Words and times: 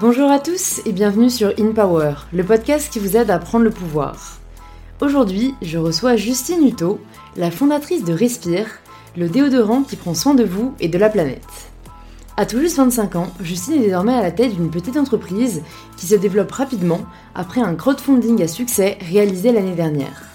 Bonjour 0.00 0.30
à 0.30 0.38
tous 0.38 0.80
et 0.86 0.92
bienvenue 0.92 1.28
sur 1.28 1.52
In 1.58 1.72
Power, 1.72 2.14
le 2.32 2.44
podcast 2.44 2.88
qui 2.92 3.00
vous 3.00 3.16
aide 3.16 3.32
à 3.32 3.40
prendre 3.40 3.64
le 3.64 3.72
pouvoir. 3.72 4.38
Aujourd'hui, 5.00 5.56
je 5.60 5.76
reçois 5.76 6.14
Justine 6.14 6.64
Hutto, 6.64 7.00
la 7.36 7.50
fondatrice 7.50 8.04
de 8.04 8.12
Respire, 8.12 8.68
le 9.16 9.28
déodorant 9.28 9.82
qui 9.82 9.96
prend 9.96 10.14
soin 10.14 10.34
de 10.34 10.44
vous 10.44 10.72
et 10.78 10.86
de 10.86 10.98
la 10.98 11.08
planète. 11.08 11.42
À 12.36 12.46
tout 12.46 12.60
juste 12.60 12.76
25 12.76 13.16
ans, 13.16 13.26
Justine 13.40 13.74
est 13.74 13.86
désormais 13.86 14.14
à 14.14 14.22
la 14.22 14.30
tête 14.30 14.54
d'une 14.54 14.70
petite 14.70 14.96
entreprise 14.96 15.62
qui 15.96 16.06
se 16.06 16.14
développe 16.14 16.52
rapidement 16.52 17.00
après 17.34 17.60
un 17.60 17.74
crowdfunding 17.74 18.40
à 18.40 18.46
succès 18.46 18.98
réalisé 19.00 19.50
l'année 19.50 19.74
dernière. 19.74 20.28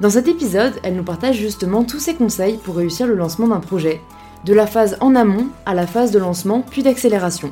Dans 0.00 0.10
cet 0.10 0.28
épisode, 0.28 0.74
elle 0.84 0.94
nous 0.94 1.02
partage 1.02 1.36
justement 1.36 1.82
tous 1.82 1.98
ses 1.98 2.14
conseils 2.14 2.58
pour 2.58 2.76
réussir 2.76 3.08
le 3.08 3.16
lancement 3.16 3.48
d'un 3.48 3.60
projet, 3.60 4.00
de 4.44 4.54
la 4.54 4.68
phase 4.68 4.96
en 5.00 5.16
amont 5.16 5.48
à 5.66 5.74
la 5.74 5.88
phase 5.88 6.12
de 6.12 6.20
lancement 6.20 6.60
puis 6.60 6.84
d'accélération. 6.84 7.50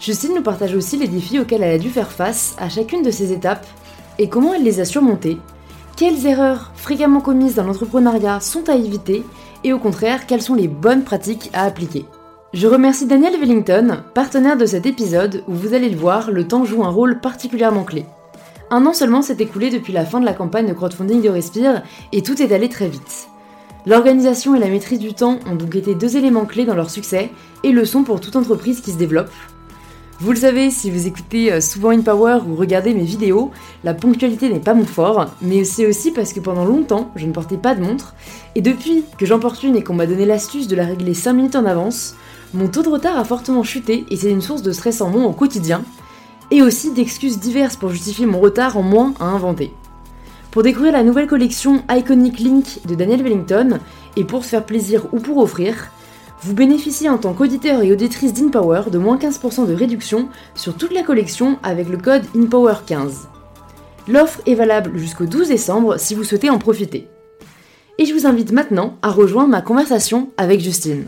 Justine 0.00 0.34
nous 0.34 0.42
partage 0.42 0.74
aussi 0.74 0.96
les 0.96 1.08
défis 1.08 1.40
auxquels 1.40 1.62
elle 1.62 1.74
a 1.74 1.78
dû 1.78 1.90
faire 1.90 2.12
face 2.12 2.54
à 2.58 2.68
chacune 2.68 3.02
de 3.02 3.10
ces 3.10 3.32
étapes 3.32 3.66
et 4.18 4.28
comment 4.28 4.54
elle 4.54 4.62
les 4.62 4.80
a 4.80 4.84
surmontés, 4.84 5.38
quelles 5.96 6.26
erreurs 6.26 6.70
fréquemment 6.76 7.20
commises 7.20 7.56
dans 7.56 7.64
l'entrepreneuriat 7.64 8.38
sont 8.38 8.68
à 8.68 8.76
éviter 8.76 9.24
et 9.64 9.72
au 9.72 9.80
contraire 9.80 10.26
quelles 10.26 10.42
sont 10.42 10.54
les 10.54 10.68
bonnes 10.68 11.02
pratiques 11.02 11.50
à 11.52 11.64
appliquer. 11.64 12.04
Je 12.54 12.68
remercie 12.68 13.06
Daniel 13.06 13.38
Wellington, 13.38 14.04
partenaire 14.14 14.56
de 14.56 14.64
cet 14.64 14.86
épisode 14.86 15.42
où 15.48 15.54
vous 15.54 15.74
allez 15.74 15.88
le 15.88 15.96
voir, 15.96 16.30
le 16.30 16.46
temps 16.46 16.64
joue 16.64 16.84
un 16.84 16.90
rôle 16.90 17.20
particulièrement 17.20 17.82
clé. 17.82 18.06
Un 18.70 18.86
an 18.86 18.92
seulement 18.92 19.22
s'est 19.22 19.36
écoulé 19.40 19.70
depuis 19.70 19.92
la 19.92 20.04
fin 20.04 20.20
de 20.20 20.24
la 20.24 20.34
campagne 20.34 20.68
de 20.68 20.72
crowdfunding 20.72 21.20
de 21.20 21.30
Respire 21.30 21.82
et 22.12 22.22
tout 22.22 22.40
est 22.40 22.52
allé 22.52 22.68
très 22.68 22.88
vite. 22.88 23.28
L'organisation 23.84 24.54
et 24.54 24.60
la 24.60 24.68
maîtrise 24.68 25.00
du 25.00 25.14
temps 25.14 25.40
ont 25.50 25.56
donc 25.56 25.74
été 25.74 25.96
deux 25.96 26.16
éléments 26.16 26.44
clés 26.44 26.64
dans 26.64 26.76
leur 26.76 26.90
succès 26.90 27.30
et 27.64 27.72
le 27.72 27.84
sont 27.84 28.04
pour 28.04 28.20
toute 28.20 28.36
entreprise 28.36 28.80
qui 28.80 28.92
se 28.92 28.98
développe. 28.98 29.30
Vous 30.20 30.32
le 30.32 30.36
savez, 30.36 30.72
si 30.72 30.90
vous 30.90 31.06
écoutez 31.06 31.52
euh, 31.52 31.60
souvent 31.60 31.90
In 31.90 32.00
Power 32.00 32.40
ou 32.48 32.56
regardez 32.56 32.92
mes 32.92 33.04
vidéos, 33.04 33.52
la 33.84 33.94
ponctualité 33.94 34.48
n'est 34.48 34.58
pas 34.58 34.74
mon 34.74 34.84
fort, 34.84 35.28
mais 35.40 35.62
c'est 35.62 35.86
aussi 35.86 36.10
parce 36.10 36.32
que 36.32 36.40
pendant 36.40 36.64
longtemps, 36.64 37.12
je 37.14 37.24
ne 37.24 37.30
portais 37.30 37.56
pas 37.56 37.76
de 37.76 37.82
montre, 37.82 38.16
et 38.56 38.60
depuis 38.60 39.04
que 39.16 39.26
j'en 39.26 39.38
porte 39.38 39.62
une 39.62 39.76
et 39.76 39.84
qu'on 39.84 39.94
m'a 39.94 40.08
donné 40.08 40.26
l'astuce 40.26 40.66
de 40.66 40.74
la 40.74 40.86
régler 40.86 41.14
5 41.14 41.34
minutes 41.34 41.54
en 41.54 41.64
avance, 41.66 42.16
mon 42.52 42.66
taux 42.66 42.82
de 42.82 42.88
retard 42.88 43.16
a 43.16 43.24
fortement 43.24 43.62
chuté 43.62 44.06
et 44.10 44.16
c'est 44.16 44.30
une 44.30 44.40
source 44.40 44.62
de 44.62 44.72
stress 44.72 45.00
en 45.02 45.08
moins 45.08 45.24
au 45.24 45.32
quotidien, 45.32 45.84
et 46.50 46.62
aussi 46.62 46.90
d'excuses 46.90 47.38
diverses 47.38 47.76
pour 47.76 47.90
justifier 47.90 48.26
mon 48.26 48.40
retard 48.40 48.76
en 48.76 48.82
moins 48.82 49.14
à 49.20 49.26
inventer. 49.26 49.72
Pour 50.50 50.64
découvrir 50.64 50.94
la 50.94 51.04
nouvelle 51.04 51.28
collection 51.28 51.84
Iconic 51.88 52.40
Link 52.40 52.80
de 52.88 52.96
Daniel 52.96 53.22
Wellington, 53.22 53.78
et 54.16 54.24
pour 54.24 54.42
se 54.42 54.48
faire 54.48 54.66
plaisir 54.66 55.06
ou 55.12 55.20
pour 55.20 55.38
offrir, 55.38 55.92
vous 56.40 56.54
bénéficiez 56.54 57.08
en 57.08 57.18
tant 57.18 57.34
qu'auditeur 57.34 57.82
et 57.82 57.92
auditrice 57.92 58.32
d'InPower 58.32 58.90
de 58.90 58.98
moins 58.98 59.16
15% 59.16 59.66
de 59.66 59.74
réduction 59.74 60.28
sur 60.54 60.76
toute 60.76 60.92
la 60.92 61.02
collection 61.02 61.58
avec 61.62 61.88
le 61.88 61.96
code 61.96 62.24
InPower15. 62.36 63.26
L'offre 64.06 64.40
est 64.46 64.54
valable 64.54 64.96
jusqu'au 64.96 65.26
12 65.26 65.48
décembre 65.48 65.98
si 65.98 66.14
vous 66.14 66.24
souhaitez 66.24 66.48
en 66.48 66.58
profiter. 66.58 67.08
Et 67.98 68.06
je 68.06 68.14
vous 68.14 68.26
invite 68.26 68.52
maintenant 68.52 68.96
à 69.02 69.10
rejoindre 69.10 69.48
ma 69.48 69.60
conversation 69.60 70.30
avec 70.36 70.60
Justine. 70.60 71.06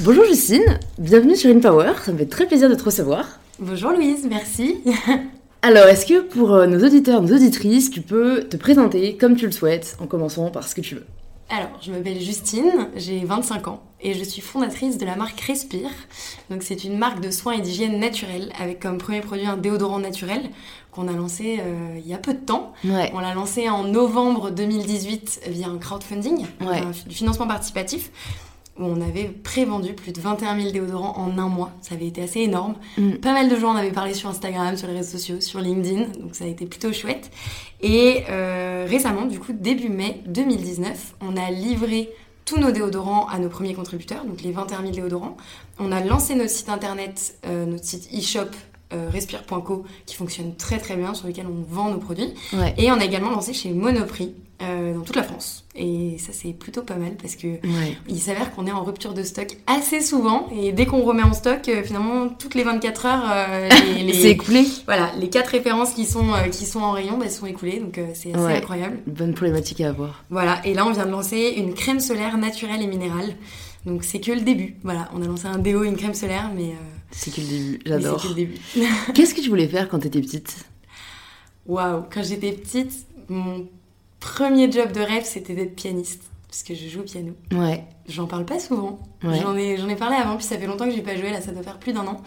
Bonjour 0.00 0.24
Justine, 0.24 0.78
bienvenue 0.98 1.36
sur 1.36 1.54
InPower, 1.54 1.92
ça 2.02 2.12
me 2.12 2.18
fait 2.18 2.24
très 2.24 2.46
plaisir 2.46 2.70
de 2.70 2.74
te 2.74 2.84
recevoir. 2.84 3.38
Bonjour 3.58 3.90
Louise, 3.90 4.26
merci. 4.28 4.82
Alors, 5.62 5.88
est-ce 5.88 6.06
que 6.06 6.22
pour 6.22 6.54
euh, 6.54 6.66
nos 6.66 6.82
auditeurs, 6.86 7.20
nos 7.20 7.34
auditrices, 7.34 7.90
tu 7.90 8.00
peux 8.00 8.44
te 8.44 8.56
présenter 8.56 9.18
comme 9.18 9.36
tu 9.36 9.44
le 9.44 9.52
souhaites, 9.52 9.94
en 10.00 10.06
commençant 10.06 10.50
par 10.50 10.66
ce 10.66 10.74
que 10.74 10.80
tu 10.80 10.94
veux? 10.94 11.06
Alors, 11.50 11.68
je 11.82 11.92
m'appelle 11.92 12.18
Justine, 12.18 12.88
j'ai 12.96 13.22
25 13.24 13.68
ans 13.68 13.82
et 14.00 14.14
je 14.14 14.24
suis 14.24 14.40
fondatrice 14.40 14.96
de 14.96 15.04
la 15.04 15.16
marque 15.16 15.38
Respire. 15.40 15.90
Donc, 16.48 16.62
c'est 16.62 16.84
une 16.84 16.96
marque 16.96 17.20
de 17.20 17.30
soins 17.30 17.52
et 17.52 17.60
d'hygiène 17.60 17.98
naturelle 17.98 18.52
avec 18.58 18.80
comme 18.80 18.96
premier 18.96 19.20
produit 19.20 19.46
un 19.46 19.58
déodorant 19.58 19.98
naturel 19.98 20.48
qu'on 20.92 21.08
a 21.08 21.12
lancé 21.12 21.58
euh, 21.60 21.98
il 21.98 22.08
y 22.08 22.14
a 22.14 22.18
peu 22.18 22.32
de 22.32 22.38
temps. 22.38 22.72
On 23.12 23.18
l'a 23.18 23.34
lancé 23.34 23.68
en 23.68 23.84
novembre 23.84 24.50
2018 24.50 25.42
via 25.48 25.68
un 25.68 25.76
crowdfunding, 25.76 26.46
du 27.06 27.14
financement 27.14 27.46
participatif 27.46 28.10
où 28.80 28.84
on 28.84 29.00
avait 29.00 29.24
prévendu 29.24 29.92
plus 29.92 30.12
de 30.12 30.20
21 30.20 30.58
000 30.58 30.72
déodorants 30.72 31.16
en 31.16 31.38
un 31.38 31.48
mois. 31.48 31.70
Ça 31.82 31.94
avait 31.94 32.06
été 32.06 32.22
assez 32.22 32.40
énorme. 32.40 32.74
Mm. 32.96 33.12
Pas 33.16 33.32
mal 33.32 33.48
de 33.48 33.56
gens 33.56 33.70
en 33.70 33.76
avaient 33.76 33.92
parlé 33.92 34.14
sur 34.14 34.28
Instagram, 34.28 34.76
sur 34.76 34.88
les 34.88 34.94
réseaux 34.94 35.18
sociaux, 35.18 35.40
sur 35.40 35.60
LinkedIn, 35.60 36.06
donc 36.18 36.34
ça 36.34 36.44
a 36.44 36.48
été 36.48 36.66
plutôt 36.66 36.92
chouette. 36.92 37.30
Et 37.82 38.24
euh, 38.30 38.86
récemment, 38.88 39.26
du 39.26 39.38
coup, 39.38 39.52
début 39.52 39.90
mai 39.90 40.22
2019, 40.26 41.14
on 41.20 41.36
a 41.36 41.50
livré 41.50 42.10
tous 42.44 42.58
nos 42.58 42.72
déodorants 42.72 43.28
à 43.28 43.38
nos 43.38 43.48
premiers 43.48 43.74
contributeurs, 43.74 44.24
donc 44.24 44.42
les 44.42 44.50
21 44.50 44.80
000 44.80 44.92
déodorants. 44.92 45.36
On 45.78 45.92
a 45.92 46.00
lancé 46.00 46.34
notre 46.34 46.50
site 46.50 46.68
internet, 46.68 47.38
euh, 47.46 47.66
notre 47.66 47.84
site 47.84 48.08
e-shop 48.12 48.50
euh, 48.92 49.08
respire.co 49.08 49.84
qui 50.04 50.16
fonctionne 50.16 50.56
très 50.56 50.78
très 50.78 50.96
bien, 50.96 51.14
sur 51.14 51.28
lequel 51.28 51.46
on 51.46 51.62
vend 51.62 51.90
nos 51.90 51.98
produits. 51.98 52.34
Et 52.76 52.90
on 52.90 52.94
a 52.94 53.04
également 53.04 53.30
lancé 53.30 53.52
chez 53.52 53.70
Monoprix 53.70 54.34
euh, 54.62 54.94
dans 54.94 55.00
toute 55.00 55.16
la 55.16 55.22
France. 55.22 55.64
Et 55.74 56.16
ça, 56.18 56.32
c'est 56.32 56.52
plutôt 56.52 56.82
pas 56.82 56.96
mal 56.96 57.12
parce 57.20 57.34
que 57.34 57.46
il 58.08 58.18
s'avère 58.18 58.54
qu'on 58.54 58.66
est 58.66 58.72
en 58.72 58.84
rupture 58.84 59.14
de 59.14 59.22
stock 59.22 59.56
assez 59.66 60.00
souvent. 60.00 60.48
Et 60.54 60.72
dès 60.72 60.84
qu'on 60.84 61.02
remet 61.02 61.22
en 61.22 61.32
stock, 61.32 61.66
euh, 61.68 61.82
finalement, 61.82 62.28
toutes 62.28 62.54
les 62.54 62.62
24 62.62 63.06
heures, 63.06 63.24
euh, 63.32 63.68
les, 64.02 64.12
c'est 64.12 64.30
écoulé. 64.30 64.66
Voilà, 64.84 65.12
les 65.18 65.30
quatre 65.30 65.48
références 65.48 65.92
qui 65.92 66.04
sont, 66.04 66.32
qui 66.52 66.66
sont 66.66 66.80
en 66.80 66.92
rayon 66.92 67.16
bah, 67.16 67.30
sont 67.30 67.46
écoulées. 67.46 67.80
Donc, 67.80 67.98
c'est 68.12 68.34
assez 68.34 68.56
incroyable. 68.56 68.98
bonne 69.06 69.32
problématique 69.32 69.80
à 69.80 69.88
avoir. 69.88 70.24
Voilà, 70.28 70.60
et 70.66 70.74
là, 70.74 70.86
on 70.86 70.90
vient 70.90 71.06
de 71.06 71.10
lancer 71.10 71.54
une 71.56 71.72
crème 71.72 72.00
solaire 72.00 72.36
naturelle 72.36 72.82
et 72.82 72.86
minérale. 72.86 73.34
Donc, 73.86 74.04
c'est 74.04 74.20
que 74.20 74.32
le 74.32 74.42
début. 74.42 74.76
Voilà, 74.82 75.08
on 75.14 75.22
a 75.22 75.26
lancé 75.26 75.46
un 75.46 75.58
déo 75.58 75.84
et 75.84 75.88
une 75.88 75.96
crème 75.96 76.14
solaire, 76.14 76.50
mais. 76.54 76.72
c'est 77.12 77.32
que 77.32 77.40
le 77.40 77.46
début, 77.46 77.80
j'adore. 77.86 78.20
C'est 78.20 78.28
que 78.28 78.32
le 78.32 78.34
début. 78.34 78.58
Qu'est-ce 79.14 79.34
que 79.34 79.40
tu 79.40 79.48
voulais 79.48 79.68
faire 79.68 79.88
quand 79.88 80.00
t'étais 80.00 80.20
petite? 80.20 80.66
Waouh, 81.66 82.02
quand 82.12 82.22
j'étais 82.22 82.52
petite, 82.52 83.06
mon 83.30 83.66
premier 84.20 84.70
job 84.70 84.92
de 84.92 85.00
rêve, 85.00 85.24
c'était 85.24 85.54
d'être 85.54 85.74
pianiste. 85.74 86.22
Parce 86.48 86.64
que 86.64 86.74
je 86.74 86.88
joue 86.88 87.00
au 87.00 87.04
piano. 87.04 87.32
Ouais. 87.52 87.84
J'en 88.08 88.26
parle 88.26 88.44
pas 88.44 88.58
souvent. 88.58 88.98
J'en 89.22 89.56
ai, 89.56 89.76
j'en 89.76 89.88
ai 89.88 89.94
parlé 89.94 90.16
avant, 90.16 90.36
puis 90.36 90.44
ça 90.44 90.58
fait 90.58 90.66
longtemps 90.66 90.86
que 90.86 90.90
j'ai 90.90 91.00
pas 91.00 91.14
joué. 91.14 91.30
Là, 91.30 91.40
ça 91.40 91.52
doit 91.52 91.62
faire 91.62 91.78
plus 91.78 91.92
d'un 91.92 92.04
an. 92.08 92.20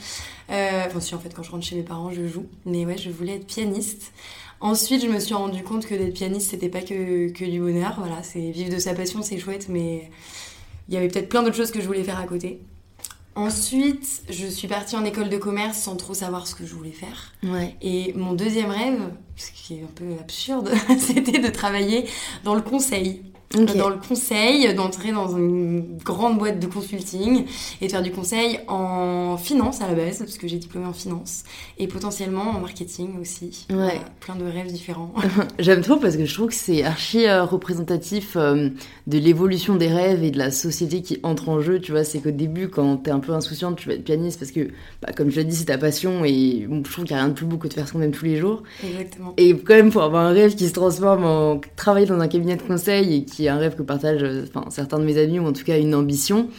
Euh, 0.49 0.83
enfin, 0.87 1.01
si, 1.01 1.13
en 1.13 1.19
fait, 1.19 1.33
quand 1.35 1.43
je 1.43 1.51
rentre 1.51 1.65
chez 1.65 1.75
mes 1.75 1.83
parents, 1.83 2.09
je 2.09 2.25
joue. 2.25 2.45
Mais 2.65 2.85
ouais, 2.85 2.97
je 2.97 3.09
voulais 3.09 3.35
être 3.35 3.45
pianiste. 3.45 4.13
Ensuite, 4.61 5.03
je 5.03 5.09
me 5.09 5.19
suis 5.19 5.33
rendu 5.33 5.61
compte 5.61 5.85
que 5.85 5.93
d'être 5.93 6.13
pianiste, 6.13 6.51
c'était 6.51 6.69
pas 6.69 6.79
que, 6.79 7.31
que 7.31 7.43
du 7.43 7.59
bonheur. 7.59 7.95
Voilà, 7.97 8.23
c'est 8.23 8.51
vivre 8.51 8.73
de 8.73 8.79
sa 8.79 8.93
passion, 8.93 9.21
c'est 9.21 9.37
chouette, 9.37 9.67
mais 9.67 10.09
il 10.87 10.93
y 10.93 10.97
avait 10.97 11.09
peut-être 11.09 11.27
plein 11.27 11.43
d'autres 11.43 11.57
choses 11.57 11.71
que 11.71 11.81
je 11.81 11.87
voulais 11.87 12.03
faire 12.05 12.17
à 12.17 12.25
côté. 12.25 12.61
Ensuite, 13.35 14.23
je 14.29 14.45
suis 14.45 14.67
partie 14.67 14.95
en 14.95 15.03
école 15.03 15.29
de 15.29 15.37
commerce 15.37 15.77
sans 15.77 15.95
trop 15.95 16.13
savoir 16.13 16.45
ce 16.45 16.53
que 16.53 16.65
je 16.65 16.75
voulais 16.75 16.91
faire. 16.91 17.33
Ouais. 17.43 17.75
Et 17.81 18.13
mon 18.13 18.33
deuxième 18.33 18.69
rêve, 18.69 18.99
ce 19.35 19.51
qui 19.51 19.75
est 19.75 19.83
un 19.83 19.91
peu 19.95 20.05
absurde, 20.19 20.71
c'était 20.99 21.39
de 21.39 21.49
travailler 21.49 22.05
dans 22.43 22.53
le 22.53 22.61
conseil 22.61 23.23
dans 23.53 23.89
le 23.89 23.97
conseil, 23.97 24.73
d'entrer 24.73 25.11
dans 25.11 25.37
une 25.37 25.97
grande 26.03 26.37
boîte 26.37 26.59
de 26.59 26.67
consulting 26.67 27.45
et 27.81 27.87
de 27.87 27.91
faire 27.91 28.01
du 28.01 28.11
conseil 28.11 28.59
en 28.67 29.37
finance 29.37 29.81
à 29.81 29.87
la 29.87 29.93
base, 29.93 30.19
parce 30.19 30.37
que 30.37 30.47
j'ai 30.47 30.57
diplômé 30.57 30.87
en 30.87 30.93
finance, 30.93 31.43
et 31.77 31.87
potentiellement 31.87 32.49
en 32.49 32.59
marketing 32.59 33.19
aussi. 33.19 33.67
Ouais. 33.69 33.99
plein 34.19 34.35
de 34.35 34.45
rêves 34.45 34.71
différents. 34.71 35.13
J'aime 35.59 35.81
trop 35.81 35.97
parce 35.97 36.17
que 36.17 36.25
je 36.25 36.33
trouve 36.33 36.47
que 36.47 36.55
c'est 36.55 36.83
archi 36.83 37.25
euh, 37.25 37.43
représentatif 37.43 38.35
euh, 38.35 38.69
de 39.07 39.17
l'évolution 39.17 39.75
des 39.75 39.87
rêves 39.87 40.23
et 40.23 40.31
de 40.31 40.37
la 40.37 40.51
société 40.51 41.01
qui 41.01 41.19
entre 41.23 41.49
en 41.49 41.61
jeu. 41.61 41.79
Tu 41.79 41.91
vois, 41.91 42.03
c'est 42.03 42.19
qu'au 42.19 42.31
début, 42.31 42.69
quand 42.69 42.97
t'es 42.97 43.11
un 43.11 43.19
peu 43.19 43.33
insouciante, 43.33 43.77
tu 43.77 43.87
vas 43.87 43.95
être 43.95 44.03
pianiste 44.03 44.39
parce 44.39 44.51
que, 44.51 44.69
bah, 45.01 45.11
comme 45.15 45.29
je 45.29 45.37
l'ai 45.37 45.45
dit, 45.45 45.55
c'est 45.55 45.65
ta 45.65 45.77
passion 45.77 46.25
et 46.25 46.67
je 46.67 46.91
trouve 46.91 47.05
qu'il 47.05 47.15
n'y 47.15 47.19
a 47.19 47.23
rien 47.23 47.29
de 47.29 47.35
plus 47.35 47.45
beau 47.45 47.57
que 47.57 47.67
de 47.67 47.73
faire 47.73 47.87
ce 47.87 47.93
qu'on 47.93 48.01
aime 48.01 48.11
tous 48.11 48.25
les 48.25 48.37
jours. 48.37 48.63
Exactement. 48.83 49.33
Et 49.37 49.55
quand 49.55 49.75
même, 49.75 49.91
pour 49.91 50.03
avoir 50.03 50.25
un 50.25 50.31
rêve 50.31 50.55
qui 50.55 50.67
se 50.67 50.73
transforme 50.73 51.25
en 51.25 51.61
travailler 51.75 52.07
dans 52.07 52.19
un 52.19 52.27
cabinet 52.27 52.55
de 52.55 52.61
conseil 52.63 53.15
et 53.15 53.23
qui 53.23 53.42
un 53.49 53.57
rêve 53.57 53.75
que 53.75 53.83
partagent 53.83 54.25
enfin, 54.47 54.65
certains 54.69 54.99
de 54.99 55.03
mes 55.03 55.17
amis, 55.17 55.39
ou 55.39 55.47
en 55.47 55.53
tout 55.53 55.63
cas 55.63 55.77
une 55.77 55.95
ambition 55.95 56.49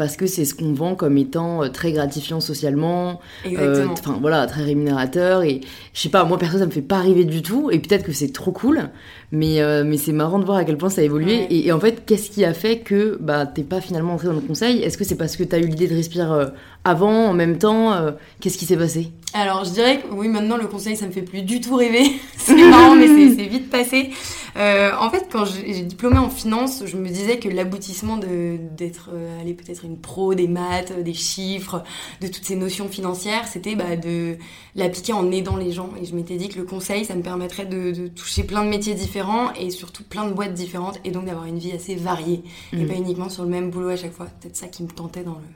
parce 0.00 0.16
que 0.16 0.26
c'est 0.26 0.46
ce 0.46 0.54
qu'on 0.54 0.72
vend 0.72 0.94
comme 0.94 1.18
étant 1.18 1.62
euh, 1.62 1.68
très 1.68 1.92
gratifiant 1.92 2.40
socialement, 2.40 3.20
euh, 3.46 3.86
enfin 3.90 4.16
voilà, 4.18 4.46
très 4.46 4.62
rémunérateur. 4.62 5.42
Et 5.42 5.60
je 5.92 6.00
sais 6.00 6.08
pas, 6.08 6.24
moi 6.24 6.38
perso 6.38 6.56
ça 6.56 6.64
me 6.64 6.70
fait 6.70 6.80
pas 6.80 6.96
arriver 6.96 7.24
du 7.24 7.42
tout. 7.42 7.70
Et 7.70 7.78
peut-être 7.80 8.04
que 8.04 8.12
c'est 8.12 8.32
trop 8.32 8.50
cool, 8.50 8.88
mais 9.30 9.60
euh, 9.60 9.84
mais 9.84 9.98
c'est 9.98 10.12
marrant 10.12 10.38
de 10.38 10.46
voir 10.46 10.56
à 10.56 10.64
quel 10.64 10.78
point 10.78 10.88
ça 10.88 11.02
a 11.02 11.04
évolué. 11.04 11.46
Et, 11.50 11.70
en 11.70 11.78
fait, 11.78 12.04
qu'est-ce 12.06 12.30
qui 12.30 12.46
a 12.46 12.54
fait 12.54 12.78
que 12.78 13.18
bah 13.20 13.44
t'es 13.44 13.62
pas 13.62 13.82
finalement 13.82 14.14
entré 14.14 14.28
dans 14.28 14.32
le 14.32 14.40
conseil? 14.40 14.80
Est-ce 14.82 14.96
que 14.96 15.04
c'est 15.04 15.16
parce 15.16 15.36
que 15.36 15.44
t'as 15.44 15.58
eu 15.58 15.66
l'idée 15.66 15.86
de 15.86 15.94
respirer 15.94 16.46
avant, 16.84 17.26
en 17.26 17.34
même 17.34 17.58
temps 17.58 17.94
Qu'est-ce 18.40 18.56
qui 18.56 18.64
s'est 18.64 18.78
passé? 18.78 19.10
Alors 19.32 19.64
je 19.64 19.70
dirais 19.70 20.00
que 20.00 20.12
oui, 20.12 20.28
maintenant 20.28 20.56
le 20.56 20.66
conseil 20.66 20.96
ça 20.96 21.06
me 21.06 21.12
fait 21.12 21.22
plus 21.22 21.42
du 21.42 21.60
tout 21.60 21.76
rêver. 21.76 22.20
c'est 22.36 22.54
marrant, 22.54 22.96
mais 22.96 23.06
c'est 23.06 23.46
vite 23.46 23.70
passé. 23.70 24.10
Euh, 24.56 24.90
en 24.98 25.10
fait, 25.10 25.28
quand 25.30 25.44
j'ai 25.44 25.82
diplômé 25.82 26.18
en 26.18 26.28
finance, 26.28 26.82
je 26.84 26.96
me 26.96 27.08
disais 27.08 27.38
que 27.38 27.48
l'aboutissement 27.48 28.16
d'être 28.16 29.10
euh, 29.12 29.40
aller 29.40 29.54
peut-être 29.54 29.84
une 29.84 29.96
pro 29.98 30.34
des 30.34 30.48
maths, 30.48 30.92
des 31.02 31.14
chiffres, 31.14 31.84
de 32.20 32.26
toutes 32.26 32.44
ces 32.44 32.56
notions 32.56 32.88
financières, 32.88 33.46
c'était 33.46 33.76
bah, 33.76 33.96
de 33.96 34.36
l'appliquer 34.74 35.12
en 35.12 35.30
aidant 35.30 35.56
les 35.56 35.70
gens. 35.70 35.90
Et 36.02 36.04
je 36.04 36.14
m'étais 36.16 36.36
dit 36.36 36.48
que 36.48 36.58
le 36.58 36.64
conseil, 36.64 37.04
ça 37.04 37.14
me 37.14 37.22
permettrait 37.22 37.66
de, 37.66 37.92
de, 37.92 38.08
toucher 38.08 38.42
plein 38.42 38.64
de 38.64 38.68
métiers 38.68 38.94
différents 38.94 39.52
et 39.54 39.70
surtout 39.70 40.02
plein 40.02 40.26
de 40.26 40.32
boîtes 40.32 40.54
différentes 40.54 40.98
et 41.04 41.12
donc 41.12 41.26
d'avoir 41.26 41.46
une 41.46 41.58
vie 41.58 41.72
assez 41.72 41.94
variée 41.94 42.42
et 42.72 42.76
mm. 42.76 42.88
pas 42.88 42.94
uniquement 42.94 43.28
sur 43.28 43.44
le 43.44 43.48
même 43.48 43.70
boulot 43.70 43.90
à 43.90 43.96
chaque 43.96 44.12
fois. 44.12 44.26
Peut-être 44.40 44.56
ça 44.56 44.66
qui 44.66 44.82
me 44.82 44.88
tentait 44.88 45.22
dans 45.22 45.34
le, 45.34 45.46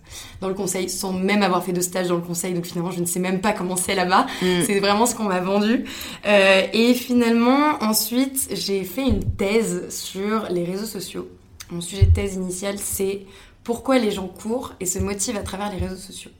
dans 0.40 0.48
le 0.48 0.54
conseil, 0.54 0.88
sans 0.88 1.12
même 1.12 1.42
avoir 1.42 1.64
fait 1.64 1.72
de 1.72 1.80
stage 1.80 2.08
dans 2.08 2.16
le 2.16 2.22
conseil. 2.22 2.54
Donc 2.54 2.66
finalement, 2.66 2.92
je 2.92 3.00
ne 3.00 3.06
sais 3.06 3.20
même 3.20 3.40
pas 3.40 3.52
comment 3.52 3.63
c'est 3.76 3.94
là-bas. 3.94 4.26
Mm. 4.42 4.46
C'est 4.66 4.80
vraiment 4.80 5.06
ce 5.06 5.14
qu'on 5.14 5.24
m'a 5.24 5.40
vendu. 5.40 5.84
Euh, 6.26 6.62
et 6.72 6.94
finalement, 6.94 7.82
ensuite, 7.82 8.48
j'ai 8.52 8.84
fait 8.84 9.02
une 9.02 9.24
thèse 9.24 9.88
sur 9.88 10.46
les 10.50 10.64
réseaux 10.64 10.86
sociaux. 10.86 11.28
Mon 11.70 11.80
sujet 11.80 12.04
de 12.04 12.14
thèse 12.14 12.34
initial, 12.34 12.76
c'est 12.78 13.26
pourquoi 13.62 13.98
les 13.98 14.10
gens 14.10 14.28
courent 14.28 14.74
et 14.80 14.86
se 14.86 14.98
motivent 14.98 15.36
à 15.36 15.42
travers 15.42 15.72
les 15.72 15.78
réseaux 15.78 16.00
sociaux. 16.00 16.30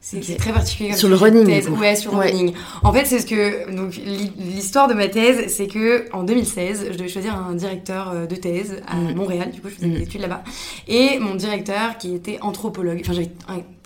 C'est 0.00 0.36
très 0.36 0.52
particulier. 0.52 0.94
sur 0.94 1.08
le 1.08 1.16
running. 1.16 1.44
Thèse. 1.44 1.68
Ouais, 1.68 1.96
sur 1.96 2.12
le 2.12 2.18
running. 2.18 2.54
En 2.82 2.92
fait, 2.92 3.04
c'est 3.04 3.18
ce 3.18 3.26
que 3.26 3.70
donc 3.74 3.96
l'histoire 3.96 4.86
de 4.86 4.94
ma 4.94 5.08
thèse, 5.08 5.52
c'est 5.52 5.66
que 5.66 6.06
en 6.12 6.22
2016, 6.22 6.88
je 6.92 6.96
devais 6.96 7.08
choisir 7.08 7.34
un 7.34 7.54
directeur 7.54 8.10
euh, 8.10 8.26
de 8.26 8.36
thèse 8.36 8.80
à 8.86 8.96
mm. 8.96 9.14
Montréal. 9.14 9.50
Du 9.50 9.60
coup, 9.60 9.68
je 9.68 9.74
faisais 9.74 9.88
des 9.88 9.98
mm. 9.98 10.02
études 10.02 10.20
là-bas. 10.20 10.44
Et 10.86 11.18
mon 11.18 11.34
directeur, 11.34 11.98
qui 11.98 12.14
était 12.14 12.38
anthropologue, 12.42 13.00
enfin 13.02 13.12
j'avais 13.12 13.30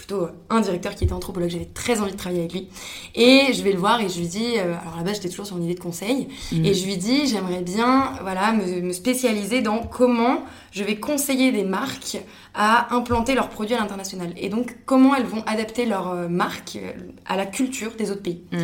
plutôt 0.03 0.27
un 0.51 0.61
directeur 0.61 0.97
qui 0.97 1.05
était 1.05 1.13
anthropologue, 1.13 1.49
j'avais 1.49 1.65
très 1.65 2.01
envie 2.01 2.11
de 2.11 2.17
travailler 2.17 2.41
avec 2.41 2.53
lui. 2.53 2.69
Et 3.15 3.53
je 3.53 3.63
vais 3.63 3.71
le 3.71 3.79
voir 3.79 4.01
et 4.01 4.09
je 4.09 4.19
lui 4.19 4.27
dis, 4.27 4.59
euh, 4.59 4.75
alors 4.83 4.97
là-bas, 4.97 5.13
j'étais 5.13 5.29
toujours 5.29 5.47
sur 5.47 5.57
une 5.57 5.63
idée 5.63 5.77
de 5.77 5.81
conseil, 5.81 6.27
mm. 6.51 6.65
et 6.65 6.75
je 6.75 6.85
lui 6.85 6.97
dis, 6.97 7.29
j'aimerais 7.29 7.63
bien, 7.63 8.15
voilà, 8.21 8.53
me, 8.53 8.81
me 8.81 8.93
spécialiser 8.93 9.63
dans 9.63 9.79
comment 9.79 10.43
je 10.73 10.83
vais 10.83 10.97
conseiller 10.97 11.53
des 11.53 11.63
marques 11.63 12.19
à 12.53 12.93
implanter 12.97 13.37
leurs 13.37 13.49
produits 13.49 13.77
à 13.77 13.79
l'international. 13.79 14.33
Et 14.37 14.49
donc, 14.49 14.77
comment 14.87 15.15
elles 15.15 15.25
vont 15.25 15.45
adapter 15.47 15.87
leur 15.87 16.11
euh, 16.11 16.29
marque 16.29 16.77
euh, 16.83 16.91
à 17.25 17.37
la 17.37 17.47
culture 17.47 17.93
des 17.93 18.11
autres 18.11 18.23
pays. 18.23 18.43
Mm. 18.51 18.59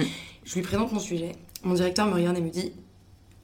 Je 0.44 0.55
lui 0.56 0.62
présente 0.62 0.90
mon 0.93 0.99
sujet. 0.99 1.37
Mon 1.62 1.75
directeur 1.75 2.06
me 2.06 2.14
regarde 2.14 2.37
et 2.37 2.40
me 2.40 2.50
dit 2.50 2.73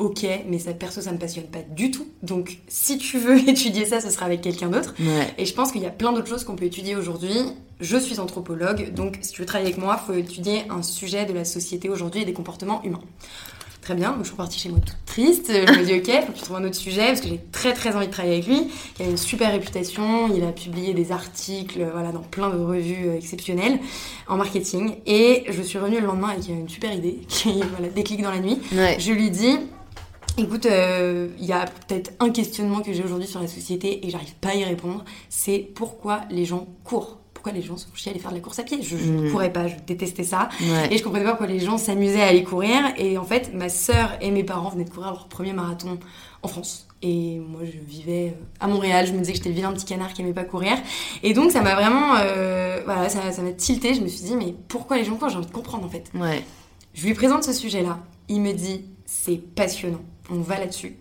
Ok, 0.01 0.27
mais 0.49 0.59
ça, 0.59 0.73
perso, 0.73 1.01
ça 1.01 1.11
ne 1.11 1.17
me 1.17 1.21
passionne 1.21 1.45
pas 1.45 1.63
du 1.63 1.91
tout. 1.93 2.07
Donc, 2.23 2.59
si 2.67 2.99
tu 2.99 3.19
veux 3.19 3.39
étudier 3.49 3.87
ça, 3.87 4.01
ce 4.01 4.11
sera 4.11 4.27
avec 4.27 4.41
quelqu'un 4.41 4.69
d'autre. 4.69 4.95
Et 5.39 5.47
je 5.47 5.55
pense 5.55 5.71
qu'il 5.71 5.83
y 5.83 5.87
a 5.87 5.91
plein 5.91 6.13
d'autres 6.13 6.29
choses 6.29 6.45
qu'on 6.45 6.57
peut 6.57 6.65
étudier 6.65 6.97
aujourd'hui. 6.97 7.37
Je 7.81 7.97
suis 7.97 8.19
anthropologue, 8.21 8.93
donc 8.95 9.19
si 9.21 9.33
tu 9.33 9.41
veux 9.41 9.47
travailler 9.47 9.73
avec 9.73 9.83
moi, 9.83 10.01
il 10.01 10.07
faut 10.07 10.19
étudier 10.19 10.63
un 10.71 10.83
sujet 10.83 11.27
de 11.27 11.33
la 11.33 11.45
société 11.45 11.89
aujourd'hui 11.89 12.23
et 12.23 12.25
des 12.25 12.33
comportements 12.33 12.83
humains. 12.83 13.03
Très 13.85 13.95
bien, 13.95 14.13
donc 14.13 14.21
je 14.21 14.25
suis 14.25 14.33
repartie 14.33 14.59
chez 14.59 14.69
moi 14.71 14.79
toute 14.81 14.97
triste. 15.05 15.53
Je 15.53 15.79
me 15.79 15.85
dis, 15.85 15.93
ok, 15.93 16.25
faut 16.25 16.33
que 16.33 16.39
tu 16.39 16.45
trouves 16.45 16.57
un 16.57 16.65
autre 16.65 16.75
sujet, 16.75 17.09
parce 17.09 17.21
que 17.21 17.29
j'ai 17.29 17.41
très 17.53 17.75
très 17.75 17.95
envie 17.95 18.07
de 18.07 18.13
travailler 18.13 18.37
avec 18.37 18.47
lui. 18.47 18.69
Il 18.99 19.05
a 19.05 19.09
une 19.11 19.19
super 19.19 19.53
réputation, 19.53 20.35
il 20.35 20.43
a 20.43 20.53
publié 20.53 20.95
des 20.95 21.13
articles 21.13 21.87
voilà, 21.93 22.11
dans 22.11 22.23
plein 22.23 22.49
de 22.49 22.57
revues 22.57 23.09
euh, 23.09 23.17
exceptionnelles 23.17 23.79
en 24.27 24.39
marketing. 24.39 24.95
Et 25.05 25.45
je 25.51 25.61
suis 25.61 25.79
revenue 25.79 26.01
le 26.01 26.07
lendemain 26.07 26.29
avec 26.29 26.49
une 26.49 26.67
super 26.67 26.95
idée, 26.95 27.21
qui 27.29 27.53
voilà, 27.77 27.93
déclic 27.95 28.23
dans 28.23 28.31
la 28.31 28.41
nuit. 28.41 28.59
Je 28.73 29.13
lui 29.13 29.31
dis, 29.31 29.59
Écoute, 30.37 30.67
euh, 30.67 31.29
il 31.39 31.45
y 31.45 31.53
a 31.53 31.65
peut-être 31.65 32.13
un 32.19 32.31
questionnement 32.31 32.81
que 32.81 32.93
j'ai 32.93 33.05
aujourd'hui 33.05 33.29
sur 33.29 33.41
la 33.41 33.47
société 33.47 34.05
et 34.05 34.11
j'arrive 34.11 34.35
pas 34.35 34.49
à 34.49 34.55
y 34.55 34.65
répondre. 34.65 35.05
C'est 35.29 35.61
pourquoi 35.75 36.23
les 36.29 36.45
gens 36.45 36.67
courent? 36.83 37.19
Pourquoi 37.33 37.53
les 37.53 37.63
gens 37.63 37.77
se 37.77 37.85
font 37.85 38.11
aller 38.11 38.19
faire 38.19 38.31
de 38.31 38.37
la 38.37 38.41
course 38.41 38.59
à 38.59 38.65
pied? 38.65 38.79
Je, 38.83 38.97
ne 38.97 39.29
mm. 39.29 39.31
courais 39.31 39.53
pas, 39.53 39.69
je 39.69 39.77
détestais 39.87 40.25
ça. 40.25 40.49
Et 40.91 40.99
je 40.99 41.05
comprenais 41.05 41.25
pas 41.25 41.33
pourquoi 41.33 41.47
les 41.47 41.61
gens 41.61 41.79
s'amusaient 41.79 42.23
à 42.23 42.29
aller 42.29 42.43
courir. 42.43 42.81
Et 42.97 43.17
en 43.17 43.25
fait, 43.25 43.53
ma 43.55 43.69
sœur 43.69 44.17
et 44.21 44.31
mes 44.31 44.43
parents 44.43 44.71
venaient 44.71 44.85
de 44.85 44.91
courir 44.91 45.11
leur 45.11 45.29
premier 45.29 45.53
marathon 45.53 45.99
en 46.43 46.49
France. 46.49 46.89
Et 47.03 47.39
moi, 47.39 47.61
je 47.65 47.79
vivais 47.79 48.31
euh, 48.31 48.45
à 48.61 48.67
Montréal. 48.67 49.07
Je 49.07 49.13
me 49.13 49.19
disais 49.19 49.33
que 49.33 49.37
j'étais 49.37 49.51
le 49.51 49.55
vilain 49.55 49.73
petit 49.73 49.85
canard 49.85 50.15
qui 50.15 50.23
aimait 50.23 50.33
pas 50.33 50.45
courir. 50.45 50.73
Et 51.23 51.35
donc, 51.35 51.53
ça 51.53 51.61
m'a 51.61 51.75
vraiment. 51.75 52.15
Euh, 52.17 52.81
voilà, 52.87 53.09
ça 53.09 53.21
m'a 53.21 53.53
tilté. 53.53 53.95
Je 53.95 54.01
me 54.01 54.09
suis 54.09 54.25
dit, 54.25 54.37
mais 54.37 54.55
pourquoi 54.69 54.97
les 54.97 55.05
gens 55.05 55.15
courent? 55.17 55.29
J'ai 55.29 55.37
envie 55.37 55.47
de 55.47 55.53
comprendre 55.53 55.85
en 55.85 55.91
fait. 55.91 56.11
Ouais. 56.15 56.43
Je 56.95 57.07
lui 57.07 57.15
présente 57.15 57.45
ce 57.45 57.53
sujet-là. 57.53 58.01
Il 58.29 58.41
me 58.41 58.53
dit, 58.53 58.87
c'est 59.05 59.37
passionnant. 59.37 60.01
On 60.31 60.41
va 60.41 60.59
là-dessus. 60.59 60.97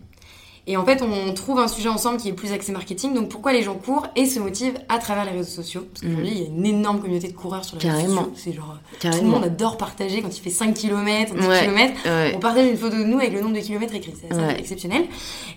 Et 0.66 0.78
en 0.78 0.86
fait, 0.86 1.02
on 1.02 1.34
trouve 1.34 1.60
un 1.60 1.68
sujet 1.68 1.90
ensemble 1.90 2.18
qui 2.18 2.30
est 2.30 2.34
plus 2.34 2.54
axé 2.54 2.72
marketing. 2.72 3.14
Donc, 3.14 3.28
pourquoi 3.28 3.52
les 3.52 3.64
gens 3.64 3.76
courent 3.76 4.08
et 4.16 4.26
se 4.26 4.40
motivent 4.40 4.80
à 4.88 4.98
travers 4.98 5.26
les 5.26 5.32
réseaux 5.32 5.52
sociaux? 5.52 5.86
Parce 5.92 6.02
qu'aujourd'hui, 6.02 6.32
mm. 6.32 6.34
il 6.34 6.42
y 6.42 6.46
a 6.46 6.48
une 6.48 6.66
énorme 6.66 7.02
communauté 7.02 7.28
de 7.28 7.34
coureurs 7.34 7.66
sur 7.66 7.78
les 7.78 7.90
réseaux 7.90 8.08
sociaux. 8.08 8.32
C'est 8.36 8.54
genre, 8.54 8.78
tout 9.02 9.10
le 9.10 9.28
monde 9.28 9.44
adore 9.44 9.76
partager 9.76 10.22
quand 10.22 10.36
il 10.36 10.40
fait 10.40 10.50
5 10.50 10.74
km, 10.74 11.34
10 11.34 11.42
km. 11.42 11.94
On 12.36 12.40
partage 12.40 12.70
une 12.70 12.78
photo 12.78 12.96
de 12.96 13.04
nous 13.04 13.20
avec 13.20 13.34
le 13.34 13.42
nombre 13.42 13.56
de 13.56 13.60
kilomètres 13.60 13.96
écrits. 13.96 14.14
C'est 14.18 14.60
exceptionnel. 14.60 15.06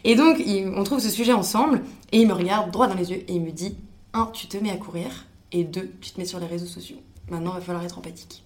Et 0.02 0.16
donc, 0.16 0.42
on 0.74 0.82
trouve 0.82 0.98
ce 0.98 1.10
sujet 1.10 1.32
ensemble 1.32 1.82
et 2.10 2.20
il 2.20 2.26
me 2.26 2.34
regarde 2.34 2.72
droit 2.72 2.88
dans 2.88 2.94
les 2.94 3.12
yeux 3.12 3.22
et 3.28 3.32
il 3.32 3.42
me 3.42 3.52
dit 3.52 3.76
un, 4.12 4.26
tu 4.32 4.48
te 4.48 4.56
mets 4.56 4.70
à 4.70 4.76
courir 4.76 5.26
et 5.52 5.62
deux, 5.62 5.92
tu 6.00 6.10
te 6.10 6.18
mets 6.18 6.26
sur 6.26 6.40
les 6.40 6.46
réseaux 6.46 6.66
sociaux. 6.66 6.96
Maintenant, 7.30 7.52
il 7.54 7.60
va 7.60 7.64
falloir 7.64 7.84
être 7.84 7.98
empathique. 7.98 8.42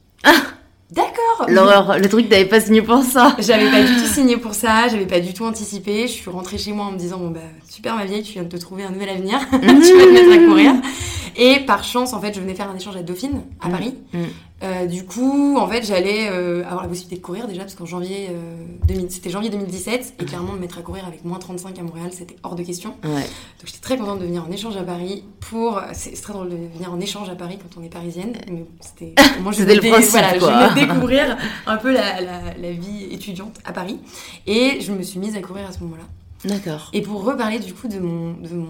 D'accord. 0.90 1.46
L'horreur, 1.48 1.98
le 1.98 2.08
truc, 2.08 2.28
t'avais 2.28 2.46
pas 2.46 2.60
signé 2.60 2.82
pour 2.82 3.02
ça. 3.04 3.37
J'avais 3.38 3.70
pas 3.70 3.82
du 3.82 3.94
tout 3.94 4.12
signé 4.12 4.37
pour 4.37 4.54
ça, 4.54 4.88
j'avais 4.88 5.06
pas 5.06 5.20
du 5.20 5.32
tout 5.32 5.44
anticipé. 5.44 6.02
Je 6.02 6.12
suis 6.12 6.31
rentrée 6.31 6.58
chez 6.58 6.72
moi 6.72 6.87
en 6.87 6.92
me 6.92 6.98
disant 6.98 7.19
bon 7.19 7.31
bah 7.31 7.40
super 7.69 7.94
ma 7.94 8.04
vieille, 8.04 8.22
tu 8.22 8.32
viens 8.32 8.42
de 8.42 8.48
te 8.48 8.56
trouver 8.56 8.82
un 8.84 8.90
nouvel 8.90 9.10
avenir, 9.10 9.38
tu 9.50 9.58
vas 9.58 9.69
te 9.69 10.12
mettre 10.12 10.32
à 10.32 10.46
courir. 10.46 10.72
Et 11.36 11.60
par 11.60 11.84
chance, 11.84 12.12
en 12.12 12.20
fait, 12.20 12.34
je 12.34 12.40
venais 12.40 12.54
faire 12.54 12.70
un 12.70 12.76
échange 12.76 12.96
à 12.96 13.02
Dauphine, 13.02 13.42
à 13.60 13.68
mm. 13.68 13.70
Paris. 13.70 13.94
Mm. 14.12 14.18
Euh, 14.62 14.86
du 14.86 15.06
coup, 15.06 15.56
en 15.58 15.66
fait, 15.68 15.86
j'allais 15.86 16.28
euh, 16.30 16.62
avoir 16.66 16.82
la 16.82 16.88
possibilité 16.88 17.16
de 17.16 17.22
courir 17.22 17.46
déjà, 17.46 17.62
parce 17.62 17.74
qu'en 17.74 17.86
janvier, 17.86 18.28
euh, 18.30 19.06
c'était 19.08 19.30
janvier 19.30 19.48
2017, 19.48 20.14
et 20.20 20.24
clairement, 20.26 20.52
me 20.52 20.58
mettre 20.58 20.78
à 20.78 20.82
courir 20.82 21.06
avec 21.06 21.24
moins 21.24 21.38
35 21.38 21.78
à 21.78 21.82
Montréal, 21.82 22.10
c'était 22.12 22.36
hors 22.42 22.56
de 22.56 22.62
question. 22.62 22.94
Ouais. 23.02 23.22
Donc 23.22 23.64
j'étais 23.64 23.80
très 23.80 23.96
contente 23.96 24.18
de 24.18 24.26
venir 24.26 24.44
en 24.46 24.52
échange 24.52 24.76
à 24.76 24.82
Paris 24.82 25.24
pour. 25.40 25.80
C'est 25.92 26.12
très 26.20 26.34
drôle 26.34 26.50
de 26.50 26.56
venir 26.74 26.92
en 26.92 27.00
échange 27.00 27.30
à 27.30 27.34
Paris 27.34 27.58
quand 27.58 27.80
on 27.80 27.84
est 27.84 27.88
parisienne, 27.88 28.34
mais 28.50 28.66
c'était. 28.80 29.14
Moi, 29.42 29.52
je 29.52 29.62
le 29.62 29.80
principe, 29.80 30.10
voilà, 30.10 30.34
je 30.34 30.40
voulais 30.40 30.86
découvrir 30.86 31.38
un 31.66 31.76
peu 31.78 31.92
la, 31.92 32.20
la, 32.20 32.40
la 32.60 32.72
vie 32.72 33.04
étudiante 33.10 33.58
à 33.64 33.72
Paris, 33.72 33.98
et 34.46 34.80
je 34.80 34.92
me 34.92 35.02
suis 35.02 35.18
mise 35.18 35.36
à 35.36 35.40
courir 35.40 35.66
à 35.66 35.72
ce 35.72 35.80
moment-là. 35.80 36.04
D'accord. 36.44 36.90
Et 36.92 37.02
pour 37.02 37.24
reparler 37.24 37.58
du 37.58 37.74
coup 37.74 37.88
de 37.88 37.98
mon, 37.98 38.32
de 38.32 38.54
mon 38.54 38.68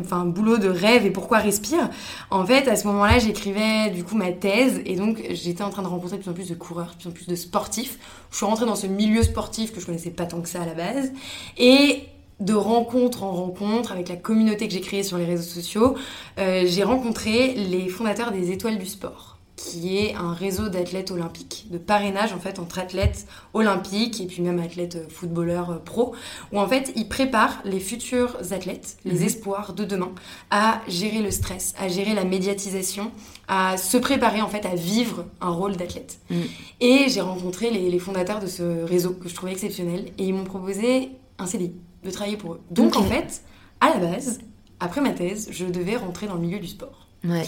enfin 0.00 0.24
boulot 0.24 0.58
de 0.58 0.68
rêve 0.68 1.04
et 1.04 1.10
pourquoi 1.10 1.38
respire. 1.38 1.90
En 2.30 2.44
fait 2.46 2.68
à 2.68 2.76
ce 2.76 2.86
moment-là 2.86 3.18
j'écrivais 3.18 3.90
du 3.90 4.04
coup 4.04 4.16
ma 4.16 4.32
thèse 4.32 4.80
et 4.86 4.96
donc 4.96 5.22
j'étais 5.30 5.62
en 5.62 5.70
train 5.70 5.82
de 5.82 5.88
rencontrer 5.88 6.16
de 6.16 6.22
plus 6.22 6.30
en 6.30 6.34
plus 6.34 6.48
de 6.48 6.54
coureurs 6.54 6.94
de 6.94 6.96
plus 6.96 7.08
en 7.08 7.12
plus 7.12 7.26
de 7.26 7.34
sportifs. 7.34 7.98
Je 8.30 8.36
suis 8.36 8.46
rentrée 8.46 8.66
dans 8.66 8.76
ce 8.76 8.86
milieu 8.86 9.22
sportif 9.22 9.72
que 9.72 9.80
je 9.80 9.86
connaissais 9.86 10.10
pas 10.10 10.26
tant 10.26 10.40
que 10.40 10.48
ça 10.48 10.62
à 10.62 10.66
la 10.66 10.74
base 10.74 11.12
et 11.56 12.04
de 12.40 12.54
rencontre 12.54 13.24
en 13.24 13.32
rencontre 13.32 13.92
avec 13.92 14.08
la 14.08 14.16
communauté 14.16 14.68
que 14.68 14.74
j'ai 14.74 14.80
créée 14.80 15.02
sur 15.02 15.18
les 15.18 15.24
réseaux 15.24 15.42
sociaux 15.42 15.96
euh, 16.38 16.64
j'ai 16.66 16.84
rencontré 16.84 17.54
les 17.54 17.88
fondateurs 17.88 18.30
des 18.30 18.52
étoiles 18.52 18.78
du 18.78 18.86
sport 18.86 19.37
qui 19.58 19.98
est 19.98 20.14
un 20.14 20.32
réseau 20.32 20.68
d'athlètes 20.68 21.10
olympiques, 21.10 21.66
de 21.70 21.78
parrainage 21.78 22.32
en 22.32 22.38
fait 22.38 22.60
entre 22.60 22.78
athlètes 22.78 23.26
olympiques 23.54 24.20
et 24.20 24.26
puis 24.26 24.40
même 24.40 24.60
athlètes 24.60 24.94
euh, 24.94 25.08
footballeurs 25.08 25.70
euh, 25.70 25.78
pro, 25.78 26.14
où 26.52 26.60
en 26.60 26.68
fait 26.68 26.92
ils 26.94 27.08
préparent 27.08 27.60
les 27.64 27.80
futurs 27.80 28.36
athlètes, 28.52 28.98
les 29.04 29.18
mhm. 29.18 29.26
espoirs 29.26 29.72
de 29.72 29.84
demain, 29.84 30.12
à 30.50 30.80
gérer 30.86 31.22
le 31.22 31.32
stress, 31.32 31.74
à 31.76 31.88
gérer 31.88 32.14
la 32.14 32.24
médiatisation, 32.24 33.10
à 33.48 33.76
se 33.76 33.96
préparer 33.96 34.40
en 34.40 34.48
fait 34.48 34.64
à 34.64 34.76
vivre 34.76 35.26
un 35.40 35.50
rôle 35.50 35.76
d'athlète. 35.76 36.20
Mhm. 36.30 36.44
Et 36.80 37.06
j'ai 37.08 37.20
rencontré 37.20 37.70
les, 37.70 37.98
fondateurs 37.98 38.38
de 38.38 38.46
ce 38.46 38.84
réseau 38.84 39.10
que 39.10 39.28
je 39.28 39.34
trouvais 39.34 39.50
exceptionnel 39.50 40.12
et 40.18 40.24
ils 40.24 40.32
m'ont 40.32 40.44
proposé 40.44 41.10
un 41.38 41.46
CDI, 41.46 41.72
de 42.04 42.10
travailler 42.12 42.36
pour 42.36 42.52
eux. 42.52 42.60
Donc 42.70 42.96
en 42.96 43.02
fait, 43.02 43.42
à 43.80 43.90
la 43.90 43.96
base, 43.96 44.38
après 44.78 45.00
ma 45.00 45.10
thèse, 45.10 45.48
je 45.50 45.66
devais 45.66 45.96
rentrer 45.96 46.28
dans 46.28 46.34
le 46.34 46.42
milieu 46.42 46.60
du 46.60 46.68
sport. 46.68 47.08
Ouais. 47.24 47.44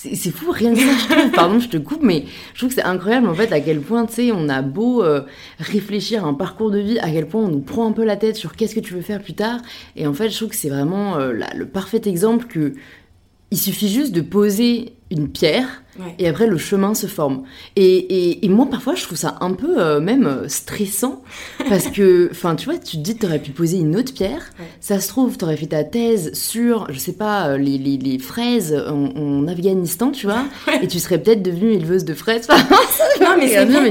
C'est 0.00 0.30
fou, 0.30 0.52
rien 0.52 0.74
que 0.74 0.78
ça. 0.78 1.28
Pardon, 1.34 1.58
je 1.58 1.68
te 1.68 1.76
coupe, 1.76 2.04
mais 2.04 2.24
je 2.54 2.58
trouve 2.60 2.68
que 2.68 2.76
c'est 2.76 2.86
incroyable 2.86 3.26
en 3.26 3.34
fait 3.34 3.50
à 3.50 3.58
quel 3.58 3.80
point, 3.80 4.06
tu 4.06 4.12
sais, 4.12 4.30
on 4.32 4.48
a 4.48 4.62
beau 4.62 5.02
euh, 5.02 5.22
réfléchir 5.58 6.24
à 6.24 6.28
un 6.28 6.34
parcours 6.34 6.70
de 6.70 6.78
vie, 6.78 7.00
à 7.00 7.10
quel 7.10 7.26
point 7.26 7.42
on 7.42 7.48
nous 7.48 7.58
prend 7.58 7.88
un 7.88 7.90
peu 7.90 8.04
la 8.04 8.16
tête 8.16 8.36
sur 8.36 8.54
qu'est-ce 8.54 8.76
que 8.76 8.80
tu 8.80 8.94
veux 8.94 9.00
faire 9.00 9.20
plus 9.20 9.34
tard. 9.34 9.60
Et 9.96 10.06
en 10.06 10.14
fait, 10.14 10.30
je 10.30 10.36
trouve 10.36 10.50
que 10.50 10.54
c'est 10.54 10.68
vraiment 10.68 11.16
euh, 11.16 11.32
le 11.32 11.66
parfait 11.66 12.00
exemple 12.04 12.46
que 12.46 12.74
il 13.50 13.58
suffit 13.58 13.88
juste 13.88 14.12
de 14.12 14.20
poser 14.20 14.92
une 15.10 15.28
pierre 15.28 15.82
et 16.18 16.28
après 16.28 16.46
le 16.46 16.58
chemin 16.58 16.94
se 16.94 17.06
forme. 17.06 17.42
Et, 17.76 18.44
et, 18.44 18.48
moi 18.48 18.66
parfois 18.66 18.94
je 18.94 19.02
trouve 19.02 19.18
ça 19.18 19.36
un 19.40 19.52
peu 19.52 19.80
euh, 19.80 20.00
même 20.00 20.26
euh, 20.26 20.48
stressant 20.48 21.22
parce 21.68 21.88
que, 21.88 22.28
enfin 22.32 22.56
tu 22.56 22.66
vois, 22.66 22.78
tu 22.78 22.96
te 22.96 23.02
dis 23.02 23.14
que 23.14 23.20
tu 23.20 23.26
aurais 23.26 23.38
pu 23.38 23.52
poser 23.52 23.78
une 23.78 23.96
autre 23.96 24.12
pierre, 24.12 24.50
ça 24.80 25.00
se 25.00 25.08
trouve 25.08 25.36
tu 25.36 25.44
aurais 25.44 25.56
fait 25.56 25.66
ta 25.66 25.84
thèse 25.84 26.32
sur, 26.34 26.86
je 26.90 26.98
sais 26.98 27.12
pas, 27.12 27.48
euh, 27.48 27.58
les, 27.58 27.78
les, 27.78 27.96
les 27.96 28.18
fraises 28.18 28.74
en, 28.88 29.46
Afghanistan, 29.48 30.10
tu 30.10 30.26
vois, 30.26 30.44
et 30.82 30.88
tu 30.88 30.98
serais 30.98 31.22
peut-être 31.22 31.42
devenue 31.42 31.72
éleveuse 31.72 32.04
de 32.04 32.14
fraises. 32.14 32.48
non 33.20 33.36
mais 33.38 33.48
c'est 33.48 33.64
vrai, 33.64 33.90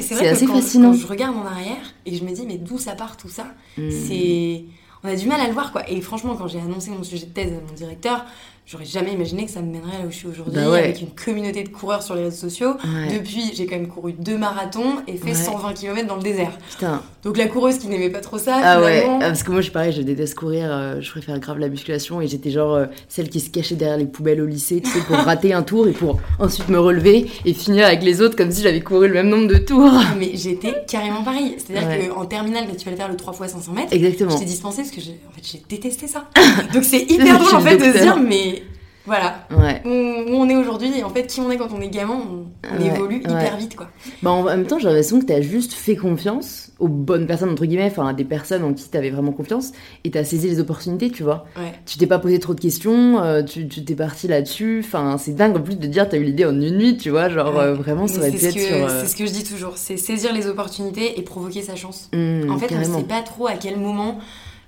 c'est 0.00 0.28
assez 0.28 0.46
fascinant. 0.46 0.92
Quand 0.92 0.98
je 0.98 1.06
regarde 1.06 1.36
en 1.36 1.46
arrière 1.46 1.94
et 2.06 2.14
je 2.14 2.24
me 2.24 2.32
dis 2.32 2.44
mais 2.46 2.58
d'où 2.58 2.78
ça 2.78 2.92
part 2.92 3.16
tout 3.16 3.28
ça, 3.28 3.46
hmm. 3.78 3.90
c'est 3.90 4.64
on 5.04 5.08
a 5.08 5.16
du 5.16 5.26
mal 5.26 5.40
à 5.40 5.46
le 5.46 5.52
voir 5.52 5.72
quoi. 5.72 5.88
Et 5.90 6.00
franchement, 6.00 6.36
quand 6.36 6.46
j'ai 6.46 6.60
annoncé 6.60 6.90
mon 6.90 7.02
sujet 7.02 7.26
de 7.26 7.32
thèse 7.32 7.52
à 7.52 7.66
mon 7.66 7.74
directeur, 7.74 8.24
j'aurais 8.66 8.84
jamais 8.84 9.12
imaginé 9.12 9.44
que 9.44 9.50
ça 9.50 9.60
me 9.60 9.70
mènerait 9.70 9.98
là 9.98 10.06
où 10.06 10.10
je 10.10 10.16
suis 10.16 10.28
aujourd'hui, 10.28 10.54
Bah 10.54 10.70
ouais. 10.70 10.78
avec 10.84 11.00
une 11.00 11.10
communauté 11.10 11.62
de 11.62 11.68
coureurs 11.68 12.02
sur 12.02 12.14
les 12.14 12.22
réseaux 12.24 12.36
sociaux. 12.48 12.74
Ouais. 12.84 13.18
Depuis, 13.18 13.52
j'ai 13.54 13.66
quand 13.66 13.76
même 13.76 13.88
couru 13.88 14.12
deux 14.14 14.38
marathons 14.38 14.96
et 15.06 15.16
fait 15.16 15.28
Ouais. 15.30 15.34
120 15.34 15.72
km 15.74 16.06
dans 16.08 16.16
le 16.16 16.22
désert. 16.22 16.52
Putain. 16.70 17.02
Donc 17.22 17.36
la 17.36 17.46
coureuse 17.48 17.78
qui 17.78 17.88
n'aimait 17.88 18.10
pas 18.10 18.20
trop 18.20 18.38
ça, 18.38 18.60
Ah 18.62 18.80
ouais, 18.80 19.00
finalement, 19.02 19.18
ah, 19.22 19.26
parce 19.28 19.42
que 19.42 19.50
moi 19.50 19.60
je 19.60 19.64
suis 19.64 19.72
pareil, 19.72 19.92
je 19.92 20.02
déteste 20.02 20.34
courir, 20.34 20.68
euh, 20.70 21.00
je 21.00 21.10
préfère 21.10 21.38
grave 21.38 21.58
la 21.58 21.68
musculation 21.68 22.20
et 22.20 22.26
j'étais 22.28 22.50
genre 22.50 22.74
euh, 22.74 22.86
celle 23.08 23.28
qui 23.28 23.40
se 23.40 23.50
cachait 23.50 23.74
derrière 23.76 23.98
les 23.98 24.06
poubelles 24.06 24.40
au 24.40 24.46
lycée, 24.46 24.80
tu 24.80 24.90
sais, 24.90 25.00
pour 25.00 25.16
rater 25.16 25.52
un 25.52 25.62
tour 25.62 25.86
et 25.88 25.92
pour 25.92 26.18
ensuite 26.38 26.68
me 26.68 26.78
relever 26.80 27.30
et 27.44 27.54
finir 27.54 27.86
avec 27.86 28.02
les 28.02 28.20
autres 28.22 28.36
comme 28.36 28.50
si 28.50 28.62
j'avais 28.62 28.80
couru 28.80 29.06
le 29.08 29.14
même 29.14 29.28
nombre 29.28 29.48
de 29.48 29.58
tours. 29.58 29.92
mais 30.18 30.30
j'étais 30.34 30.84
carrément 30.88 31.22
pareil. 31.22 31.56
C'est-à-dire 31.58 32.12
qu'en 32.14 32.24
terminale, 32.26 32.64
quand 32.68 32.76
tu 32.76 32.84
fallait 32.84 32.96
faire 32.96 33.08
le 33.08 33.16
3 33.16 33.34
x 33.40 33.52
500 33.52 33.72
mètres, 33.72 33.92
Exactement. 33.92 34.30
j'étais 34.30 34.44
dispensée 34.46 34.82
parce 34.82 34.90
que 34.94 35.00
j'ai 35.00 35.20
en 35.28 35.32
fait, 35.40 35.62
détesté 35.68 36.06
ça. 36.08 36.28
Donc 36.74 36.82
c'est 36.84 37.02
hyper 37.10 37.38
drôle 37.40 37.54
en 37.54 37.60
fait 37.60 37.76
de 37.76 37.84
se 37.96 38.02
dire, 38.02 38.16
mais 38.18 38.61
voilà, 39.06 39.46
Ouais. 39.50 39.82
où, 39.84 39.88
on 40.34 40.48
est 40.48 40.54
aujourd'hui 40.56 40.96
et 40.98 41.02
en 41.04 41.10
fait 41.10 41.26
qui 41.26 41.40
on 41.40 41.50
est 41.50 41.56
quand 41.56 41.72
on 41.72 41.80
est 41.80 41.88
gamin, 41.88 42.14
on, 42.14 42.46
on 42.72 42.80
Ouais, 42.80 42.86
évolue 42.94 43.16
hyper 43.16 43.56
vite 43.56 43.74
quoi. 43.76 43.88
Bah, 44.22 44.30
en 44.30 44.42
même 44.44 44.64
temps, 44.66 44.78
j'ai 44.78 44.86
l'impression 44.86 45.20
que 45.20 45.24
t'as 45.26 45.40
juste 45.40 45.72
fait 45.72 45.96
confiance 45.96 46.70
aux 46.78 46.88
bonnes 46.88 47.26
personnes, 47.26 47.50
entre 47.50 47.64
guillemets, 47.66 47.88
enfin 47.90 48.06
à 48.08 48.12
des 48.12 48.24
personnes 48.24 48.62
en 48.64 48.72
qui 48.74 48.88
t'avais 48.88 49.10
vraiment 49.10 49.32
confiance 49.32 49.72
et 50.04 50.10
t'as 50.10 50.24
saisi 50.24 50.48
les 50.48 50.60
opportunités, 50.60 51.10
tu 51.10 51.22
vois. 51.22 51.46
Tu 51.86 51.98
t'es 51.98 52.06
pas 52.06 52.18
posé 52.18 52.38
trop 52.38 52.54
de 52.54 52.60
questions, 52.60 53.20
euh, 53.22 53.42
tu 53.42 53.66
t'es 53.68 53.94
parti 53.94 54.28
là-dessus, 54.28 54.82
enfin 54.84 55.16
c'est 55.18 55.34
dingue 55.34 55.56
en 55.56 55.60
plus 55.60 55.76
de 55.78 55.86
dire 55.86 56.08
t'as 56.08 56.16
eu 56.18 56.22
l'idée 56.24 56.44
en 56.44 56.60
une 56.60 56.76
nuit, 56.78 56.96
tu 56.96 57.10
vois, 57.10 57.28
genre 57.28 57.58
euh, 57.58 57.74
vraiment 57.74 58.06
ça 58.06 58.18
aurait 58.18 58.30
pu 58.30 58.44
être 58.44 58.52
sur. 58.58 58.76
euh, 58.76 59.00
c'est 59.00 59.08
ce 59.08 59.16
que 59.16 59.26
je 59.26 59.32
dis 59.32 59.44
toujours, 59.44 59.76
c'est 59.76 59.96
saisir 59.96 60.32
les 60.32 60.46
opportunités 60.46 61.18
et 61.18 61.22
provoquer 61.22 61.62
sa 61.62 61.74
chance. 61.76 62.08
hmm, 62.12 62.50
En 62.50 62.58
fait, 62.58 62.66
on 62.66 62.68
carrément. 62.68 62.94
ne 62.94 63.02
sait 63.02 63.08
pas 63.08 63.22
trop 63.22 63.46
à 63.48 63.54
quel 63.54 63.78
moment 63.78 64.18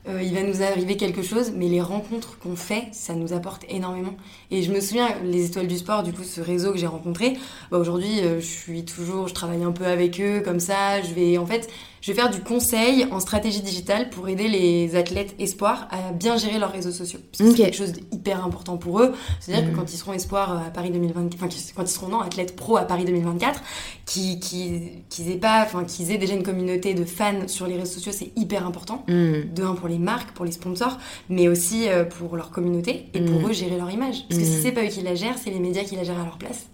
euh, 0.06 0.22
il 0.22 0.34
va 0.34 0.42
nous 0.42 0.62
arriver 0.62 0.96
quelque 0.96 1.22
chose, 1.22 1.52
mais 1.56 1.68
les 1.68 1.80
rencontres 1.80 2.38
qu'on 2.38 2.56
fait, 2.56 2.88
ça 2.92 3.14
nous 3.14 3.32
apporte 3.32 3.64
énormément. 3.68 4.14
Et 4.50 4.62
je 4.62 4.70
me 4.70 4.80
souviens, 4.80 5.08
les 5.24 5.46
étoiles 5.46 5.66
du 5.66 5.78
sport, 5.78 6.02
du 6.02 6.12
coup, 6.12 6.24
ce 6.24 6.40
réseau 6.40 6.72
que 6.72 6.78
j'ai 6.78 6.86
rencontré, 6.86 7.38
bah, 7.70 7.78
aujourd'hui, 7.78 8.20
euh, 8.20 8.38
je 8.40 8.46
suis 8.46 8.84
toujours, 8.84 9.28
je 9.28 9.34
travaille 9.34 9.62
un 9.62 9.72
peu 9.72 9.86
avec 9.86 10.20
eux, 10.20 10.42
comme 10.44 10.60
ça, 10.60 11.00
je 11.00 11.14
vais, 11.14 11.38
en 11.38 11.46
fait, 11.46 11.70
je 12.04 12.12
vais 12.12 12.20
faire 12.20 12.28
du 12.28 12.40
conseil 12.42 13.06
en 13.10 13.18
stratégie 13.18 13.62
digitale 13.62 14.10
pour 14.10 14.28
aider 14.28 14.46
les 14.46 14.94
athlètes 14.94 15.34
espoirs 15.38 15.88
à 15.90 16.12
bien 16.12 16.36
gérer 16.36 16.58
leurs 16.58 16.70
réseaux 16.70 16.90
sociaux. 16.90 17.18
Parce 17.32 17.38
que 17.42 17.48
Ok. 17.50 17.56
c'est 17.56 17.62
quelque 17.64 17.76
chose 17.78 17.92
d'hyper 17.92 18.44
important 18.44 18.76
pour 18.76 19.00
eux. 19.00 19.14
C'est-à-dire 19.40 19.70
que 19.70 19.74
quand 19.74 19.90
ils 19.90 19.96
seront 19.96 20.12
espoirs 20.12 20.52
à 20.66 20.70
Paris 20.70 20.90
2024, 20.90 21.34
enfin, 21.42 21.48
quand 21.74 21.82
ils 21.84 21.88
seront 21.88 22.08
non, 22.08 22.20
athlètes 22.20 22.56
pro 22.56 22.76
à 22.76 22.82
Paris 22.82 23.06
2024, 23.06 23.58
qui, 24.04 24.38
qui, 24.38 24.82
qu'ils 25.08 25.30
aient 25.30 25.36
pas, 25.38 25.62
enfin, 25.64 25.84
qu'ils 25.84 26.10
aient 26.12 26.18
déjà 26.18 26.34
une 26.34 26.42
communauté 26.42 26.92
de 26.92 27.06
fans 27.06 27.46
sur 27.48 27.66
les 27.66 27.76
réseaux 27.76 27.94
sociaux, 27.94 28.12
c'est 28.14 28.32
hyper 28.36 28.66
important. 28.66 29.02
Hmm. 29.08 29.44
De 29.54 29.62
un 29.64 29.74
pour 29.74 29.88
les 29.88 29.98
marques, 29.98 30.32
pour 30.32 30.44
les 30.44 30.52
sponsors, 30.52 30.98
mais 31.30 31.48
aussi 31.48 31.88
euh, 31.88 32.04
pour 32.04 32.36
leur 32.36 32.50
communauté 32.50 33.06
et 33.14 33.20
pour 33.22 33.40
Mm. 33.40 33.48
eux 33.48 33.52
gérer 33.54 33.78
leur 33.78 33.90
image. 33.90 34.26
Parce 34.28 34.40
que 34.42 34.46
Mm. 34.46 34.52
si 34.52 34.60
c'est 34.62 34.72
pas 34.72 34.84
eux 34.84 34.88
qui 34.88 35.00
la 35.00 35.14
gèrent, 35.14 35.38
c'est 35.42 35.48
les 35.50 35.58
médias 35.58 35.84
qui 35.84 35.96
la 35.96 36.04
gèrent 36.04 36.20
à 36.20 36.24
leur 36.24 36.36
place. 36.36 36.66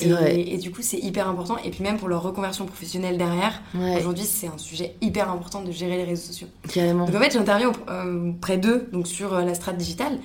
Et, 0.00 0.08
vrai. 0.08 0.40
et 0.40 0.58
du 0.58 0.70
coup, 0.72 0.82
c'est 0.82 0.98
hyper 0.98 1.28
important. 1.28 1.56
Et 1.64 1.70
puis 1.70 1.82
même 1.82 1.98
pour 1.98 2.08
leur 2.08 2.22
reconversion 2.22 2.66
professionnelle 2.66 3.16
derrière, 3.16 3.62
Ouais, 3.74 3.96
aujourd'hui, 3.98 4.24
c'est 4.24 4.48
un 4.48 4.58
sujet 4.58 4.96
hyper 5.00 5.30
important 5.30 5.62
de 5.62 5.70
gérer 5.70 5.96
les 5.96 6.04
réseaux 6.04 6.26
sociaux. 6.26 6.48
carrément. 6.72 7.06
Donc 7.06 7.14
en 7.14 7.20
fait, 7.20 7.32
j'interviens 7.32 7.70
au- 7.70 7.90
euh, 7.90 8.32
près 8.40 8.58
d'eux, 8.58 8.88
donc 8.92 9.06
sur 9.06 9.32
euh, 9.34 9.44
la 9.44 9.54
strate 9.54 9.76
digitale. 9.76 10.18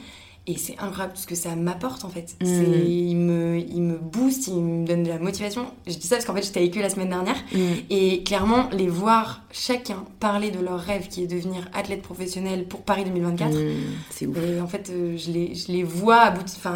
Et 0.52 0.58
c'est 0.58 0.76
incroyable 0.80 1.14
tout 1.14 1.22
ce 1.22 1.28
que 1.28 1.36
ça 1.36 1.56
m'apporte 1.56 2.04
en 2.06 2.10
fait. 2.10 2.36
Mm. 2.42 2.46
C'est- 2.46 2.90
Il, 2.90 3.16
me, 3.18 3.58
il 3.60 3.82
me 3.82 3.98
booste, 3.98 4.48
il 4.48 4.56
me 4.62 4.86
donne 4.88 5.04
de 5.04 5.10
la 5.10 5.20
motivation. 5.20 5.66
Je 5.86 5.94
dis 5.94 6.08
ça 6.08 6.16
parce 6.16 6.26
qu'en 6.26 6.34
fait 6.34 6.42
j'étais 6.44 6.60
avec 6.62 6.76
eux 6.78 6.82
la 6.82 6.90
semaine 6.90 7.10
dernière 7.10 7.36
Hmm. 7.54 7.60
et 7.92 8.24
clairement 8.24 8.68
les 8.72 8.88
voir 8.88 9.44
chacun 9.52 10.04
parler 10.20 10.50
de 10.50 10.60
leur 10.60 10.80
rêve 10.80 11.08
qui 11.08 11.24
est 11.24 11.28
devenir 11.28 11.70
athlète 11.74 12.02
professionnel 12.02 12.66
pour 12.66 12.82
Paris 12.82 13.04
2024. 13.06 13.54
Hmm, 13.54 13.74
C'est 14.10 14.26
ouf. 14.26 14.38
Et 14.38 14.60
en 14.60 14.68
fait, 14.68 14.90
euh, 14.92 15.16
je, 15.18 15.32
les, 15.32 15.54
je 15.56 15.72
les 15.72 15.84
vois 15.84 16.34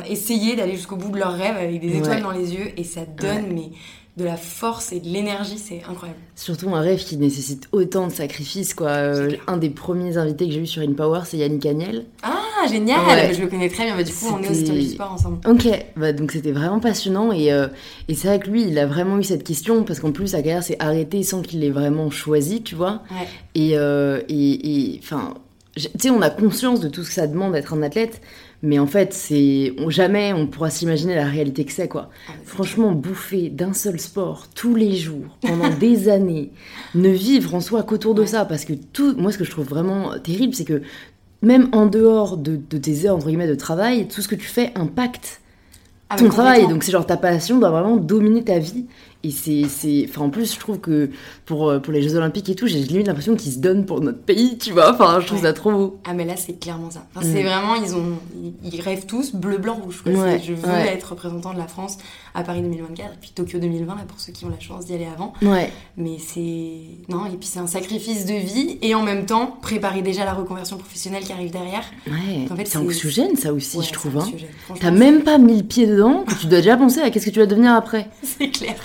essayer 0.07 0.55
d'aller 0.55 0.75
jusqu'au 0.75 0.95
bout 0.95 1.09
de 1.09 1.17
leur 1.17 1.33
rêve 1.33 1.55
avec 1.57 1.81
des 1.81 1.97
étoiles 1.97 2.17
Ouais. 2.17 2.21
dans 2.21 2.31
les 2.31 2.53
yeux 2.53 2.71
et 2.77 2.83
ça 2.83 3.01
donne 3.05 3.47
mais, 3.53 3.71
de 4.15 4.25
la 4.25 4.37
force 4.37 4.91
et 4.93 4.99
de 4.99 5.07
l'énergie, 5.07 5.57
c'est 5.57 5.81
incroyable. 5.89 6.19
Surtout 6.35 6.69
un 6.75 6.81
rêve 6.81 7.03
qui 7.03 7.17
nécessite 7.17 7.67
autant 7.71 8.05
de 8.05 8.11
sacrifices, 8.11 8.75
quoi. 8.75 8.89
Euh, 8.89 9.31
un 9.47 9.57
des 9.57 9.71
premiers 9.71 10.17
invités 10.17 10.45
que 10.45 10.53
j'ai 10.53 10.59
eu 10.59 10.67
sur 10.67 10.83
InPower, 10.83 11.21
c'est 11.25 11.37
Yannick 11.37 11.65
Agnel. 11.65 12.05
Ah, 12.21 12.32
génial 12.67 12.99
Ouais. 13.05 13.33
Je 13.33 13.41
le 13.41 13.47
connais 13.47 13.69
très 13.69 13.85
bien, 13.85 13.97
du 13.97 14.11
coup 14.11 14.25
on 14.31 14.41
est 14.43 14.49
au 14.49 14.53
Story 14.53 14.89
Sport 14.89 15.11
ensemble. 15.13 15.37
Ok, 15.47 15.67
bah 15.95 16.13
donc 16.13 16.31
c'était 16.31 16.51
vraiment 16.51 16.79
passionnant 16.79 17.31
et, 17.31 17.51
euh, 17.51 17.67
et 18.07 18.15
c'est 18.15 18.27
vrai 18.27 18.39
que 18.39 18.49
lui, 18.49 18.63
il 18.67 18.77
a 18.79 18.85
vraiment 18.85 19.17
eu 19.17 19.23
cette 19.23 19.43
question 19.43 19.83
parce 19.83 19.99
qu'en 19.99 20.11
plus 20.11 20.27
sa 20.27 20.37
carrière 20.41 20.63
s'est 20.63 20.77
arrêtée 20.79 21.23
sans 21.23 21.41
qu'il 21.41 21.59
l'ait 21.61 21.69
vraiment 21.71 22.09
choisi, 22.09 22.61
tu 22.63 22.75
vois. 22.75 23.01
Ouais. 23.11 23.27
Et 23.55 23.77
euh, 23.77 24.21
et 24.29 24.93
et, 24.93 24.99
enfin, 25.03 25.33
tu 25.75 25.87
sais, 25.99 26.09
on 26.09 26.21
a 26.21 26.29
conscience 26.29 26.79
de 26.81 26.87
tout 26.89 27.03
ce 27.03 27.09
que 27.09 27.15
ça 27.15 27.27
demande 27.27 27.53
d'être 27.53 27.73
un 27.73 27.81
athlète, 27.81 28.21
mais 28.61 28.77
en 28.79 28.85
fait, 28.85 29.11
c'est 29.13 29.73
jamais 29.89 30.31
on 30.31 30.45
pourra 30.47 30.69
s'imaginer 30.69 31.15
la 31.15 31.25
réalité 31.25 31.65
que 31.65 31.71
c'est, 31.71 31.87
quoi. 31.87 32.09
Ah, 32.29 32.33
Franchement, 32.45 32.91
bouffer 32.91 33.49
d'un 33.49 33.73
seul 33.73 33.99
sport 33.99 34.47
tous 34.55 34.75
les 34.75 34.95
jours 34.95 35.37
pendant 35.41 35.69
des 35.79 36.09
années, 36.09 36.51
ne 36.93 37.09
vivre 37.09 37.55
en 37.55 37.59
soi 37.59 37.81
qu'autour 37.83 38.13
de 38.13 38.21
Ouais. 38.21 38.27
ça, 38.27 38.45
parce 38.45 38.65
que 38.65 38.73
tout, 38.73 39.15
moi, 39.17 39.31
ce 39.31 39.37
que 39.39 39.43
je 39.45 39.51
trouve 39.51 39.65
vraiment 39.67 40.11
terrible, 40.23 40.53
c'est 40.53 40.63
que 40.63 40.83
même 41.43 41.69
en 41.73 41.85
dehors 41.85 42.37
de, 42.37 42.59
de 42.69 42.77
tes 42.79 43.05
heures 43.05 43.15
entre 43.15 43.27
guillemets 43.27 43.47
de 43.47 43.55
travail, 43.55 44.07
tout 44.07 44.21
ce 44.21 44.27
que 44.27 44.35
tu 44.35 44.47
fais 44.47 44.71
impacte 44.75 45.41
Ah, 46.09 46.15
ton 46.15 46.29
travail. 46.29 46.67
Donc 46.67 46.83
c'est 46.83 46.91
genre 46.91 47.05
ta 47.05 47.17
passion 47.17 47.59
doit 47.59 47.69
vraiment 47.69 47.97
dominer 47.97 48.43
ta 48.43 48.57
vie. 48.59 48.85
Et 49.25 49.31
c'est, 49.31 49.63
c'est, 49.69 50.05
enfin 50.09 50.21
en 50.23 50.29
plus 50.29 50.53
je 50.53 50.59
trouve 50.59 50.79
que 50.79 51.09
pour 51.45 51.69
euh, 51.69 51.79
pour 51.79 51.93
les 51.93 52.01
Jeux 52.01 52.15
Olympiques 52.15 52.49
et 52.49 52.55
tout, 52.55 52.67
j'ai 52.67 52.79
limite 52.79 53.07
l'impression 53.07 53.35
qu'ils 53.37 53.53
se 53.53 53.59
donnent 53.59 53.85
pour 53.85 54.01
notre 54.01 54.19
pays, 54.19 54.57
tu 54.57 54.71
vois. 54.73 54.93
Enfin 54.93 55.19
je 55.21 55.27
trouve 55.27 55.39
Ouais. 55.39 55.45
ça 55.47 55.53
trop 55.53 55.71
beau. 55.71 55.99
Ah 56.03 56.13
mais 56.13 56.25
là 56.25 56.35
c'est 56.35 56.59
clairement 56.59 56.91
ça. 56.91 57.05
Enfin, 57.15 57.25
Mm. 57.25 57.31
C'est 57.33 57.43
vraiment 57.43 57.75
ils 57.75 57.95
ont 57.95 58.17
ils, 58.65 58.81
rêvent 58.81 59.05
tous 59.05 59.33
bleu 59.33 59.57
blanc 59.59 59.75
rouge. 59.81 60.03
Ouais, 60.05 60.13
C'est, 60.39 60.43
je 60.47 60.53
veux 60.53 60.67
ouais. 60.67 60.87
être 60.93 61.11
représentant 61.11 61.53
de 61.53 61.57
la 61.57 61.67
France 61.67 61.97
à 62.35 62.43
Paris 62.43 62.61
2024 62.63 63.13
et 63.13 63.17
puis 63.21 63.31
Tokyo 63.33 63.59
2020 63.59 63.95
là 63.95 64.01
pour 64.05 64.19
ceux 64.19 64.33
qui 64.33 64.43
ont 64.43 64.49
la 64.49 64.59
chance 64.59 64.85
d'y 64.87 64.93
aller 64.95 65.07
avant. 65.07 65.31
Ouais. 65.41 65.71
Mais 65.95 66.17
c'est 66.19 66.81
non 67.07 67.25
et 67.25 67.37
puis 67.37 67.47
c'est 67.47 67.59
un 67.59 67.67
sacrifice 67.67 68.25
de 68.25 68.33
vie 68.33 68.77
et 68.81 68.93
en 68.93 69.03
même 69.03 69.25
temps 69.25 69.57
préparer 69.61 70.01
déjà 70.01 70.25
la 70.25 70.33
reconversion 70.33 70.75
professionnelle 70.77 71.23
qui 71.23 71.31
arrive 71.31 71.51
derrière. 71.51 71.83
Ouais. 72.07 72.45
En 72.51 72.57
fait, 72.57 72.65
c'est 72.65 72.71
c'est- 72.73 72.77
anxiogène 72.77 73.37
ça 73.37 73.53
aussi, 73.53 73.77
je 73.79 73.85
c'est 73.85 73.91
trouve. 73.93 74.17
Hein. 74.17 74.27
T'as 74.81 74.91
même 74.91 75.21
pas 75.23 75.37
mis 75.37 75.55
le 75.57 75.63
pied 75.63 75.87
dedans 75.87 76.25
que 76.27 76.33
tu 76.33 76.47
dois 76.47 76.59
déjà 76.59 76.75
penser 76.75 76.99
à 76.99 77.09
qu'est-ce 77.09 77.25
que 77.27 77.31
tu 77.31 77.39
vas 77.39 77.45
devenir 77.45 77.71
après. 77.73 78.09
c'est 78.23 78.49
clair. 78.49 78.75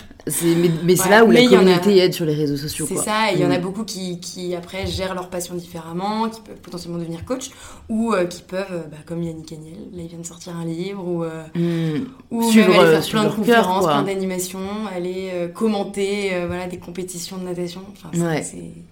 Mais 0.44 0.70
mais 0.84 0.96
c'est 0.96 1.08
là 1.10 1.24
où 1.24 1.28
mais 1.28 1.42
la 1.42 1.50
en 1.50 1.52
a- 1.54 1.58
communauté 1.58 1.96
aide 1.98 2.12
sur 2.14 2.24
les 2.24 2.34
réseaux 2.34 2.56
sociaux. 2.56 2.86
C'est 2.88 2.96
ça, 2.96 3.30
et 3.32 3.34
il 3.36 3.40
y 3.40 3.44
en 3.44 3.50
a 3.50 3.58
Mm. 3.58 3.62
beaucoup 3.62 3.84
qui, 3.84 4.20
qui 4.20 4.54
après 4.54 4.86
gèrent 4.86 5.14
leur 5.14 5.28
passion 5.30 5.54
différemment, 5.54 6.28
qui 6.28 6.40
peuvent 6.40 6.60
potentiellement 6.60 6.98
devenir 6.98 7.24
coach, 7.24 7.50
ou 7.88 8.12
euh, 8.12 8.24
qui 8.26 8.42
peuvent, 8.42 8.66
euh, 8.72 8.82
bah, 8.90 8.96
comme 9.06 9.22
Yannick 9.22 9.52
Agnel, 9.52 9.74
là 9.92 10.02
il 10.02 10.08
vient 10.08 10.18
de 10.18 10.26
sortir 10.26 10.54
un 10.56 10.64
livre, 10.64 11.04
ou, 11.06 11.24
euh, 11.24 11.42
Mm. 11.54 12.06
ou 12.30 12.42
Suivre, 12.50 12.68
même 12.68 12.80
aller 12.80 12.88
euh, 12.88 13.00
faire 13.00 13.10
plein 13.10 13.22
de 13.24 13.26
cœur, 13.28 13.36
conférences, 13.36 13.84
plein 13.86 14.02
d'animations, 14.02 14.58
aller 14.94 15.30
euh, 15.32 15.48
commenter 15.48 16.30
voilà, 16.46 16.66
des 16.66 16.78
compétitions 16.78 17.38
de 17.38 17.44
natation. 17.44 17.80
Enfin, 17.92 18.10
Ouais. 18.18 18.44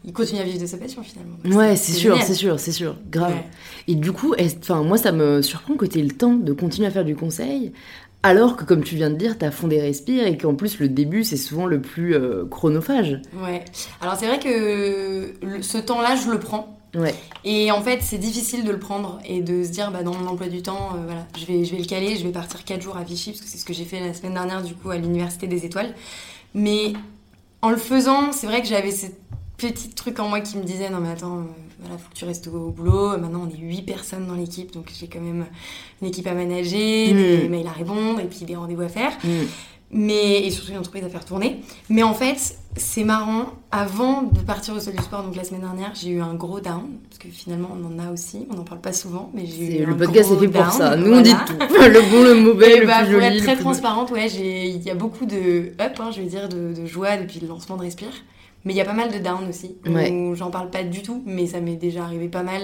Il 0.05 0.13
continue 0.13 0.41
à 0.41 0.45
vivre 0.45 0.61
de 0.61 0.67
sa 0.67 0.77
passion 0.79 1.03
finalement. 1.03 1.37
Donc 1.45 1.55
Ouais, 1.55 1.77
c'est 1.77 1.93
sûr, 1.93 2.17
c'est 2.23 2.35
sûr, 2.35 2.59
c'est 2.61 2.73
sûr, 2.73 2.97
grave. 3.11 3.33
Ouais. 3.33 3.45
Et 3.89 3.95
du 3.95 4.13
coup, 4.13 4.35
moi, 4.85 4.99
ça 4.99 5.13
me 5.13 5.43
surprend 5.43 5.75
que 5.75 5.87
tu 5.87 5.99
aies 5.99 6.03
le 6.03 6.11
temps 6.13 6.35
de 6.35 6.53
continuer 6.53 6.87
à 6.89 6.91
faire 6.91 7.05
du 7.05 7.17
conseil, 7.17 7.73
alors 8.23 8.57
que, 8.57 8.65
comme 8.65 8.83
tu 8.83 8.97
viens 8.97 9.11
de 9.11 9.15
dire, 9.17 9.39
tu 9.39 9.45
as 9.45 9.51
fondé 9.51 9.81
Respire 9.81 10.27
et 10.27 10.37
qu'en 10.37 10.55
plus, 10.55 10.79
le 10.81 10.89
début, 10.89 11.23
c'est 11.25 11.37
souvent 11.37 11.67
le 11.67 11.81
plus 11.81 12.15
euh, 12.15 12.45
chronophage. 12.51 13.21
Ouais. 13.35 13.65
Alors 14.01 14.17
c'est 14.17 14.27
vrai 14.27 14.39
que 14.41 15.35
le- 15.47 15.63
ce 15.63 15.79
temps-là, 15.79 16.17
je 16.17 16.31
le 16.31 16.39
prends. 16.41 16.73
Ouais. 16.95 17.15
Et 17.45 17.71
en 17.71 17.83
fait, 17.83 18.01
c'est 18.03 18.19
difficile 18.19 18.65
de 18.65 18.73
le 18.73 18.79
prendre 18.79 19.19
et 19.29 19.43
de 19.43 19.63
se 19.63 19.69
dire, 19.69 19.91
bah, 19.91 20.03
dans 20.03 20.15
mon 20.15 20.27
emploi 20.29 20.49
du 20.49 20.63
temps, 20.63 20.91
euh, 20.95 21.05
voilà, 21.05 21.27
je 21.39 21.45
vais, 21.45 21.65
je 21.65 21.73
vais 21.73 21.79
le 21.79 21.85
caler, 21.85 22.17
je 22.17 22.25
vais 22.25 22.33
partir 22.33 22.65
4 22.65 22.81
jours 22.81 22.97
à 22.97 23.05
Vichy, 23.05 23.31
parce 23.33 23.43
que 23.43 23.49
c'est 23.49 23.59
ce 23.59 23.65
que 23.67 23.75
j'ai 23.75 23.85
fait 23.85 24.01
la 24.01 24.15
semaine 24.15 24.33
dernière, 24.35 24.63
du 24.63 24.75
coup, 24.75 24.91
à 24.91 24.97
l'Université 24.97 25.47
des 25.47 25.67
Étoiles. 25.67 25.95
Mais 26.55 26.95
en 27.63 27.71
le 27.71 27.77
faisant, 27.77 28.33
c'est 28.33 28.47
vrai 28.47 28.63
que 28.63 28.69
j'avais 28.69 28.93
ce 28.93 29.07
petit 29.59 29.91
truc 29.91 30.19
en 30.21 30.29
moi 30.29 30.41
qui 30.41 30.57
me 30.57 30.65
disait, 30.65 30.89
non, 30.91 31.01
mais 31.01 31.11
attends, 31.11 31.39
euh, 31.39 31.43
voilà, 31.81 31.99
faut 31.99 32.09
que 32.11 32.15
tu 32.17 32.25
restes 32.25 32.49
au, 32.49 32.69
au 32.69 32.71
boulot. 32.71 33.17
Maintenant, 33.19 33.47
on 33.47 33.51
est 33.55 33.59
8 33.59 33.83
personnes 33.83 34.27
dans 34.27 34.35
l'équipe, 34.35 34.73
donc 34.73 34.91
j'ai 34.99 35.07
quand 35.09 35.21
même 35.21 35.47
une 36.03 36.09
équipe 36.09 36.27
à 36.27 36.35
manager, 36.35 37.15
Mm. 37.15 37.17
des 37.43 37.49
mails 37.49 37.67
à 37.67 37.73
répondre, 37.73 38.21
et 38.21 38.25
puis 38.27 38.45
des 38.45 38.57
rendez-vous 38.57 38.83
à 38.83 38.89
faire 38.89 39.13
Mm. 39.25 39.29
mais 39.93 40.43
et 40.47 40.51
surtout 40.51 40.73
une 40.73 40.79
entreprise 40.79 41.05
à 41.05 41.09
faire 41.09 41.25
tourner. 41.25 41.61
Mais 41.89 42.03
en 42.03 42.13
fait, 42.15 42.57
c'est 42.77 43.05
marrant. 43.05 43.47
Avant 43.71 44.23
de 44.23 44.41
partir 44.41 44.75
au 44.75 44.81
sol 44.81 44.95
du 44.95 45.03
sport, 45.03 45.23
donc 45.23 45.37
la 45.37 45.45
semaine 45.45 45.61
dernière, 45.61 45.93
j'ai 45.95 46.09
eu 46.11 46.21
un 46.21 46.35
gros 46.35 46.61
down 46.61 46.83
parce 47.09 47.19
que 47.19 47.29
finalement 47.29 47.69
on 47.73 47.85
en 47.95 47.99
a 47.99 48.11
aussi. 48.11 48.47
On 48.51 48.55
n'en 48.55 48.65
parle 48.65 48.81
pas 48.81 48.93
souvent, 48.95 49.31
mais 49.35 49.45
j'ai 49.47 49.83
eu 49.83 49.85
Le 49.87 49.93
un 49.93 49.97
podcast 49.97 50.31
est 50.31 50.35
gros 50.35 50.41
fait 50.41 50.49
pour 50.49 50.71
ça. 50.73 50.97
Nous, 50.97 51.13
on 51.13 51.21
dit 51.21 51.31
tout. 51.47 51.55
le 51.59 52.11
bon, 52.11 52.23
le 52.25 52.35
mauvais, 52.41 52.77
Et 52.79 52.81
le 52.81 52.87
bah, 52.87 53.03
plus 53.05 53.13
pour 53.13 53.21
joli. 53.23 53.37
être 53.37 53.45
très 53.45 53.57
transparente, 53.57 54.11
ouais, 54.13 54.29
il 54.31 54.83
y 54.83 54.91
a 54.91 54.95
beaucoup 54.95 55.27
de 55.27 55.73
up, 55.81 55.93
hein, 56.01 56.11
je 56.15 56.21
vais 56.23 56.27
dire, 56.29 56.49
de, 56.49 56.73
de 56.73 56.87
joie 56.87 57.17
depuis 57.19 57.39
le 57.41 57.47
lancement 57.49 57.77
de 57.77 57.83
Respire. 57.83 58.09
Mais 58.67 58.73
il 58.75 58.77
y 58.77 58.81
a 58.83 58.85
pas 58.85 58.93
mal 58.93 59.11
de 59.11 59.19
down 59.19 59.49
aussi, 59.49 59.77
Ouais. 59.87 60.11
où 60.11 60.35
j'en 60.35 60.51
parle 60.51 60.69
pas 60.71 60.83
du 60.83 61.01
tout, 61.01 61.23
mais 61.25 61.47
ça 61.47 61.61
m'est 61.61 61.77
déjà 61.77 62.03
arrivé 62.05 62.29
pas 62.29 62.43
mal 62.43 62.63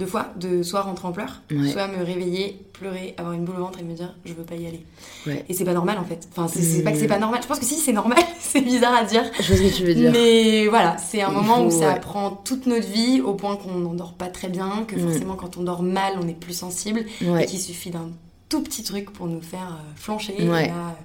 de 0.00 0.04
fois, 0.04 0.26
de 0.38 0.62
soit 0.64 0.82
rentrer 0.82 1.06
en 1.08 1.12
pleurs, 1.12 1.42
Ouais. 1.50 1.68
soit 1.70 1.86
me 1.86 2.02
réveiller, 2.04 2.60
pleurer, 2.72 3.14
avoir 3.16 3.34
une 3.34 3.44
boule 3.44 3.54
au 3.56 3.60
ventre 3.60 3.78
et 3.78 3.84
me 3.84 3.94
dire 3.94 4.16
je 4.24 4.32
veux 4.32 4.42
pas 4.42 4.56
y 4.56 4.66
aller. 4.66 4.84
Ouais. 5.28 5.44
Et 5.48 5.54
c'est 5.54 5.64
pas 5.64 5.72
normal 5.72 5.96
en 5.98 6.04
fait. 6.04 6.28
Enfin, 6.32 6.48
c'est 6.52 6.60
c'est 6.60 6.82
pas 6.82 6.90
que 6.90 6.98
c'est 6.98 7.06
pas 7.06 7.20
normal. 7.20 7.40
Je 7.40 7.46
pense 7.46 7.60
que 7.60 7.64
si, 7.64 7.76
c'est 7.76 7.92
normal. 7.92 8.18
c'est 8.40 8.60
bizarre 8.62 8.94
à 8.96 9.04
dire. 9.04 9.22
Je 9.40 9.46
vois 9.54 9.56
ce 9.56 9.62
que 9.62 9.76
tu 9.76 9.84
veux 9.84 9.94
dire. 9.94 10.10
Mais 10.12 10.66
voilà, 10.66 10.96
c'est 10.98 11.22
un 11.22 11.30
moment 11.30 11.64
où 11.64 11.70
ça 11.70 11.94
prend 11.94 12.30
toute 12.32 12.66
notre 12.66 12.88
vie 12.88 13.20
au 13.20 13.34
point 13.34 13.54
qu'on 13.56 13.78
n'endort 13.78 14.14
pas 14.14 14.26
très 14.26 14.48
bien, 14.48 14.84
que 14.88 14.96
Mm. 14.96 14.98
forcément 15.08 15.34
quand 15.36 15.56
on 15.56 15.62
dort 15.62 15.84
mal, 15.84 16.14
on 16.20 16.26
est 16.26 16.38
plus 16.38 16.52
sensible, 16.54 17.04
et 17.40 17.46
qu'il 17.46 17.60
suffit 17.60 17.90
d'un 17.90 18.10
tout 18.54 18.62
petit 18.62 18.82
truc 18.82 19.10
pour 19.10 19.26
nous 19.26 19.40
faire 19.40 19.78
euh, 19.80 19.92
flancher. 19.96 20.34
Et 20.38 20.46
là, 20.46 20.96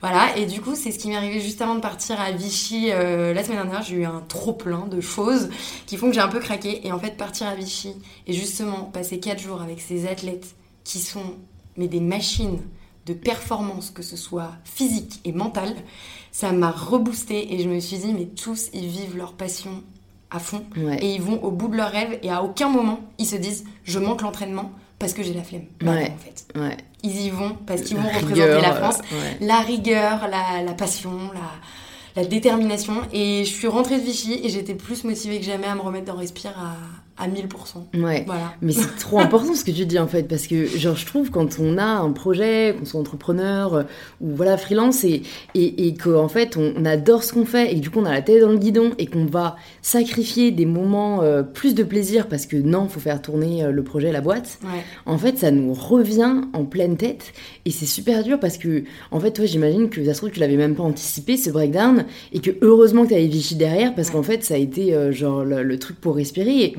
voilà, 0.00 0.36
et 0.36 0.46
du 0.46 0.60
coup, 0.60 0.74
c'est 0.74 0.90
ce 0.90 0.98
qui 0.98 1.08
m'est 1.08 1.16
arrivé 1.16 1.40
juste 1.40 1.60
avant 1.62 1.74
de 1.74 1.80
partir 1.80 2.20
à 2.20 2.30
Vichy 2.32 2.88
la 2.88 3.42
semaine 3.44 3.62
dernière. 3.62 3.82
J'ai 3.82 3.96
eu 3.96 4.04
un 4.04 4.22
trop 4.28 4.52
plein 4.52 4.86
de 4.86 5.00
choses 5.00 5.48
qui 5.86 5.96
font 5.96 6.08
que 6.08 6.14
j'ai 6.14 6.20
un 6.20 6.28
peu 6.28 6.40
craqué. 6.40 6.86
Et 6.86 6.92
en 6.92 6.98
fait, 6.98 7.16
partir 7.16 7.46
à 7.46 7.54
Vichy 7.54 7.94
et 8.26 8.32
justement 8.32 8.84
passer 8.84 9.20
4 9.20 9.40
jours 9.40 9.62
avec 9.62 9.80
ces 9.80 10.06
athlètes 10.06 10.54
qui 10.84 10.98
sont 10.98 11.36
mais 11.76 11.88
des 11.88 12.00
machines 12.00 12.58
de 13.06 13.14
performance, 13.14 13.90
que 13.90 14.02
ce 14.02 14.16
soit 14.16 14.52
physique 14.64 15.20
et 15.24 15.32
mentale, 15.32 15.74
ça 16.30 16.52
m'a 16.52 16.70
reboosté 16.70 17.54
et 17.54 17.62
je 17.62 17.68
me 17.68 17.80
suis 17.80 17.98
dit, 17.98 18.12
mais 18.12 18.26
tous, 18.26 18.68
ils 18.72 18.86
vivent 18.86 19.16
leur 19.16 19.32
passion 19.32 19.82
à 20.30 20.38
fond 20.38 20.64
et 21.00 21.14
ils 21.14 21.20
vont 21.20 21.42
au 21.42 21.50
bout 21.50 21.68
de 21.68 21.76
leur 21.76 21.90
rêve 21.90 22.18
et 22.22 22.30
à 22.30 22.42
aucun 22.42 22.68
moment, 22.68 23.00
ils 23.18 23.26
se 23.26 23.36
disent, 23.36 23.64
je 23.84 23.98
manque 23.98 24.22
l'entraînement 24.22 24.70
parce 24.98 25.14
que 25.14 25.22
j'ai 25.22 25.34
la 25.34 25.42
flemme. 25.42 25.64
en 26.12 26.16
fait. 26.16 26.46
Ils 27.02 27.20
y 27.20 27.30
vont 27.30 27.56
parce 27.66 27.82
qu'ils 27.82 27.96
vont 27.96 28.08
représenter 28.08 28.60
la 28.60 28.74
France. 28.74 28.98
La 29.40 29.60
rigueur, 29.60 30.28
la, 30.28 30.62
la 30.62 30.72
passion, 30.72 31.30
la, 31.34 32.22
la, 32.22 32.28
détermination. 32.28 32.94
Et 33.12 33.44
je 33.44 33.50
suis 33.50 33.68
rentrée 33.68 33.98
de 33.98 34.04
Vichy 34.04 34.40
et 34.44 34.48
j'étais 34.48 34.74
plus 34.74 35.04
motivée 35.04 35.38
que 35.38 35.44
jamais 35.44 35.66
à 35.66 35.74
me 35.74 35.80
remettre 35.80 36.06
dans 36.06 36.16
Respire 36.16 36.52
à, 36.58 36.76
à 37.18 37.28
1000%. 37.28 38.00
Ouais. 38.02 38.24
Voilà. 38.26 38.54
Mais 38.62 38.72
c'est 38.72 38.96
trop 38.98 39.18
important 39.18 39.54
ce 39.54 39.64
que 39.64 39.70
tu 39.70 39.84
dis 39.84 39.98
en 39.98 40.06
fait, 40.06 40.22
parce 40.24 40.46
que 40.46 40.66
genre 40.66 40.96
je 40.96 41.04
trouve 41.04 41.30
quand 41.30 41.58
on 41.60 41.76
a 41.76 41.84
un 41.84 42.10
projet, 42.10 42.74
qu'on 42.78 42.86
soit 42.86 43.00
entrepreneur 43.00 43.74
euh, 43.74 43.82
ou 44.20 44.30
voilà 44.34 44.56
freelance 44.56 45.04
et, 45.04 45.22
et, 45.54 45.88
et 45.88 45.94
qu'en 45.94 46.28
fait 46.28 46.56
on, 46.56 46.84
adore 46.84 47.22
ce 47.22 47.32
qu'on 47.34 47.44
fait 47.44 47.70
et 47.70 47.76
que 47.76 47.80
du 47.80 47.90
coup 47.90 48.00
on 48.00 48.06
a 48.06 48.12
la 48.12 48.22
tête 48.22 48.40
dans 48.40 48.50
le 48.50 48.56
guidon 48.56 48.92
et 48.98 49.06
qu'on 49.06 49.26
va 49.26 49.56
sacrifier 49.82 50.50
des 50.50 50.64
moments 50.64 51.22
euh, 51.22 51.42
plus 51.42 51.74
de 51.74 51.82
plaisir 51.84 52.28
parce 52.28 52.46
que 52.46 52.56
non, 52.56 52.88
faut 52.88 52.98
faire 52.98 53.20
tourner 53.20 53.62
euh, 53.62 53.70
le 53.70 53.84
projet, 53.84 54.10
la 54.10 54.22
boîte. 54.22 54.58
Ouais. 54.64 54.82
En 55.04 55.18
fait, 55.18 55.38
ça 55.38 55.50
nous 55.50 55.74
revient 55.74 56.40
en 56.54 56.64
pleine 56.64 56.96
tête 56.96 57.34
et 57.66 57.70
c'est 57.70 57.86
super 57.86 58.24
dur 58.24 58.40
parce 58.40 58.56
que 58.56 58.84
en 59.10 59.20
fait 59.20 59.32
toi 59.32 59.44
j'imagine 59.44 59.90
que 59.90 60.04
ça 60.04 60.14
se 60.14 60.18
trouve 60.18 60.30
tu 60.30 60.40
l'avais 60.40 60.56
même 60.56 60.74
pas 60.74 60.82
anticipé 60.82 61.36
ce 61.36 61.50
breakdown 61.50 62.04
et 62.32 62.40
que 62.40 62.50
heureusement 62.62 63.04
que 63.04 63.08
tu 63.08 63.14
avais 63.14 63.26
Vichy 63.26 63.54
derrière 63.54 63.94
parce 63.94 64.10
qu'en 64.10 64.22
fait 64.22 64.44
ça 64.44 64.54
a 64.54 64.58
été 64.58 65.12
genre 65.12 65.44
le, 65.44 65.62
le, 65.62 65.78
truc 65.78 66.00
pour 66.00 66.16
respirer. 66.16 66.64
Et... 66.64 66.76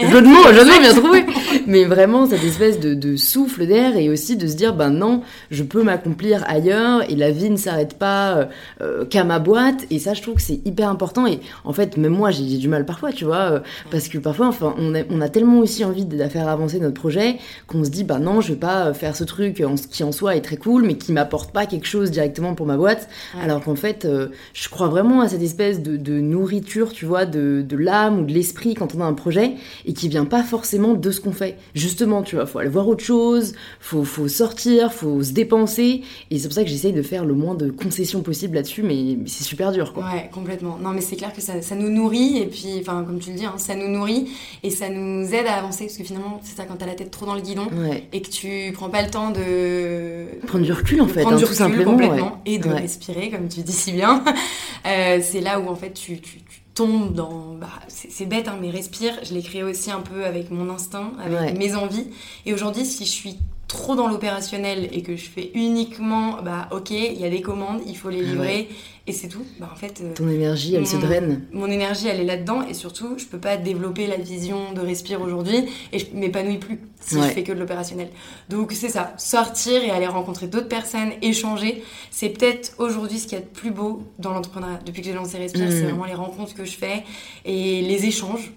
Jeu 0.00 0.22
de 0.22 0.26
mots, 0.26 0.42
jeu 0.52 0.64
de 0.64 0.70
mots 0.70 0.80
bien 0.80 0.94
trouvé. 0.94 1.24
Mais 1.66 1.84
vraiment, 1.84 2.26
cette 2.26 2.42
espèce 2.42 2.80
de, 2.80 3.16
souffle 3.16 3.66
d'air 3.66 3.96
et 3.96 4.08
aussi 4.08 4.36
de 4.36 4.46
se 4.46 4.56
dire, 4.56 4.74
ben 4.74 4.90
non, 4.90 5.22
je 5.50 5.62
peux 5.62 5.82
m'accomplir 5.82 6.44
ailleurs 6.48 7.08
et 7.10 7.14
la 7.14 7.30
vie 7.30 7.50
ne 7.50 7.56
s'arrête 7.56 7.98
pas 7.98 8.36
euh, 8.36 8.44
euh, 8.80 9.04
qu'à 9.04 9.24
ma 9.24 9.38
boîte. 9.38 9.86
Et 9.90 9.98
ça, 9.98 10.14
je 10.14 10.22
trouve 10.22 10.36
que 10.36 10.42
c'est 10.42 10.60
hyper 10.64 10.88
important. 10.88 11.26
Et 11.26 11.40
en 11.64 11.72
fait, 11.72 11.96
même 11.98 12.12
moi, 12.12 12.30
j'ai 12.30 12.58
du 12.58 12.68
mal 12.68 12.86
parfois, 12.86 13.12
tu 13.12 13.24
vois, 13.24 13.52
euh, 13.52 13.60
parce 13.90 14.08
que 14.08 14.18
parfois, 14.18 14.48
enfin, 14.48 14.74
on 14.78 14.94
a, 14.94 15.02
on 15.10 15.20
a 15.20 15.28
tellement 15.28 15.58
aussi 15.58 15.84
envie 15.84 16.04
de 16.06 16.16
faire 16.26 16.48
avancer 16.48 16.80
notre 16.80 16.94
projet 16.94 17.36
qu'on 17.66 17.84
se 17.84 17.90
dit, 17.90 18.04
ben 18.04 18.18
non, 18.18 18.40
je 18.40 18.52
vais 18.52 18.58
pas 18.58 18.94
faire 18.94 19.14
ce 19.14 19.24
truc 19.24 19.62
qui 19.90 20.04
en 20.04 20.12
soi 20.12 20.36
est 20.36 20.40
très 20.40 20.56
cool, 20.56 20.84
mais 20.84 20.94
qui 20.94 21.12
m'apporte 21.12 21.52
pas 21.52 21.66
quelque 21.66 21.86
chose 21.86 22.10
directement 22.10 22.54
pour 22.54 22.66
ma 22.66 22.76
boîte. 22.76 23.08
Alors 23.40 23.62
qu'en 23.62 23.76
fait, 23.76 24.08
je 24.54 24.68
crois 24.68 24.88
vraiment 24.88 25.20
à 25.20 25.28
cette 25.28 25.42
espèce 25.42 25.82
de, 25.82 26.20
nourriture, 26.20 26.92
tu 26.92 27.04
vois, 27.04 27.26
de, 27.26 27.64
de 27.66 27.76
l'âme 27.76 28.20
ou 28.20 28.24
de 28.24 28.32
l'esprit 28.32 28.74
quand 28.74 28.94
on 28.94 29.00
a 29.00 29.04
un 29.04 29.12
projet 29.12 29.52
et 29.86 29.92
qui 29.92 30.08
vient 30.08 30.24
pas 30.24 30.42
forcément 30.42 30.94
de 30.94 31.10
ce 31.10 31.20
qu'on 31.20 31.32
fait. 31.32 31.58
Justement, 31.74 32.22
tu 32.22 32.36
vois, 32.36 32.46
faut 32.46 32.58
aller 32.58 32.68
voir 32.68 32.88
autre 32.88 33.04
chose, 33.04 33.54
faut, 33.80 34.04
faut 34.04 34.28
sortir, 34.28 34.92
faut 34.92 35.22
se 35.22 35.32
dépenser. 35.32 36.02
Et 36.30 36.38
c'est 36.38 36.48
pour 36.48 36.54
ça 36.54 36.62
que 36.62 36.68
j'essaye 36.68 36.92
de 36.92 37.02
faire 37.02 37.24
le 37.24 37.34
moins 37.34 37.54
de 37.54 37.70
concessions 37.70 38.22
possible 38.22 38.54
là-dessus, 38.54 38.82
mais, 38.82 39.18
c'est 39.26 39.44
super 39.44 39.72
dur, 39.72 39.92
quoi. 39.92 40.04
Ouais, 40.04 40.30
complètement. 40.32 40.78
Non, 40.80 40.90
mais 40.90 41.00
c'est 41.00 41.16
clair 41.16 41.32
que 41.32 41.40
ça, 41.40 41.62
ça, 41.62 41.74
nous 41.74 41.88
nourrit, 41.88 42.38
et 42.38 42.46
puis, 42.46 42.78
enfin, 42.80 43.04
comme 43.04 43.18
tu 43.18 43.30
le 43.30 43.36
dis, 43.36 43.44
hein, 43.44 43.54
ça 43.56 43.74
nous 43.74 43.88
nourrit, 43.88 44.30
et 44.62 44.70
ça 44.70 44.88
nous 44.88 45.32
aide 45.34 45.46
à 45.46 45.54
avancer, 45.54 45.84
parce 45.86 45.96
que 45.96 46.04
finalement, 46.04 46.40
c'est 46.42 46.56
ça, 46.56 46.64
quand 46.64 46.76
t'as 46.76 46.86
la 46.86 46.94
tête 46.94 47.10
trop 47.10 47.26
dans 47.26 47.34
le 47.34 47.40
guidon, 47.40 47.68
et 48.12 48.22
que 48.22 48.30
tu 48.30 48.72
prends 48.72 48.90
pas 48.90 49.02
le 49.02 49.10
temps 49.10 49.30
de... 49.30 50.26
Prendre 50.46 50.64
du 50.64 50.72
recul, 50.72 51.00
en 51.00 51.08
fait, 51.08 51.24
hein, 51.24 51.36
tout 51.36 51.46
simplement. 51.52 51.92
Complètement, 51.92 52.40
et 52.46 52.58
de 52.58 52.68
respirer, 52.68 53.30
comme 53.30 53.48
tu 53.48 53.60
dis 53.60 53.72
si 53.72 53.92
bien. 53.92 54.24
euh, 54.86 55.18
c'est 55.22 55.40
là 55.40 55.60
où, 55.60 55.68
en 55.68 55.76
fait, 55.76 55.92
tu, 55.92 56.20
tu 56.20 56.38
tombe 56.74 57.14
dans. 57.14 57.54
Bah, 57.54 57.68
c'est 57.88 58.26
bête, 58.26 58.48
hein, 58.48 58.58
mais 58.60 58.70
respire. 58.70 59.14
Je 59.24 59.34
l'ai 59.34 59.42
créé 59.42 59.62
aussi 59.62 59.90
un 59.90 60.00
peu 60.00 60.24
avec 60.24 60.50
mon 60.50 60.70
instinct, 60.70 61.12
avec 61.22 61.58
mes 61.58 61.74
envies. 61.74 62.06
Et 62.46 62.54
aujourd'hui, 62.54 62.84
si 62.84 63.04
je 63.04 63.10
suis 63.10 63.38
trop 63.72 63.96
dans 63.96 64.06
l'opérationnel 64.06 64.90
et 64.92 65.02
que 65.02 65.16
je 65.16 65.30
fais 65.30 65.50
uniquement, 65.54 66.42
bah 66.42 66.68
ok, 66.72 66.90
il 66.90 67.18
y 67.18 67.24
a 67.24 67.30
des 67.30 67.40
commandes, 67.40 67.80
il 67.86 67.96
faut 67.96 68.10
les 68.10 68.20
ah 68.20 68.24
livrer 68.24 68.68
et 69.06 69.12
c'est 69.12 69.28
tout. 69.28 69.44
Bah 69.58 69.70
en 69.72 69.76
fait. 69.76 70.02
Euh, 70.02 70.12
Ton 70.14 70.28
énergie, 70.28 70.74
elle 70.74 70.86
se 70.86 70.98
draine. 70.98 71.46
Mon 71.52 71.68
énergie, 71.68 72.06
elle 72.06 72.20
est 72.20 72.24
là-dedans 72.24 72.62
et 72.68 72.74
surtout, 72.74 73.14
je 73.16 73.24
peux 73.24 73.38
pas 73.38 73.56
développer 73.56 74.06
la 74.06 74.16
vision 74.16 74.74
de 74.74 74.80
Respire 74.80 75.22
aujourd'hui 75.22 75.64
et 75.90 75.98
je 75.98 76.06
m'épanouis 76.12 76.58
plus 76.58 76.80
si 77.00 77.14
je 77.16 77.28
fais 77.28 77.42
que 77.42 77.52
de 77.52 77.58
l'opérationnel. 77.58 78.10
Donc 78.50 78.72
c'est 78.72 78.90
ça, 78.90 79.14
sortir 79.16 79.82
et 79.82 79.90
aller 79.90 80.06
rencontrer 80.06 80.48
d'autres 80.48 80.68
personnes, 80.68 81.12
échanger, 81.22 81.82
c'est 82.10 82.28
peut-être 82.28 82.74
aujourd'hui 82.76 83.18
ce 83.18 83.26
qu'il 83.26 83.38
y 83.38 83.40
a 83.40 83.44
de 83.44 83.50
plus 83.50 83.70
beau 83.70 84.02
dans 84.18 84.34
l'entrepreneuriat. 84.34 84.80
Depuis 84.84 85.00
que 85.00 85.08
j'ai 85.08 85.14
lancé 85.14 85.38
Respire, 85.38 85.68
c'est 85.70 85.80
mmh. 85.80 85.86
vraiment 85.86 86.04
les 86.04 86.14
rencontres 86.14 86.54
que 86.54 86.66
je 86.66 86.76
fais 86.76 87.04
et 87.46 87.80
les 87.80 88.04
échanges 88.04 88.52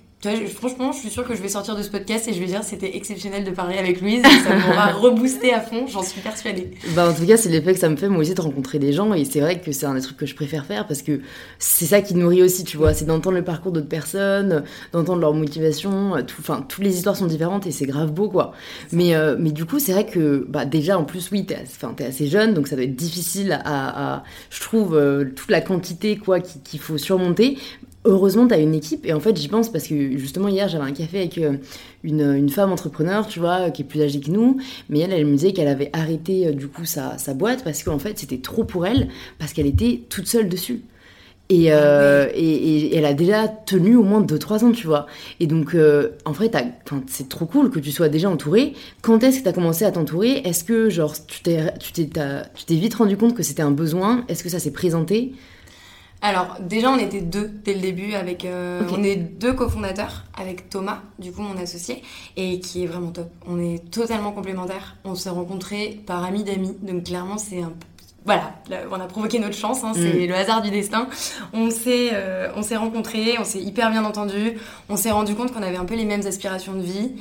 franchement, 0.47 0.91
je 0.91 0.99
suis 0.99 1.09
sûre 1.09 1.27
que 1.27 1.35
je 1.35 1.41
vais 1.41 1.49
sortir 1.49 1.75
de 1.75 1.83
ce 1.83 1.89
podcast 1.89 2.27
et 2.27 2.33
je 2.33 2.39
vais 2.39 2.45
dire 2.45 2.63
c'était 2.63 2.95
exceptionnel 2.95 3.43
de 3.43 3.51
parler 3.51 3.77
avec 3.77 4.01
Louise 4.01 4.19
et 4.19 4.43
ça 4.43 4.55
m'aura 4.55 4.87
reboosté 4.93 5.53
à 5.53 5.61
fond, 5.61 5.87
j'en 5.87 6.03
suis 6.03 6.21
persuadée. 6.21 6.71
Bah, 6.95 7.09
en 7.09 7.13
tout 7.13 7.25
cas, 7.25 7.37
c'est 7.37 7.49
l'effet 7.49 7.73
que 7.73 7.79
ça 7.79 7.89
me 7.89 7.95
fait 7.95 8.09
moi 8.09 8.19
aussi 8.21 8.33
de 8.33 8.41
rencontrer 8.41 8.79
des 8.79 8.93
gens 8.93 9.13
et 9.13 9.25
c'est 9.25 9.39
vrai 9.39 9.59
que 9.59 9.71
c'est 9.71 9.85
un 9.85 9.95
des 9.95 10.01
trucs 10.01 10.17
que 10.17 10.25
je 10.25 10.35
préfère 10.35 10.65
faire 10.65 10.87
parce 10.87 11.01
que 11.01 11.21
c'est 11.59 11.85
ça 11.85 12.01
qui 12.01 12.15
nourrit 12.15 12.43
aussi, 12.43 12.63
tu 12.63 12.77
vois, 12.77 12.93
c'est 12.93 13.05
d'entendre 13.05 13.35
le 13.35 13.43
parcours 13.43 13.71
d'autres 13.71 13.87
personnes, 13.87 14.63
d'entendre 14.91 15.21
leur 15.21 15.33
motivation, 15.33 16.13
enfin, 16.39 16.65
toutes 16.67 16.83
les 16.83 16.95
histoires 16.95 17.15
sont 17.15 17.27
différentes 17.27 17.67
et 17.67 17.71
c'est 17.71 17.85
grave 17.85 18.11
beau 18.11 18.29
quoi. 18.29 18.53
Mais, 18.91 19.15
euh, 19.15 19.35
mais 19.39 19.51
du 19.51 19.65
coup, 19.65 19.79
c'est 19.79 19.93
vrai 19.93 20.05
que 20.05 20.45
bah, 20.49 20.65
déjà 20.65 20.97
en 20.97 21.03
plus, 21.03 21.29
oui, 21.31 21.45
t'es 21.45 21.55
es 21.55 22.05
assez 22.05 22.27
jeune 22.27 22.53
donc 22.53 22.67
ça 22.67 22.75
doit 22.75 22.85
être 22.85 22.95
difficile 22.95 23.59
à, 23.63 24.23
je 24.49 24.61
trouve, 24.61 24.95
euh, 24.95 25.25
toute 25.35 25.51
la 25.51 25.61
quantité 25.61 26.17
quoi 26.17 26.39
qu'il 26.39 26.79
faut 26.79 26.97
surmonter 26.97 27.57
heureusement, 28.05 28.47
tu 28.47 28.53
as 28.53 28.59
une 28.59 28.73
équipe. 28.73 29.05
Et 29.05 29.13
en 29.13 29.19
fait, 29.19 29.35
j'y 29.37 29.47
pense 29.47 29.69
parce 29.69 29.87
que 29.87 30.17
justement, 30.17 30.47
hier, 30.47 30.69
j'avais 30.69 30.85
un 30.85 30.93
café 30.93 31.19
avec 31.19 31.37
euh, 31.37 31.57
une, 32.03 32.21
une, 32.21 32.49
femme 32.49 32.71
entrepreneur, 32.71 33.27
tu 33.27 33.39
vois, 33.39 33.71
qui 33.71 33.81
est 33.81 33.85
plus 33.85 34.01
âgée 34.01 34.19
que 34.19 34.31
nous. 34.31 34.57
Mais 34.89 34.99
elle, 34.99 35.11
elle 35.11 35.25
me 35.25 35.33
disait 35.33 35.53
qu'elle 35.53 35.67
avait 35.67 35.89
arrêté 35.93 36.47
euh, 36.47 36.51
du 36.53 36.67
coup 36.67 36.85
sa, 36.85 37.17
sa 37.17 37.33
boîte 37.33 37.63
parce 37.63 37.83
qu'en 37.83 37.99
fait, 37.99 38.17
c'était 38.17 38.37
trop 38.37 38.63
pour 38.63 38.85
elle, 38.85 39.09
parce 39.39 39.53
qu'elle 39.53 39.65
était 39.65 40.01
toute 40.09 40.27
seule 40.27 40.47
dessus. 40.47 40.81
Et, 41.49 41.67
euh, 41.69 42.27
et, 42.33 42.41
et, 42.41 42.95
elle 42.95 43.05
a 43.05 43.13
déjà 43.13 43.47
tenu 43.47 43.95
au 43.95 44.01
moins 44.01 44.21
2-3 44.21 44.65
ans, 44.65 44.71
tu 44.71 44.87
vois. 44.87 45.05
Et 45.39 45.45
donc, 45.45 45.77
en 46.25 46.33
fait, 46.33 46.57
c'est 47.05 47.29
trop 47.29 47.45
cool 47.45 47.69
que 47.69 47.79
tu 47.79 47.91
sois 47.91 48.09
déjà 48.09 48.31
entourée. 48.31 48.73
Quand 49.03 49.23
est-ce 49.23 49.39
que 49.39 49.43
tu 49.43 49.49
as 49.49 49.53
commencé 49.53 49.85
à 49.85 49.91
t'entourer? 49.91 50.41
Est-ce 50.43 50.63
que, 50.63 50.89
genre, 50.89 51.13
tu 51.27 51.43
t'es 51.43 52.75
vite 52.75 52.95
rendu 52.95 53.15
compte 53.15 53.35
que 53.35 53.43
c'était 53.43 53.61
un 53.61 53.69
besoin? 53.69 54.25
Est-ce 54.27 54.43
que 54.43 54.49
ça 54.49 54.57
s'est 54.57 54.71
présenté? 54.71 55.33
Alors 56.25 56.57
déjà 56.59 56.89
on 56.89 56.97
était 56.97 57.21
deux 57.21 57.51
dès 57.63 57.73
le 57.73 57.79
début 57.79 58.13
avec 58.13 58.45
euh, 58.45 58.81
on 58.91 59.03
est 59.03 59.15
deux 59.15 59.53
cofondateurs 59.53 60.23
avec 60.35 60.69
Thomas 60.69 61.01
du 61.19 61.31
coup 61.31 61.41
mon 61.41 61.57
associé 61.57 62.01
et 62.35 62.59
qui 62.59 62.83
est 62.83 62.87
vraiment 62.87 63.11
top. 63.11 63.29
On 63.47 63.59
est 63.59 63.91
totalement 63.91 64.31
complémentaires. 64.31 64.97
On 65.03 65.15
s'est 65.15 65.29
rencontrés 65.29 66.01
par 66.05 66.23
amis 66.23 66.43
d'amis 66.43 66.75
donc 66.81 67.03
clairement 67.03 67.37
c'est 67.37 67.61
un 67.61 67.73
voilà, 68.25 68.55
on 68.89 68.99
a 68.99 69.05
provoqué 69.05 69.37
notre 69.37 69.55
chance, 69.55 69.83
hein, 69.83 69.91
c'est 69.93 70.25
mm. 70.25 70.27
le 70.27 70.33
hasard 70.33 70.63
du 70.63 70.71
destin. 70.71 71.07
On 71.53 71.69
s'est, 71.69 72.09
euh, 72.13 72.51
on 72.55 72.63
s'est 72.63 72.75
rencontrés, 72.75 73.35
on 73.39 73.43
s'est 73.43 73.61
hyper 73.61 73.91
bien 73.91 74.03
entendus, 74.03 74.57
on 74.89 74.95
s'est 74.95 75.11
rendu 75.11 75.35
compte 75.35 75.53
qu'on 75.53 75.61
avait 75.61 75.77
un 75.77 75.85
peu 75.85 75.93
les 75.93 76.05
mêmes 76.05 76.25
aspirations 76.25 76.73
de 76.73 76.81
vie. 76.81 77.11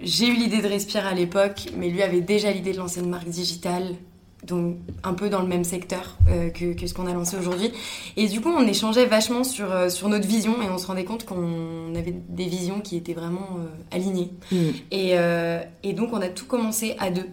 J'ai 0.00 0.28
eu 0.28 0.34
l'idée 0.34 0.62
de 0.62 0.68
respirer 0.68 1.08
à 1.08 1.14
l'époque, 1.14 1.70
mais 1.76 1.88
lui 1.88 2.00
avait 2.00 2.20
déjà 2.20 2.52
l'idée 2.52 2.72
de 2.72 2.78
lancer 2.78 3.00
une 3.00 3.10
marque 3.10 3.28
digitale 3.28 3.96
donc 4.44 4.76
un 5.02 5.14
peu 5.14 5.28
dans 5.28 5.40
le 5.40 5.48
même 5.48 5.64
secteur 5.64 6.16
euh, 6.28 6.50
que, 6.50 6.86
ce 6.86 6.94
qu'on 6.94 7.06
a 7.06 7.12
lancé 7.12 7.36
aujourd'hui. 7.36 7.72
Et 8.16 8.28
du 8.28 8.40
coup, 8.40 8.50
on 8.50 8.66
échangeait 8.66 9.06
vachement 9.06 9.44
sur, 9.44 9.72
euh, 9.72 9.88
sur 9.88 10.08
notre 10.08 10.26
vision 10.26 10.62
et 10.62 10.68
on 10.68 10.78
se 10.78 10.86
rendait 10.86 11.04
compte 11.04 11.24
qu'on 11.24 11.94
avait 11.94 12.14
des 12.28 12.46
visions 12.46 12.80
qui 12.80 12.96
étaient 12.96 13.14
vraiment 13.14 13.58
euh, 13.58 13.96
alignées. 13.96 14.30
Mm. 14.52 14.56
Et, 14.90 15.14
et, 15.82 15.92
donc, 15.92 16.12
on 16.12 16.20
a 16.20 16.28
tout 16.28 16.46
commencé 16.46 16.94
à 16.98 17.10
deux. 17.10 17.26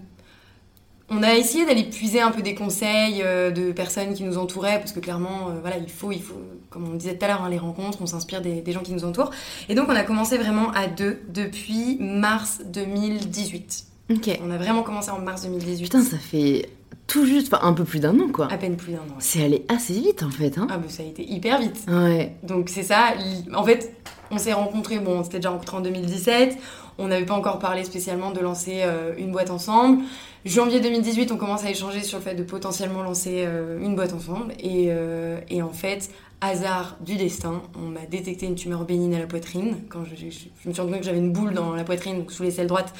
On 1.10 1.22
a 1.22 1.36
essayé 1.36 1.66
d'aller 1.66 1.84
puiser 1.84 2.22
un 2.22 2.32
peu 2.32 2.42
des 2.42 2.56
conseils 2.56 3.22
de 3.22 3.72
personnes 3.72 4.14
qui 4.14 4.24
nous 4.24 4.38
entouraient, 4.38 4.80
parce 4.80 4.94
que 4.94 5.00
clairement, 5.00 5.50
voilà, 5.62 5.78
il 5.78 5.90
faut, 5.90 6.12
il 6.12 6.22
faut, 6.22 6.42
comme 6.70 6.88
on 6.88 6.96
disait 6.96 7.18
tout 7.18 7.26
à 7.26 7.28
l'heure, 7.28 7.44
hein, 7.44 7.50
les 7.50 7.58
rencontres, 7.58 8.00
on 8.02 8.08
s'inspire 8.08 8.42
des, 8.42 8.62
des 8.62 8.72
gens 8.72 8.82
qui 8.82 8.94
nous 8.94 9.06
entourent. 9.06 9.32
Et 9.70 9.76
donc, 9.76 9.90
on 9.90 9.96
a 9.96 10.04
commencé 10.04 10.38
vraiment 10.38 10.72
à 10.72 10.88
deux 10.88 11.22
depuis 11.30 11.98
mars 12.00 12.62
2018. 12.66 13.86
Ok. 14.12 14.40
On 14.44 14.52
a 14.52 14.58
vraiment 14.58 14.84
commencé 14.84 15.12
en 15.12 15.20
mars 15.20 15.44
2018. 15.44 15.84
Putain, 15.84 16.02
ça 16.04 16.18
fait 16.18 16.70
tout 17.14 17.28
juste, 17.28 17.54
enfin 17.54 17.64
un 17.64 17.74
peu 17.74 17.84
plus 17.84 18.00
d'un 18.00 18.20
an 18.20 18.28
quoi. 18.34 18.52
À 18.52 18.58
peine 18.58 18.76
plus 18.76 18.94
d'un 18.94 18.98
an. 18.98 19.18
C'est 19.20 19.44
allé 19.44 19.66
assez 19.70 19.94
vite 19.94 20.24
en 20.24 20.32
fait. 20.32 20.58
Hein. 20.58 20.66
Ah 20.72 20.80
mais 20.82 20.90
ça 20.90 21.04
a 21.04 21.06
été 21.06 21.24
hyper 21.24 21.60
vite. 21.60 21.86
Ouais. 21.88 22.36
Donc 22.42 22.70
c'est 22.70 22.82
ça. 22.82 23.14
En 23.54 23.64
fait, 23.64 23.96
on 24.32 24.40
s'est 24.40 24.54
rencontrés, 24.54 24.98
bon, 24.98 25.20
on 25.20 25.24
s'était 25.24 25.38
déjà 25.38 25.52
rencontrés 25.52 25.78
en 25.78 25.82
2017. 25.82 26.58
On 26.98 27.10
n'avait 27.10 27.26
pas 27.26 27.36
encore 27.36 27.60
parlé 27.60 27.84
spécialement 27.84 28.32
de 28.32 28.40
lancer 28.40 28.80
euh, 28.82 29.14
une 29.20 29.32
boîte 29.32 29.52
ensemble. 29.52 30.02
Janvier 30.44 30.80
2018, 30.80 31.32
on 31.32 31.38
commence 31.38 31.64
à 31.64 31.70
échanger 31.70 32.02
sur 32.02 32.18
le 32.18 32.24
fait 32.24 32.34
de 32.34 32.42
potentiellement 32.42 33.04
lancer 33.04 33.44
euh, 33.46 33.80
une 33.80 33.96
boîte 33.96 34.14
ensemble. 34.14 34.54
Et, 34.60 34.88
euh, 34.90 35.40
et, 35.50 35.62
en 35.62 35.72
fait, 35.72 36.10
hasard 36.42 36.98
du 37.00 37.16
destin, 37.16 37.62
on 37.76 37.90
m'a 37.90 38.08
détecté 38.08 38.48
une 38.48 38.56
tumeur 38.56 38.86
bénigne 38.86 39.16
à 39.16 39.20
la 39.20 39.28
poitrine. 39.28 39.78
Quand 39.90 40.04
je, 40.04 40.16
je, 40.16 40.68
me 40.68 40.74
suis 40.74 40.82
rendu 40.82 40.94
compte 40.94 41.02
que 41.02 41.06
j'avais 41.06 41.20
une 41.20 41.32
boule 41.32 41.54
dans 41.54 41.76
la 41.76 41.84
poitrine, 41.84 42.18
donc 42.18 42.32
sous 42.32 42.44
les 42.44 42.52
selles 42.52 42.68
droites, 42.68 42.94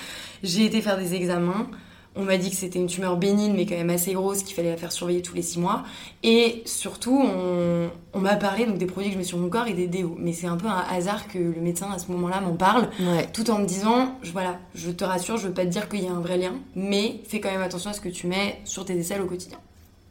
j'ai 0.44 0.66
été 0.66 0.82
faire 0.82 0.98
des 0.98 1.16
examens 1.16 1.68
On 2.16 2.24
m'a 2.24 2.38
dit 2.38 2.52
que 2.52 2.56
c'était 2.56 2.78
une 2.78 2.88
tumeur 2.88 3.18
bénigne, 3.18 3.54
mais 3.56 3.66
quand 3.66 3.76
même 3.76 3.90
assez 3.90 4.14
grosse, 4.14 4.44
qu'il 4.44 4.56
fallait 4.56 4.70
la 4.70 4.78
faire 4.78 4.92
surveiller 4.92 5.22
tous 5.22 5.34
les 5.34 5.42
six 5.42 5.60
mois. 5.60 5.84
Et 6.22 6.62
surtout, 6.66 7.20
on, 7.20 8.20
m'a 8.20 8.36
parlé 8.36 8.66
donc 8.66 8.78
des 8.78 8.86
produits 8.86 9.10
que 9.10 9.14
je 9.14 9.18
mets 9.18 9.24
sur 9.24 9.40
mon 9.40 9.50
corps 9.50 9.68
et 9.68 9.74
des 9.74 9.88
déos. 9.88 10.16
Mais 10.20 10.32
c'est 10.32 10.48
un 10.48 10.58
peu 10.58 10.68
un 10.68 10.84
hasard 10.92 11.28
que 11.28 11.40
le 11.40 11.60
médecin 11.60 11.88
à 11.92 11.98
ce 11.98 12.12
moment-là 12.12 12.40
m'en 12.42 12.54
parle, 12.54 12.90
tout 13.34 13.50
en 13.50 13.60
me 13.60 13.66
disant, 13.66 14.18
je, 14.22 14.32
voilà, 14.32 14.60
je 14.76 14.92
te 14.92 15.04
rassure, 15.04 15.38
je 15.38 15.48
veux 15.48 15.54
pas 15.54 15.66
te 15.66 15.72
dire 15.72 15.90
qu'il 15.90 16.04
y 16.04 16.08
a 16.08 16.12
un 16.12 16.22
vrai 16.22 16.38
lien, 16.38 16.54
mais 16.76 17.22
fais 17.28 17.40
quand 17.40 17.52
même 17.52 17.62
attention 17.62 17.90
à 17.90 17.94
ce 17.94 18.02
que 18.02 18.10
tu 18.10 18.28
mets 18.28 18.62
sur 18.64 18.86
tes 18.86 18.94
aisselles 18.94 19.22
au 19.22 19.28
quotidien. 19.28 19.58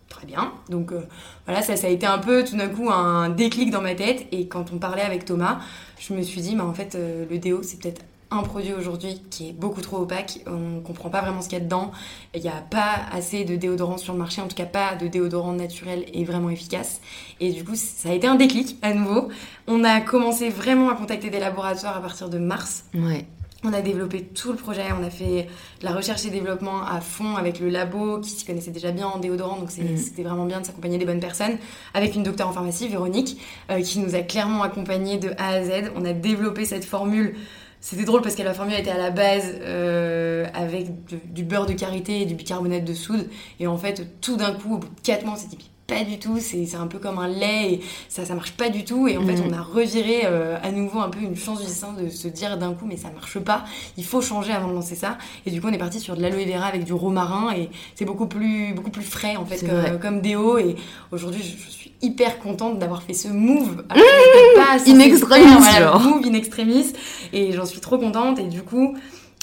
Très 0.09 0.27
bien. 0.27 0.53
Donc 0.69 0.93
euh, 0.93 1.01
voilà, 1.47 1.63
ça, 1.63 1.75
ça 1.77 1.87
a 1.87 1.91
été 1.91 2.05
un 2.05 2.19
peu 2.19 2.45
tout 2.45 2.57
d'un 2.57 2.69
coup 2.69 2.91
un 2.91 3.31
déclic 3.31 3.71
dans 3.71 3.81
ma 3.81 3.95
tête. 3.95 4.27
Et 4.31 4.47
quand 4.47 4.73
on 4.73 4.79
parlait 4.79 5.03
avec 5.03 5.25
Thomas, 5.25 5.61
je 5.99 6.13
me 6.13 6.21
suis 6.21 6.43
dit, 6.43 6.55
bah, 6.55 6.67
en 6.67 6.75
fait, 6.75 6.95
euh, 6.95 7.25
le 7.31 7.39
déo, 7.39 7.63
c'est 7.63 7.81
peut-être 7.81 8.03
un 8.33 8.43
produit 8.43 8.73
aujourd'hui 8.73 9.21
qui 9.31 9.51
est 9.51 9.53
beaucoup 9.53 9.81
trop 9.81 9.99
opaque, 9.99 10.41
on 10.47 10.81
comprend 10.81 11.11
pas 11.11 11.21
vraiment 11.21 11.43
ce 11.43 11.49
qu'il 11.49 11.59
y 11.59 11.61
a 11.61 11.65
dedans, 11.65 11.93
il 12.35 12.43
n'y 12.43 12.49
a 12.49 12.63
pas 12.71 13.01
assez 13.13 13.45
de 13.45 13.57
déodorant 13.57 13.99
sur 13.99 14.13
le 14.13 14.19
marché, 14.19 14.41
en 14.41 14.49
tout 14.49 14.57
cas 14.57 14.67
pas 14.67 14.95
de 14.95 15.07
déodorant 15.07 15.53
naturel 15.53 16.05
et 16.13 16.25
vraiment 16.25 16.51
efficace. 16.51 17.01
Et 17.41 17.53
du 17.53 17.65
coup, 17.65 17.75
ça 17.75 18.11
a 18.11 18.13
été 18.13 18.27
un 18.27 18.37
déclic 18.37 18.79
à 18.83 18.95
nouveau. 18.95 19.29
On 19.67 19.85
a 19.85 20.01
commencé 20.01 20.49
vraiment 20.49 20.91
à 20.91 20.95
contacter 20.95 21.31
des 21.31 21.41
laboratoires 21.41 21.97
à 21.97 22.01
partir 22.01 22.29
de 22.29 22.39
mars. 22.39 22.85
Ouais. 22.95 23.27
On 23.65 23.73
a 23.73 23.81
développé 23.81 24.23
tout 24.23 24.51
le 24.51 24.57
projet, 24.57 24.83
on 24.99 25.05
a 25.05 25.11
fait 25.11 25.47
de 25.81 25.85
la 25.85 25.93
recherche 25.93 26.27
et 26.27 26.31
développement 26.31 26.85
à 26.85 27.01
fond 27.01 27.37
avec 27.37 27.61
le 27.61 27.69
labo 27.69 28.19
qui 28.19 28.31
s'y 28.31 28.45
connaissait 28.45 28.73
déjà 28.73 28.91
bien 28.91 29.07
en 29.07 29.19
déodorant, 29.19 29.57
donc 29.57 29.69
mm. 29.69 29.97
c'était 29.99 30.25
vraiment 30.25 30.47
bien 30.47 30.61
de 30.61 30.67
s'accompagner 30.67 30.99
des 30.99 31.05
bonnes 31.05 31.21
personnes, 31.21 31.59
avec 31.95 32.17
une 32.17 32.25
docteure 32.25 32.49
en 32.49 32.53
pharmacie, 32.53 32.89
Véronique, 32.89 33.41
euh, 33.71 33.81
qui 33.81 34.01
nous 34.01 34.17
a 34.17 34.23
clairement 34.23 34.65
accompagnés 34.65 35.19
de 35.19 35.31
A 35.39 35.51
à 35.51 35.63
Z. 35.63 35.93
On 35.95 36.05
a 36.05 36.13
développé 36.13 36.65
cette 36.65 36.85
formule 36.85 37.37
c'était 37.83 38.05
drôle 38.05 38.23
parce 38.23 38.37
que 38.37 38.43
la 38.43 38.55
formule 38.55 38.77
était 38.77 38.93
à 38.93 38.97
la 38.97 39.11
base 39.11 39.57
euh, 39.61 40.47
avec 40.55 40.87
du 41.33 41.43
beurre 41.43 41.67
de 41.67 41.73
karité 41.73 42.23
et 42.23 42.27
du 42.27 42.35
bicarbonate 42.35 42.85
de 42.85 42.95
soude. 42.95 43.29
Et 43.59 43.67
en 43.67 43.77
fait, 43.77 44.21
tout 44.21 44.37
d'un 44.37 44.53
coup, 44.53 44.77
au 44.77 44.79
bout 44.79 44.87
de 44.87 45.01
4 45.03 45.25
mois, 45.25 45.35
on 45.35 45.37
s'est 45.37 45.49
dit 45.49 45.59
pas 45.89 46.05
du 46.05 46.19
tout, 46.19 46.39
c'est 46.39 46.77
un 46.77 46.87
peu 46.87 46.99
comme 46.99 47.19
un 47.19 47.27
lait 47.27 47.73
et 47.73 47.81
ça, 48.09 48.25
ça 48.25 48.35
marche 48.35 48.53
pas 48.53 48.69
du 48.69 48.85
tout. 48.85 49.09
Et 49.09 49.17
en 49.17 49.27
fait, 49.27 49.35
mm. 49.35 49.45
on 49.49 49.53
a 49.53 49.61
reviré 49.61 50.21
euh, 50.25 50.57
à 50.63 50.71
nouveau 50.71 51.01
un 51.01 51.09
peu 51.09 51.21
une 51.21 51.37
chance 51.37 51.59
du 51.59 51.67
dessin 51.67 51.93
de 51.93 52.09
se 52.09 52.29
dire 52.29 52.57
d'un 52.57 52.73
coup, 52.73 52.87
mais 52.87 52.97
ça 52.97 53.11
marche 53.11 53.41
pas, 53.41 53.65
il 53.97 54.05
faut 54.05 54.21
changer 54.21 54.53
avant 54.53 54.69
de 54.69 54.75
lancer 54.75 54.95
ça. 54.95 55.19
Et 55.45 55.51
du 55.51 55.61
coup, 55.61 55.67
on 55.69 55.73
est 55.73 55.79
parti 55.79 55.99
sur 55.99 56.17
de 56.17 56.23
l'aloe 56.23 56.45
vera 56.47 56.67
avec 56.67 56.85
du 56.85 56.93
romarin 56.93 57.53
et 57.55 57.69
c'est 57.97 58.05
beaucoup 58.05 58.27
plus, 58.27 58.75
beaucoup 58.75 58.91
plus 58.91 59.03
frais 59.03 59.37
en 59.37 59.45
fait, 59.45 59.67
comme, 59.67 59.99
comme, 59.99 60.21
déo. 60.21 60.57
Et 60.59 60.77
aujourd'hui, 61.11 61.43
je, 61.43 61.71
suis 61.71 61.82
hyper 62.03 62.39
contente 62.39 62.79
d'avoir 62.79 63.03
fait 63.03 63.15
ce 63.15 63.29
move. 63.29 63.85
Mmh, 63.95 64.91
in 64.91 64.99
extremis, 64.99 65.47
voilà, 65.59 65.99
Move 65.99 66.27
in 66.27 66.35
extremis. 66.35 66.93
Et 67.33 67.53
j'en 67.53 67.65
suis 67.65 67.81
trop 67.81 67.99
contente. 67.99 68.39
Et 68.39 68.45
du 68.45 68.63
coup, 68.63 68.97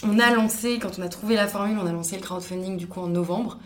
on 0.04 0.20
a 0.20 0.32
lancé, 0.32 0.80
quand 0.80 1.00
on 1.00 1.02
a 1.02 1.10
trouvé 1.10 1.36
la 1.36 1.48
formule, 1.48 1.78
on 1.82 1.88
a 1.88 1.92
lancé 1.92 2.16
le 2.16 2.22
crowdfunding 2.22 2.78
du 2.78 2.88
coup 2.88 3.00
en 3.00 3.08
novembre. 3.08 3.58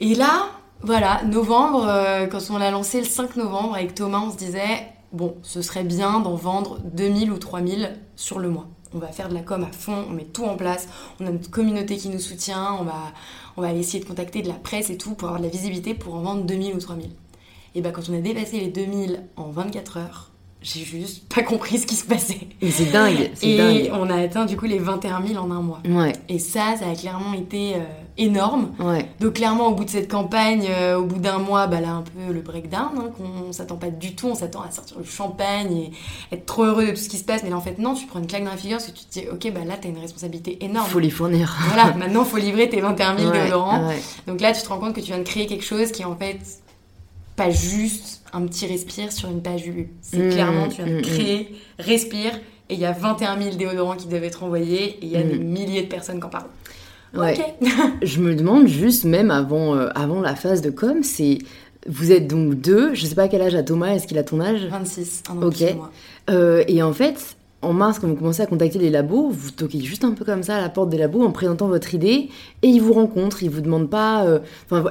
Et 0.00 0.14
là, 0.14 0.48
voilà, 0.82 1.22
novembre, 1.24 1.86
euh, 1.88 2.26
quand 2.26 2.40
on 2.50 2.58
l'a 2.58 2.70
lancé 2.70 2.98
le 2.98 3.06
5 3.06 3.36
novembre 3.36 3.74
avec 3.74 3.94
Thomas, 3.94 4.22
on 4.26 4.30
se 4.30 4.36
disait, 4.36 4.88
bon, 5.12 5.36
ce 5.42 5.62
serait 5.62 5.84
bien 5.84 6.20
d'en 6.20 6.34
vendre 6.34 6.78
2000 6.92 7.30
ou 7.30 7.38
3000 7.38 7.96
sur 8.16 8.38
le 8.38 8.48
mois. 8.50 8.66
On 8.94 8.98
va 8.98 9.08
faire 9.08 9.28
de 9.28 9.34
la 9.34 9.40
com 9.40 9.64
à 9.64 9.72
fond, 9.72 10.04
on 10.08 10.12
met 10.12 10.24
tout 10.24 10.44
en 10.44 10.56
place, 10.56 10.86
on 11.20 11.26
a 11.26 11.30
notre 11.30 11.50
communauté 11.50 11.96
qui 11.96 12.08
nous 12.10 12.20
soutient, 12.20 12.76
on 12.78 12.84
va, 12.84 13.12
on 13.56 13.62
va 13.62 13.72
essayer 13.72 13.98
de 13.98 14.08
contacter 14.08 14.40
de 14.42 14.48
la 14.48 14.54
presse 14.54 14.90
et 14.90 14.96
tout 14.96 15.14
pour 15.14 15.28
avoir 15.28 15.40
de 15.40 15.46
la 15.46 15.50
visibilité 15.50 15.94
pour 15.94 16.14
en 16.14 16.20
vendre 16.20 16.44
2000 16.44 16.74
ou 16.74 16.78
3000. 16.78 17.10
Et 17.74 17.80
bah, 17.80 17.90
quand 17.90 18.02
on 18.08 18.14
a 18.14 18.20
dépassé 18.20 18.60
les 18.60 18.68
2000 18.68 19.22
en 19.36 19.50
24 19.50 19.96
heures, 19.96 20.30
j'ai 20.64 20.80
juste 20.80 21.28
pas 21.28 21.42
compris 21.42 21.78
ce 21.78 21.86
qui 21.86 21.94
se 21.94 22.06
passait. 22.06 22.48
Et 22.62 22.70
c'est 22.70 22.86
dingue, 22.86 23.30
Et 23.42 23.90
on 23.92 24.08
a 24.08 24.16
atteint 24.16 24.46
du 24.46 24.56
coup 24.56 24.64
les 24.64 24.78
21 24.78 25.26
000 25.26 25.44
en 25.44 25.50
un 25.50 25.60
mois. 25.60 25.80
Ouais. 25.86 26.14
Et 26.30 26.38
ça, 26.38 26.76
ça 26.78 26.88
a 26.88 26.94
clairement 26.94 27.34
été 27.34 27.74
euh, 27.74 27.80
énorme. 28.16 28.70
Ouais. 28.78 29.10
Donc 29.20 29.34
clairement, 29.34 29.68
au 29.68 29.74
bout 29.74 29.84
de 29.84 29.90
cette 29.90 30.10
campagne, 30.10 30.66
euh, 30.70 30.96
au 30.96 31.04
bout 31.04 31.18
d'un 31.18 31.36
mois, 31.36 31.66
bah 31.66 31.82
là 31.82 31.90
un 31.90 32.02
peu 32.02 32.32
le 32.32 32.40
breakdown, 32.40 32.92
hein, 32.96 33.10
qu'on 33.14 33.52
s'attend 33.52 33.76
pas 33.76 33.90
du 33.90 34.14
tout, 34.14 34.28
on 34.28 34.34
s'attend 34.34 34.62
à 34.62 34.70
sortir 34.70 34.98
le 34.98 35.04
champagne 35.04 35.76
et 35.76 35.90
être 36.32 36.46
trop 36.46 36.64
heureux 36.64 36.86
de 36.86 36.90
tout 36.92 36.96
ce 36.96 37.10
qui 37.10 37.18
se 37.18 37.24
passe. 37.24 37.42
Mais 37.42 37.50
là 37.50 37.56
en 37.56 37.60
fait, 37.60 37.78
non, 37.78 37.92
tu 37.92 38.06
prends 38.06 38.20
une 38.20 38.26
claque 38.26 38.44
dans 38.44 38.50
la 38.50 38.56
figure 38.56 38.78
parce 38.78 38.90
que 38.90 38.96
tu 38.96 39.04
te 39.04 39.18
dis, 39.18 39.26
ok, 39.30 39.52
bah 39.52 39.66
là 39.66 39.74
t'as 39.78 39.90
une 39.90 39.98
responsabilité 39.98 40.64
énorme. 40.64 40.88
Faut 40.88 40.98
les 40.98 41.10
fournir. 41.10 41.58
voilà, 41.66 41.92
maintenant 41.94 42.24
faut 42.24 42.38
livrer 42.38 42.70
tes 42.70 42.80
21 42.80 43.18
000 43.18 43.30
ouais, 43.30 43.42
déodorants. 43.42 43.90
Donc 44.26 44.40
là, 44.40 44.52
tu 44.52 44.62
te 44.62 44.68
rends 44.68 44.78
compte 44.78 44.94
que 44.94 45.00
tu 45.00 45.08
viens 45.08 45.18
de 45.18 45.24
créer 45.24 45.46
quelque 45.46 45.64
chose 45.64 45.92
qui 45.92 46.06
en 46.06 46.16
fait 46.16 46.38
pas 47.36 47.50
juste 47.50 48.22
un 48.32 48.46
petit 48.46 48.66
respire 48.66 49.12
sur 49.12 49.28
une 49.28 49.42
page 49.42 49.66
web. 49.66 49.86
C'est 50.00 50.18
mmh, 50.18 50.30
clairement, 50.30 50.68
tu 50.68 50.82
viens 50.82 50.92
de 50.92 50.98
mmh, 50.98 51.02
créer, 51.02 51.56
respire, 51.78 52.32
et 52.68 52.74
il 52.74 52.80
y 52.80 52.84
a 52.84 52.92
21 52.92 53.40
000 53.40 53.56
déodorants 53.56 53.96
qui 53.96 54.06
doivent 54.06 54.24
être 54.24 54.42
envoyés, 54.42 54.96
et 54.96 54.98
il 55.02 55.08
y 55.08 55.16
a 55.16 55.22
des 55.22 55.38
mmh. 55.38 55.44
milliers 55.44 55.82
de 55.82 55.88
personnes 55.88 56.20
qui 56.20 56.26
en 56.26 56.30
parlent. 56.30 56.50
Ouais. 57.14 57.36
je 58.02 58.20
me 58.20 58.34
demande 58.34 58.66
juste, 58.66 59.04
même 59.04 59.30
avant, 59.30 59.76
euh, 59.76 59.88
avant 59.94 60.20
la 60.20 60.34
phase 60.34 60.62
de 60.62 60.70
com, 60.70 61.02
c'est. 61.02 61.38
Vous 61.86 62.12
êtes 62.12 62.26
donc 62.26 62.54
deux, 62.54 62.94
je 62.94 63.04
sais 63.04 63.14
pas 63.14 63.28
quel 63.28 63.42
âge 63.42 63.54
a 63.54 63.62
Thomas, 63.62 63.88
est-ce 63.94 64.06
qu'il 64.06 64.16
a 64.16 64.22
ton 64.22 64.40
âge? 64.40 64.64
26, 64.70 65.22
un 65.28 65.36
an 65.36 65.46
Ok. 65.46 65.62
Euh, 66.30 66.64
et 66.66 66.82
en 66.82 66.94
fait, 66.94 67.36
en 67.64 67.72
mars, 67.72 67.98
quand 67.98 68.08
vous 68.08 68.14
commencez 68.14 68.42
à 68.42 68.46
contacter 68.46 68.78
les 68.78 68.90
labos, 68.90 69.30
vous 69.30 69.50
toquez 69.50 69.80
juste 69.80 70.04
un 70.04 70.12
peu 70.12 70.24
comme 70.24 70.42
ça 70.42 70.56
à 70.56 70.60
la 70.60 70.68
porte 70.68 70.90
des 70.90 70.98
labos 70.98 71.24
en 71.24 71.32
présentant 71.32 71.68
votre 71.68 71.94
idée 71.94 72.28
et 72.62 72.68
ils 72.68 72.80
vous 72.80 72.92
rencontrent. 72.92 73.42
Ils 73.42 73.50
vous 73.50 73.60
demandent 73.60 73.90
pas, 73.90 74.24
euh, 74.24 74.38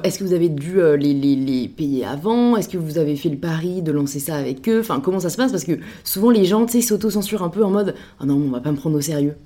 est-ce 0.02 0.18
que 0.18 0.24
vous 0.24 0.32
avez 0.32 0.48
dû 0.48 0.80
euh, 0.80 0.96
les, 0.96 1.14
les, 1.14 1.68
payer 1.68 2.04
avant? 2.04 2.56
Est-ce 2.56 2.68
que 2.68 2.78
vous 2.78 2.98
avez 2.98 3.16
fait 3.16 3.28
le 3.28 3.36
pari 3.36 3.82
de 3.82 3.92
lancer 3.92 4.18
ça 4.18 4.36
avec 4.36 4.68
eux? 4.68 4.80
Enfin, 4.80 5.00
comment 5.00 5.20
ça 5.20 5.30
se 5.30 5.36
passe? 5.36 5.52
Parce 5.52 5.64
que 5.64 5.78
souvent 6.02 6.30
les 6.30 6.44
gens, 6.44 6.66
s'auto-censurent 6.66 7.42
un 7.42 7.48
peu 7.48 7.64
en 7.64 7.70
mode, 7.70 7.94
ah 8.20 8.26
non, 8.26 8.34
on 8.34 8.50
va 8.50 8.60
pas 8.60 8.72
me 8.72 8.76
prendre 8.76 8.96
au 8.96 9.00
sérieux. 9.00 9.36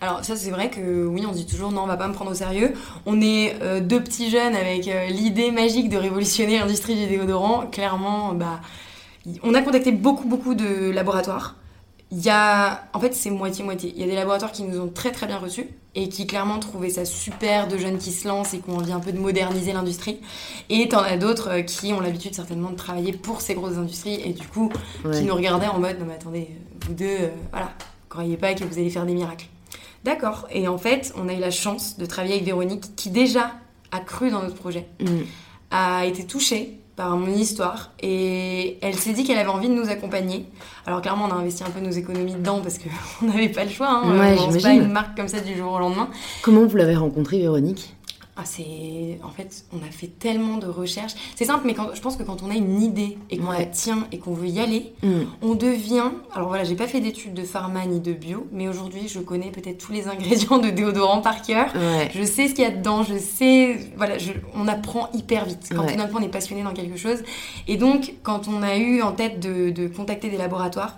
Alors 0.00 0.24
ça 0.24 0.34
c'est 0.36 0.50
vrai 0.50 0.70
que 0.70 1.06
oui 1.06 1.24
on 1.28 1.32
dit 1.32 1.44
toujours 1.44 1.72
non 1.72 1.82
on 1.82 1.86
va 1.86 1.98
pas 1.98 2.08
me 2.08 2.14
prendre 2.14 2.30
au 2.30 2.34
sérieux. 2.34 2.72
On 3.04 3.20
est 3.20 3.56
euh, 3.62 3.80
deux 3.80 4.02
petits 4.02 4.30
jeunes 4.30 4.54
avec 4.54 4.88
l'idée 5.10 5.50
magique 5.50 5.90
de 5.90 5.98
révolutionner 5.98 6.58
l'industrie 6.58 6.94
du 6.94 7.06
déodorant. 7.06 7.66
Clairement 7.66 8.32
bah 8.32 8.60
on 9.42 9.52
a 9.52 9.60
contacté 9.60 9.92
beaucoup 9.92 10.26
beaucoup 10.26 10.54
de 10.54 10.90
laboratoires 10.90 11.56
il 12.10 12.24
y 12.24 12.30
a, 12.30 12.88
en 12.94 13.00
fait, 13.00 13.14
c'est 13.14 13.30
moitié-moitié. 13.30 13.92
Il 13.94 14.00
y 14.00 14.04
a 14.04 14.06
des 14.06 14.14
laboratoires 14.14 14.52
qui 14.52 14.62
nous 14.62 14.80
ont 14.80 14.88
très 14.88 15.12
très 15.12 15.26
bien 15.26 15.38
reçus 15.38 15.68
et 15.94 16.08
qui 16.08 16.26
clairement 16.26 16.58
trouvaient 16.58 16.90
ça 16.90 17.04
super 17.04 17.68
de 17.68 17.76
jeunes 17.76 17.98
qui 17.98 18.12
se 18.12 18.26
lancent 18.26 18.54
et 18.54 18.60
qui 18.60 18.70
ont 18.70 18.78
envie 18.78 18.92
un 18.92 19.00
peu 19.00 19.12
de 19.12 19.18
moderniser 19.18 19.72
l'industrie. 19.72 20.20
Et 20.70 20.88
t'en 20.88 21.00
as 21.00 21.16
d'autres 21.18 21.50
euh, 21.50 21.62
qui 21.62 21.92
ont 21.92 22.00
l'habitude 22.00 22.34
certainement 22.34 22.70
de 22.70 22.76
travailler 22.76 23.12
pour 23.12 23.40
ces 23.40 23.54
grosses 23.54 23.76
industries 23.76 24.20
et 24.24 24.32
du 24.32 24.46
coup 24.46 24.70
qui 25.12 25.22
nous 25.22 25.34
regardaient 25.34 25.66
en 25.66 25.80
mode 25.80 25.98
non 25.98 26.06
mais 26.06 26.14
attendez, 26.14 26.48
vous 26.86 26.94
deux, 26.94 27.04
euh, 27.04 27.28
voilà, 27.50 27.72
croyez 28.08 28.36
pas 28.36 28.54
que 28.54 28.64
vous 28.64 28.78
allez 28.78 28.90
faire 28.90 29.04
des 29.04 29.14
miracles. 29.14 29.46
D'accord. 30.04 30.46
Et 30.50 30.68
en 30.68 30.78
fait, 30.78 31.12
on 31.16 31.28
a 31.28 31.34
eu 31.34 31.40
la 31.40 31.50
chance 31.50 31.98
de 31.98 32.06
travailler 32.06 32.34
avec 32.34 32.46
Véronique 32.46 32.94
qui 32.96 33.10
déjà 33.10 33.52
a 33.90 34.00
cru 34.00 34.30
dans 34.30 34.42
notre 34.42 34.54
projet, 34.54 34.86
mm. 35.00 35.06
a 35.72 36.06
été 36.06 36.24
touchée 36.24 36.77
par 36.98 37.16
mon 37.16 37.32
histoire 37.32 37.92
et 38.02 38.76
elle 38.82 38.96
s'est 38.96 39.12
dit 39.12 39.22
qu'elle 39.22 39.38
avait 39.38 39.48
envie 39.48 39.68
de 39.68 39.72
nous 39.72 39.88
accompagner. 39.88 40.46
Alors 40.84 41.00
clairement 41.00 41.26
on 41.26 41.30
a 41.30 41.36
investi 41.36 41.62
un 41.62 41.70
peu 41.70 41.78
nos 41.78 41.92
économies 41.92 42.34
dedans 42.34 42.60
parce 42.60 42.78
qu'on 42.78 43.26
n'avait 43.26 43.48
pas 43.48 43.62
le 43.62 43.70
choix, 43.70 43.88
hein. 43.88 44.18
ouais, 44.18 44.36
on 44.36 44.60
pas 44.60 44.72
une 44.72 44.90
marque 44.90 45.16
comme 45.16 45.28
ça 45.28 45.38
du 45.38 45.56
jour 45.56 45.72
au 45.72 45.78
lendemain. 45.78 46.08
Comment 46.42 46.66
vous 46.66 46.76
l'avez 46.76 46.96
rencontrée 46.96 47.38
Véronique? 47.38 47.94
Ah, 48.40 48.44
c'est 48.44 49.18
en 49.24 49.30
fait 49.30 49.64
on 49.72 49.78
a 49.78 49.90
fait 49.90 50.06
tellement 50.06 50.58
de 50.58 50.68
recherches. 50.68 51.14
C'est 51.34 51.46
simple 51.46 51.62
mais 51.66 51.74
quand, 51.74 51.92
je 51.92 52.00
pense 52.00 52.16
que 52.16 52.22
quand 52.22 52.44
on 52.44 52.50
a 52.50 52.54
une 52.54 52.80
idée 52.80 53.18
et 53.30 53.38
qu'on 53.38 53.50
la 53.50 53.64
tient 53.64 54.06
et 54.12 54.18
qu'on 54.18 54.32
veut 54.32 54.46
y 54.46 54.60
aller 54.60 54.92
mm. 55.02 55.22
on 55.42 55.56
devient 55.56 56.12
alors 56.32 56.46
voilà 56.46 56.62
j'ai 56.62 56.76
pas 56.76 56.86
fait 56.86 57.00
d'études 57.00 57.34
de 57.34 57.42
pharma 57.42 57.84
ni 57.84 57.98
de 57.98 58.12
bio 58.12 58.46
mais 58.52 58.68
aujourd'hui 58.68 59.08
je 59.08 59.18
connais 59.18 59.50
peut-être 59.50 59.78
tous 59.78 59.92
les 59.92 60.06
ingrédients 60.06 60.58
de 60.58 60.70
déodorant 60.70 61.20
par 61.20 61.42
cœur. 61.42 61.72
Je 62.14 62.22
sais 62.22 62.46
ce 62.46 62.54
qu'il 62.54 62.62
y 62.62 62.66
a 62.66 62.70
dedans 62.70 63.02
je 63.02 63.18
sais 63.18 63.76
voilà 63.96 64.18
je, 64.18 64.30
on 64.54 64.68
apprend 64.68 65.10
hyper 65.12 65.44
vite 65.44 65.68
quand 65.74 65.86
tout 65.86 65.96
d'un 65.96 66.06
coup 66.06 66.18
on 66.18 66.22
est 66.22 66.28
passionné 66.28 66.62
dans 66.62 66.74
quelque 66.74 66.96
chose. 66.96 67.24
Et 67.66 67.76
donc 67.76 68.14
quand 68.22 68.46
on 68.46 68.62
a 68.62 68.76
eu 68.76 69.02
en 69.02 69.12
tête 69.12 69.40
de, 69.40 69.70
de 69.70 69.88
contacter 69.88 70.30
des 70.30 70.36
laboratoires 70.36 70.96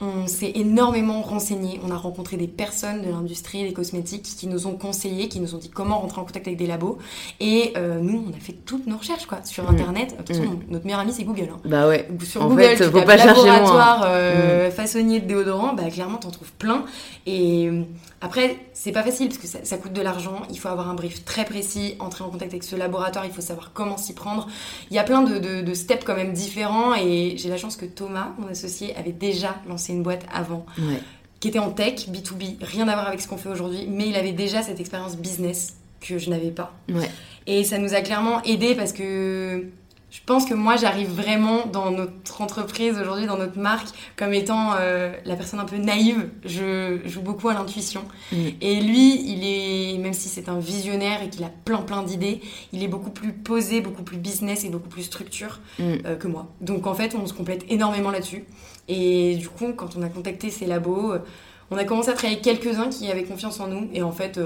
on 0.00 0.26
s'est 0.26 0.52
énormément 0.54 1.22
renseigné, 1.22 1.80
on 1.86 1.90
a 1.90 1.96
rencontré 1.96 2.36
des 2.36 2.48
personnes 2.48 3.02
de 3.02 3.10
l'industrie 3.10 3.62
des 3.62 3.72
cosmétiques 3.72 4.24
qui 4.24 4.46
nous 4.46 4.66
ont 4.66 4.76
conseillé, 4.76 5.28
qui 5.28 5.40
nous 5.40 5.54
ont 5.54 5.58
dit 5.58 5.70
comment 5.70 5.98
rentrer 5.98 6.20
en 6.20 6.24
contact 6.24 6.46
avec 6.46 6.58
des 6.58 6.66
labos. 6.66 6.98
Et 7.40 7.72
euh, 7.76 7.98
nous, 8.00 8.24
on 8.28 8.36
a 8.36 8.40
fait 8.40 8.52
toutes 8.52 8.86
nos 8.86 8.98
recherches 8.98 9.26
quoi, 9.26 9.38
sur 9.44 9.64
mm. 9.64 9.74
Internet. 9.74 10.12
De 10.12 10.16
toute 10.16 10.28
façon, 10.28 10.50
mm. 10.50 10.58
notre 10.70 10.84
meilleur 10.84 11.00
ami, 11.00 11.12
c'est 11.12 11.24
Google. 11.24 11.48
Hein. 11.52 11.60
Bah 11.64 11.88
ouais. 11.88 12.08
Sur 12.24 12.46
Google, 12.48 12.62
fait, 12.62 12.76
tu 12.76 12.84
faut 12.84 13.02
pas 13.02 13.16
laboratoire 13.16 14.04
euh, 14.06 14.68
mm. 14.68 14.72
façonnier 14.72 15.20
de 15.20 15.26
déodorant, 15.26 15.74
bah 15.74 15.90
clairement, 15.90 16.18
t'en 16.18 16.30
trouves 16.30 16.52
plein. 16.52 16.84
Et 17.26 17.70
après, 18.20 18.56
c'est 18.72 18.92
pas 18.92 19.02
facile 19.02 19.28
parce 19.28 19.38
que 19.38 19.46
ça, 19.46 19.76
coûte 19.76 19.92
de 19.92 20.00
l'argent. 20.00 20.42
Il 20.50 20.58
faut 20.58 20.68
avoir 20.68 20.88
un 20.88 20.94
brief 20.94 21.24
très 21.24 21.44
précis, 21.44 21.96
entrer 21.98 22.24
en 22.24 22.30
contact 22.30 22.52
avec 22.52 22.64
ce 22.64 22.74
laboratoire, 22.74 23.26
il 23.26 23.30
faut 23.30 23.42
savoir 23.42 23.72
comment 23.74 23.98
s'y 23.98 24.14
prendre. 24.14 24.48
Il 24.90 24.96
y 24.96 24.98
a 24.98 25.04
plein 25.04 25.22
de, 25.22 25.74
steps 25.74 26.04
quand 26.04 26.16
même 26.16 26.32
différents 26.32 26.94
et 26.94 27.34
j'ai 27.36 27.48
la 27.50 27.58
chance 27.58 27.76
que 27.76 27.84
Thomas, 27.84 28.32
mon 28.38 28.48
associé, 28.48 28.96
avait 28.96 29.12
déjà 29.12 29.56
lancé 29.68 29.92
une 29.92 30.02
boîte 30.02 30.24
avant. 30.32 30.64
Qui 31.40 31.48
était 31.48 31.58
en 31.58 31.70
tech, 31.70 32.08
B2B, 32.08 32.56
rien 32.62 32.88
à 32.88 32.94
voir 32.94 33.08
avec 33.08 33.20
ce 33.20 33.28
qu'on 33.28 33.36
fait 33.36 33.50
aujourd'hui, 33.50 33.86
mais 33.86 34.08
il 34.08 34.16
avait 34.16 34.32
déjà 34.32 34.62
cette 34.62 34.80
expérience 34.80 35.16
business 35.16 35.76
que 36.00 36.18
je 36.18 36.30
n'avais 36.30 36.50
pas. 36.50 36.72
Et 37.46 37.64
ça 37.64 37.76
nous 37.76 37.94
a 37.94 38.00
clairement 38.00 38.42
aidé 38.44 38.74
parce 38.74 38.92
que 38.92 39.66
je 40.16 40.22
pense 40.24 40.46
que 40.46 40.54
moi, 40.54 40.76
j'arrive 40.76 41.10
vraiment 41.10 41.66
dans 41.66 41.90
notre 41.90 42.40
entreprise 42.40 42.98
aujourd'hui, 42.98 43.26
dans 43.26 43.36
notre 43.36 43.58
marque, 43.58 43.88
comme 44.16 44.32
étant 44.32 44.70
euh, 44.80 45.12
la 45.26 45.36
personne 45.36 45.60
un 45.60 45.66
peu 45.66 45.76
naïve. 45.76 46.30
Je 46.42 47.00
joue 47.04 47.20
beaucoup 47.20 47.50
à 47.50 47.54
l'intuition. 47.54 48.02
Et 48.32 48.80
lui, 48.80 49.20
il 49.30 49.44
est, 49.44 49.98
même 49.98 50.14
si 50.14 50.30
c'est 50.30 50.48
un 50.48 50.58
visionnaire 50.58 51.22
et 51.22 51.28
qu'il 51.28 51.44
a 51.44 51.50
plein 51.66 51.82
plein 51.82 52.02
d'idées, 52.02 52.40
il 52.72 52.82
est 52.82 52.88
beaucoup 52.88 53.10
plus 53.10 53.34
posé, 53.34 53.82
beaucoup 53.82 54.02
plus 54.02 54.16
business 54.16 54.64
et 54.64 54.70
beaucoup 54.70 54.88
plus 54.88 55.02
structure 55.02 55.60
mm. 55.78 55.82
euh, 56.06 56.16
que 56.16 56.28
moi. 56.28 56.48
Donc 56.62 56.86
en 56.86 56.94
fait, 56.94 57.14
on 57.14 57.26
se 57.26 57.34
complète 57.34 57.66
énormément 57.68 58.10
là-dessus. 58.10 58.44
Et 58.88 59.36
du 59.36 59.50
coup, 59.50 59.74
quand 59.76 59.96
on 59.98 60.02
a 60.02 60.08
contacté 60.08 60.48
ces 60.48 60.64
labos, 60.64 61.12
euh, 61.12 61.18
on 61.70 61.76
a 61.76 61.84
commencé 61.84 62.08
à 62.08 62.14
travailler 62.14 62.40
avec 62.40 62.62
quelques-uns 62.62 62.88
qui 62.88 63.10
avaient 63.10 63.24
confiance 63.24 63.60
en 63.60 63.68
nous. 63.68 63.90
Et 63.92 64.02
en 64.02 64.12
fait, 64.12 64.40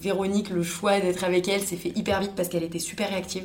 Véronique, 0.00 0.50
le 0.50 0.62
choix 0.62 1.00
d'être 1.00 1.24
avec 1.24 1.48
elle 1.48 1.60
s'est 1.60 1.76
fait 1.76 1.92
hyper 1.96 2.20
vite 2.20 2.32
parce 2.36 2.48
qu'elle 2.48 2.62
était 2.62 2.78
super 2.78 3.08
réactive. 3.08 3.44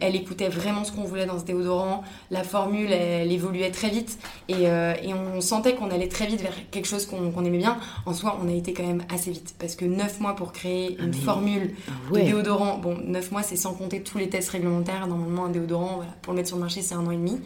Elle 0.00 0.16
écoutait 0.16 0.48
vraiment 0.48 0.84
ce 0.84 0.92
qu'on 0.92 1.04
voulait 1.04 1.26
dans 1.26 1.38
ce 1.38 1.44
déodorant. 1.44 2.04
La 2.30 2.44
formule, 2.44 2.92
elle, 2.92 3.32
évoluait 3.32 3.70
très 3.70 3.88
vite. 3.88 4.18
Et, 4.48 4.68
euh, 4.68 4.94
on 5.36 5.40
sentait 5.40 5.74
qu'on 5.74 5.90
allait 5.90 6.08
très 6.08 6.26
vite 6.26 6.42
vers 6.42 6.52
quelque 6.70 6.86
chose 6.86 7.06
qu'on 7.06 7.44
aimait 7.44 7.58
bien. 7.58 7.78
En 8.04 8.12
soi, 8.12 8.38
on 8.42 8.48
a 8.48 8.52
été 8.52 8.72
quand 8.72 8.86
même 8.86 9.02
assez 9.12 9.30
vite. 9.30 9.54
Parce 9.58 9.76
que 9.76 9.84
9 9.84 10.20
mois 10.20 10.36
pour 10.36 10.52
créer 10.52 10.96
une 11.00 11.14
ah, 11.14 11.24
formule 11.24 11.74
ah, 11.88 12.12
de 12.12 12.20
déodorant. 12.20 12.78
Bon, 12.78 12.96
9 13.02 13.32
mois, 13.32 13.42
c'est 13.42 13.56
sans 13.56 13.72
compter 13.72 14.02
tous 14.02 14.18
les 14.18 14.28
tests 14.28 14.50
réglementaires. 14.50 15.06
Normalement, 15.06 15.46
un 15.46 15.50
déodorant, 15.50 16.00
pour 16.20 16.32
le 16.32 16.36
mettre 16.36 16.48
sur 16.48 16.56
le 16.56 16.62
marché, 16.62 16.82
c'est 16.82 16.94
un 16.94 17.06
an 17.06 17.10
et 17.10 17.16
demi. 17.16 17.40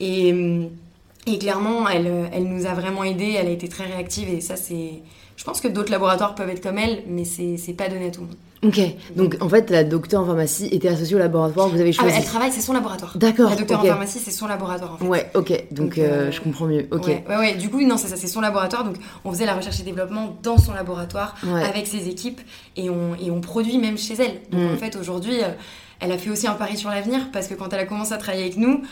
Et, 0.00 0.34
et 1.26 1.38
clairement, 1.38 1.88
elle, 1.88 2.28
elle 2.32 2.44
nous 2.44 2.66
a 2.66 2.74
vraiment 2.74 3.04
aidé. 3.04 3.36
Elle 3.38 3.46
a 3.46 3.50
été 3.50 3.68
très 3.68 3.86
réactive. 3.86 4.28
Et 4.28 4.40
ça, 4.40 4.56
c'est 4.56 5.02
je 5.36 5.44
pense 5.44 5.60
que 5.60 5.68
d'autres 5.68 5.90
laboratoires 5.90 6.34
peuvent 6.34 6.48
être 6.48 6.62
comme 6.62 6.78
elle, 6.78 7.02
mais 7.08 7.24
c'est 7.24 7.74
pas 7.76 7.88
donné 7.88 8.06
à 8.06 8.10
tout 8.10 8.20
le 8.20 8.26
monde. 8.28 8.36
Ok, 8.64 8.80
donc 9.14 9.36
en 9.40 9.48
fait, 9.48 9.68
la 9.68 9.84
docteure 9.84 10.22
en 10.22 10.26
pharmacie 10.26 10.68
était 10.72 10.88
associée 10.88 11.16
au 11.16 11.18
laboratoire, 11.18 11.68
vous 11.68 11.80
avez 11.80 11.90
ah, 11.90 12.00
choisi. 12.00 12.16
elle 12.16 12.24
travaille, 12.24 12.50
c'est 12.50 12.62
son 12.62 12.72
laboratoire. 12.72 13.16
D'accord. 13.18 13.50
La 13.50 13.56
docteure 13.56 13.80
en 13.80 13.84
pharmacie, 13.84 14.18
c'est 14.18 14.30
son 14.30 14.46
laboratoire 14.46 14.94
en 14.94 14.96
fait. 14.96 15.04
Ouais, 15.04 15.30
ok, 15.34 15.66
donc, 15.70 15.98
euh, 15.98 16.28
euh, 16.28 16.30
je 16.32 16.40
comprends 16.40 16.64
mieux. 16.64 16.86
Ok. 16.90 17.06
Ouais, 17.06 17.24
ouais, 17.28 17.54
du 17.56 17.68
coup, 17.68 17.82
non, 17.82 17.98
c'est 17.98 18.08
ça, 18.08 18.16
c'est 18.16 18.26
son 18.26 18.40
laboratoire. 18.40 18.84
Donc 18.84 18.96
on 19.24 19.32
faisait 19.32 19.44
la 19.44 19.54
recherche 19.54 19.80
et 19.80 19.82
développement 19.82 20.36
dans 20.42 20.56
son 20.56 20.72
laboratoire 20.72 21.34
avec 21.62 21.86
ses 21.86 22.08
équipes 22.08 22.40
et 22.76 22.88
on, 22.88 23.14
et 23.16 23.30
on 23.30 23.40
produit 23.40 23.78
même 23.78 23.98
chez 23.98 24.14
elle. 24.14 24.40
Donc 24.50 24.70
mm. 24.70 24.74
en 24.74 24.76
fait, 24.78 24.96
aujourd'hui, 24.96 25.42
euh, 25.42 25.48
elle 26.00 26.12
a 26.12 26.18
fait 26.18 26.30
aussi 26.30 26.46
un 26.46 26.54
pari 26.54 26.78
sur 26.78 26.88
l'avenir 26.88 27.30
parce 27.32 27.48
que 27.48 27.54
quand 27.54 27.70
elle 27.72 27.80
a 27.80 27.86
commencé 27.86 28.14
à 28.14 28.16
travailler 28.16 28.44
avec 28.44 28.56
nous, 28.56 28.82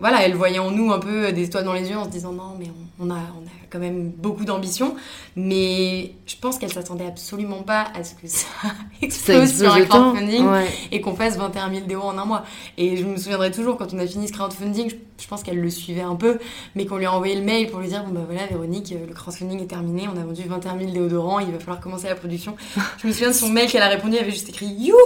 voilà, 0.00 0.24
elle 0.24 0.34
voyait 0.34 0.58
en 0.58 0.72
nous 0.72 0.90
un 0.90 0.98
peu 0.98 1.30
des 1.32 1.44
étoiles 1.44 1.64
dans 1.64 1.74
les 1.74 1.88
yeux 1.88 1.96
en 1.96 2.04
se 2.04 2.10
disant 2.10 2.32
non, 2.32 2.56
mais 2.58 2.66
on, 2.98 3.08
a, 3.08 3.14
on 3.14 3.46
a 3.46 3.61
quand 3.72 3.78
même 3.78 4.10
beaucoup 4.10 4.44
d'ambition. 4.44 4.94
Mais 5.34 6.12
je 6.26 6.36
pense 6.40 6.58
qu'elle 6.58 6.72
s'attendait 6.72 7.06
absolument 7.06 7.62
pas 7.62 7.86
à 7.94 8.04
ce 8.04 8.14
que 8.14 8.26
ça 8.26 8.46
explose 9.02 9.56
sur 9.56 9.72
un 9.72 9.84
crowdfunding 9.84 10.46
et 10.90 11.00
qu'on 11.00 11.14
fasse 11.14 11.36
21 11.38 11.70
000 11.70 11.82
euros 11.92 12.08
en 12.08 12.18
un 12.18 12.24
mois. 12.24 12.44
Et 12.76 12.96
je 12.96 13.04
me 13.04 13.16
souviendrai 13.16 13.50
toujours 13.50 13.78
quand 13.78 13.94
on 13.94 13.98
a 13.98 14.06
fini 14.06 14.28
ce 14.28 14.32
crowdfunding, 14.32 14.90
je, 15.18 15.26
pense 15.28 15.42
qu'elle 15.42 15.60
le 15.60 15.70
suivait 15.70 16.02
un 16.02 16.16
peu, 16.16 16.38
mais 16.74 16.84
qu'on 16.84 16.96
lui 16.96 17.06
a 17.06 17.12
envoyé 17.12 17.36
le 17.36 17.42
mail 17.42 17.68
pour 17.68 17.80
lui 17.80 17.88
dire 17.88 18.04
bon 18.04 18.12
bah 18.12 18.26
voilà, 18.26 18.46
Véronique, 18.48 18.92
le 19.08 19.14
crowdfunding 19.14 19.62
est 19.62 19.66
terminé, 19.66 20.08
on 20.12 20.20
a 20.20 20.24
vendu 20.24 20.42
21 20.46 20.78
000 20.78 20.90
déodorants, 20.90 21.38
il 21.38 21.52
va 21.52 21.58
falloir 21.58 21.80
commencer 21.80 22.08
la 22.08 22.16
production. 22.16 22.56
Je 22.98 23.06
me 23.06 23.12
souviens 23.12 23.30
de 23.30 23.34
son 23.34 23.48
mail 23.48 23.70
qu'elle 23.70 23.82
a 23.82 23.88
répondu, 23.88 24.16
elle 24.16 24.24
avait 24.24 24.32
juste 24.32 24.48
écrit 24.48 24.66
youhou 24.66 24.96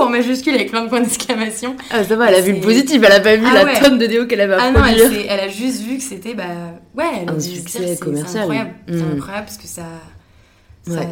en 0.00 0.08
majuscule 0.08 0.54
avec 0.54 0.70
plein 0.70 0.82
de 0.82 0.88
points 0.88 1.00
d'exclamation. 1.00 1.76
Ah, 1.90 2.02
ça 2.02 2.16
va, 2.16 2.28
elle 2.28 2.36
a 2.36 2.40
vu 2.40 2.54
le 2.54 2.60
positif, 2.60 3.02
elle 3.04 3.12
a 3.12 3.20
pas 3.20 3.36
vu 3.36 3.44
ah 3.46 3.64
la 3.64 3.80
tonne 3.80 3.98
de 3.98 4.06
déo 4.06 4.26
qu'elle 4.26 4.40
avait 4.40 4.56
ah 4.58 4.70
non, 4.70 4.80
elle, 4.84 5.40
a 5.40 5.48
juste 5.48 5.82
vu 5.82 5.98
que 5.98 6.02
c'était, 6.02 6.34
bah, 6.34 6.44
ouais, 6.96 7.26
un 7.28 7.40
succès 7.40 7.96
commercial. 7.96 8.32
C'est 8.32 8.38
incroyable, 8.38 8.74
c'est 8.88 8.94
mm. 8.94 9.12
incroyable 9.16 9.46
parce 9.46 9.58
que 9.58 9.66
ça, 9.66 9.84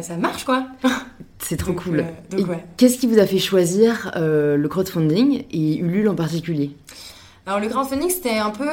ça, 0.01 0.17
marche, 0.17 0.45
quoi. 0.45 0.67
C'est 1.39 1.57
trop 1.57 1.73
cool. 1.73 2.05
Euh, 2.33 2.55
qu'est-ce 2.77 2.97
qui 2.97 3.07
vous 3.07 3.19
a 3.19 3.25
fait 3.25 3.39
choisir 3.39 4.11
euh, 4.15 4.55
le 4.57 4.67
crowdfunding 4.67 5.43
et 5.51 5.77
Ulule 5.77 6.09
en 6.09 6.15
particulier? 6.15 6.71
Alors, 7.45 7.59
le 7.59 7.67
crowdfunding, 7.67 8.09
c'était 8.09 8.37
un 8.37 8.49
peu. 8.49 8.69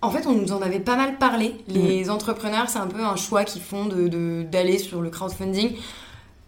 En 0.00 0.10
fait, 0.10 0.26
on 0.26 0.32
nous 0.32 0.52
en 0.52 0.62
avait 0.62 0.78
pas 0.78 0.96
mal 0.96 1.18
parlé. 1.18 1.56
Les 1.66 2.08
entrepreneurs, 2.08 2.68
c'est 2.68 2.78
un 2.78 2.86
peu 2.86 3.02
un 3.02 3.16
choix 3.16 3.44
qu'ils 3.44 3.60
font 3.60 3.86
d'aller 3.86 4.08
de, 4.08 4.46
d'aller 4.50 4.78
sur 4.78 5.02
le 5.02 5.10
crowdfunding 5.10 5.72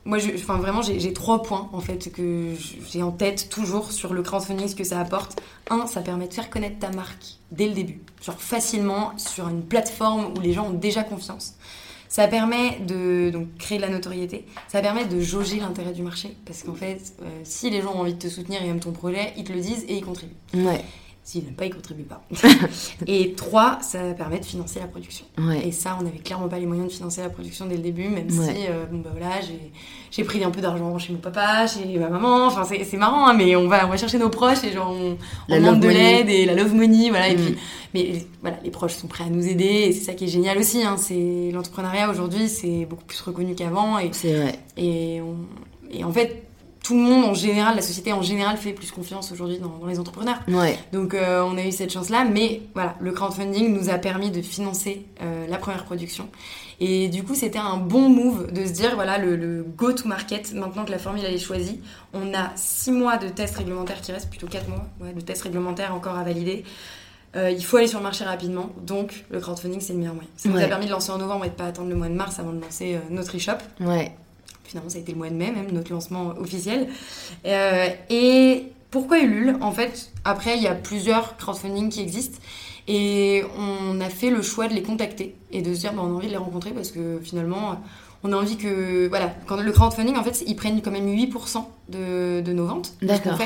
moi, 0.05 0.19
enfin, 0.35 0.57
vraiment, 0.57 0.83
j'ai 0.83 1.13
trois 1.13 1.43
points 1.43 1.69
en 1.73 1.81
fait 1.81 2.11
que 2.11 2.55
j'ai 2.91 3.03
en 3.03 3.11
tête 3.11 3.49
toujours 3.51 3.93
sur 3.93 4.15
le 4.15 4.23
crowdfunding, 4.23 4.69
ce 4.69 4.75
que 4.75 4.85
ça 4.85 4.99
apporte. 4.99 5.41
Un, 5.69 5.87
ça 5.87 6.01
permet 6.01 6.27
de 6.27 6.35
faire 6.35 6.51
connaître 6.51 6.79
ta 6.79 6.91
marque 6.91 7.37
dès 7.51 7.69
le 7.69 7.75
début, 7.75 8.01
genre 8.25 8.41
facilement 8.41 9.13
sur 9.19 9.49
une 9.49 9.63
plateforme 9.63 10.35
où 10.37 10.41
les 10.41 10.53
gens 10.53 10.69
ont 10.69 10.73
déjà 10.73 11.03
confiance. 11.03 11.55
Ça 12.09 12.27
permet 12.27 12.81
de 12.81 13.31
donc, 13.31 13.57
créer 13.57 13.79
de 13.79 13.83
la 13.83 13.89
notoriété. 13.89 14.45
Ça 14.67 14.81
permet 14.81 15.05
de 15.05 15.21
jauger 15.21 15.61
l'intérêt 15.61 15.93
du 15.93 16.03
marché. 16.03 16.37
Parce 16.45 16.65
qu'en 16.65 16.75
fait, 16.75 16.99
euh, 17.23 17.41
si 17.45 17.71
les 17.71 17.83
gens 17.83 17.95
ont 17.95 18.01
envie 18.01 18.15
de 18.15 18.19
te 18.19 18.27
soutenir 18.27 18.61
et 18.65 18.67
aiment 18.67 18.81
ton 18.81 18.91
projet, 18.91 19.33
ils 19.37 19.45
te 19.45 19.53
le 19.53 19.61
disent 19.61 19.85
et 19.87 19.95
ils 19.95 20.05
contribuent. 20.05 20.35
Ouais. 20.55 20.85
S'ils 21.31 21.45
n'aiment 21.45 21.55
pas, 21.55 21.67
ils 21.67 21.73
contribuent 21.73 22.03
pas. 22.03 22.25
et 23.07 23.35
trois, 23.35 23.79
ça 23.83 24.01
permet 24.15 24.41
de 24.41 24.45
financer 24.45 24.81
la 24.81 24.89
production. 24.89 25.25
Et 25.65 25.71
ça, 25.71 25.97
on 26.01 26.03
n'avait 26.03 26.19
clairement 26.19 26.49
pas 26.49 26.59
les 26.59 26.67
moyens 26.67 26.89
de 26.89 26.93
financer 26.93 27.21
la 27.21 27.31
production 27.31 27.67
dès 27.67 27.77
le 27.77 27.83
début, 27.83 28.09
même 28.09 28.29
si, 28.29 28.67
euh, 28.69 28.87
bon, 28.91 28.99
bah 28.99 29.11
voilà, 29.13 29.37
j'ai 30.11 30.25
pris 30.25 30.43
un 30.43 30.51
peu 30.51 30.61
d'argent 30.61 30.99
chez 30.99 31.13
mon 31.13 31.21
papa, 31.21 31.69
chez 31.69 31.97
ma 32.01 32.09
maman. 32.09 32.47
Enfin, 32.49 32.65
c'est 32.65 32.97
marrant, 32.97 33.29
hein, 33.29 33.35
mais 33.35 33.55
on 33.55 33.69
va, 33.69 33.87
on 33.87 33.91
va 33.91 33.97
chercher 33.97 34.19
nos 34.19 34.29
proches 34.29 34.65
et 34.65 34.73
genre, 34.73 34.91
on, 34.91 35.17
demande 35.55 35.79
de 35.79 35.87
l'aide 35.87 36.29
et 36.29 36.47
la 36.47 36.55
love 36.55 36.75
money, 36.75 37.11
voilà. 37.11 37.29
Et 37.29 37.37
mm. 37.37 37.41
puis, 37.41 37.57
mais 37.95 38.27
voilà, 38.41 38.57
les 38.65 38.71
proches 38.71 38.95
sont 38.95 39.07
prêts 39.07 39.23
à 39.23 39.31
nous 39.31 39.47
aider 39.47 39.65
et 39.65 39.93
c'est 39.93 40.07
ça 40.07 40.15
qui 40.15 40.25
est 40.25 40.29
génial 40.29 40.59
aussi. 40.59 40.83
Hein, 40.83 40.97
c'est 40.97 41.53
l'entrepreneuriat 41.53 42.11
aujourd'hui, 42.11 42.49
c'est 42.49 42.87
beaucoup 42.87 43.05
plus 43.05 43.21
reconnu 43.21 43.55
qu'avant. 43.55 43.99
C'est 44.11 44.35
vrai. 44.35 44.59
Et, 44.77 45.21
et 45.93 46.03
en 46.03 46.11
fait, 46.11 46.50
tout 46.83 46.95
le 46.95 47.03
monde 47.03 47.25
en 47.25 47.35
général, 47.35 47.77
la 47.77 47.83
société 47.83 48.13
en 48.13 48.23
général 48.23 48.57
fait 48.57 48.73
plus 48.73 48.91
confiance 48.91 49.31
aujourd'hui 49.33 49.59
dans, 49.59 49.87
les 49.87 49.99
entrepreneurs. 49.99 50.41
Ouais. 50.49 50.79
Donc 50.93 51.15
euh, 51.15 51.43
on 51.43 51.57
a 51.57 51.63
eu 51.63 51.73
cette 51.73 51.93
chance-là, 51.93 52.25
mais 52.25 52.63
voilà, 52.75 52.97
le 53.01 53.13
crowdfunding 53.13 53.73
nous 53.73 53.91
a 53.91 53.99
permis 53.99 54.31
de 54.31 54.41
financer 54.41 55.05
euh, 55.23 55.47
la 55.47 55.59
première 55.59 55.85
production. 55.85 56.29
Et 56.81 57.09
du 57.09 57.23
coup, 57.23 57.35
c'était 57.35 57.59
un 57.59 57.77
bon 57.77 58.09
move 58.09 58.53
de 58.53 58.65
se 58.65 58.73
dire, 58.73 58.95
voilà, 58.95 59.19
le, 59.19 59.63
go-to-market, 59.77 60.55
maintenant 60.55 60.87
que 60.87 60.91
la 60.91 60.99
formule 60.99 61.23
est 61.23 61.39
choisie, 61.39 61.81
on 62.15 62.33
a 62.33 62.51
six 62.55 62.91
mois 62.91 63.19
de 63.19 63.29
tests 63.29 63.57
réglementaires 63.57 64.01
qui 64.01 64.13
restent, 64.13 64.31
plutôt 64.31 64.47
quatre 64.47 64.69
mois 64.69 64.87
de 65.15 65.21
tests 65.21 65.43
réglementaires 65.43 65.95
encore 65.95 66.17
à 66.17 66.25
valider. 66.25 66.65
Euh, 67.37 67.51
il 67.51 67.65
faut 67.65 67.77
aller 67.77 67.87
sur 67.87 67.99
le 67.99 68.05
marché 68.05 68.25
rapidement, 68.25 68.71
donc 68.83 69.25
le 69.31 69.39
crowdfunding 69.39 69.81
c'est 69.81 69.93
le 69.93 70.01
meilleur 70.01 70.15
moyen. 70.15 70.31
Ça 70.37 70.49
nous 70.49 70.57
a 70.57 70.67
permis 70.67 70.87
de 70.87 70.91
lancer 70.91 71.13
en 71.13 71.19
novembre 71.19 71.45
et 71.45 71.51
de 71.51 71.55
pas 71.55 71.67
attendre 71.67 71.91
le 71.91 71.95
mois 71.95 72.09
de 72.09 72.15
mars 72.15 72.41
avant 72.41 72.53
de 72.53 72.61
lancer 72.61 72.99
notre 73.11 73.37
e-shop. 73.37 73.59
Ouais. 73.81 74.13
Finalement, 74.71 74.89
ça 74.89 74.99
a 74.99 75.01
été 75.01 75.11
le 75.11 75.19
mois 75.19 75.29
de 75.29 75.35
mai, 75.35 75.51
même 75.51 75.73
notre 75.73 75.91
lancement 75.91 76.29
officiel. 76.39 76.87
Euh, 77.45 77.89
et 78.09 78.67
pourquoi 78.93 79.19
Ulule? 79.19 79.57
En 79.61 79.73
fait, 79.73 80.13
après, 80.25 80.57
il 80.57 80.63
y 80.63 80.69
a 80.69 80.77
plusieurs 80.77 81.37
crowdfunding 81.37 81.89
qui 81.89 82.01
existent. 82.01 82.39
Et 82.87 83.43
on 83.59 84.01
a 84.01 84.09
fait 84.09 84.31
le 84.31 84.43
choix 84.43 84.69
de 84.69 84.75
les 84.75 84.83
contacter 84.83 85.35
et 85.51 85.61
de 85.61 85.75
se 85.75 85.81
dire, 85.81 85.93
bah, 85.93 86.03
on 86.05 86.13
a 86.13 86.15
envie 86.15 86.29
de 86.29 86.33
les 86.33 86.39
rencontrer 86.39 86.71
parce 86.71 86.93
que 86.93 87.19
finalement, 87.21 87.81
on 88.23 88.33
a 88.33 88.37
envie 88.37 88.57
que. 88.57 89.09
Voilà, 89.09 89.35
quand 89.49 89.57
le 89.57 89.73
crowdfunding, 89.73 90.17
en 90.17 90.23
fait, 90.23 90.45
ils 90.47 90.55
prennent 90.55 90.81
quand 90.83 90.93
même 90.93 91.09
8% 91.09 91.65
de, 91.89 92.41
de 92.41 92.53
nos 92.53 92.67
ventes. 92.67 92.93
D'accord. 93.03 93.39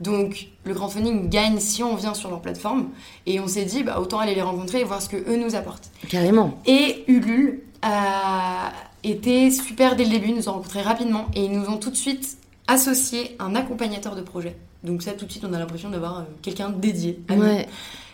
Donc, 0.00 0.48
le 0.64 0.72
crowdfunding 0.72 1.28
gagne 1.28 1.60
si 1.60 1.82
on 1.82 1.96
vient 1.96 2.14
sur 2.14 2.30
leur 2.30 2.40
plateforme. 2.40 2.88
Et 3.26 3.40
on 3.40 3.46
s'est 3.46 3.66
dit, 3.66 3.82
bah, 3.82 4.00
autant 4.00 4.20
aller 4.20 4.34
les 4.34 4.40
rencontrer 4.40 4.80
et 4.80 4.84
voir 4.84 5.02
ce 5.02 5.10
que 5.10 5.18
eux 5.18 5.36
nous 5.36 5.54
apportent. 5.54 5.90
Carrément. 6.08 6.58
Et 6.64 7.04
Ulule 7.08 7.60
a 7.82 8.72
étaient 9.04 9.50
super 9.50 9.96
dès 9.96 10.04
le 10.04 10.10
début, 10.10 10.32
nous 10.32 10.48
ont 10.48 10.52
rencontrés 10.52 10.82
rapidement 10.82 11.26
et 11.34 11.44
ils 11.44 11.52
nous 11.52 11.66
ont 11.66 11.78
tout 11.78 11.90
de 11.90 11.96
suite 11.96 12.38
associé 12.66 13.36
un 13.38 13.54
accompagnateur 13.54 14.14
de 14.14 14.22
projet. 14.22 14.56
Donc 14.84 15.02
ça, 15.02 15.12
tout 15.12 15.26
de 15.26 15.30
suite, 15.30 15.44
on 15.48 15.52
a 15.52 15.58
l'impression 15.58 15.90
d'avoir 15.90 16.20
euh, 16.20 16.22
quelqu'un 16.42 16.70
dédié 16.70 17.20
à 17.28 17.36
nous, 17.36 17.58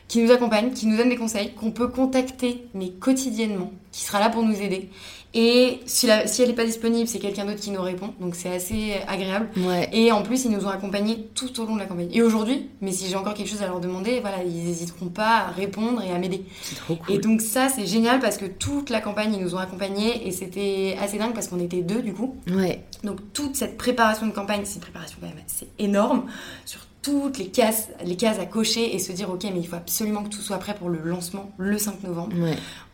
qui 0.08 0.22
nous 0.22 0.32
accompagne, 0.32 0.72
qui 0.72 0.86
nous 0.86 0.96
donne 0.96 1.10
des 1.10 1.16
conseils, 1.16 1.52
qu'on 1.52 1.70
peut 1.70 1.88
contacter, 1.88 2.66
mais 2.74 2.90
quotidiennement, 2.90 3.70
qui 3.92 4.04
sera 4.04 4.18
là 4.20 4.30
pour 4.30 4.42
nous 4.42 4.60
aider. 4.60 4.88
Et 5.34 5.80
si, 5.84 6.08
si 6.24 6.42
elle 6.42 6.48
n'est 6.48 6.54
pas 6.54 6.64
disponible, 6.64 7.06
c'est 7.06 7.18
quelqu'un 7.18 7.44
d'autre 7.44 7.60
qui 7.60 7.70
nous 7.70 7.82
répond. 7.82 8.14
Donc 8.18 8.34
c'est 8.34 8.50
assez 8.50 8.94
agréable. 9.06 9.50
Et 9.92 10.10
en 10.10 10.22
plus, 10.22 10.46
ils 10.46 10.50
nous 10.50 10.64
ont 10.64 10.70
accompagnés 10.70 11.28
tout 11.34 11.60
au 11.60 11.66
long 11.66 11.74
de 11.74 11.80
la 11.80 11.86
campagne. 11.86 12.08
Et 12.12 12.22
aujourd'hui, 12.22 12.70
mais 12.80 12.92
si 12.92 13.06
j'ai 13.08 13.16
encore 13.16 13.34
quelque 13.34 13.48
chose 13.48 13.62
à 13.62 13.66
leur 13.66 13.80
demander, 13.80 14.20
voilà, 14.20 14.42
ils 14.42 14.64
n'hésiteront 14.64 15.08
pas 15.08 15.40
à 15.40 15.50
répondre 15.50 16.02
et 16.02 16.10
à 16.10 16.18
m'aider. 16.18 16.44
C'est 16.62 16.76
trop 16.76 16.96
cool. 16.96 17.14
Et 17.14 17.18
donc 17.18 17.42
ça, 17.42 17.68
c'est 17.68 17.86
génial 17.86 18.20
parce 18.20 18.38
que 18.38 18.46
toute 18.46 18.88
la 18.88 19.00
campagne, 19.00 19.34
ils 19.34 19.40
nous 19.40 19.54
ont 19.54 19.58
accompagnés. 19.58 20.26
Et 20.26 20.32
c'était 20.32 20.96
assez 21.00 21.18
dingue 21.18 21.34
parce 21.34 21.48
qu'on 21.48 21.60
était 21.60 21.82
deux 21.82 22.00
du 22.00 22.14
coup. 22.14 22.36
Ouais. 22.50 22.84
Donc 23.04 23.18
toute 23.34 23.54
cette 23.54 23.76
préparation 23.76 24.26
de 24.26 24.32
campagne, 24.32 24.62
c'est 24.64 24.76
une 24.76 24.80
préparation 24.80 25.18
quand 25.20 25.26
même 25.26 25.36
c'est 25.46 25.68
énorme. 25.78 26.24
Sur 26.64 26.80
toutes 27.02 27.38
les 27.38 27.48
cases, 27.48 27.88
les 28.04 28.16
cases 28.16 28.38
à 28.38 28.46
cocher 28.46 28.94
et 28.94 28.98
se 28.98 29.12
dire 29.12 29.30
ok 29.30 29.44
mais 29.44 29.60
il 29.60 29.66
faut 29.66 29.76
absolument 29.76 30.24
que 30.24 30.28
tout 30.28 30.40
soit 30.40 30.58
prêt 30.58 30.74
pour 30.74 30.88
le 30.88 30.98
lancement 30.98 31.50
le 31.58 31.78
5 31.78 32.02
novembre. 32.02 32.34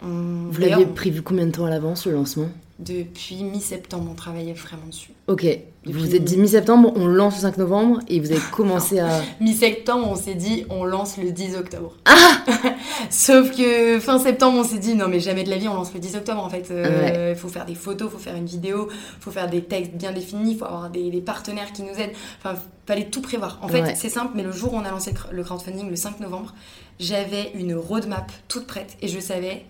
Vous 0.04 0.60
l'aviez 0.60 0.86
prévu 0.86 1.22
combien 1.22 1.46
de 1.46 1.52
temps 1.52 1.64
à 1.64 1.70
l'avance 1.70 2.06
le 2.06 2.12
lancement? 2.12 2.48
Depuis 2.80 3.44
mi-septembre, 3.44 4.08
on 4.10 4.14
travaillait 4.14 4.52
vraiment 4.52 4.88
dessus. 4.88 5.12
Ok, 5.28 5.46
vous 5.86 5.92
vous 5.92 6.16
êtes 6.16 6.24
dit 6.24 6.36
mi-septembre, 6.36 6.92
on 6.96 7.06
lance 7.06 7.36
le 7.36 7.42
5 7.42 7.58
novembre 7.58 8.00
et 8.08 8.18
vous 8.18 8.32
avez 8.32 8.40
commencé 8.52 8.98
à... 8.98 9.22
Mi-septembre, 9.40 10.08
on 10.10 10.16
s'est 10.16 10.34
dit, 10.34 10.66
on 10.70 10.84
lance 10.84 11.16
le 11.16 11.30
10 11.30 11.54
octobre. 11.54 11.94
Ah 12.04 12.44
Sauf 13.10 13.56
que 13.56 14.00
fin 14.00 14.18
septembre, 14.18 14.58
on 14.58 14.64
s'est 14.64 14.80
dit, 14.80 14.96
non 14.96 15.06
mais 15.06 15.20
jamais 15.20 15.44
de 15.44 15.50
la 15.50 15.56
vie, 15.56 15.68
on 15.68 15.74
lance 15.74 15.94
le 15.94 16.00
10 16.00 16.16
octobre 16.16 16.42
en 16.42 16.50
fait. 16.50 16.66
Il 16.68 16.74
euh, 16.74 17.36
faut 17.36 17.48
faire 17.48 17.64
des 17.64 17.76
photos, 17.76 18.10
faut 18.10 18.18
faire 18.18 18.34
une 18.34 18.46
vidéo, 18.46 18.88
faut 19.20 19.30
faire 19.30 19.48
des 19.48 19.62
textes 19.62 19.92
bien 19.92 20.10
définis, 20.10 20.56
faut 20.56 20.64
avoir 20.64 20.90
des, 20.90 21.22
partenaires 21.24 21.72
qui 21.72 21.82
nous 21.82 21.94
aident. 21.96 22.12
Enfin, 22.40 22.58
fallait 22.86 23.06
tout 23.06 23.22
prévoir. 23.22 23.60
En 23.62 23.68
fait, 23.68 23.94
c'est 23.94 24.08
simple, 24.08 24.32
mais 24.34 24.42
le 24.42 24.50
jour 24.50 24.74
où 24.74 24.76
on 24.76 24.84
a 24.84 24.90
lancé 24.90 25.14
le 25.30 25.44
crowdfunding, 25.44 25.88
le 25.88 25.96
5 25.96 26.18
novembre, 26.18 26.54
j'avais 26.98 27.52
une 27.54 27.74
roadmap 27.76 28.32
toute 28.48 28.66
prête 28.66 28.96
et 29.00 29.06
je 29.06 29.20
savais 29.20 29.64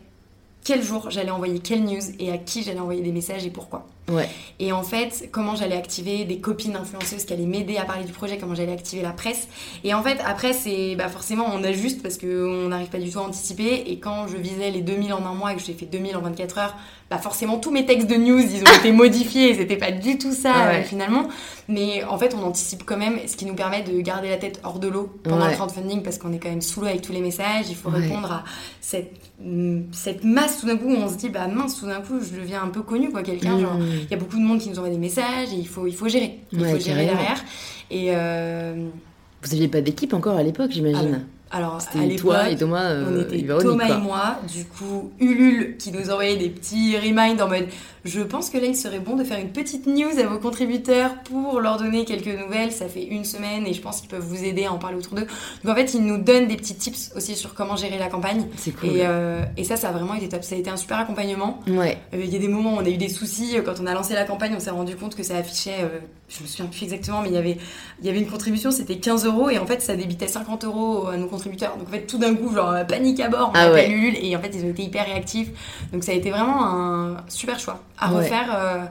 quel 0.64 0.83
jour 0.83 1.11
j'allais 1.11 1.31
envoyer 1.31 1.59
quelle 1.59 1.85
news 1.85 2.03
et 2.18 2.33
à 2.33 2.38
qui 2.38 2.62
j'allais 2.62 2.81
envoyer 2.81 3.03
des 3.03 3.12
messages 3.12 3.44
et 3.44 3.50
pourquoi. 3.50 3.87
Ouais. 4.11 4.29
Et 4.59 4.72
en 4.72 4.83
fait, 4.83 5.29
comment 5.33 5.57
j'allais 5.57 5.77
activer 5.77 6.24
des 6.24 6.38
copines 6.38 6.77
influenceuses 6.77 7.24
qui 7.24 7.33
allaient 7.33 7.46
m'aider 7.46 7.77
à 7.77 7.85
parler 7.85 8.05
du 8.05 8.12
projet, 8.12 8.38
comment 8.38 8.55
j'allais 8.55 8.72
activer 8.72 9.03
la 9.03 9.12
presse. 9.12 9.48
Et 9.83 9.94
en 9.94 10.03
fait, 10.03 10.18
après, 10.24 10.53
c'est 10.53 10.94
bah 10.96 11.09
forcément, 11.09 11.46
on 11.53 11.62
ajuste 11.62 12.03
parce 12.03 12.18
qu'on 12.18 12.68
n'arrive 12.68 12.88
pas 12.88 12.98
du 12.98 13.11
tout 13.11 13.18
à 13.18 13.22
anticiper. 13.22 13.85
Et 13.87 13.98
quand 13.98 14.27
je 14.27 14.37
visais 14.37 14.70
les 14.70 14.83
2000 14.83 15.12
en 15.12 15.24
un 15.24 15.35
mois 15.35 15.53
et 15.53 15.57
que 15.57 15.62
j'ai 15.62 15.74
fait 15.74 15.87
2000 15.87 16.16
en 16.16 16.20
24 16.20 16.59
heures, 16.59 16.77
bah 17.11 17.19
forcément, 17.19 17.59
tous 17.59 17.71
mes 17.71 17.85
textes 17.85 18.09
de 18.09 18.14
news, 18.14 18.40
ils 18.40 18.62
ont 18.62 18.79
été 18.79 18.90
modifiés. 18.93 19.55
C'était 19.55 19.77
pas 19.77 19.90
du 19.90 20.17
tout 20.17 20.33
ça, 20.33 20.69
euh, 20.69 20.83
finalement. 20.83 21.29
Mais 21.69 22.03
en 22.05 22.17
fait, 22.17 22.35
on 22.35 22.43
anticipe 22.43 22.85
quand 22.85 22.97
même, 22.97 23.19
ce 23.27 23.37
qui 23.37 23.45
nous 23.45 23.55
permet 23.55 23.83
de 23.83 24.01
garder 24.01 24.31
la 24.31 24.38
tête 24.38 24.61
hors 24.64 24.79
de 24.79 24.88
l'eau 24.88 25.14
pendant 25.23 25.47
le 25.47 25.53
crowdfunding 25.53 26.03
parce 26.03 26.19
qu'on 26.19 26.33
est 26.33 26.38
quand 26.38 26.49
même 26.49 26.62
sous 26.62 26.81
l'eau 26.81 26.87
avec 26.87 27.03
tous 27.03 27.12
les 27.12 27.21
messages. 27.21 27.67
Il 27.69 27.77
faut 27.77 27.90
répondre 27.90 28.33
à 28.33 28.45
cette, 28.81 29.12
cette 29.93 30.25
masse 30.25 30.61
tout 30.61 30.67
d'un 30.67 30.77
coup 30.77 30.88
où 30.88 30.97
on 30.97 31.09
se 31.09 31.17
dit, 31.17 31.29
bah 31.29 31.47
mince, 31.47 31.79
tout 31.79 31.87
d'un 31.87 32.01
coup, 32.01 32.21
je 32.21 32.38
deviens 32.38 32.62
un 32.62 32.69
peu 32.69 32.83
connu, 32.83 33.11
quoi, 33.11 33.23
quelqu'un. 33.23 33.61
Genre, 33.61 33.75
mmh. 33.75 33.87
il 34.05 34.11
y 34.11 34.14
a 34.14 34.19
beaucoup 34.19 34.38
de 34.38 34.43
monde 34.43 34.59
qui 34.59 34.71
nous 34.71 34.79
envoie 34.79 34.90
des 34.90 34.99
messages 34.99 35.53
et 35.53 35.59
il 35.59 35.69
faut, 35.69 35.87
il 35.87 35.95
faut 35.95 36.09
gérer. 36.09 36.38
Il 36.53 36.64
faut 36.64 36.79
gérer 36.79 37.05
derrière. 37.05 37.45
Et. 37.90 38.07
Euh, 38.11 38.88
Vous 39.43 39.51
n'aviez 39.51 39.69
pas 39.69 39.83
d'équipe 39.83 40.14
encore 40.14 40.37
à 40.37 40.43
l'époque, 40.43 40.71
j'imagine 40.71 41.27
alors, 41.55 41.77
à 41.77 42.17
toi 42.17 42.51
et 42.51 42.57
Thomas, 42.57 42.90
euh, 42.90 43.05
on 43.09 43.21
était 43.21 43.47
Thomas 43.47 43.88
et 43.88 44.01
moi. 44.01 44.38
Du 44.53 44.64
coup, 44.64 45.12
Ulule 45.21 45.77
qui 45.77 45.93
nous 45.93 46.11
envoyait 46.11 46.37
des 46.37 46.49
petits 46.49 46.99
reminders 46.99 47.47
en 47.47 47.49
mode 47.49 47.69
je 48.05 48.21
pense 48.21 48.51
que 48.51 48.59
là, 48.59 48.67
il 48.67 48.77
serait 48.77 48.99
bon 48.99 49.17
de 49.17 49.25
faire 49.25 49.38
une 49.38 49.49
petite 49.49 49.87
news 49.87 50.19
à 50.19 50.27
vos 50.27 50.38
contributeurs 50.38 51.14
pour 51.23 51.61
leur 51.61 51.79
donner 51.79 52.05
quelques 52.05 52.38
nouvelles. 52.38 52.71
Ça 52.71 52.87
fait 52.87 53.05
une 53.05 53.25
semaine 53.25 53.67
et 53.67 53.73
je 53.73 53.81
pense 53.81 54.01
qu'ils 54.01 54.11
peuvent 54.11 54.25
vous 54.25 54.45
aider 54.45 54.67
à 54.67 54.73
en 54.73 54.79
parler 54.79 54.99
autour 54.99 55.14
d'eux. 55.14 55.27
Donc 55.64 55.73
en 55.73 55.75
fait, 55.75 55.95
ils 55.95 56.05
nous 56.05 56.19
donnent 56.19 56.47
des 56.47 56.57
petits 56.57 56.75
tips 56.75 57.12
aussi 57.17 57.35
sur 57.35 57.55
comment 57.55 57.77
gérer 57.77 57.99
la 57.99 58.09
campagne. 58.09 58.47
C'est 58.57 58.73
cool. 58.73 58.90
Et, 58.90 59.07
euh, 59.07 59.43
et, 59.57 59.64
ça, 59.64 59.77
ça 59.77 59.88
a 59.88 59.93
vraiment 59.93 60.14
été 60.14 60.29
top. 60.29 60.45
Ça 60.45 60.55
a 60.55 60.59
été 60.59 60.69
un 60.69 60.77
super 60.77 60.99
accompagnement. 60.99 61.61
Ouais. 61.67 61.97
Euh, 62.12 62.21
il 62.23 62.31
y 62.31 62.37
a 62.37 62.38
des 62.38 62.49
moments 62.49 62.75
où 62.75 62.77
on 62.77 62.85
a 62.85 62.90
eu 62.90 62.99
des 62.99 63.09
soucis. 63.09 63.57
Quand 63.64 63.81
on 63.81 63.87
a 63.87 63.95
lancé 63.95 64.12
la 64.12 64.25
campagne, 64.25 64.53
on 64.55 64.61
s'est 64.61 64.71
rendu 64.71 64.97
compte 64.97 65.14
que 65.14 65.23
ça 65.23 65.38
affichait, 65.38 65.81
euh, 65.81 66.01
je 66.29 66.43
me 66.43 66.47
souviens 66.47 66.67
plus 66.67 66.83
exactement, 66.83 67.23
mais 67.23 67.31
il 67.31 67.35
y 67.35 67.38
avait, 67.38 67.57
il 68.01 68.07
y 68.07 68.11
avait 68.11 68.21
une 68.21 68.31
contribution, 68.31 68.71
c'était 68.71 68.97
15 68.97 69.25
euros 69.25 69.49
et 69.49 69.59
en 69.59 69.64
fait, 69.64 69.81
ça 69.81 69.97
débitait 69.97 70.29
50 70.29 70.64
euros 70.64 71.07
à 71.07 71.17
nos 71.17 71.27
contributeurs. 71.27 71.79
Donc 71.79 71.88
en 71.88 71.90
fait, 71.90 72.03
tout 72.03 72.19
d'un 72.19 72.35
coup, 72.35 72.55
genre 72.55 72.75
panique 72.87 73.21
à 73.21 73.29
bord, 73.29 73.51
on 73.55 73.57
ah 73.57 73.62
appelle 73.62 73.90
Ulule 73.90 74.19
et 74.21 74.37
en 74.37 74.40
fait, 74.40 74.51
ils 74.55 74.62
ont 74.62 74.71
été 74.71 74.83
hyper 74.83 75.07
réactifs. 75.07 75.49
Donc 75.90 76.05
ça 76.05 76.12
a 76.12 76.14
été 76.14 76.31
vraiment 76.31 76.67
un 76.67 77.17
super 77.29 77.59
choix 77.59 77.81
à 77.99 78.09
refaire. 78.09 78.55
Euh, 78.55 78.85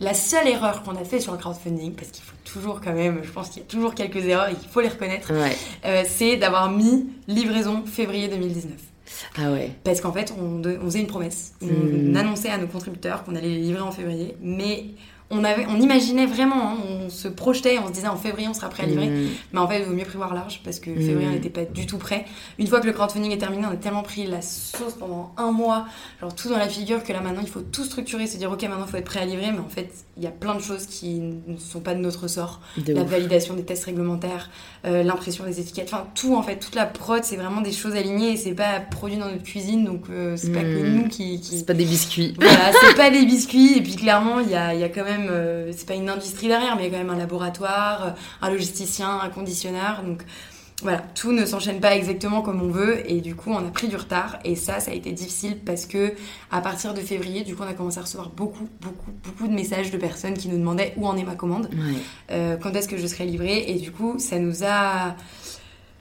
la 0.00 0.14
seule 0.14 0.48
erreur 0.48 0.82
qu'on 0.82 0.96
a 0.96 1.04
fait 1.04 1.20
sur 1.20 1.32
le 1.32 1.38
crowdfunding, 1.38 1.92
parce 1.92 2.10
qu'il 2.10 2.24
faut 2.24 2.36
toujours 2.44 2.80
quand 2.80 2.94
même, 2.94 3.20
je 3.22 3.30
pense 3.30 3.50
qu'il 3.50 3.62
y 3.62 3.64
a 3.64 3.68
toujours 3.68 3.94
quelques 3.94 4.24
erreurs 4.24 4.48
et 4.48 4.52
il 4.52 4.68
faut 4.68 4.80
les 4.80 4.88
reconnaître, 4.88 5.30
euh, 5.84 6.02
c'est 6.08 6.36
d'avoir 6.38 6.70
mis 6.70 7.10
livraison 7.28 7.84
février 7.84 8.28
2019. 8.28 8.72
Ah 9.36 9.52
ouais. 9.52 9.72
Parce 9.84 10.00
qu'en 10.00 10.12
fait, 10.12 10.32
on, 10.38 10.62
faisait 10.84 11.00
une 11.00 11.06
promesse. 11.06 11.52
On, 11.60 11.66
hmm. 11.66 12.16
annonçait 12.16 12.48
à 12.48 12.56
nos 12.56 12.66
contributeurs 12.66 13.24
qu'on 13.24 13.34
allait 13.36 13.48
les 13.48 13.58
livrer 13.58 13.82
en 13.82 13.92
février, 13.92 14.36
mais 14.40 14.86
on, 15.30 15.44
avait, 15.44 15.66
on 15.68 15.80
imaginait 15.80 16.26
vraiment, 16.26 16.70
hein, 16.70 16.76
on 16.84 17.08
se 17.08 17.28
projetait, 17.28 17.78
on 17.78 17.88
se 17.88 17.92
disait 17.92 18.08
en 18.08 18.16
février 18.16 18.48
on 18.48 18.54
sera 18.54 18.68
prêt 18.68 18.84
à 18.84 18.86
livrer. 18.86 19.08
Mm. 19.08 19.28
Mais 19.52 19.58
en 19.58 19.68
fait, 19.68 19.80
il 19.80 19.84
vaut 19.84 19.94
mieux 19.94 20.04
prévoir 20.04 20.34
large 20.34 20.60
parce 20.64 20.80
que 20.80 20.94
février 20.94 21.26
on 21.26 21.30
mm. 21.30 21.34
n'était 21.34 21.50
pas 21.50 21.64
du 21.64 21.86
tout 21.86 21.98
prêt. 21.98 22.24
Une 22.58 22.66
fois 22.66 22.80
que 22.80 22.86
le 22.86 22.92
crowdfunding 22.92 23.30
est 23.32 23.38
terminé, 23.38 23.66
on 23.68 23.72
a 23.72 23.76
tellement 23.76 24.02
pris 24.02 24.26
la 24.26 24.42
sauce 24.42 24.94
pendant 24.94 25.32
un 25.36 25.52
mois, 25.52 25.86
genre 26.20 26.34
tout 26.34 26.48
dans 26.48 26.58
la 26.58 26.68
figure, 26.68 27.04
que 27.04 27.12
là 27.12 27.20
maintenant 27.20 27.42
il 27.42 27.48
faut 27.48 27.60
tout 27.60 27.84
structurer, 27.84 28.26
se 28.26 28.36
dire 28.36 28.50
ok, 28.50 28.62
maintenant 28.62 28.84
il 28.86 28.90
faut 28.90 28.96
être 28.96 29.04
prêt 29.04 29.20
à 29.20 29.24
livrer. 29.24 29.52
Mais 29.52 29.60
en 29.60 29.68
fait, 29.68 29.90
il 30.16 30.22
y 30.22 30.26
a 30.26 30.30
plein 30.32 30.54
de 30.54 30.60
choses 30.60 30.86
qui 30.86 31.20
ne 31.20 31.56
sont 31.58 31.80
pas 31.80 31.94
de 31.94 32.00
notre 32.00 32.28
sort. 32.28 32.60
la 32.86 33.04
validation 33.04 33.54
des 33.54 33.64
tests 33.64 33.84
réglementaires, 33.84 34.50
euh, 34.84 35.02
l'impression 35.02 35.44
des 35.44 35.60
étiquettes, 35.60 35.90
enfin 35.92 36.06
tout 36.14 36.34
en 36.34 36.42
fait, 36.42 36.56
toute 36.56 36.74
la 36.74 36.86
prod, 36.86 37.22
c'est 37.24 37.36
vraiment 37.36 37.60
des 37.60 37.72
choses 37.72 37.94
alignées 37.94 38.32
et 38.32 38.36
c'est 38.36 38.54
pas 38.54 38.80
produit 38.80 39.16
dans 39.16 39.30
notre 39.30 39.42
cuisine 39.42 39.84
donc 39.84 40.04
euh, 40.10 40.36
c'est 40.36 40.52
pas 40.52 40.62
que 40.62 40.82
mm. 40.82 40.94
nous 40.94 41.08
qui. 41.08 41.40
C'est 41.42 41.66
pas 41.66 41.74
des 41.74 41.84
biscuits. 41.84 42.34
Voilà, 42.38 42.72
c'est 42.72 42.96
pas 42.96 43.10
des 43.10 43.24
biscuits 43.24 43.78
et 43.78 43.82
puis 43.82 43.96
clairement, 43.96 44.40
il 44.40 44.50
y 44.50 44.54
a, 44.54 44.74
y 44.74 44.84
a 44.84 44.88
quand 44.88 45.04
même 45.04 45.19
euh, 45.28 45.72
c'est 45.76 45.86
pas 45.86 45.94
une 45.94 46.08
industrie 46.08 46.48
derrière, 46.48 46.76
mais 46.76 46.86
il 46.86 46.92
y 46.92 46.94
a 46.94 46.98
quand 46.98 47.04
même 47.04 47.14
un 47.14 47.18
laboratoire, 47.18 48.04
euh, 48.04 48.10
un 48.42 48.50
logisticien, 48.50 49.18
un 49.20 49.28
conditionneur. 49.28 50.02
Donc 50.02 50.22
voilà, 50.82 50.98
tout 51.14 51.32
ne 51.32 51.44
s'enchaîne 51.44 51.80
pas 51.80 51.94
exactement 51.94 52.40
comme 52.40 52.62
on 52.62 52.70
veut. 52.70 53.10
Et 53.10 53.20
du 53.20 53.34
coup 53.34 53.50
on 53.50 53.58
a 53.58 53.70
pris 53.70 53.88
du 53.88 53.96
retard. 53.96 54.38
Et 54.44 54.56
ça 54.56 54.80
ça 54.80 54.90
a 54.90 54.94
été 54.94 55.12
difficile 55.12 55.58
parce 55.58 55.86
que 55.86 56.14
à 56.50 56.60
partir 56.60 56.94
de 56.94 57.00
février 57.00 57.44
du 57.44 57.54
coup 57.54 57.62
on 57.64 57.68
a 57.68 57.74
commencé 57.74 57.98
à 57.98 58.02
recevoir 58.02 58.30
beaucoup 58.30 58.68
beaucoup 58.80 59.12
beaucoup 59.24 59.48
de 59.48 59.52
messages 59.52 59.90
de 59.90 59.98
personnes 59.98 60.34
qui 60.34 60.48
nous 60.48 60.58
demandaient 60.58 60.94
où 60.96 61.06
en 61.06 61.16
est 61.16 61.24
ma 61.24 61.34
commande, 61.34 61.68
euh, 62.30 62.56
quand 62.56 62.72
est-ce 62.74 62.88
que 62.88 62.96
je 62.96 63.06
serai 63.06 63.26
livrée. 63.26 63.64
Et 63.68 63.74
du 63.74 63.92
coup 63.92 64.18
ça 64.18 64.38
nous 64.38 64.64
a 64.64 65.16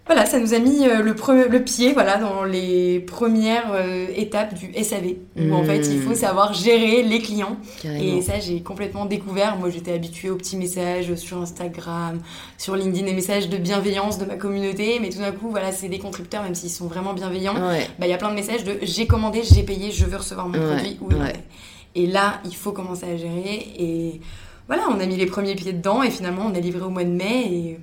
voilà, 0.09 0.25
ça 0.25 0.39
nous 0.39 0.55
a 0.55 0.59
mis 0.59 0.87
euh, 0.87 1.03
le, 1.03 1.47
le 1.47 1.63
pied 1.63 1.93
voilà, 1.93 2.17
dans 2.17 2.43
les 2.43 2.99
premières 2.99 3.71
euh, 3.73 4.07
étapes 4.15 4.55
du 4.55 4.73
SAV, 4.73 5.17
où 5.39 5.53
en 5.53 5.63
fait 5.63 5.81
il 5.87 6.01
faut 6.01 6.13
mmh. 6.13 6.15
savoir 6.15 6.51
gérer 6.55 7.03
les 7.03 7.19
clients. 7.19 7.57
Et 7.85 8.19
ça, 8.23 8.39
j'ai 8.39 8.63
complètement 8.63 9.05
découvert. 9.05 9.57
Moi, 9.57 9.69
j'étais 9.69 9.93
habituée 9.93 10.31
aux 10.31 10.35
petits 10.35 10.57
messages 10.57 11.13
sur 11.13 11.37
Instagram, 11.37 12.17
sur 12.57 12.75
LinkedIn, 12.75 13.05
des 13.05 13.13
messages 13.13 13.49
de 13.49 13.57
bienveillance 13.57 14.17
de 14.17 14.25
ma 14.25 14.35
communauté, 14.35 14.97
mais 14.99 15.11
tout 15.11 15.19
d'un 15.19 15.31
coup, 15.31 15.51
voilà, 15.51 15.71
c'est 15.71 15.89
des 15.89 15.99
contributeurs, 15.99 16.41
même 16.41 16.55
s'ils 16.55 16.71
sont 16.71 16.87
vraiment 16.87 17.13
bienveillants. 17.13 17.53
Bah, 17.53 18.07
il 18.07 18.09
y 18.09 18.13
a 18.13 18.17
plein 18.17 18.31
de 18.31 18.35
messages 18.35 18.63
de 18.63 18.79
j'ai 18.81 19.05
commandé, 19.05 19.43
j'ai 19.43 19.61
payé, 19.61 19.91
je 19.91 20.05
veux 20.05 20.17
recevoir 20.17 20.47
mon 20.49 20.59
produit. 20.59 20.97
Où 21.01 21.09
Et 21.93 22.07
là, 22.07 22.41
il 22.45 22.55
faut 22.55 22.71
commencer 22.71 23.05
à 23.05 23.15
gérer. 23.15 23.67
Et 23.77 24.21
voilà, 24.65 24.85
on 24.89 24.99
a 24.99 25.05
mis 25.05 25.17
les 25.17 25.27
premiers 25.27 25.53
pieds 25.53 25.73
dedans, 25.73 26.01
et 26.01 26.09
finalement, 26.09 26.47
on 26.51 26.55
a 26.55 26.59
livré 26.59 26.81
au 26.81 26.89
mois 26.89 27.03
de 27.03 27.11
mai. 27.11 27.45
Et 27.53 27.79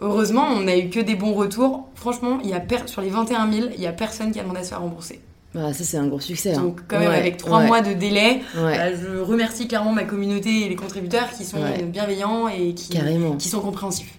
Heureusement, 0.00 0.46
on 0.48 0.62
n'a 0.62 0.78
eu 0.78 0.90
que 0.90 1.00
des 1.00 1.16
bons 1.16 1.34
retours. 1.34 1.88
Franchement, 1.94 2.38
il 2.42 2.50
y 2.50 2.54
a 2.54 2.62
sur 2.86 3.02
les 3.02 3.10
21 3.10 3.50
000, 3.50 3.68
il 3.74 3.80
n'y 3.80 3.86
a 3.86 3.92
personne 3.92 4.30
qui 4.30 4.38
a 4.38 4.42
demandé 4.42 4.60
à 4.60 4.64
se 4.64 4.68
faire 4.68 4.80
rembourser. 4.80 5.20
Bah, 5.54 5.72
ça, 5.72 5.82
c'est 5.82 5.96
un 5.96 6.06
gros 6.06 6.20
succès. 6.20 6.54
Hein. 6.54 6.62
Donc, 6.62 6.80
quand 6.86 6.98
même, 6.98 7.10
avec 7.10 7.36
trois 7.36 7.62
mois 7.62 7.80
de 7.80 7.92
délai, 7.94 8.42
bah, 8.54 8.94
je 8.94 9.18
remercie 9.18 9.66
clairement 9.66 9.92
ma 9.92 10.04
communauté 10.04 10.66
et 10.66 10.68
les 10.68 10.76
contributeurs 10.76 11.30
qui 11.30 11.44
sont 11.44 11.58
bienveillants 11.86 12.48
et 12.48 12.74
qui, 12.74 12.98
qui 13.38 13.48
sont 13.48 13.60
compréhensifs. 13.60 14.14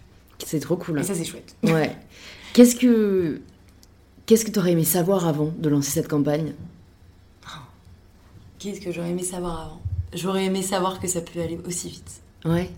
C'est 0.46 0.60
trop 0.60 0.78
cool. 0.78 1.00
Et 1.00 1.04
ça, 1.04 1.14
c'est 1.14 1.26
chouette. 1.26 1.56
Ouais. 1.64 1.96
Qu'est-ce 2.54 2.76
que 2.76 3.42
qu'est-ce 4.26 4.44
que 4.46 4.52
tu 4.52 4.60
aurais 4.60 4.72
aimé 4.72 4.84
savoir 4.84 5.28
avant 5.28 5.52
de 5.58 5.70
lancer 5.70 5.92
cette 5.92 6.08
campagne? 6.08 6.54
Qu'est-ce 8.58 8.82
que 8.82 8.92
j'aurais 8.92 9.12
aimé 9.12 9.24
savoir 9.24 9.62
avant? 9.62 9.82
J'aurais 10.14 10.46
aimé 10.46 10.62
savoir 10.62 11.00
que 11.00 11.08
ça 11.08 11.22
peut 11.22 11.40
aller 11.40 11.60
aussi 11.68 11.90
vite. 11.90 12.22
Ouais. 12.46 12.70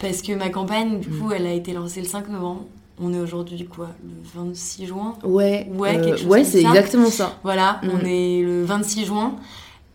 Parce 0.00 0.22
que 0.22 0.32
ma 0.32 0.48
campagne, 0.48 1.00
du 1.00 1.08
coup, 1.08 1.28
mm. 1.28 1.34
elle 1.36 1.46
a 1.46 1.52
été 1.52 1.72
lancée 1.72 2.00
le 2.00 2.06
5 2.06 2.28
novembre. 2.28 2.66
On 3.02 3.14
est 3.14 3.18
aujourd'hui 3.18 3.64
quoi 3.64 3.88
Le 4.04 4.42
26 4.42 4.86
juin 4.86 5.14
Ouais. 5.22 5.66
Ouais, 5.72 5.96
euh, 5.96 6.04
quelque 6.04 6.18
chose 6.18 6.26
Ouais, 6.26 6.44
c'est 6.44 6.60
exactement 6.60 7.10
ça. 7.10 7.38
Voilà, 7.42 7.80
on 7.82 7.98
mm. 7.98 8.06
est 8.06 8.42
le 8.42 8.64
26 8.64 9.06
juin. 9.06 9.36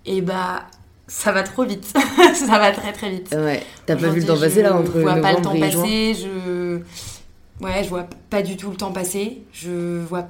Et 0.06 0.22
bah, 0.22 0.64
ça 1.08 1.32
va 1.32 1.44
trop 1.44 1.66
vite. 1.66 1.86
ça 2.34 2.60
va 2.60 2.72
très 2.72 2.92
très 2.94 3.10
vite. 3.10 3.36
Ouais. 3.36 3.64
T'as 3.86 3.96
pas 3.96 4.10
vu 4.10 4.22
le 4.22 4.26
temps 4.26 4.40
passer 4.40 4.62
là 4.62 4.76
entre 4.76 4.94
Je 4.94 5.00
vois 5.00 5.16
pas 5.18 5.34
le 5.34 5.42
temps 5.42 5.60
passer. 5.60 6.14
Je. 6.14 6.80
Ouais, 7.64 7.84
je 7.84 7.90
vois 7.90 8.08
pas 8.30 8.42
du 8.42 8.58
tout 8.58 8.70
le 8.70 8.76
temps 8.76 8.92
passer. 8.92 9.44
Je 9.54 10.02
vois 10.04 10.28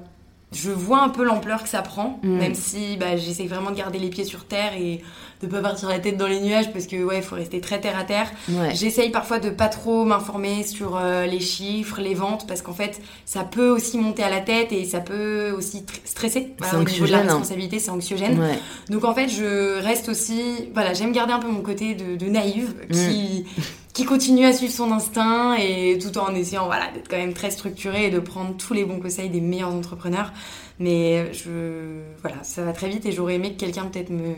je 0.52 0.72
vois 0.72 1.02
un 1.02 1.10
peu 1.10 1.24
l'ampleur 1.24 1.64
que 1.64 1.70
ça 1.70 1.82
prend, 1.82 2.20
mm. 2.24 2.38
même 2.38 2.56
si 2.56 2.98
bah, 2.98 3.18
j'essaie 3.18 3.46
vraiment 3.46 3.72
de 3.72 3.76
garder 3.76 4.00
les 4.00 4.10
pieds 4.10 4.24
sur 4.24 4.46
terre 4.46 4.74
et 4.78 5.02
de 5.42 5.48
pas 5.48 5.62
partir 5.62 5.90
la 5.90 6.00
tête 6.00 6.18
dans 6.18 6.28
les 6.28 6.40
nuages 6.40 6.72
parce 6.72 6.88
que 6.88 7.04
ouais, 7.04 7.18
il 7.18 7.24
faut 7.24 7.36
rester 7.36 7.60
très 7.60 7.82
terre 7.82 7.98
à 7.98 8.04
terre. 8.04 8.32
J'essaye 8.74 9.10
parfois 9.10 9.40
de 9.40 9.50
pas 9.50 9.68
trop 9.68 10.06
m'informer 10.06 10.64
sur 10.64 10.96
euh, 10.96 11.26
les 11.26 11.40
chiffres, 11.40 12.00
les 12.00 12.14
ventes 12.14 12.48
parce 12.48 12.62
qu'en 12.62 12.74
fait, 12.74 13.02
ça 13.26 13.44
peut 13.44 13.70
aussi 13.70 13.98
monter 13.98 14.24
à 14.24 14.30
la 14.30 14.40
tête 14.40 14.72
et 14.72 14.86
ça 14.86 15.02
peut 15.02 15.52
aussi 15.52 15.84
stresser. 16.06 16.54
Voilà, 16.58 16.80
au 16.80 16.84
niveau 16.84 17.06
de 17.06 17.12
la 17.12 17.20
hein. 17.20 17.24
responsabilité, 17.24 17.80
c'est 17.80 17.92
anxiogène. 17.92 18.40
Donc 18.90 19.04
en 19.04 19.14
fait, 19.14 19.28
je 19.28 19.82
reste 19.82 20.10
aussi, 20.10 20.70
voilà, 20.74 20.94
j'aime 20.94 21.12
garder 21.12 21.34
un 21.34 21.40
peu 21.40 21.50
mon 21.50 21.62
côté 21.62 21.96
de, 21.96 22.26
naïve 22.26 22.74
qui 22.92 23.46
mm. 23.58 23.62
Qui 23.96 24.04
continue 24.04 24.46
à 24.46 24.52
suivre 24.52 24.74
son 24.74 24.92
instinct 24.92 25.56
et 25.56 25.98
tout 25.98 26.18
en 26.18 26.36
essayant 26.36 26.66
voilà 26.66 26.92
d'être 26.94 27.08
quand 27.10 27.18
même 27.18 27.34
très 27.34 27.50
structuré 27.50 28.08
et 28.08 28.10
de 28.12 28.20
prendre 28.20 28.56
tous 28.58 28.74
les 28.74 28.84
bons 28.84 29.00
conseils 29.00 29.30
des 29.30 29.40
meilleurs 29.40 29.74
entrepreneurs. 29.74 30.34
Mais 30.80 31.34
je 31.34 32.02
voilà, 32.22 32.36
ça 32.44 32.64
va 32.64 32.74
très 32.74 32.90
vite 32.90 33.06
et 33.06 33.14
j'aurais 33.14 33.36
aimé 33.36 33.54
que 33.54 33.60
quelqu'un 33.60 33.86
peut-être 33.86 34.10
me 34.10 34.36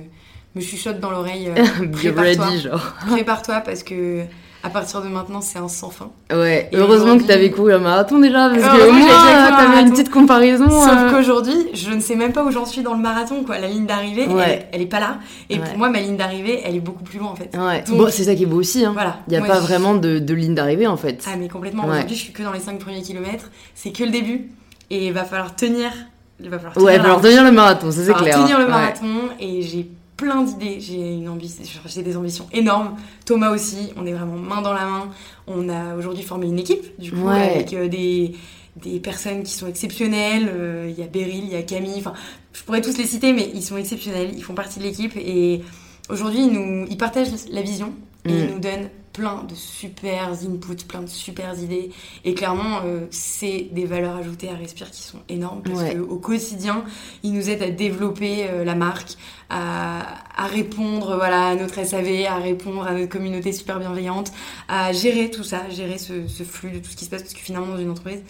me 0.55 0.61
chuchote 0.61 0.99
dans 0.99 1.09
l'oreille. 1.09 1.49
Euh, 1.49 1.87
prépare-toi. 1.91 2.79
Prépare-toi 3.07 3.61
parce 3.61 3.83
que 3.83 4.23
À 4.63 4.69
partir 4.69 5.01
de 5.01 5.07
maintenant, 5.07 5.39
c'est 5.39 5.59
un 5.59 5.67
sans 5.67 5.89
fin. 5.91 6.09
Ouais, 6.31 6.67
Et 6.71 6.75
heureusement 6.77 7.17
que 7.17 7.23
t'avais 7.23 7.51
couru 7.51 7.73
un 7.73 7.77
marathon 7.77 8.19
déjà, 8.19 8.49
parce 8.49 8.61
que 8.63 8.89
au 8.89 8.91
moins 8.91 9.51
t'avais 9.57 9.81
une 9.83 9.91
petite 9.91 10.09
comparaison. 10.09 10.67
Sauf 10.69 10.89
euh, 10.97 11.11
qu'aujourd'hui, 11.11 11.67
je 11.73 11.91
ne 11.91 11.99
sais 11.99 12.15
même 12.15 12.33
pas 12.33 12.43
où 12.43 12.51
j'en 12.51 12.65
suis 12.65 12.81
dans 12.81 12.93
le 12.95 12.99
marathon, 13.01 13.43
quoi. 13.43 13.59
La 13.59 13.67
ligne 13.67 13.85
d'arrivée, 13.85 14.27
Ouais. 14.27 14.43
elle, 14.47 14.65
elle 14.73 14.81
est 14.81 14.85
pas 14.87 14.99
là. 14.99 15.17
Et 15.49 15.59
Ouais. 15.59 15.63
pour 15.63 15.77
moi, 15.77 15.89
ma 15.89 15.99
ligne 16.01 16.17
d'arrivée, 16.17 16.61
elle 16.65 16.75
est 16.75 16.79
beaucoup 16.81 17.03
plus 17.03 17.19
loin, 17.19 17.29
en 17.29 17.35
fait. 17.35 17.55
Ouais, 17.55 17.83
bon, 17.87 18.07
c'est 18.09 18.23
ça 18.23 18.35
qui 18.35 18.43
est 18.43 18.47
beau 18.47 18.57
aussi. 18.57 18.83
Hein. 18.83 18.91
Voilà. 18.93 19.17
Il 19.27 19.31
n'y 19.31 19.37
a 19.37 19.39
Moi, 19.39 19.47
pas 19.47 19.55
je- 19.55 19.61
vraiment 19.61 19.93
de, 19.93 20.19
de 20.19 20.33
ligne 20.33 20.55
d'arrivée 20.55 20.87
en 20.87 20.97
fait. 20.97 21.23
Ah, 21.27 21.35
mais 21.37 21.47
complètement. 21.47 21.83
Ouais. 21.85 21.91
Aujourd'hui, 21.91 22.15
je 22.15 22.21
suis 22.23 22.33
que 22.33 22.43
dans 22.43 22.51
les 22.51 22.59
5 22.59 22.79
premiers 22.79 23.01
kilomètres. 23.03 23.49
C'est 23.75 23.91
que 23.91 24.03
le 24.03 24.09
début. 24.11 24.49
Et 24.89 25.07
il 25.07 25.13
va 25.13 25.23
falloir 25.23 25.55
tenir. 25.55 25.91
Il 26.39 26.49
va 26.49 26.57
falloir 26.59 26.77
ouais, 26.77 26.83
il 26.83 26.85
tenir 26.85 26.91
va 26.97 26.97
la 26.97 27.03
falloir 27.15 27.21
tenir 27.21 27.43
le 27.43 27.51
marathon, 27.51 27.91
ça 27.91 28.01
c'est 28.05 28.13
clair. 28.13 28.35
tenir 28.35 28.57
le 28.59 28.65
Ouais. 28.65 28.69
marathon 28.69 29.07
et 29.39 29.61
j'ai 29.63 29.89
plein 30.17 30.41
d'idées. 30.43 30.79
J'ai 30.81 31.13
une 31.13 31.29
ambition, 31.29 31.63
j'ai 31.85 32.01
des 32.03 32.17
ambitions 32.17 32.47
énormes. 32.51 32.95
Thomas 33.25 33.51
aussi, 33.51 33.93
on 33.95 34.05
est 34.05 34.13
vraiment 34.13 34.35
main 34.37 34.61
dans 34.61 34.73
la 34.73 34.85
main. 34.85 35.09
On 35.47 35.69
a 35.69 35.95
aujourd'hui 35.95 36.23
formé 36.23 36.47
une 36.47 36.59
équipe, 36.59 36.99
du 36.99 37.11
coup, 37.11 37.27
Ouais. 37.27 37.51
avec 37.55 37.73
euh, 37.73 37.87
des, 37.87 38.33
des 38.81 38.99
personnes 38.99 39.43
qui 39.43 39.53
sont 39.53 39.67
exceptionnelles. 39.67 40.49
Euh, 40.51 40.87
Il 40.91 40.99
y 40.99 41.03
a 41.03 41.07
Beryl, 41.07 41.43
il 41.45 41.49
y 41.51 41.55
a 41.55 41.61
Camille. 41.61 41.95
Enfin, 41.99 42.13
je 42.53 42.63
pourrais 42.63 42.81
tous 42.81 42.97
les 42.97 43.05
citer, 43.05 43.31
mais 43.31 43.49
ils 43.53 43.63
sont 43.63 43.77
exceptionnels. 43.77 44.31
Ils 44.35 44.43
font 44.43 44.53
partie 44.55 44.79
de 44.79 44.83
l'équipe 44.83 45.15
et 45.15 45.61
aujourd'hui, 46.09 46.39
ils, 46.41 46.51
nous, 46.51 46.85
ils 46.89 46.97
partagent 46.97 47.29
la 47.51 47.61
vision 47.61 47.93
et 48.25 48.29
Mm. 48.31 48.35
ils 48.39 48.53
nous 48.53 48.59
donnent 48.59 48.89
plein 49.17 49.43
de 49.43 49.55
super 49.55 50.29
inputs, 50.29 50.85
plein 50.87 51.01
de 51.01 51.07
super 51.09 51.57
idées. 51.59 51.89
Et 52.23 52.35
clairement, 52.35 52.81
euh, 52.85 53.07
c'est 53.09 53.67
des 53.71 53.85
valeurs 53.85 54.15
ajoutées 54.15 54.49
à 54.49 54.53
Respire 54.55 54.91
qui 54.91 55.01
sont 55.01 55.17
énormes 55.27 55.61
parce 55.63 55.79
Ouais. 55.81 55.95
qu'au 55.95 56.17
quotidien, 56.17 56.83
ils 57.23 57.33
nous 57.33 57.49
aident 57.49 57.63
à 57.63 57.69
développer 57.71 58.45
euh, 58.47 58.63
la 58.63 58.75
marque, 58.75 59.13
à, 59.49 60.01
à 60.35 60.45
répondre 60.45 61.15
voilà, 61.15 61.47
à 61.47 61.55
notre 61.55 61.83
SAV, 61.83 62.25
à 62.27 62.35
répondre 62.37 62.85
à 62.85 62.91
notre 62.93 63.09
communauté 63.09 63.51
super 63.51 63.79
bienveillante, 63.79 64.31
à 64.67 64.91
gérer 64.93 65.31
tout 65.31 65.43
ça, 65.43 65.67
gérer 65.69 65.97
ce, 65.97 66.27
ce 66.27 66.43
flux 66.43 66.69
de 66.71 66.79
tout 66.79 66.91
ce 66.91 66.95
qui 66.95 67.05
se 67.05 67.09
passe 67.09 67.23
parce 67.23 67.33
que 67.33 67.39
finalement, 67.39 67.67
dans 67.73 67.77
une 67.79 67.89
entreprise, 67.89 68.21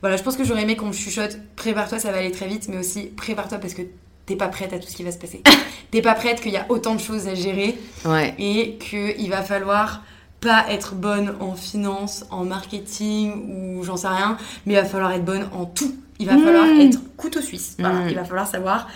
voilà, 0.00 0.16
je 0.16 0.22
pense 0.24 0.36
que 0.36 0.42
j'aurais 0.44 0.62
aimé 0.62 0.74
qu'on 0.74 0.86
me 0.86 0.92
chuchote, 0.92 1.38
prépare-toi, 1.54 2.00
ça 2.00 2.10
va 2.10 2.18
aller 2.18 2.32
très 2.32 2.48
vite, 2.48 2.66
mais 2.68 2.78
aussi 2.78 3.02
prépare-toi 3.04 3.58
parce 3.58 3.74
que 3.74 3.82
t'es 4.26 4.34
pas 4.36 4.48
prête 4.48 4.72
à 4.72 4.78
tout 4.80 4.88
ce 4.88 4.96
qui 4.96 5.04
va 5.04 5.12
se 5.12 5.18
passer. 5.18 5.40
t'es 5.92 6.02
pas 6.02 6.14
prête 6.14 6.40
qu'il 6.40 6.50
y 6.52 6.56
a 6.56 6.66
autant 6.68 6.94
de 6.96 7.00
choses 7.00 7.28
à 7.28 7.34
gérer 7.36 7.76
Ouais. 8.04 8.34
et 8.38 8.76
qu'il 8.78 9.30
va 9.30 9.42
falloir 9.42 10.02
pas 10.42 10.66
être 10.68 10.94
bonne 10.94 11.34
en 11.40 11.54
finance, 11.54 12.26
en 12.30 12.44
marketing 12.44 13.78
ou 13.78 13.84
j'en 13.84 13.96
sais 13.96 14.08
rien, 14.08 14.36
mais 14.66 14.74
il 14.74 14.76
va 14.76 14.84
falloir 14.84 15.12
être 15.12 15.24
bonne 15.24 15.48
en 15.54 15.64
tout. 15.64 15.94
Il 16.18 16.26
va 16.26 16.36
falloir 16.36 16.66
être 16.78 16.98
couteau 17.16 17.40
suisse. 17.40 17.76
Voilà, 17.78 18.00
Mm. 18.04 18.08
Il 18.10 18.14
va 18.16 18.24
falloir 18.24 18.46
savoir 18.46 18.88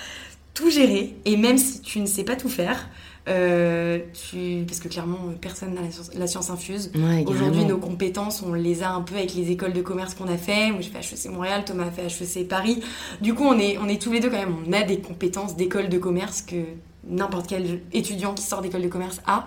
tout 0.53 0.70
gérer 0.70 1.14
et 1.24 1.36
même 1.36 1.57
si 1.57 1.80
tu 1.80 2.01
ne 2.01 2.07
sais 2.07 2.24
pas 2.24 2.36
tout 2.36 2.49
faire, 2.49 2.88
euh, 3.28 3.99
tu... 4.12 4.64
parce 4.66 4.78
que 4.78 4.88
clairement 4.88 5.18
personne 5.40 5.74
n'a 5.74 5.82
la 5.82 5.90
science, 5.90 6.11
la 6.14 6.26
science 6.26 6.51
infuse. 6.51 6.90
Ouais, 6.94 7.24
Aujourd'hui, 7.26 7.64
nos 7.64 7.78
compétences, 7.78 8.42
on 8.42 8.53
les 8.53 8.82
a 8.82 8.90
un 8.90 9.01
peu 9.03 9.16
avec 9.16 9.34
les 9.34 9.51
écoles 9.51 9.72
de 9.72 9.82
commerce 9.82 10.14
qu'on 10.14 10.28
a 10.28 10.36
fait. 10.36 10.70
Moi, 10.70 10.80
j'ai 10.80 10.90
fait 10.90 10.99
HEC 11.01 11.32
Montréal, 11.32 11.64
Thomas 11.64 11.86
a 11.86 11.90
fait 11.90 12.07
HEC 12.07 12.49
Paris. 12.49 12.82
Du 13.20 13.34
coup, 13.34 13.44
on 13.44 13.59
est, 13.59 13.78
on 13.78 13.88
est 13.88 14.01
tous 14.01 14.12
les 14.12 14.20
deux 14.20 14.30
quand 14.30 14.38
même. 14.38 14.57
On 14.66 14.72
a 14.72 14.82
des 14.82 15.01
compétences 15.01 15.57
d'école 15.57 15.88
de 15.88 15.99
commerce 15.99 16.42
que 16.42 16.57
n'importe 17.09 17.47
quel 17.49 17.80
étudiant 17.92 18.34
qui 18.34 18.42
sort 18.42 18.62
d'école 18.62 18.82
de 18.82 18.88
commerce 18.88 19.20
a. 19.26 19.47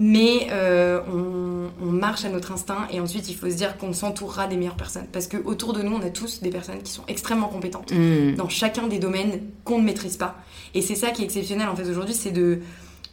Mais 0.00 0.48
euh, 0.50 1.00
on, 1.12 1.86
on 1.86 1.90
marche 1.90 2.24
à 2.24 2.28
notre 2.28 2.50
instinct 2.52 2.88
et 2.90 2.98
ensuite 2.98 3.28
il 3.28 3.36
faut 3.36 3.48
se 3.48 3.54
dire 3.54 3.76
qu'on 3.76 3.92
s'entourera 3.92 4.48
des 4.48 4.56
meilleures 4.56 4.76
personnes. 4.76 5.06
Parce 5.12 5.26
que 5.28 5.36
autour 5.44 5.72
de 5.74 5.82
nous, 5.82 5.94
on 5.94 6.00
a 6.04 6.10
tous 6.10 6.40
des 6.40 6.50
personnes 6.50 6.82
qui 6.82 6.90
sont 6.92 7.04
extrêmement 7.08 7.48
compétentes 7.48 7.92
Mm. 7.92 8.34
dans 8.36 8.48
chacun 8.48 8.86
des 8.88 8.98
domaines 8.98 9.40
qu'on 9.64 9.78
ne 9.78 9.84
maîtrise 9.84 10.16
pas. 10.16 10.36
Et 10.74 10.82
c'est 10.82 10.94
ça 10.96 11.10
qui 11.10 11.22
est 11.22 11.24
exceptionnel 11.26 11.68
en 11.68 11.76
fait 11.76 11.88
aujourd'hui, 11.88 12.14
c'est 12.14 12.30
de, 12.30 12.60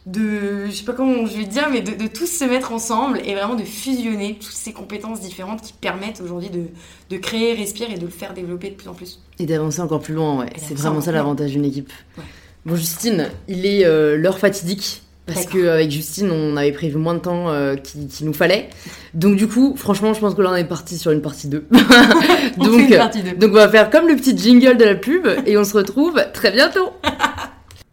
de, 0.06 0.66
je 0.66 0.70
sais 0.72 0.84
pas 0.84 0.94
comment 0.94 1.26
je 1.26 1.36
vais 1.36 1.44
dire, 1.44 1.68
mais 1.70 1.82
de, 1.82 1.92
de 2.02 2.08
tous 2.08 2.26
se 2.26 2.44
mettre 2.44 2.72
ensemble 2.72 3.20
et 3.24 3.34
vraiment 3.34 3.54
de 3.54 3.62
fusionner 3.64 4.34
toutes 4.40 4.50
ces 4.54 4.72
compétences 4.72 5.20
différentes 5.20 5.60
qui 5.62 5.72
permettent 5.74 6.20
aujourd'hui 6.22 6.48
de, 6.50 6.64
de 7.10 7.16
créer, 7.18 7.52
respirer 7.54 7.92
et 7.92 7.98
de 7.98 8.06
le 8.06 8.10
faire 8.10 8.32
développer 8.34 8.70
de 8.70 8.74
plus 8.74 8.88
en 8.88 8.94
plus. 8.94 9.20
Et 9.38 9.46
d'avancer 9.46 9.80
encore 9.80 10.00
plus 10.00 10.14
loin, 10.14 10.38
ouais. 10.40 10.50
C'est 10.56 10.74
vraiment 10.74 11.00
ça 11.02 11.12
l'avantage 11.12 11.50
d'une 11.50 11.64
équipe. 11.66 11.92
Ouais. 12.16 12.24
Bon, 12.66 12.74
Justine, 12.76 13.28
il 13.48 13.64
est 13.66 13.84
euh, 13.84 14.16
l'heure 14.16 14.38
fatidique. 14.38 15.02
Parce 15.34 15.46
qu'avec 15.46 15.90
Justine, 15.90 16.30
on 16.30 16.56
avait 16.56 16.72
prévu 16.72 16.96
moins 16.96 17.14
de 17.14 17.20
temps 17.20 17.48
euh, 17.48 17.76
qu'il 17.76 18.26
nous 18.26 18.32
fallait. 18.32 18.68
Donc, 19.14 19.36
du 19.36 19.46
coup, 19.46 19.74
franchement, 19.76 20.14
je 20.14 20.20
pense 20.20 20.34
que 20.34 20.42
là, 20.42 20.50
on 20.52 20.56
est 20.56 20.64
parti 20.64 20.98
sur 20.98 21.10
une 21.10 21.22
partie 21.22 21.48
2. 21.48 21.66
On 21.72 21.76
fait 21.78 22.70
donc, 22.70 22.80
une 22.80 22.96
partie 22.96 23.22
deux. 23.22 23.32
donc, 23.32 23.50
on 23.50 23.54
va 23.54 23.68
faire 23.68 23.90
comme 23.90 24.08
le 24.08 24.16
petit 24.16 24.36
jingle 24.36 24.76
de 24.76 24.84
la 24.84 24.94
pub 24.94 25.26
et 25.46 25.56
on 25.56 25.64
se 25.64 25.76
retrouve 25.76 26.20
très 26.32 26.50
bientôt. 26.50 26.90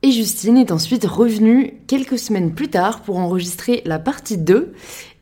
Et 0.03 0.11
Justine 0.11 0.57
est 0.57 0.71
ensuite 0.71 1.05
revenue 1.05 1.73
quelques 1.87 2.19
semaines 2.19 2.53
plus 2.53 2.67
tard 2.69 3.01
pour 3.01 3.17
enregistrer 3.17 3.81
la 3.85 3.97
partie 3.97 4.37
2. 4.37 4.73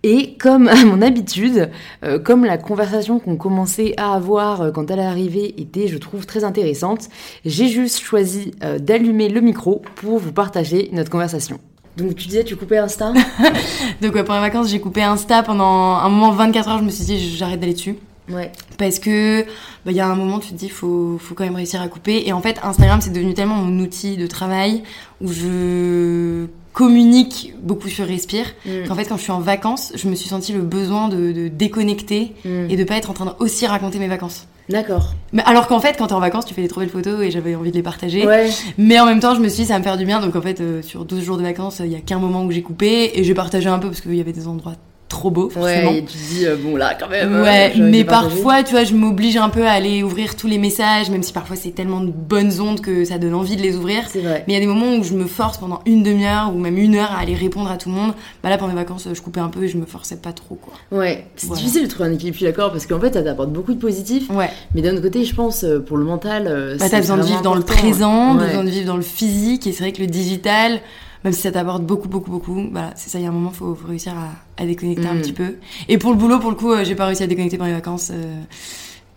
Et 0.04 0.36
comme 0.38 0.68
à 0.68 0.86
mon 0.86 1.02
habitude, 1.02 1.72
euh, 2.04 2.20
comme 2.20 2.46
la 2.46 2.60
conversation 2.60 3.20
qu'on 3.20 3.38
commençait 3.38 3.96
à 3.98 4.14
avoir 4.14 4.62
euh, 4.62 4.72
quand 4.72 4.92
elle 4.92 5.00
est 5.00 5.06
arrivée 5.06 5.60
était, 5.60 5.88
je 5.88 5.98
trouve, 5.98 6.28
très 6.28 6.44
intéressante, 6.44 7.10
j'ai 7.44 7.70
juste 7.70 8.00
choisi 8.00 8.52
euh, 8.64 8.78
d'allumer 8.78 9.30
le 9.30 9.42
micro 9.42 9.82
pour 9.96 10.20
vous 10.20 10.32
partager 10.32 10.90
notre 10.92 11.10
conversation. 11.10 11.60
Donc 11.98 12.16
tu 12.16 12.28
disais, 12.28 12.44
tu 12.44 12.56
coupais 12.56 12.78
Insta 12.78 13.14
Donc 14.02 14.16
ouais, 14.16 14.24
pendant 14.24 14.42
les 14.42 14.48
vacances, 14.48 14.70
j'ai 14.70 14.80
coupé 14.80 15.02
Insta 15.02 15.44
pendant 15.44 15.94
un 15.94 16.10
moment 16.10 16.32
24 16.32 16.70
heures, 16.70 16.80
je 16.80 16.84
me 16.84 16.90
suis 16.90 17.06
dit 17.06 17.38
j'arrête 17.38 17.60
d'aller 17.60 17.74
dessus. 17.74 17.96
Ouais. 18.30 18.52
Parce 18.78 19.00
que 19.00 19.44
bah, 19.86 19.92
il 19.92 19.96
y 19.96 20.00
a 20.00 20.08
un 20.08 20.16
moment, 20.16 20.40
tu 20.40 20.50
te 20.50 20.56
dis, 20.56 20.70
faut, 20.70 21.18
faut 21.20 21.36
quand 21.36 21.44
même 21.44 21.56
réussir 21.56 21.82
à 21.82 21.88
couper. 21.88 22.28
Et 22.28 22.34
en 22.34 22.42
fait, 22.42 22.60
Instagram, 22.64 23.00
c'est 23.02 23.12
devenu 23.12 23.34
tellement 23.34 23.56
mon 23.56 23.80
outil 23.84 24.18
de 24.18 24.28
travail 24.28 24.84
où 25.22 25.32
je 25.32 26.48
communique 26.76 27.54
beaucoup 27.64 27.88
sur 27.88 28.06
Respire. 28.06 28.46
Mm. 28.66 28.88
qu'en 28.88 28.96
fait, 28.96 29.06
quand 29.06 29.18
je 29.18 29.24
suis 29.24 29.32
en 29.32 29.40
vacances, 29.40 29.94
je 29.96 30.08
me 30.08 30.14
suis 30.16 30.30
senti 30.30 30.54
le 30.54 30.62
besoin 30.62 31.08
de, 31.08 31.32
de 31.32 31.48
déconnecter 31.48 32.34
Mm. 32.46 32.70
et 32.70 32.76
de 32.76 32.84
pas 32.84 32.96
être 32.98 33.10
en 33.10 33.14
train 33.14 33.26
de 33.26 33.32
aussi 33.40 33.66
raconter 33.66 33.98
mes 33.98 34.08
vacances. 34.08 34.48
D'accord. 34.70 35.14
Mais 35.32 35.44
alors 35.46 35.68
qu'en 35.68 35.80
fait, 35.80 35.96
quand 35.98 36.08
t'es 36.08 36.14
en 36.14 36.20
vacances, 36.20 36.46
tu 36.46 36.54
fais 36.54 36.62
des 36.64 36.68
trop 36.68 36.82
belles 36.82 36.90
photos 36.90 37.22
et 37.24 37.32
j'avais 37.32 37.56
envie 37.56 37.72
de 37.72 37.76
les 37.76 37.84
partager. 37.84 38.26
Ouais. 38.26 38.50
Mais 38.78 39.00
en 39.00 39.06
même 39.06 39.20
temps, 39.20 39.36
je 39.36 39.40
me 39.40 39.48
suis 39.48 39.62
dit, 39.64 39.68
ça 39.68 39.74
va 39.74 39.80
me 39.80 39.84
faire 39.84 39.98
du 39.98 40.06
bien. 40.06 40.20
Donc 40.20 40.36
en 40.36 40.42
fait, 40.42 40.60
euh, 40.60 40.82
sur 40.82 41.06
12 41.06 41.24
jours 41.24 41.38
de 41.38 41.44
vacances, 41.44 41.82
il 41.84 41.92
y 41.92 41.96
a 41.96 42.00
qu'un 42.00 42.20
moment 42.20 42.44
où 42.44 42.52
j'ai 42.52 42.62
coupé 42.64 43.12
et 43.14 43.24
j'ai 43.24 43.34
partagé 43.36 43.70
un 43.70 43.80
peu 43.80 43.88
parce 43.88 44.02
qu'il 44.02 44.16
y 44.16 44.22
avait 44.22 44.34
des 44.34 44.48
endroits 44.48 44.74
trop 45.16 45.32
beaux, 45.32 45.50
forcément. 45.50 45.92
Ouais, 45.92 45.98
et 46.00 46.04
tu 46.06 46.18
dis, 46.18 46.46
euh, 46.46 46.56
bon 46.62 46.76
là, 46.76 46.94
quand 47.00 47.08
même. 47.10 47.34
euh, 47.34 47.44
Ouais, 47.44 47.74
mais 47.78 48.04
parfois, 48.04 48.64
tu 48.64 48.72
vois, 48.72 48.84
je 48.84 48.94
m'oblige 48.94 49.38
un 49.38 49.50
peu 49.50 49.66
à 49.66 49.72
aller 49.72 50.04
ouvrir 50.04 50.36
tous 50.36 50.48
les 50.48 50.58
messages, 50.58 51.10
même 51.10 51.24
si 51.24 51.32
parfois 51.32 51.56
c'est 51.56 51.72
tellement 51.72 52.02
de 52.02 52.12
bonnes 52.12 52.60
ondes 52.60 52.82
que 52.82 53.06
ça 53.06 53.18
donne 53.18 53.34
envie 53.34 53.56
de 53.56 53.62
les 53.62 53.76
ouvrir. 53.78 54.04
C'est 54.12 54.20
vrai. 54.20 54.44
Mais 54.48 54.54
il 54.54 54.56
y 54.56 54.58
a 54.58 54.60
des 54.60 54.68
moments 54.68 54.94
où 54.96 55.04
je 55.04 55.14
me 55.14 55.26
force 55.26 55.58
pendant 55.58 55.80
une 55.86 56.04
demi-heure 56.04 56.52
ou 56.54 56.60
même 56.60 56.78
une 56.78 56.96
heure 56.96 57.12
à 57.14 57.20
aller 57.20 57.34
répondre 57.36 57.72
à 57.72 57.78
tout 57.78 57.90
le 57.90 57.96
monde. 57.96 58.14
Bah 58.44 58.50
là, 58.50 58.58
pendant 58.58 58.74
mes 58.74 58.80
vacances, 58.80 59.08
je 59.14 59.22
coupais 59.22 59.40
un 59.40 59.48
peu 59.50 59.64
et 59.64 59.68
je 59.70 59.78
me 59.78 59.86
forçais 59.86 60.18
pas 60.18 60.34
trop, 60.34 60.56
quoi. 60.56 60.74
Ouais, 60.92 61.26
c'est 61.38 61.48
Voilà. 61.48 61.62
difficile 61.62 61.84
de 61.84 61.88
trouver 61.90 62.10
un 62.10 62.14
équilibre, 62.14 62.34
je 62.36 62.40
suis 62.40 62.46
d'accord, 62.46 62.72
parce 62.72 62.86
qu'en 62.86 63.00
fait, 63.00 63.14
ça 63.14 63.24
t'apporte 63.24 63.52
beaucoup 63.52 63.74
de 63.74 63.80
positifs. 63.80 64.30
Ouais. 64.30 64.50
Mais 64.76 64.82
d'un 64.82 64.92
autre 64.94 65.02
côté, 65.04 65.24
je 65.24 65.34
pense, 65.34 65.64
euh, 65.64 65.80
pour 65.80 65.96
le 65.98 66.04
mental, 66.04 66.44
Bah, 66.78 66.86
c'est 66.86 66.90
t'as 66.92 67.00
besoin 67.00 67.18
de 67.18 67.24
vivre 67.24 67.42
dans 67.42 67.54
le 67.54 67.62
important. 67.62 67.82
présent, 67.82 68.38
Ouais. 68.38 68.48
besoin 68.48 68.64
de 68.64 68.70
vivre 68.70 68.88
dans 68.88 68.98
le 68.98 69.02
physique. 69.02 69.66
Et 69.68 69.72
c'est 69.72 69.84
vrai 69.84 69.92
que 69.94 70.02
le 70.02 70.08
digital, 70.08 70.80
même 71.26 71.34
si 71.34 71.42
ça 71.42 71.52
t'apporte 71.52 71.84
beaucoup, 71.84 72.08
beaucoup, 72.08 72.32
beaucoup, 72.32 72.62
c'est 72.96 73.10
ça, 73.10 73.20
il 73.20 73.24
y 73.24 73.26
a 73.26 73.30
un 73.30 73.34
moment, 73.34 73.52
faut, 73.52 73.76
faut 73.76 73.88
réussir 73.88 74.14
à, 74.14 74.62
à 74.62 74.66
déconnecter 74.66 75.06
un 75.08 75.16
Mm. 75.16 75.22
petit 75.22 75.34
peu. 75.34 75.56
Et 75.90 75.98
pour 75.98 76.12
le 76.12 76.18
boulot, 76.18 76.40
pour 76.40 76.52
le 76.52 76.56
coup, 76.56 76.72
euh, 76.72 76.86
j'ai 76.86 76.96
pas 76.96 77.08
réussi 77.08 77.24
à 77.24 77.28
déconnecter 77.28 77.58
pendant 77.58 77.68
les 77.70 77.76
vacances. 77.76 78.12
euh, 78.14 78.42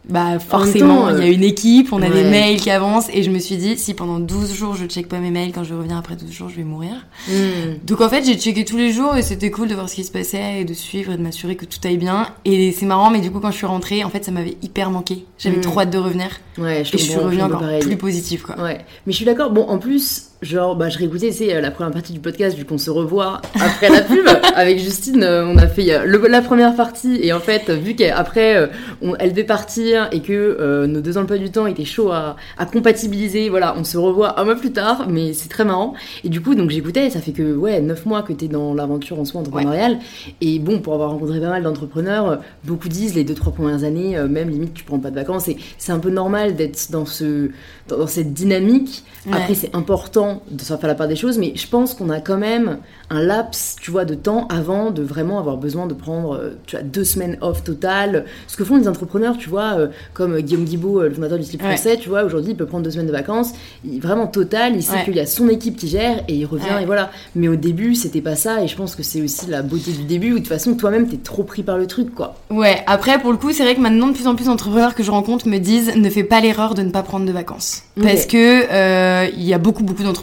bah, 0.08 0.38
forcément, 0.38 1.10
il 1.10 1.16
euh, 1.16 1.18
y 1.18 1.28
a 1.28 1.30
une 1.30 1.44
équipe, 1.44 1.92
on 1.92 2.00
a 2.00 2.08
des 2.08 2.22
mails 2.24 2.58
qui 2.58 2.70
avancent. 2.70 3.10
Et 3.12 3.22
je 3.22 3.30
me 3.30 3.38
suis 3.38 3.56
dit, 3.58 3.76
si 3.76 3.92
pendant 3.92 4.18
12 4.20 4.54
jours, 4.54 4.74
je 4.74 4.86
check 4.86 5.06
pas 5.06 5.18
mes 5.18 5.30
mails, 5.30 5.52
quand 5.52 5.64
je 5.64 5.74
reviens 5.74 5.98
après 5.98 6.16
12 6.16 6.30
jours, 6.32 6.48
je 6.48 6.56
vais 6.56 6.64
mourir. 6.64 6.92
Mm. 7.28 7.84
Donc 7.84 8.00
en 8.00 8.08
fait, 8.08 8.24
j'ai 8.24 8.38
checké 8.38 8.64
tous 8.64 8.78
les 8.78 8.90
jours 8.90 9.16
et 9.16 9.22
c'était 9.22 9.50
cool 9.50 9.68
de 9.68 9.74
voir 9.74 9.86
ce 9.90 9.96
qui 9.96 10.04
se 10.04 10.10
passait 10.10 10.60
et 10.62 10.64
de 10.64 10.72
suivre 10.72 11.12
et 11.12 11.18
de 11.18 11.22
m'assurer 11.22 11.56
que 11.56 11.66
tout 11.66 11.78
aille 11.84 11.98
bien. 11.98 12.28
Et 12.46 12.72
c'est 12.72 12.86
marrant, 12.86 13.10
mais 13.10 13.20
du 13.20 13.30
coup, 13.30 13.40
quand 13.40 13.50
je 13.50 13.56
suis 13.58 13.66
rentrée, 13.66 14.02
en 14.02 14.08
fait, 14.08 14.24
ça 14.24 14.30
m'avait 14.30 14.56
hyper 14.62 14.90
manqué. 14.90 15.26
J'avais 15.38 15.58
Mm. 15.58 15.62
trop 15.62 15.80
hâte 15.80 15.90
de 15.90 15.98
revenir 15.98 16.40
Ouais, 16.56 16.84
je 16.86 16.94
et 16.94 16.98
je 16.98 17.04
suis 17.04 17.16
revenue 17.16 17.42
encore 17.42 17.60
pareil. 17.60 17.80
plus 17.82 17.96
positive, 17.98 18.42
quoi. 18.44 18.58
Ouais, 18.62 18.78
mais 19.06 19.12
je 19.12 19.16
suis 19.16 19.26
d'accord. 19.26 19.50
Bon, 19.50 19.66
en 19.68 19.76
plus, 19.76 20.27
genre, 20.42 20.76
bah, 20.76 20.88
je 20.88 20.98
réécoutais, 20.98 21.32
c'est 21.32 21.54
euh, 21.54 21.60
la 21.60 21.70
première 21.70 21.92
partie 21.92 22.12
du 22.12 22.20
podcast, 22.20 22.56
vu 22.56 22.64
qu'on 22.64 22.78
se 22.78 22.90
revoit 22.90 23.40
après 23.54 23.88
la 23.88 24.02
pub. 24.02 24.26
avec 24.54 24.78
Justine, 24.78 25.22
euh, 25.22 25.44
on 25.46 25.56
a 25.56 25.66
fait 25.66 25.92
euh, 25.92 26.04
le- 26.04 26.26
la 26.28 26.42
première 26.42 26.74
partie, 26.76 27.18
et 27.22 27.32
en 27.32 27.40
fait, 27.40 27.70
vu 27.70 27.94
qu'après, 27.94 28.70
elle 29.18 29.30
devait 29.30 29.44
partir, 29.44 30.08
et 30.12 30.20
que 30.20 30.32
euh, 30.32 30.86
nos 30.86 31.00
deux 31.00 31.18
emplois 31.18 31.38
du 31.38 31.50
temps 31.50 31.66
étaient 31.66 31.84
chauds 31.84 32.10
à, 32.12 32.36
à 32.56 32.66
compatibiliser, 32.66 33.48
voilà, 33.48 33.74
on 33.76 33.84
se 33.84 33.98
revoit 33.98 34.38
un 34.40 34.44
mois 34.44 34.56
plus 34.56 34.72
tard, 34.72 35.06
mais 35.08 35.32
c'est 35.32 35.48
très 35.48 35.64
marrant. 35.64 35.94
Et 36.24 36.28
du 36.28 36.40
coup, 36.40 36.54
donc 36.54 36.70
j'écoutais, 36.70 37.10
ça 37.10 37.20
fait 37.20 37.32
que, 37.32 37.54
ouais, 37.56 37.80
neuf 37.80 38.06
mois 38.06 38.22
que 38.22 38.32
t'es 38.32 38.48
dans 38.48 38.74
l'aventure 38.74 39.18
en 39.18 39.24
soi 39.24 39.40
entrepreneuriale. 39.40 39.98
Et 40.40 40.58
bon, 40.58 40.78
pour 40.80 40.94
avoir 40.94 41.10
rencontré 41.10 41.40
pas 41.40 41.48
mal 41.48 41.62
d'entrepreneurs, 41.62 42.40
beaucoup 42.64 42.88
disent 42.88 43.14
les 43.14 43.24
deux, 43.24 43.34
trois 43.34 43.52
premières 43.52 43.84
années, 43.84 44.16
même 44.28 44.50
limite, 44.50 44.74
tu 44.74 44.84
prends 44.84 44.98
pas 44.98 45.10
de 45.10 45.16
vacances, 45.16 45.48
et 45.48 45.56
c'est 45.78 45.92
un 45.92 45.98
peu 45.98 46.10
normal 46.10 46.54
d'être 46.56 46.90
dans, 46.90 47.06
ce, 47.06 47.50
dans, 47.88 48.06
cette 48.06 48.32
dynamique. 48.34 49.02
Ouais. 49.26 49.32
Après, 49.36 49.54
c'est 49.54 49.74
important 49.74 50.27
temps 50.28 50.42
de 50.50 50.62
faire 50.62 50.78
la 50.86 50.94
part 50.94 51.08
des 51.08 51.16
choses, 51.16 51.38
mais 51.38 51.52
je 51.54 51.66
pense 51.66 51.94
qu'on 51.94 52.10
a 52.10 52.20
quand 52.20 52.38
même 52.38 52.78
un 53.10 53.22
laps, 53.22 53.76
tu 53.80 53.90
vois, 53.90 54.04
de 54.04 54.14
temps 54.14 54.46
avant 54.48 54.90
de 54.90 55.02
vraiment 55.02 55.38
avoir 55.38 55.56
besoin 55.56 55.86
de 55.86 55.94
prendre, 55.94 56.34
euh, 56.34 56.58
tu 56.66 56.76
vois, 56.76 56.84
deux 56.84 57.04
semaines 57.04 57.38
off 57.40 57.64
total. 57.64 58.24
Ce 58.46 58.56
que 58.56 58.64
font 58.64 58.76
les 58.76 58.88
entrepreneurs, 58.88 59.38
tu 59.38 59.48
vois, 59.48 59.78
euh, 59.78 59.88
comme 60.14 60.38
Guillaume 60.40 60.64
Guibaud, 60.64 61.02
le 61.02 61.10
fondateur 61.12 61.38
du 61.38 61.44
slip 61.44 61.62
français, 61.62 61.96
tu 61.96 62.08
vois, 62.08 62.24
aujourd'hui, 62.24 62.52
il 62.52 62.56
peut 62.56 62.66
prendre 62.66 62.84
deux 62.84 62.90
semaines 62.90 63.06
de 63.06 63.12
vacances, 63.12 63.52
vraiment 64.00 64.26
total, 64.26 64.76
il 64.76 64.82
sait 64.82 65.04
qu'il 65.04 65.16
y 65.16 65.20
a 65.20 65.26
son 65.26 65.48
équipe 65.48 65.76
qui 65.76 65.88
gère 65.88 66.22
et 66.28 66.34
il 66.34 66.44
revient 66.44 66.78
et 66.80 66.86
voilà. 66.86 67.10
Mais 67.34 67.48
au 67.48 67.56
début, 67.56 67.94
c'était 67.94 68.20
pas 68.20 68.36
ça 68.36 68.62
et 68.62 68.68
je 68.68 68.76
pense 68.76 68.94
que 68.94 69.02
c'est 69.02 69.22
aussi 69.22 69.46
la 69.46 69.62
beauté 69.62 69.92
du 69.92 70.04
début 70.04 70.32
où 70.32 70.34
de 70.34 70.38
toute 70.40 70.48
façon, 70.48 70.74
toi-même, 70.74 71.08
t'es 71.08 71.16
trop 71.16 71.42
pris 71.42 71.62
par 71.62 71.78
le 71.78 71.86
truc, 71.86 72.14
quoi. 72.14 72.34
Ouais, 72.50 72.82
après, 72.86 73.18
pour 73.18 73.32
le 73.32 73.38
coup, 73.38 73.52
c'est 73.52 73.62
vrai 73.62 73.74
que 73.74 73.80
maintenant, 73.80 74.08
de 74.08 74.12
plus 74.12 74.26
en 74.26 74.34
plus 74.34 74.46
d'entrepreneurs 74.46 74.94
que 74.94 75.02
je 75.02 75.10
rencontre 75.10 75.48
me 75.48 75.58
disent 75.58 75.94
ne 75.96 76.10
fais 76.10 76.24
pas 76.24 76.40
l'erreur 76.40 76.74
de 76.74 76.82
ne 76.82 76.90
pas 76.90 77.02
prendre 77.02 77.26
de 77.26 77.32
vacances. 77.32 77.82
Parce 78.00 78.26
que 78.26 78.64
euh, 78.70 79.28
il 79.36 79.44
y 79.44 79.54
a 79.54 79.58
beaucoup, 79.58 79.82
beaucoup 79.82 80.02
d'entrepreneurs 80.02 80.17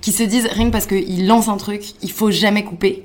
qui 0.00 0.12
se 0.12 0.22
disent 0.22 0.46
rien 0.46 0.66
que 0.66 0.72
parce 0.72 0.86
qu'ils 0.86 1.26
lancent 1.26 1.48
un 1.48 1.56
truc, 1.56 1.94
il 2.02 2.10
faut 2.10 2.30
jamais 2.30 2.64
couper. 2.64 3.04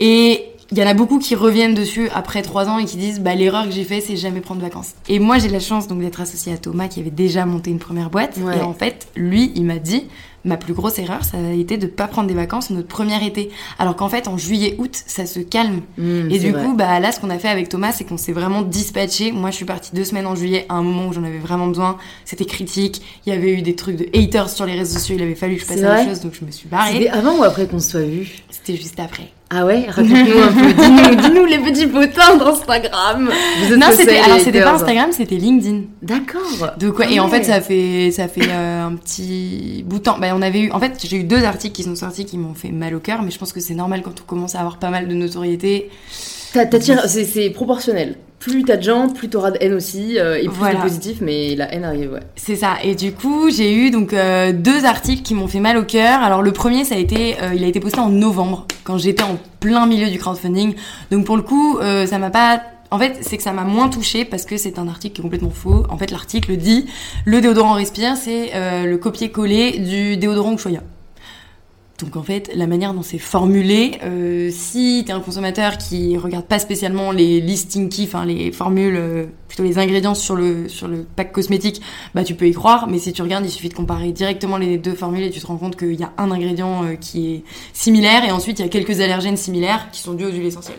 Et 0.00 0.44
il 0.72 0.78
y 0.78 0.82
en 0.82 0.86
a 0.86 0.94
beaucoup 0.94 1.18
qui 1.18 1.34
reviennent 1.34 1.74
dessus 1.74 2.08
après 2.14 2.42
trois 2.42 2.68
ans 2.68 2.78
et 2.78 2.84
qui 2.84 2.96
disent 2.96 3.20
bah 3.20 3.34
l'erreur 3.34 3.64
que 3.64 3.72
j'ai 3.72 3.84
fait 3.84 4.00
c'est 4.00 4.16
jamais 4.16 4.40
prendre 4.40 4.60
de 4.60 4.66
vacances. 4.66 4.92
Et 5.08 5.18
moi 5.18 5.38
j'ai 5.38 5.48
la 5.48 5.58
chance 5.58 5.88
donc 5.88 6.00
d'être 6.00 6.20
associée 6.20 6.52
à 6.52 6.58
Thomas 6.58 6.88
qui 6.88 7.00
avait 7.00 7.10
déjà 7.10 7.44
monté 7.44 7.70
une 7.70 7.80
première 7.80 8.08
boîte 8.10 8.38
et 8.38 8.62
en 8.62 8.74
fait 8.74 9.08
lui 9.16 9.52
il 9.56 9.64
m'a 9.64 9.78
dit 9.78 10.06
ma 10.44 10.56
plus 10.56 10.72
grosse 10.72 10.98
erreur, 10.98 11.24
ça 11.24 11.36
a 11.36 11.52
été 11.52 11.76
de 11.76 11.86
pas 11.86 12.08
prendre 12.08 12.28
des 12.28 12.34
vacances 12.34 12.70
notre 12.70 12.88
premier 12.88 13.24
été. 13.24 13.50
Alors 13.78 13.96
qu'en 13.96 14.08
fait, 14.08 14.28
en 14.28 14.38
juillet, 14.38 14.76
août, 14.78 15.02
ça 15.06 15.26
se 15.26 15.40
calme. 15.40 15.82
Mmh, 15.98 16.30
et 16.30 16.38
du 16.38 16.52
coup, 16.52 16.74
bah 16.74 17.00
là, 17.00 17.12
ce 17.12 17.20
qu'on 17.20 17.30
a 17.30 17.38
fait 17.38 17.48
avec 17.48 17.68
Thomas, 17.68 17.92
c'est 17.92 18.04
qu'on 18.04 18.16
s'est 18.16 18.32
vraiment 18.32 18.62
dispatché. 18.62 19.32
Moi, 19.32 19.50
je 19.50 19.56
suis 19.56 19.64
partie 19.64 19.94
deux 19.94 20.04
semaines 20.04 20.26
en 20.26 20.34
juillet, 20.34 20.66
à 20.68 20.74
un 20.74 20.82
moment 20.82 21.08
où 21.08 21.12
j'en 21.12 21.24
avais 21.24 21.38
vraiment 21.38 21.66
besoin. 21.66 21.98
C'était 22.24 22.44
critique. 22.44 23.02
Il 23.26 23.32
y 23.32 23.36
avait 23.36 23.52
eu 23.52 23.62
des 23.62 23.74
trucs 23.74 23.96
de 23.96 24.06
haters 24.14 24.50
sur 24.50 24.66
les 24.66 24.74
réseaux 24.74 24.98
sociaux. 24.98 25.16
Il 25.18 25.22
avait 25.22 25.34
fallu 25.34 25.56
que 25.56 25.62
je 25.62 25.66
fasse 25.66 25.80
la 25.80 26.04
chose, 26.04 26.20
donc 26.20 26.34
je 26.38 26.44
me 26.44 26.50
suis 26.50 26.68
barrée. 26.68 26.92
C'était 26.92 27.08
avant 27.08 27.38
ou 27.38 27.44
après 27.44 27.66
qu'on 27.66 27.80
se 27.80 27.90
soit 27.90 28.02
vu 28.02 28.42
C'était 28.50 28.76
juste 28.76 29.00
après. 29.00 29.32
Ah 29.52 29.66
ouais 29.66 29.86
Raconte-nous 29.88 30.42
un 30.42 30.52
peu. 30.52 30.72
Dis-nous, 30.72 31.14
dis-nous 31.22 31.44
les 31.44 31.58
petits 31.58 31.88
potins 31.88 32.36
d'Instagram. 32.36 33.28
non, 33.76 33.86
c'était 33.92 34.18
alors 34.18 34.38
c'était 34.38 34.62
pas 34.62 34.74
Instagram, 34.74 35.10
c'était 35.10 35.34
LinkedIn. 35.34 35.82
D'accord. 36.02 36.76
De 36.78 36.90
quoi 36.90 37.10
Et 37.10 37.18
en 37.18 37.28
fait, 37.28 37.42
ça 37.42 37.60
fait 37.60 38.12
ça 38.12 38.28
fait 38.28 38.48
euh, 38.48 38.86
un 38.86 38.94
petit 38.94 39.84
bout 39.86 39.98
de 39.98 40.04
temps. 40.04 40.18
Bah, 40.20 40.28
on 40.34 40.42
avait 40.42 40.60
eu. 40.60 40.70
En 40.70 40.78
fait, 40.78 41.04
j'ai 41.04 41.16
eu 41.16 41.24
deux 41.24 41.42
articles 41.42 41.74
qui 41.74 41.82
sont 41.82 41.96
sortis 41.96 42.24
qui 42.24 42.38
m'ont 42.38 42.54
fait 42.54 42.70
mal 42.70 42.94
au 42.94 43.00
cœur, 43.00 43.22
mais 43.22 43.32
je 43.32 43.38
pense 43.38 43.52
que 43.52 43.58
c'est 43.60 43.74
normal 43.74 44.02
quand 44.02 44.20
on 44.20 44.24
commence 44.24 44.54
à 44.54 44.60
avoir 44.60 44.76
pas 44.78 44.90
mal 44.90 45.08
de 45.08 45.14
notoriété. 45.14 45.90
C'est 47.06 47.50
proportionnel 47.50 48.16
plus 48.40 48.64
t'as 48.64 48.78
de 48.78 48.82
gens, 48.82 49.08
plus 49.08 49.28
t'auras 49.28 49.50
de 49.50 49.58
haine 49.60 49.74
aussi, 49.74 50.18
euh, 50.18 50.38
et 50.40 50.48
plus 50.48 50.74
de 50.74 50.80
positif, 50.80 51.18
mais 51.20 51.54
la 51.54 51.72
haine 51.72 51.84
arrive, 51.84 52.12
ouais. 52.12 52.20
C'est 52.36 52.56
ça. 52.56 52.76
Et 52.82 52.94
du 52.94 53.12
coup, 53.12 53.50
j'ai 53.50 53.72
eu 53.74 53.90
donc 53.90 54.14
euh, 54.14 54.52
deux 54.52 54.86
articles 54.86 55.22
qui 55.22 55.34
m'ont 55.34 55.46
fait 55.46 55.60
mal 55.60 55.76
au 55.76 55.84
cœur. 55.84 56.22
Alors 56.22 56.42
le 56.42 56.50
premier, 56.50 56.84
ça 56.84 56.94
a 56.94 56.98
été, 56.98 57.36
euh, 57.42 57.54
il 57.54 57.62
a 57.62 57.66
été 57.66 57.80
posté 57.80 58.00
en 58.00 58.08
novembre, 58.08 58.66
quand 58.82 58.96
j'étais 58.96 59.22
en 59.22 59.38
plein 59.60 59.86
milieu 59.86 60.08
du 60.08 60.18
crowdfunding. 60.18 60.74
Donc 61.10 61.26
pour 61.26 61.36
le 61.36 61.42
coup, 61.42 61.78
ça 62.06 62.18
m'a 62.18 62.30
pas 62.30 62.62
en 62.92 62.98
fait, 62.98 63.18
c'est 63.20 63.36
que 63.36 63.42
ça 63.42 63.52
m'a 63.52 63.62
moins 63.62 63.88
touché 63.88 64.24
parce 64.24 64.44
que 64.44 64.56
c'est 64.56 64.78
un 64.78 64.88
article 64.88 65.14
qui 65.14 65.20
est 65.20 65.22
complètement 65.22 65.50
faux. 65.50 65.84
En 65.90 65.98
fait, 65.98 66.10
l'article 66.10 66.56
dit 66.56 66.86
le 67.26 67.40
déodorant 67.40 67.74
respire, 67.74 68.16
c'est 68.16 68.52
le 68.54 68.96
copier-coller 68.96 69.78
du 69.78 70.16
déodorant 70.16 70.54
Ushuaïa. 70.54 70.80
Donc 72.02 72.16
en 72.16 72.22
fait, 72.22 72.50
la 72.54 72.66
manière 72.66 72.94
dont 72.94 73.02
c'est 73.02 73.18
formulé, 73.18 73.98
euh, 74.02 74.50
si 74.52 75.04
tu 75.06 75.12
un 75.12 75.20
consommateur 75.20 75.76
qui 75.76 76.16
regarde 76.16 76.46
pas 76.46 76.58
spécialement 76.58 77.12
les 77.12 77.40
listings 77.40 77.88
key, 77.88 78.04
enfin 78.04 78.24
les 78.24 78.52
formules, 78.52 78.96
euh, 78.96 79.26
plutôt 79.48 79.64
les 79.64 79.78
ingrédients 79.78 80.14
sur 80.14 80.36
le 80.36 80.68
sur 80.68 80.88
le 80.88 81.04
pack 81.16 81.32
cosmétique, 81.32 81.82
bah 82.14 82.24
tu 82.24 82.34
peux 82.34 82.46
y 82.46 82.52
croire. 82.52 82.88
Mais 82.88 82.98
si 82.98 83.12
tu 83.12 83.22
regardes, 83.22 83.44
il 83.44 83.50
suffit 83.50 83.68
de 83.68 83.74
comparer 83.74 84.12
directement 84.12 84.56
les 84.56 84.78
deux 84.78 84.94
formules 84.94 85.24
et 85.24 85.30
tu 85.30 85.40
te 85.40 85.46
rends 85.46 85.58
compte 85.58 85.76
qu'il 85.76 85.98
y 85.98 86.04
a 86.04 86.12
un 86.18 86.30
ingrédient 86.30 86.84
euh, 86.84 86.94
qui 86.94 87.34
est 87.34 87.44
similaire 87.72 88.24
et 88.24 88.30
ensuite 88.30 88.58
il 88.58 88.62
y 88.62 88.66
a 88.66 88.68
quelques 88.68 89.00
allergènes 89.00 89.36
similaires 89.36 89.88
qui 89.92 90.00
sont 90.00 90.14
dus 90.14 90.24
aux 90.24 90.32
huiles 90.32 90.46
essentielles. 90.46 90.78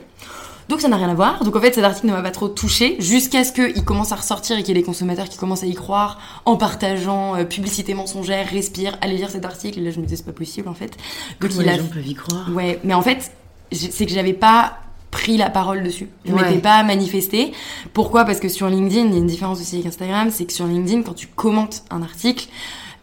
Donc 0.71 0.79
ça 0.79 0.87
n'a 0.87 0.95
rien 0.95 1.09
à 1.09 1.13
voir. 1.13 1.43
Donc 1.43 1.53
en 1.57 1.59
fait 1.59 1.75
cet 1.75 1.83
article 1.83 2.07
ne 2.07 2.13
m'a 2.13 2.21
pas 2.21 2.31
trop 2.31 2.47
touché 2.47 2.95
jusqu'à 2.99 3.43
ce 3.43 3.51
qu'il 3.51 3.83
commence 3.83 4.13
à 4.13 4.15
ressortir 4.15 4.57
et 4.57 4.63
qu'il 4.63 4.69
y 4.69 4.79
ait 4.79 4.81
des 4.81 4.85
consommateurs 4.85 5.27
qui 5.27 5.37
commencent 5.37 5.63
à 5.63 5.67
y 5.67 5.75
croire 5.75 6.17
en 6.45 6.55
partageant 6.55 7.35
euh, 7.35 7.43
publicité 7.43 7.93
mensongère, 7.93 8.47
respire, 8.47 8.97
allez 9.01 9.17
lire 9.17 9.29
cet 9.29 9.43
article. 9.43 9.79
Et 9.79 9.81
là 9.83 9.91
je 9.91 9.99
me 9.99 10.05
disais 10.05 10.15
c'est 10.15 10.25
pas 10.25 10.31
possible 10.31 10.69
en 10.69 10.73
fait. 10.73 10.95
Donc 11.41 11.51
il 11.53 11.63
les 11.63 11.69
a... 11.69 11.77
gens 11.77 11.87
peuvent 11.93 12.07
y 12.07 12.13
croire? 12.13 12.49
Ouais, 12.53 12.79
mais 12.85 12.93
en 12.93 13.01
fait 13.01 13.33
c'est 13.73 14.05
que 14.05 14.13
j'avais 14.13 14.31
pas 14.31 14.77
pris 15.11 15.35
la 15.35 15.49
parole 15.49 15.83
dessus. 15.83 16.07
Je 16.23 16.33
m'étais 16.33 16.59
pas 16.59 16.83
manifestée. 16.83 17.51
Pourquoi? 17.91 18.23
Parce 18.23 18.39
que 18.39 18.47
sur 18.47 18.69
LinkedIn, 18.69 19.07
il 19.07 19.11
y 19.11 19.15
a 19.15 19.17
une 19.17 19.27
différence 19.27 19.59
aussi 19.59 19.75
avec 19.75 19.87
Instagram, 19.87 20.29
c'est 20.31 20.45
que 20.45 20.53
sur 20.53 20.65
LinkedIn, 20.65 21.03
quand 21.03 21.15
tu 21.15 21.27
commentes 21.27 21.83
un 21.89 22.01
article 22.01 22.47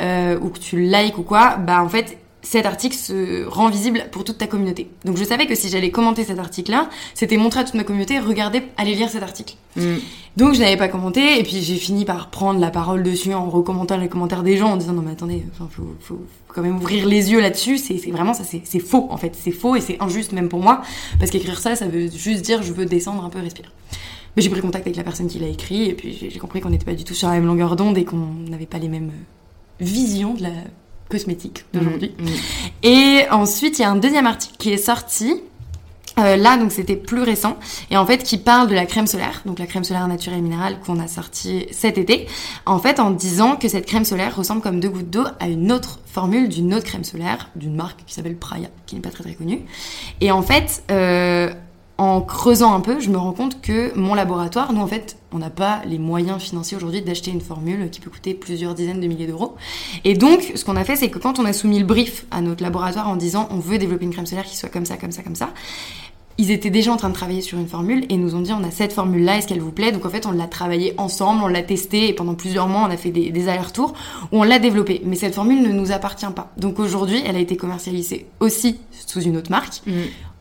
euh, 0.00 0.38
ou 0.40 0.48
que 0.48 0.58
tu 0.58 0.80
likes 0.80 1.18
ou 1.18 1.22
quoi, 1.22 1.56
bah 1.56 1.82
en 1.82 1.88
fait, 1.90 2.16
cet 2.42 2.66
article 2.66 2.96
se 2.96 3.44
rend 3.46 3.68
visible 3.68 4.06
pour 4.12 4.24
toute 4.24 4.38
ta 4.38 4.46
communauté. 4.46 4.88
Donc 5.04 5.16
je 5.16 5.24
savais 5.24 5.46
que 5.46 5.54
si 5.54 5.68
j'allais 5.68 5.90
commenter 5.90 6.24
cet 6.24 6.38
article-là, 6.38 6.88
c'était 7.14 7.36
montrer 7.36 7.60
à 7.60 7.64
toute 7.64 7.74
ma 7.74 7.84
communauté, 7.84 8.20
regardez, 8.20 8.62
allez 8.76 8.94
lire 8.94 9.10
cet 9.10 9.22
article. 9.22 9.54
Mm. 9.76 9.96
Donc 10.36 10.54
je 10.54 10.60
n'avais 10.60 10.76
pas 10.76 10.88
commenté, 10.88 11.40
et 11.40 11.42
puis 11.42 11.60
j'ai 11.62 11.76
fini 11.76 12.04
par 12.04 12.30
prendre 12.30 12.60
la 12.60 12.70
parole 12.70 13.02
dessus 13.02 13.34
en 13.34 13.50
recommandant 13.50 13.96
les 13.96 14.08
commentaires 14.08 14.44
des 14.44 14.56
gens, 14.56 14.72
en 14.72 14.76
disant 14.76 14.92
non 14.92 15.02
mais 15.02 15.12
attendez, 15.12 15.44
enfin, 15.52 15.68
faut, 15.70 15.96
faut 16.00 16.20
quand 16.46 16.62
même 16.62 16.76
ouvrir 16.76 17.06
les 17.06 17.32
yeux 17.32 17.40
là-dessus, 17.40 17.76
c'est 17.76 17.96
vraiment 18.10 18.34
ça, 18.34 18.44
c'est 18.44 18.78
faux 18.78 19.08
en 19.10 19.16
fait, 19.16 19.34
c'est 19.38 19.50
faux 19.50 19.74
et 19.74 19.80
c'est 19.80 20.00
injuste 20.00 20.32
même 20.32 20.48
pour 20.48 20.60
moi, 20.60 20.82
parce 21.18 21.30
qu'écrire 21.30 21.58
ça, 21.58 21.74
ça 21.74 21.88
veut 21.88 22.08
juste 22.08 22.42
dire 22.42 22.62
je 22.62 22.72
veux 22.72 22.86
descendre 22.86 23.24
un 23.24 23.30
peu, 23.30 23.40
respirer. 23.40 23.68
Mais 24.36 24.42
j'ai 24.42 24.50
pris 24.50 24.60
contact 24.60 24.86
avec 24.86 24.96
la 24.96 25.02
personne 25.02 25.26
qui 25.26 25.40
l'a 25.40 25.48
écrit, 25.48 25.88
et 25.88 25.94
puis 25.94 26.16
j'ai 26.30 26.38
compris 26.38 26.60
qu'on 26.60 26.70
n'était 26.70 26.84
pas 26.84 26.94
du 26.94 27.02
tout 27.02 27.14
sur 27.14 27.26
la 27.26 27.34
même 27.34 27.46
longueur 27.46 27.74
d'onde 27.74 27.98
et 27.98 28.04
qu'on 28.04 28.28
n'avait 28.48 28.66
pas 28.66 28.78
les 28.78 28.88
mêmes 28.88 29.10
visions 29.80 30.34
de 30.34 30.44
la 30.44 30.52
cosmétique 31.08 31.64
d'aujourd'hui. 31.72 32.12
Mm, 32.18 32.24
mm. 32.24 32.28
Et 32.82 33.24
ensuite, 33.30 33.78
il 33.78 33.82
y 33.82 33.84
a 33.84 33.90
un 33.90 33.96
deuxième 33.96 34.26
article 34.26 34.54
qui 34.58 34.70
est 34.70 34.76
sorti. 34.76 35.42
Euh, 36.18 36.34
là, 36.34 36.56
donc 36.56 36.72
c'était 36.72 36.96
plus 36.96 37.22
récent, 37.22 37.56
et 37.92 37.96
en 37.96 38.04
fait 38.04 38.24
qui 38.24 38.38
parle 38.38 38.66
de 38.66 38.74
la 38.74 38.86
crème 38.86 39.06
solaire, 39.06 39.42
donc 39.46 39.60
la 39.60 39.66
crème 39.66 39.84
solaire 39.84 40.08
naturelle 40.08 40.42
minérale 40.42 40.80
qu'on 40.84 40.98
a 40.98 41.06
sortie 41.06 41.66
cet 41.70 41.96
été, 41.96 42.26
en 42.66 42.80
fait 42.80 42.98
en 42.98 43.12
disant 43.12 43.54
que 43.54 43.68
cette 43.68 43.86
crème 43.86 44.04
solaire 44.04 44.34
ressemble 44.34 44.60
comme 44.60 44.80
deux 44.80 44.88
gouttes 44.88 45.10
d'eau 45.10 45.26
à 45.38 45.46
une 45.46 45.70
autre 45.70 46.00
formule 46.06 46.48
d'une 46.48 46.74
autre 46.74 46.86
crème 46.86 47.04
solaire, 47.04 47.50
d'une 47.54 47.76
marque 47.76 48.04
qui 48.04 48.14
s'appelle 48.14 48.36
Praya, 48.36 48.66
qui 48.86 48.96
n'est 48.96 49.00
pas 49.00 49.10
très 49.10 49.22
très 49.22 49.34
connue. 49.34 49.60
Et 50.20 50.32
en 50.32 50.42
fait, 50.42 50.82
euh, 50.90 51.54
en 51.98 52.20
creusant 52.20 52.74
un 52.74 52.80
peu, 52.80 53.00
je 53.00 53.10
me 53.10 53.18
rends 53.18 53.32
compte 53.32 53.60
que 53.60 53.92
mon 53.98 54.14
laboratoire, 54.14 54.72
nous 54.72 54.80
en 54.80 54.86
fait, 54.86 55.16
on 55.32 55.38
n'a 55.38 55.50
pas 55.50 55.82
les 55.84 55.98
moyens 55.98 56.40
financiers 56.40 56.76
aujourd'hui 56.76 57.02
d'acheter 57.02 57.32
une 57.32 57.40
formule 57.40 57.90
qui 57.90 58.00
peut 58.00 58.08
coûter 58.08 58.34
plusieurs 58.34 58.74
dizaines 58.74 59.00
de 59.00 59.06
milliers 59.08 59.26
d'euros. 59.26 59.56
Et 60.04 60.14
donc, 60.14 60.52
ce 60.54 60.64
qu'on 60.64 60.76
a 60.76 60.84
fait, 60.84 60.94
c'est 60.94 61.10
que 61.10 61.18
quand 61.18 61.40
on 61.40 61.44
a 61.44 61.52
soumis 61.52 61.80
le 61.80 61.84
brief 61.84 62.24
à 62.30 62.40
notre 62.40 62.62
laboratoire 62.62 63.08
en 63.08 63.16
disant 63.16 63.48
on 63.50 63.58
veut 63.58 63.78
développer 63.78 64.04
une 64.04 64.12
crème 64.12 64.26
solaire 64.26 64.44
qui 64.44 64.56
soit 64.56 64.68
comme 64.68 64.86
ça, 64.86 64.96
comme 64.96 65.10
ça, 65.10 65.24
comme 65.24 65.34
ça, 65.34 65.50
ils 66.40 66.52
étaient 66.52 66.70
déjà 66.70 66.92
en 66.92 66.96
train 66.96 67.08
de 67.08 67.14
travailler 67.14 67.40
sur 67.40 67.58
une 67.58 67.66
formule 67.66 68.06
et 68.08 68.16
nous 68.16 68.36
ont 68.36 68.40
dit 68.40 68.52
on 68.52 68.62
a 68.62 68.70
cette 68.70 68.92
formule 68.92 69.24
là, 69.24 69.36
est-ce 69.36 69.48
qu'elle 69.48 69.60
vous 69.60 69.72
plaît? 69.72 69.90
Donc 69.90 70.06
en 70.06 70.08
fait 70.08 70.24
on 70.24 70.30
l'a 70.30 70.46
travaillé 70.46 70.94
ensemble, 70.96 71.42
on 71.42 71.48
l'a 71.48 71.62
testé 71.62 72.08
et 72.08 72.12
pendant 72.12 72.34
plusieurs 72.34 72.68
mois 72.68 72.82
on 72.88 72.92
a 72.92 72.96
fait 72.96 73.10
des, 73.10 73.48
allers-retours 73.48 73.92
où 74.30 74.38
on 74.38 74.44
l'a 74.44 74.60
développée. 74.60 75.02
Mais 75.04 75.16
cette 75.16 75.34
formule 75.34 75.60
ne 75.60 75.72
nous 75.72 75.90
appartient 75.90 76.30
pas. 76.36 76.52
Donc 76.56 76.78
aujourd'hui 76.78 77.20
elle 77.26 77.34
a 77.34 77.40
été 77.40 77.56
commercialisée 77.56 78.26
aussi 78.38 78.78
sous 78.92 79.20
une 79.20 79.36
autre 79.36 79.50
marque. 79.50 79.82
Mm 79.84 79.92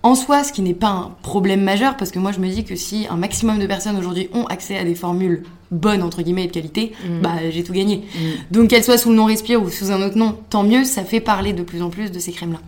en 0.07 0.15
soi, 0.15 0.45
ce 0.45 0.53
qui 0.53 0.61
n'est 0.61 0.73
pas 0.73 0.87
un 0.87 1.11
problème 1.21 1.61
majeur, 1.61 1.97
parce 1.97 2.11
que 2.11 2.19
moi 2.19 2.31
je 2.31 2.39
me 2.39 2.47
dis 2.47 2.63
que 2.63 2.77
si 2.77 3.07
un 3.09 3.17
maximum 3.17 3.59
de 3.59 3.67
personnes 3.67 3.97
aujourd'hui 3.97 4.29
ont 4.33 4.45
accès 4.45 4.77
à 4.77 4.85
des 4.85 4.95
formules 4.95 5.43
bonnes, 5.71 6.03
entre 6.03 6.21
guillemets, 6.21 6.45
et 6.45 6.47
de 6.47 6.51
qualité, 6.51 6.93
mm. 7.03 7.21
bah 7.21 7.35
j'ai 7.49 7.63
tout 7.63 7.73
gagné. 7.73 7.97
Mm. 7.97 8.19
Donc 8.51 8.69
qu'elles 8.69 8.83
soient 8.83 8.97
sous 8.97 9.09
le 9.09 9.15
nom 9.15 9.25
Respire 9.25 9.61
ou 9.61 9.69
sous 9.69 9.91
un 9.91 10.01
autre 10.01 10.17
nom, 10.17 10.35
tant 10.49 10.63
mieux, 10.63 10.83
ça 10.83 11.03
fait 11.03 11.19
parler 11.19 11.53
de 11.53 11.63
plus 11.63 11.81
en 11.81 11.89
plus 11.89 12.11
de 12.11 12.19
ces 12.19 12.31
crèmes-là. 12.31 12.59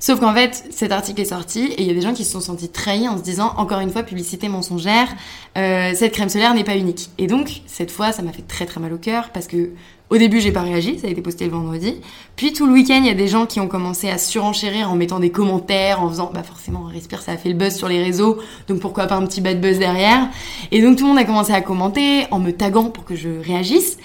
Sauf 0.00 0.20
qu'en 0.20 0.34
fait, 0.34 0.64
cet 0.70 0.92
article 0.92 1.20
est 1.20 1.26
sorti, 1.26 1.64
et 1.64 1.82
il 1.82 1.86
y 1.86 1.90
a 1.90 1.94
des 1.94 2.00
gens 2.00 2.14
qui 2.14 2.24
se 2.24 2.32
sont 2.32 2.40
sentis 2.40 2.68
trahis 2.68 3.08
en 3.08 3.18
se 3.18 3.22
disant, 3.22 3.52
encore 3.56 3.80
une 3.80 3.90
fois, 3.90 4.02
publicité 4.02 4.48
mensongère, 4.48 5.08
euh, 5.56 5.92
cette 5.94 6.12
crème 6.12 6.28
solaire 6.28 6.54
n'est 6.54 6.64
pas 6.64 6.76
unique. 6.76 7.10
Et 7.18 7.26
donc, 7.26 7.62
cette 7.66 7.90
fois, 7.90 8.12
ça 8.12 8.22
m'a 8.22 8.32
fait 8.32 8.46
très 8.46 8.66
très 8.66 8.80
mal 8.80 8.92
au 8.92 8.98
cœur, 8.98 9.30
parce 9.32 9.46
que 9.46 9.70
au 10.08 10.18
début, 10.18 10.40
j'ai 10.40 10.52
pas 10.52 10.62
réagi, 10.62 11.00
ça 11.00 11.08
a 11.08 11.10
été 11.10 11.20
posté 11.20 11.46
le 11.46 11.50
vendredi. 11.50 11.96
Puis 12.36 12.52
tout 12.52 12.66
le 12.66 12.72
week-end, 12.72 12.98
il 13.00 13.06
y 13.06 13.10
a 13.10 13.14
des 13.14 13.26
gens 13.26 13.44
qui 13.44 13.58
ont 13.58 13.66
commencé 13.66 14.08
à 14.08 14.18
surenchérir 14.18 14.88
en 14.88 14.94
mettant 14.94 15.18
des 15.18 15.30
commentaires, 15.30 16.00
en 16.00 16.08
faisant, 16.08 16.30
bah 16.32 16.44
forcément, 16.44 16.84
Respire, 16.84 17.22
ça 17.22 17.32
a 17.32 17.36
fait 17.36 17.48
le 17.48 17.56
buzz 17.56 17.74
sur 17.74 17.88
les 17.88 18.00
réseaux, 18.00 18.38
donc 18.68 18.78
pourquoi 18.78 19.06
pas 19.06 19.16
un 19.16 19.26
petit 19.26 19.40
bad 19.40 19.60
buzz 19.60 19.80
derrière. 19.80 20.28
Et 20.70 20.80
donc 20.80 20.96
tout 20.96 21.02
le 21.02 21.08
monde 21.08 21.18
a 21.18 21.24
commencé 21.24 21.52
à 21.52 21.60
commenter 21.60 22.26
en 22.30 22.38
me 22.46 22.52
taguant 22.52 22.90
pour 22.90 23.04
que 23.04 23.16
je 23.16 23.28
réagisse. 23.28 23.98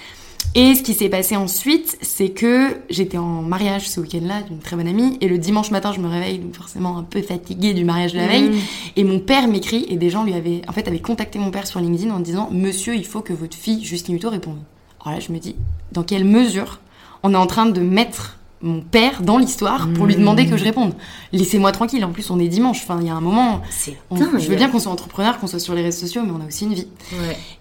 Et 0.54 0.74
ce 0.74 0.82
qui 0.82 0.92
s'est 0.92 1.08
passé 1.08 1.34
ensuite, 1.34 1.96
c'est 2.02 2.28
que 2.28 2.76
j'étais 2.90 3.16
en 3.16 3.40
mariage 3.40 3.88
ce 3.88 4.00
week-end-là 4.00 4.42
d'une 4.42 4.58
très 4.58 4.76
bonne 4.76 4.88
amie, 4.88 5.16
et 5.22 5.28
le 5.28 5.38
dimanche 5.38 5.70
matin, 5.70 5.92
je 5.94 6.00
me 6.00 6.08
réveille, 6.08 6.38
donc 6.40 6.54
forcément 6.54 6.98
un 6.98 7.04
peu 7.04 7.22
fatiguée 7.22 7.72
du 7.72 7.84
mariage 7.84 8.12
de 8.12 8.18
la 8.18 8.26
veille, 8.26 8.50
mmh. 8.50 8.58
et 8.96 9.04
mon 9.04 9.18
père 9.18 9.48
m'écrit, 9.48 9.86
et 9.88 9.96
des 9.96 10.10
gens 10.10 10.24
lui 10.24 10.34
avaient, 10.34 10.60
en 10.68 10.72
fait, 10.72 10.86
avaient 10.88 10.98
contacté 10.98 11.38
mon 11.38 11.50
père 11.50 11.66
sur 11.66 11.80
LinkedIn 11.80 12.12
en 12.12 12.20
disant, 12.20 12.50
Monsieur, 12.52 12.94
il 12.94 13.06
faut 13.06 13.22
que 13.22 13.32
votre 13.32 13.56
fille 13.56 13.82
Justine 13.82 14.16
Hutto 14.16 14.28
réponde. 14.28 14.58
Alors 15.00 15.14
là, 15.14 15.24
je 15.26 15.32
me 15.32 15.38
dis, 15.38 15.56
dans 15.92 16.02
quelle 16.02 16.24
mesure 16.24 16.80
on 17.22 17.32
est 17.32 17.36
en 17.36 17.46
train 17.46 17.66
de 17.66 17.80
mettre 17.80 18.38
mon 18.62 18.80
père 18.80 19.22
dans 19.22 19.38
l'histoire 19.38 19.88
pour 19.92 20.06
lui 20.06 20.16
demander 20.16 20.46
que 20.46 20.56
je 20.56 20.64
réponde. 20.64 20.94
Laissez-moi 21.32 21.72
tranquille. 21.72 22.04
En 22.04 22.10
plus, 22.10 22.30
on 22.30 22.38
est 22.38 22.48
dimanche. 22.48 22.80
Enfin, 22.82 22.98
il 23.00 23.06
y 23.06 23.10
a 23.10 23.14
un 23.14 23.20
moment. 23.20 23.62
je 24.10 24.48
veux 24.48 24.56
bien 24.56 24.68
qu'on 24.68 24.78
soit 24.78 24.92
entrepreneur, 24.92 25.38
qu'on 25.38 25.46
soit 25.46 25.58
sur 25.58 25.74
les 25.74 25.82
réseaux 25.82 26.00
sociaux, 26.00 26.22
mais 26.24 26.32
on 26.32 26.42
a 26.42 26.46
aussi 26.46 26.64
une 26.64 26.74
vie. 26.74 26.88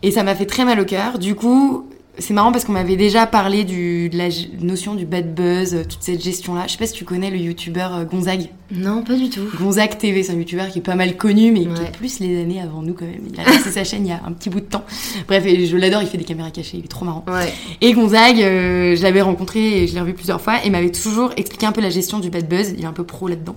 Et 0.03 0.11
ça 0.11 0.23
m'a 0.23 0.35
fait 0.35 0.45
très 0.45 0.65
mal 0.65 0.79
au 0.79 0.85
cœur. 0.85 1.19
Du 1.19 1.35
coup, 1.35 1.85
c'est 2.17 2.33
marrant 2.33 2.51
parce 2.51 2.65
qu'on 2.65 2.73
m'avait 2.73 2.97
déjà 2.97 3.25
parlé 3.25 3.63
du, 3.63 4.09
de 4.09 4.17
la 4.17 4.27
notion 4.59 4.95
du 4.95 5.05
bad 5.05 5.33
buzz, 5.33 5.83
toute 5.87 6.01
cette 6.01 6.21
gestion-là. 6.21 6.63
Je 6.67 6.73
sais 6.73 6.77
pas 6.77 6.85
si 6.85 6.93
tu 6.93 7.05
connais 7.05 7.29
le 7.29 7.37
youtubeur 7.37 7.95
euh, 7.95 8.03
Gonzague. 8.03 8.49
Non, 8.71 9.03
pas 9.03 9.15
du 9.15 9.29
tout. 9.29 9.47
Gonzague 9.57 9.97
TV, 9.97 10.23
c'est 10.23 10.33
un 10.33 10.35
youtubeur 10.35 10.69
qui 10.69 10.79
est 10.79 10.81
pas 10.81 10.95
mal 10.95 11.15
connu, 11.15 11.51
mais 11.51 11.61
qui 11.61 11.81
est 11.81 11.91
plus 11.91 12.19
les 12.19 12.41
années 12.41 12.61
avant 12.61 12.81
nous 12.81 12.93
quand 12.93 13.05
même. 13.05 13.23
Il 13.31 13.39
a 13.39 13.45
lancé 13.45 13.71
sa 13.71 13.83
chaîne 13.83 14.05
il 14.05 14.09
y 14.09 14.13
a 14.13 14.21
un 14.25 14.31
petit 14.33 14.49
bout 14.49 14.59
de 14.59 14.65
temps. 14.65 14.83
Bref, 15.27 15.43
je 15.45 15.77
l'adore, 15.77 16.01
il 16.01 16.07
fait 16.07 16.17
des 16.17 16.25
caméras 16.25 16.51
cachées, 16.51 16.77
il 16.77 16.85
est 16.85 16.89
trop 16.89 17.05
marrant. 17.05 17.23
Ouais. 17.27 17.53
Et 17.79 17.93
Gonzague, 17.93 18.41
euh, 18.41 18.95
je 18.95 19.03
l'avais 19.03 19.21
rencontré 19.21 19.83
et 19.83 19.87
je 19.87 19.93
l'ai 19.93 20.01
revu 20.01 20.13
plusieurs 20.13 20.41
fois, 20.41 20.63
et 20.65 20.69
m'avait 20.69 20.91
toujours 20.91 21.31
expliqué 21.37 21.65
un 21.65 21.71
peu 21.71 21.81
la 21.81 21.89
gestion 21.89 22.19
du 22.19 22.29
bad 22.29 22.47
buzz. 22.47 22.73
Il 22.77 22.83
est 22.83 22.87
un 22.87 22.93
peu 22.93 23.05
pro 23.05 23.27
là-dedans. 23.27 23.55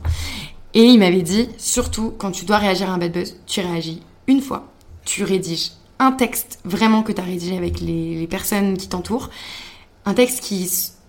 Et 0.75 0.85
il 0.85 0.99
m'avait 0.99 1.23
dit, 1.23 1.49
surtout 1.59 2.13
quand 2.17 2.31
tu 2.31 2.45
dois 2.45 2.59
réagir 2.59 2.91
à 2.91 2.95
un 2.95 2.99
bad 2.99 3.13
buzz, 3.13 3.37
tu 3.47 3.61
réagis 3.61 4.01
une 4.27 4.41
fois, 4.41 4.73
tu 5.05 5.25
rédiges 5.25 5.71
un 6.05 6.13
texte 6.13 6.59
vraiment 6.65 7.03
que 7.03 7.13
tu 7.13 7.21
as 7.21 7.25
rédigé 7.25 7.57
avec 7.57 7.81
les, 7.81 8.27
personnes 8.29 8.77
qui 8.77 8.89
t'entourent, 8.89 9.31
un 10.07 10.15
texte 10.15 10.41
qui 10.41 10.69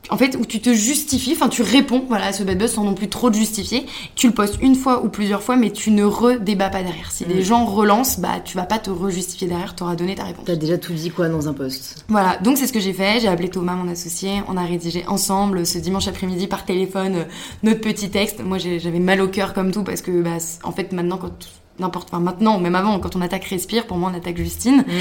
en 0.10 0.18
fait, 0.18 0.36
où 0.36 0.46
tu 0.46 0.60
te 0.60 0.74
justifies, 0.74 1.34
enfin 1.34 1.50
tu 1.50 1.62
réponds 1.62 2.04
voilà, 2.08 2.28
à 2.28 2.34
ce 2.34 2.44
bad 2.44 2.58
buzz 2.58 2.74
sans 2.74 2.84
non 2.84 2.94
plus 2.94 3.10
trop 3.10 3.30
te 3.30 3.36
justifier. 3.36 3.86
Tu 4.16 4.28
le 4.28 4.34
postes 4.34 4.58
une 4.62 4.76
fois 4.76 5.04
ou 5.04 5.10
plusieurs 5.10 5.42
fois, 5.42 5.56
mais 5.56 5.72
tu 5.72 5.92
ne 5.92 6.04
redébats 6.04 6.70
pas 6.70 6.84
derrière. 6.84 7.12
Si 7.12 7.26
les 7.26 7.42
mm. 7.42 7.44
gens 7.44 7.66
relancent, 7.66 8.20
bah 8.20 8.40
tu 8.44 8.56
vas 8.56 8.66
pas 8.66 8.80
te 8.80 8.90
rejustifier 8.90 9.48
derrière, 9.48 9.76
tu 9.76 9.84
auras 9.84 9.96
donné 9.96 10.16
ta 10.16 10.24
réponse. 10.24 10.46
T'as 10.46 10.56
déjà 10.56 10.78
tout 10.78 10.94
dit 10.94 11.10
quoi 11.10 11.30
dans 11.30 11.48
un 11.48 11.54
post 11.54 12.06
Voilà, 12.08 12.38
donc 12.38 12.58
c'est 12.58 12.68
ce 12.68 12.74
que 12.74 12.80
j'ai 12.80 12.94
fait. 12.94 13.20
J'ai 13.20 13.28
appelé 13.28 13.50
Thomas, 13.50 13.74
mon 13.74 13.90
associé. 13.90 14.44
On 14.48 14.58
a 14.58 14.64
rédigé 14.64 15.06
ensemble 15.08 15.66
ce 15.66 15.78
dimanche 15.78 16.08
après-midi 16.08 16.48
par 16.48 16.66
téléphone 16.66 17.16
euh, 17.16 17.24
notre 17.64 17.82
petit 17.82 18.10
texte. 18.10 18.44
Moi 18.44 18.58
j'avais 18.58 19.00
mal 19.00 19.22
au 19.22 19.28
cœur 19.28 19.54
comme 19.54 19.72
tout 19.72 19.84
parce 19.84 20.02
que 20.02 20.22
bah, 20.22 20.38
en 20.64 20.72
fait 20.72 20.92
maintenant 20.92 21.18
quand 21.18 21.32
n'importe 21.80 22.10
enfin 22.12 22.22
maintenant 22.22 22.58
ou 22.58 22.60
même 22.60 22.76
avant 22.76 23.00
quand 23.00 23.16
on 23.16 23.22
attaque 23.22 23.46
respire 23.46 23.86
pour 23.86 23.98
moi 23.98 24.12
on 24.14 24.18
attaque 24.18 24.38
Justine. 24.38 24.78
Mm. 24.78 24.92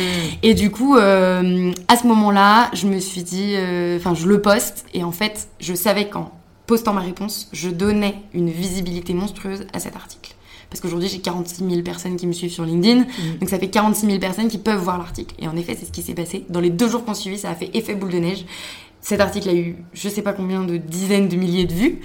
et 0.42 0.54
du 0.54 0.70
coup 0.70 0.96
euh, 0.96 1.72
à 1.88 1.96
ce 1.96 2.06
moment-là 2.06 2.70
je 2.72 2.86
me 2.86 2.98
suis 2.98 3.22
dit 3.22 3.54
euh, 3.54 3.98
enfin 3.98 4.14
je 4.14 4.26
le 4.26 4.40
poste 4.40 4.84
et 4.94 5.04
en 5.04 5.12
fait 5.12 5.48
je 5.60 5.74
savais 5.74 6.08
qu'en 6.08 6.32
postant 6.66 6.92
ma 6.92 7.00
réponse 7.00 7.48
je 7.52 7.68
donnais 7.68 8.16
une 8.32 8.50
visibilité 8.50 9.14
monstrueuse 9.14 9.66
à 9.72 9.80
cet 9.80 9.96
article. 9.96 10.34
Parce 10.70 10.80
qu'aujourd'hui 10.80 11.08
j'ai 11.08 11.20
46 11.20 11.68
000 11.68 11.82
personnes 11.82 12.16
qui 12.16 12.26
me 12.26 12.32
suivent 12.32 12.50
sur 12.50 12.64
LinkedIn 12.64 13.02
mm. 13.02 13.38
donc 13.40 13.48
ça 13.48 13.58
fait 13.58 13.68
46 13.68 14.06
000 14.06 14.18
personnes 14.18 14.48
qui 14.48 14.58
peuvent 14.58 14.80
voir 14.80 14.98
l'article. 14.98 15.34
Et 15.38 15.46
en 15.46 15.56
effet 15.56 15.76
c'est 15.78 15.86
ce 15.86 15.92
qui 15.92 16.02
s'est 16.02 16.14
passé. 16.14 16.44
Dans 16.48 16.60
les 16.60 16.70
deux 16.70 16.88
jours 16.88 17.04
qu'on 17.04 17.14
suivi 17.14 17.38
ça 17.38 17.50
a 17.50 17.54
fait 17.54 17.70
effet 17.74 17.94
boule 17.94 18.10
de 18.10 18.18
neige. 18.18 18.44
Cet 19.00 19.20
article 19.20 19.50
a 19.50 19.54
eu 19.54 19.76
je 19.92 20.08
sais 20.08 20.22
pas 20.22 20.32
combien 20.32 20.64
de 20.64 20.76
dizaines 20.76 21.28
de 21.28 21.36
milliers 21.36 21.66
de 21.66 21.74
vues 21.74 22.00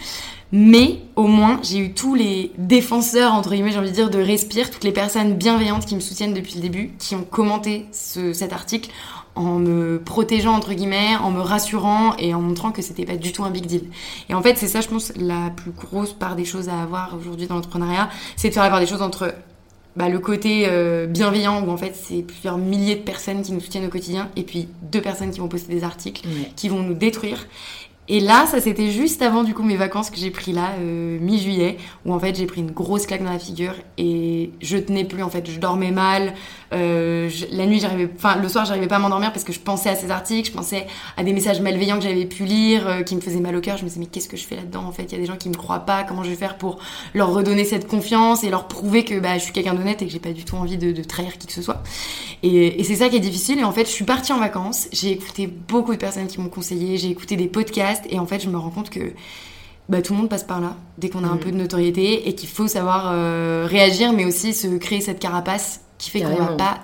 mais 0.52 1.00
au 1.16 1.28
moins, 1.28 1.60
j'ai 1.62 1.78
eu 1.78 1.94
tous 1.94 2.16
les 2.16 2.52
défenseurs, 2.58 3.34
entre 3.34 3.52
guillemets, 3.52 3.72
j'ai 3.72 3.78
envie 3.78 3.90
de 3.90 3.96
dire, 3.96 4.10
de 4.10 4.20
Respire, 4.20 4.72
toutes 4.72 4.84
les 4.84 4.92
personnes 4.92 5.36
bienveillantes 5.36 5.86
qui 5.86 5.96
me 5.96 6.00
soutiennent 6.00 6.34
depuis 6.34 6.56
le 6.56 6.62
début, 6.62 6.92
qui 6.98 7.16
ont 7.16 7.24
commenté 7.24 7.86
cet 7.92 8.52
article 8.52 8.90
en 9.36 9.60
me 9.60 10.02
protégeant, 10.04 10.54
entre 10.54 10.74
guillemets, 10.74 11.16
en 11.22 11.32
me 11.32 11.40
rassurant 11.40 12.16
et 12.18 12.34
en 12.34 12.42
montrant 12.42 12.72
que 12.72 12.82
c'était 12.82 13.06
pas 13.06 13.16
du 13.16 13.32
tout 13.32 13.44
un 13.44 13.52
big 13.52 13.66
deal. 13.68 13.84
Et 14.28 14.34
en 14.34 14.42
fait, 14.42 14.58
c'est 14.58 14.68
ça, 14.68 14.82
je 14.82 14.88
pense, 14.88 15.14
la 15.16 15.52
plus 15.56 15.72
grosse 15.72 16.14
part 16.14 16.36
des 16.36 16.46
choses 16.46 16.68
à 16.68 16.82
avoir 16.82 17.16
aujourd'hui 17.16 17.48
dans 17.48 17.56
l'entrepreneuriat, 17.56 18.10
c'est 18.36 18.50
de 18.50 18.54
faire 18.54 18.64
avoir 18.64 18.82
des 18.82 18.88
choses 18.88 19.04
entre 19.04 19.34
bah, 19.96 20.10
le 20.10 20.20
côté 20.20 20.66
euh, 20.68 21.08
bienveillant 21.08 21.66
où 21.66 21.72
en 21.72 21.78
fait 21.78 21.96
c'est 21.96 22.22
plusieurs 22.22 22.58
milliers 22.58 22.96
de 22.96 23.02
personnes 23.02 23.42
qui 23.42 23.52
nous 23.52 23.60
soutiennent 23.60 23.86
au 23.86 23.90
quotidien 23.90 24.30
et 24.36 24.44
puis 24.44 24.70
deux 24.84 25.02
personnes 25.02 25.32
qui 25.32 25.40
vont 25.40 25.48
poster 25.48 25.74
des 25.74 25.84
articles 25.84 26.28
qui 26.56 26.70
vont 26.70 26.84
nous 26.84 26.94
détruire 26.94 27.48
et 28.12 28.20
là, 28.20 28.48
ça 28.48 28.60
c'était 28.60 28.90
juste 28.90 29.22
avant 29.22 29.44
du 29.44 29.54
coup 29.54 29.62
mes 29.62 29.78
vacances 29.78 30.10
que 30.10 30.18
j'ai 30.18 30.32
pris 30.32 30.52
là, 30.52 30.72
euh, 30.80 31.20
mi-juillet, 31.22 31.78
où 32.06 32.14
en 32.14 32.20
fait 32.20 32.36
j'ai 32.36 32.48
pris 32.48 32.62
une 32.62 32.72
grosse 32.72 33.06
claque 33.06 33.24
dans 33.24 33.32
la 33.32 33.38
figure 33.38 33.76
et 34.00 34.50
je 34.62 34.78
tenais 34.78 35.06
plus 35.06 35.22
en 35.22 35.30
fait, 35.30 35.48
je 35.48 35.60
dormais 35.60 35.92
mal. 35.92 36.34
Euh, 36.74 37.30
la 37.52 37.68
nuit, 37.68 37.80
j'arrivais, 37.80 38.10
enfin 38.16 38.38
le 38.38 38.50
soir, 38.50 38.66
j'arrivais 38.66 38.88
pas 38.88 38.96
à 38.96 39.00
m'endormir 39.00 39.32
parce 39.32 39.44
que 39.44 39.54
je 39.54 39.60
pensais 39.60 39.90
à 39.90 39.96
ces 39.96 40.10
articles, 40.10 40.50
je 40.50 40.56
pensais 40.56 40.88
à 41.18 41.24
des 41.24 41.34
messages 41.34 41.62
malveillants 41.62 41.98
que 41.98 42.04
j'avais 42.04 42.26
pu 42.26 42.46
lire, 42.46 42.88
euh, 42.88 43.02
qui 43.04 43.16
me 43.16 43.22
faisaient 43.22 43.40
mal 43.40 43.56
au 43.56 43.62
cœur. 43.62 43.78
Je 43.78 43.84
me 43.84 43.90
disais 43.90 44.00
mais 44.00 44.08
qu'est-ce 44.08 44.28
que 44.28 44.38
je 44.38 44.46
fais 44.46 44.56
là-dedans 44.56 44.86
en 44.86 44.92
fait? 44.92 45.04
Il 45.04 45.12
y 45.12 45.16
a 45.16 45.20
des 45.20 45.28
gens 45.28 45.38
qui 45.38 45.50
me 45.50 45.56
croient 45.56 45.86
pas, 45.86 46.04
comment 46.04 46.24
je 46.24 46.32
vais 46.32 46.36
faire 46.36 46.58
pour 46.58 46.80
leur 47.14 47.32
redonner 47.32 47.64
cette 47.64 47.88
confiance 47.88 48.44
et 48.44 48.50
leur 48.50 48.68
prouver 48.68 49.06
que 49.06 49.20
bah, 49.20 49.38
je 49.38 49.44
suis 49.44 49.54
quelqu'un 49.54 49.76
d'honnête 49.76 50.02
et 50.02 50.08
que 50.08 50.12
j'ai 50.12 50.20
pas 50.20 50.34
du 50.34 50.46
tout 50.46 50.56
envie 50.56 50.78
de, 50.78 51.04
trahir 51.04 51.38
qui 51.38 51.46
que 51.46 51.54
ce 51.54 51.62
soit? 51.62 51.84
Et 52.42 52.84
c'est 52.84 52.96
ça 52.96 53.10
qui 53.10 53.18
est 53.18 53.20
difficile. 53.20 53.60
Et 53.60 53.64
en 53.64 53.72
fait, 53.72 53.86
je 53.86 53.92
suis 53.92 54.06
partie 54.06 54.34
en 54.34 54.40
vacances, 54.40 54.88
j'ai 54.92 55.12
écouté 55.12 55.46
beaucoup 55.46 55.92
de 55.92 56.00
personnes 56.00 56.28
qui 56.28 56.40
m'ont 56.42 56.50
conseillé, 56.50 56.98
j'ai 56.98 57.10
écouté 57.10 57.36
des 57.36 57.48
podcasts 57.48 57.99
et 58.10 58.20
en 58.20 58.26
fait, 58.26 58.40
je 58.40 58.50
me 58.50 58.58
rends 58.58 58.70
compte 58.70 58.90
que 58.90 59.12
bah, 59.90 60.02
tout 60.02 60.14
le 60.14 60.20
monde 60.20 60.30
passe 60.30 60.44
par 60.44 60.62
là 60.62 60.76
dès 60.98 61.10
qu'on 61.10 61.24
a 61.24 61.28
un 61.28 61.36
mm. 61.36 61.40
peu 61.40 61.52
de 61.52 61.58
notoriété 61.58 62.30
et 62.30 62.36
qu'il 62.36 62.50
faut 62.50 62.68
savoir 62.68 63.12
euh, 63.12 63.66
réagir, 63.68 64.14
mais 64.14 64.26
aussi 64.26 64.54
se 64.54 64.68
créer 64.78 65.02
cette 65.02 65.20
carapace 65.20 65.82
qui 65.98 66.12
fait 66.12 66.22
qu'on 66.22 66.36
va 66.36 66.54
pas 66.54 66.80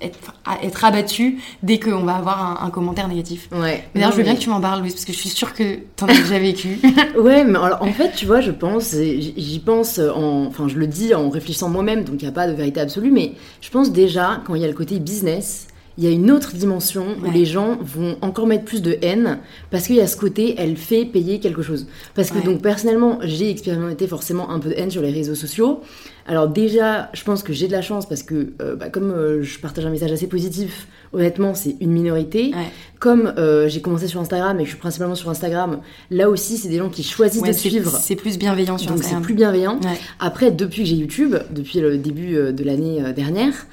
être, 0.00 0.34
être 0.62 0.84
abattu 0.84 1.38
dès 1.62 1.78
qu'on 1.78 2.04
va 2.04 2.16
avoir 2.16 2.62
un, 2.62 2.70
commentaire 2.70 3.08
négatif. 3.08 3.48
Ouais. 3.52 3.84
Mais 3.94 4.00
d'ailleurs, 4.00 4.12
je 4.12 4.16
veux 4.16 4.22
bien 4.22 4.34
que 4.34 4.40
tu 4.40 4.50
m'en 4.50 4.60
parles, 4.60 4.80
Louise, 4.80 4.94
parce 4.94 5.04
que 5.04 5.12
je 5.12 5.18
suis 5.18 5.28
sûre 5.28 5.54
que 5.54 5.76
tu 5.96 6.04
en 6.04 6.08
as 6.08 6.14
déjà 6.14 6.38
vécu. 6.38 6.78
ouais, 7.18 7.44
mais 7.44 7.58
alors, 7.58 7.82
en 7.82 7.92
fait, 7.92 8.12
tu 8.12 8.26
vois, 8.26 8.40
je 8.40 8.50
pense, 8.50 8.94
j'y 8.94 9.62
pense, 9.64 9.98
en, 9.98 10.46
enfin, 10.46 10.68
je 10.68 10.76
le 10.76 10.86
dis 10.86 11.14
en 11.14 11.30
réfléchissant 11.30 11.68
moi-même, 11.68 12.04
donc 12.04 12.16
il 12.20 12.24
n'y 12.24 12.28
a 12.28 12.32
pas 12.32 12.46
de 12.46 12.52
vérité 12.52 12.80
absolue, 12.80 13.10
mais 13.10 13.32
je 13.60 13.70
pense 13.70 13.92
déjà, 13.92 14.42
quand 14.46 14.54
il 14.54 14.62
y 14.62 14.64
a 14.64 14.68
le 14.68 14.74
côté 14.74 14.98
business, 14.98 15.68
il 15.98 16.04
y 16.04 16.06
a 16.06 16.10
une 16.10 16.30
autre 16.30 16.54
dimension 16.54 17.16
où 17.22 17.30
les 17.30 17.44
gens 17.44 17.76
vont 17.80 18.16
encore 18.22 18.46
mettre 18.46 18.64
plus 18.64 18.82
de 18.82 18.96
haine 19.02 19.38
parce 19.70 19.86
qu'il 19.86 19.96
y 19.96 20.00
a 20.00 20.06
ce 20.06 20.16
côté, 20.16 20.54
elle 20.56 20.76
fait 20.76 21.04
payer 21.04 21.40
quelque 21.40 21.62
chose. 21.62 21.86
Parce 22.14 22.30
que 22.30 22.38
donc 22.38 22.62
personnellement, 22.62 23.18
j'ai 23.22 23.50
expérimenté 23.50 24.06
forcément 24.06 24.50
un 24.50 24.58
peu 24.60 24.70
de 24.70 24.74
haine 24.76 24.90
sur 24.90 25.02
les 25.02 25.10
réseaux 25.10 25.34
sociaux. 25.34 25.80
Alors 26.26 26.48
déjà, 26.48 27.10
je 27.12 27.24
pense 27.24 27.42
que 27.42 27.52
j'ai 27.52 27.66
de 27.66 27.72
la 27.72 27.82
chance 27.82 28.06
parce 28.06 28.22
que 28.22 28.52
euh, 28.62 28.76
bah, 28.76 28.88
comme 28.88 29.10
euh, 29.10 29.42
je 29.42 29.58
partage 29.58 29.84
un 29.84 29.90
message 29.90 30.12
assez 30.12 30.28
positif, 30.28 30.86
honnêtement, 31.12 31.54
c'est 31.54 31.76
une 31.80 31.90
minorité. 31.90 32.52
Comme 33.00 33.34
euh, 33.36 33.68
j'ai 33.68 33.80
commencé 33.80 34.06
sur 34.06 34.20
Instagram 34.20 34.58
et 34.60 34.62
que 34.62 34.66
je 34.66 34.74
suis 34.74 34.80
principalement 34.80 35.16
sur 35.16 35.28
Instagram, 35.28 35.80
là 36.10 36.30
aussi, 36.30 36.56
c'est 36.56 36.68
des 36.68 36.78
gens 36.78 36.88
qui 36.88 37.02
choisissent 37.02 37.42
de 37.42 37.52
suivre. 37.52 37.90
C'est 38.00 38.16
plus 38.16 38.38
bienveillant 38.38 38.78
sur 38.78 38.90
donc 38.90 39.00
Instagram. 39.00 39.22
c'est 39.22 39.26
plus 39.26 39.34
bienveillant. 39.34 39.80
Après, 40.20 40.50
depuis 40.50 40.82
que 40.82 40.88
j'ai 40.88 40.96
YouTube, 40.96 41.36
depuis 41.50 41.80
le 41.80 41.98
début 41.98 42.34
de 42.52 42.64
l'année 42.64 43.02
dernière, 43.12 43.66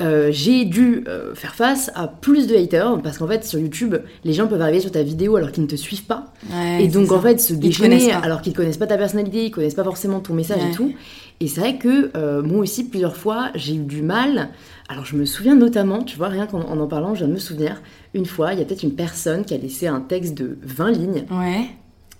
euh, 0.00 0.28
j'ai 0.30 0.64
dû 0.64 1.04
euh, 1.08 1.34
faire 1.34 1.56
face 1.56 1.90
à 1.96 2.06
plus 2.06 2.46
de 2.46 2.54
haters 2.54 3.02
parce 3.02 3.18
qu'en 3.18 3.26
fait 3.26 3.44
sur 3.44 3.58
YouTube 3.58 3.96
les 4.24 4.32
gens 4.32 4.46
peuvent 4.46 4.60
arriver 4.60 4.78
sur 4.80 4.92
ta 4.92 5.02
vidéo 5.02 5.34
alors 5.34 5.50
qu'ils 5.50 5.64
ne 5.64 5.68
te 5.68 5.74
suivent 5.74 6.04
pas. 6.04 6.32
Et 6.78 6.86
donc 6.86 7.10
en 7.10 7.20
fait 7.20 7.40
se 7.40 7.52
déchaîner 7.52 8.12
alors 8.12 8.40
qu'ils 8.40 8.52
connaissent 8.52 8.76
pas 8.76 8.86
ta 8.86 8.96
personnalité 8.96 9.46
ils 9.46 9.50
connaissent 9.50 9.74
pas 9.74 9.84
forcément 9.84 10.20
ton 10.20 10.34
message 10.34 10.60
et 10.70 10.70
tout. 10.70 10.92
Et 11.40 11.48
c'est 11.48 11.60
vrai 11.60 11.78
que 11.78 12.10
euh, 12.16 12.42
moi 12.42 12.58
aussi 12.58 12.88
plusieurs 12.88 13.16
fois 13.16 13.50
j'ai 13.56 13.74
eu 13.74 13.84
du 13.84 14.02
mal. 14.02 14.50
Alors 14.88 15.04
je 15.04 15.16
me 15.16 15.24
souviens 15.24 15.56
notamment 15.56 16.04
tu 16.04 16.16
vois 16.16 16.28
rien 16.28 16.46
qu'en 16.46 16.60
en, 16.60 16.86
parlant 16.86 17.14
je 17.14 17.20
viens 17.20 17.28
de 17.28 17.34
me 17.34 17.38
souvenir 17.38 17.82
une 18.14 18.26
fois 18.26 18.52
il 18.52 18.60
y 18.60 18.62
a 18.62 18.64
peut-être 18.64 18.84
une 18.84 18.94
personne 18.94 19.44
qui 19.44 19.54
a 19.54 19.58
laissé 19.58 19.88
un 19.88 20.00
texte 20.00 20.34
de 20.34 20.58
20 20.62 20.90
lignes 20.92 21.24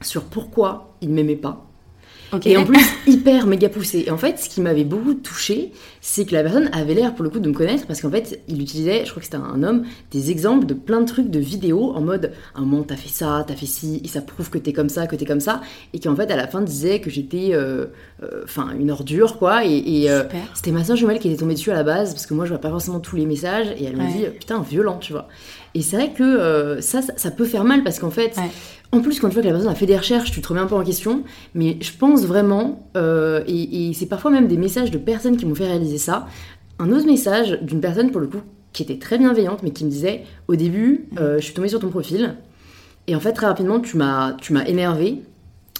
sur 0.00 0.24
pourquoi 0.24 0.96
il 1.00 1.10
m'aimait 1.10 1.36
pas 1.36 1.67
et 2.44 2.56
en 2.56 2.64
plus, 2.64 2.84
hyper 3.06 3.46
méga 3.46 3.68
poussé. 3.68 4.04
Et 4.06 4.10
en 4.10 4.18
fait, 4.18 4.38
ce 4.38 4.48
qui 4.48 4.60
m'avait 4.60 4.84
beaucoup 4.84 5.14
touché, 5.14 5.72
c'est 6.00 6.24
que 6.24 6.34
la 6.34 6.42
personne 6.42 6.68
avait 6.72 6.94
l'air 6.94 7.14
pour 7.14 7.24
le 7.24 7.30
coup 7.30 7.40
de 7.40 7.48
me 7.48 7.54
connaître 7.54 7.86
parce 7.86 8.00
qu'en 8.00 8.10
fait, 8.10 8.40
il 8.48 8.60
utilisait, 8.60 9.04
je 9.04 9.10
crois 9.10 9.20
que 9.20 9.24
c'était 9.24 9.36
un 9.36 9.62
homme, 9.62 9.84
des 10.10 10.30
exemples 10.30 10.66
de 10.66 10.74
plein 10.74 11.00
de 11.00 11.06
trucs 11.06 11.30
de 11.30 11.38
vidéos 11.38 11.92
en 11.94 12.00
mode 12.00 12.32
un 12.54 12.62
moment 12.62 12.82
t'as 12.82 12.96
fait 12.96 13.08
ça, 13.08 13.44
t'as 13.46 13.54
fait 13.54 13.66
ci, 13.66 14.00
et 14.04 14.08
ça 14.08 14.20
prouve 14.20 14.50
que 14.50 14.58
t'es 14.58 14.72
comme 14.72 14.88
ça, 14.88 15.06
que 15.06 15.16
t'es 15.16 15.24
comme 15.24 15.40
ça. 15.40 15.60
Et 15.92 15.98
qui 15.98 16.08
en 16.08 16.16
fait, 16.16 16.30
à 16.30 16.36
la 16.36 16.46
fin, 16.46 16.60
disait 16.60 17.00
que 17.00 17.10
j'étais, 17.10 17.50
euh, 17.52 17.86
euh, 18.22 18.42
enfin, 18.44 18.70
une 18.78 18.90
ordure 18.90 19.38
quoi. 19.38 19.64
Et, 19.64 20.10
euh, 20.10 20.24
c'était 20.54 20.72
ma 20.72 20.84
soeur 20.84 20.96
jumelle 20.96 21.18
qui 21.18 21.28
était 21.28 21.38
tombée 21.38 21.54
dessus 21.54 21.70
à 21.70 21.74
la 21.74 21.84
base 21.84 22.12
parce 22.12 22.26
que 22.26 22.34
moi, 22.34 22.44
je 22.44 22.50
vois 22.50 22.60
pas 22.60 22.70
forcément 22.70 23.00
tous 23.00 23.16
les 23.16 23.26
messages. 23.26 23.68
Et 23.78 23.84
elle 23.84 23.96
me 23.96 24.10
dit, 24.10 24.24
putain, 24.38 24.60
violent, 24.62 24.98
tu 24.98 25.12
vois. 25.12 25.28
Et 25.74 25.82
c'est 25.82 25.96
vrai 25.96 26.12
que 26.12 26.78
ça, 26.80 27.00
ça, 27.02 27.30
peut 27.30 27.44
faire 27.44 27.64
mal 27.64 27.82
parce 27.82 27.98
qu'en 27.98 28.10
fait. 28.10 28.36
En 28.90 29.00
plus, 29.00 29.20
quand 29.20 29.28
tu 29.28 29.34
vois 29.34 29.42
que 29.42 29.48
la 29.48 29.52
personne 29.52 29.70
a 29.70 29.74
fait 29.74 29.86
des 29.86 29.96
recherches, 29.96 30.30
tu 30.30 30.40
te 30.40 30.48
remets 30.48 30.60
un 30.60 30.66
peu 30.66 30.74
en 30.74 30.82
question. 30.82 31.22
Mais 31.54 31.76
je 31.80 31.92
pense 31.92 32.24
vraiment, 32.24 32.88
euh, 32.96 33.44
et, 33.46 33.92
c'est 33.94 34.06
parfois 34.06 34.30
même 34.30 34.48
des 34.48 34.56
messages 34.56 34.90
de 34.90 34.98
personnes 34.98 35.36
qui 35.36 35.44
m'ont 35.44 35.54
fait 35.54 35.66
réaliser 35.66 35.98
ça. 35.98 36.26
Un 36.78 36.90
autre 36.92 37.06
message 37.06 37.58
d'une 37.60 37.80
personne, 37.80 38.10
pour 38.10 38.20
le 38.20 38.28
coup, 38.28 38.40
qui 38.72 38.82
était 38.82 38.98
très 38.98 39.18
bienveillante, 39.18 39.62
mais 39.62 39.70
qui 39.70 39.84
me 39.84 39.90
disait 39.90 40.24
Au 40.46 40.56
début, 40.56 41.06
euh, 41.18 41.38
je 41.38 41.44
suis 41.44 41.54
tombée 41.54 41.68
sur 41.68 41.80
ton 41.80 41.90
profil. 41.90 42.36
Et 43.06 43.14
en 43.14 43.20
fait, 43.20 43.32
très 43.32 43.46
rapidement, 43.46 43.80
tu 43.80 43.96
m'as 43.96 44.36
énervé 44.66 45.22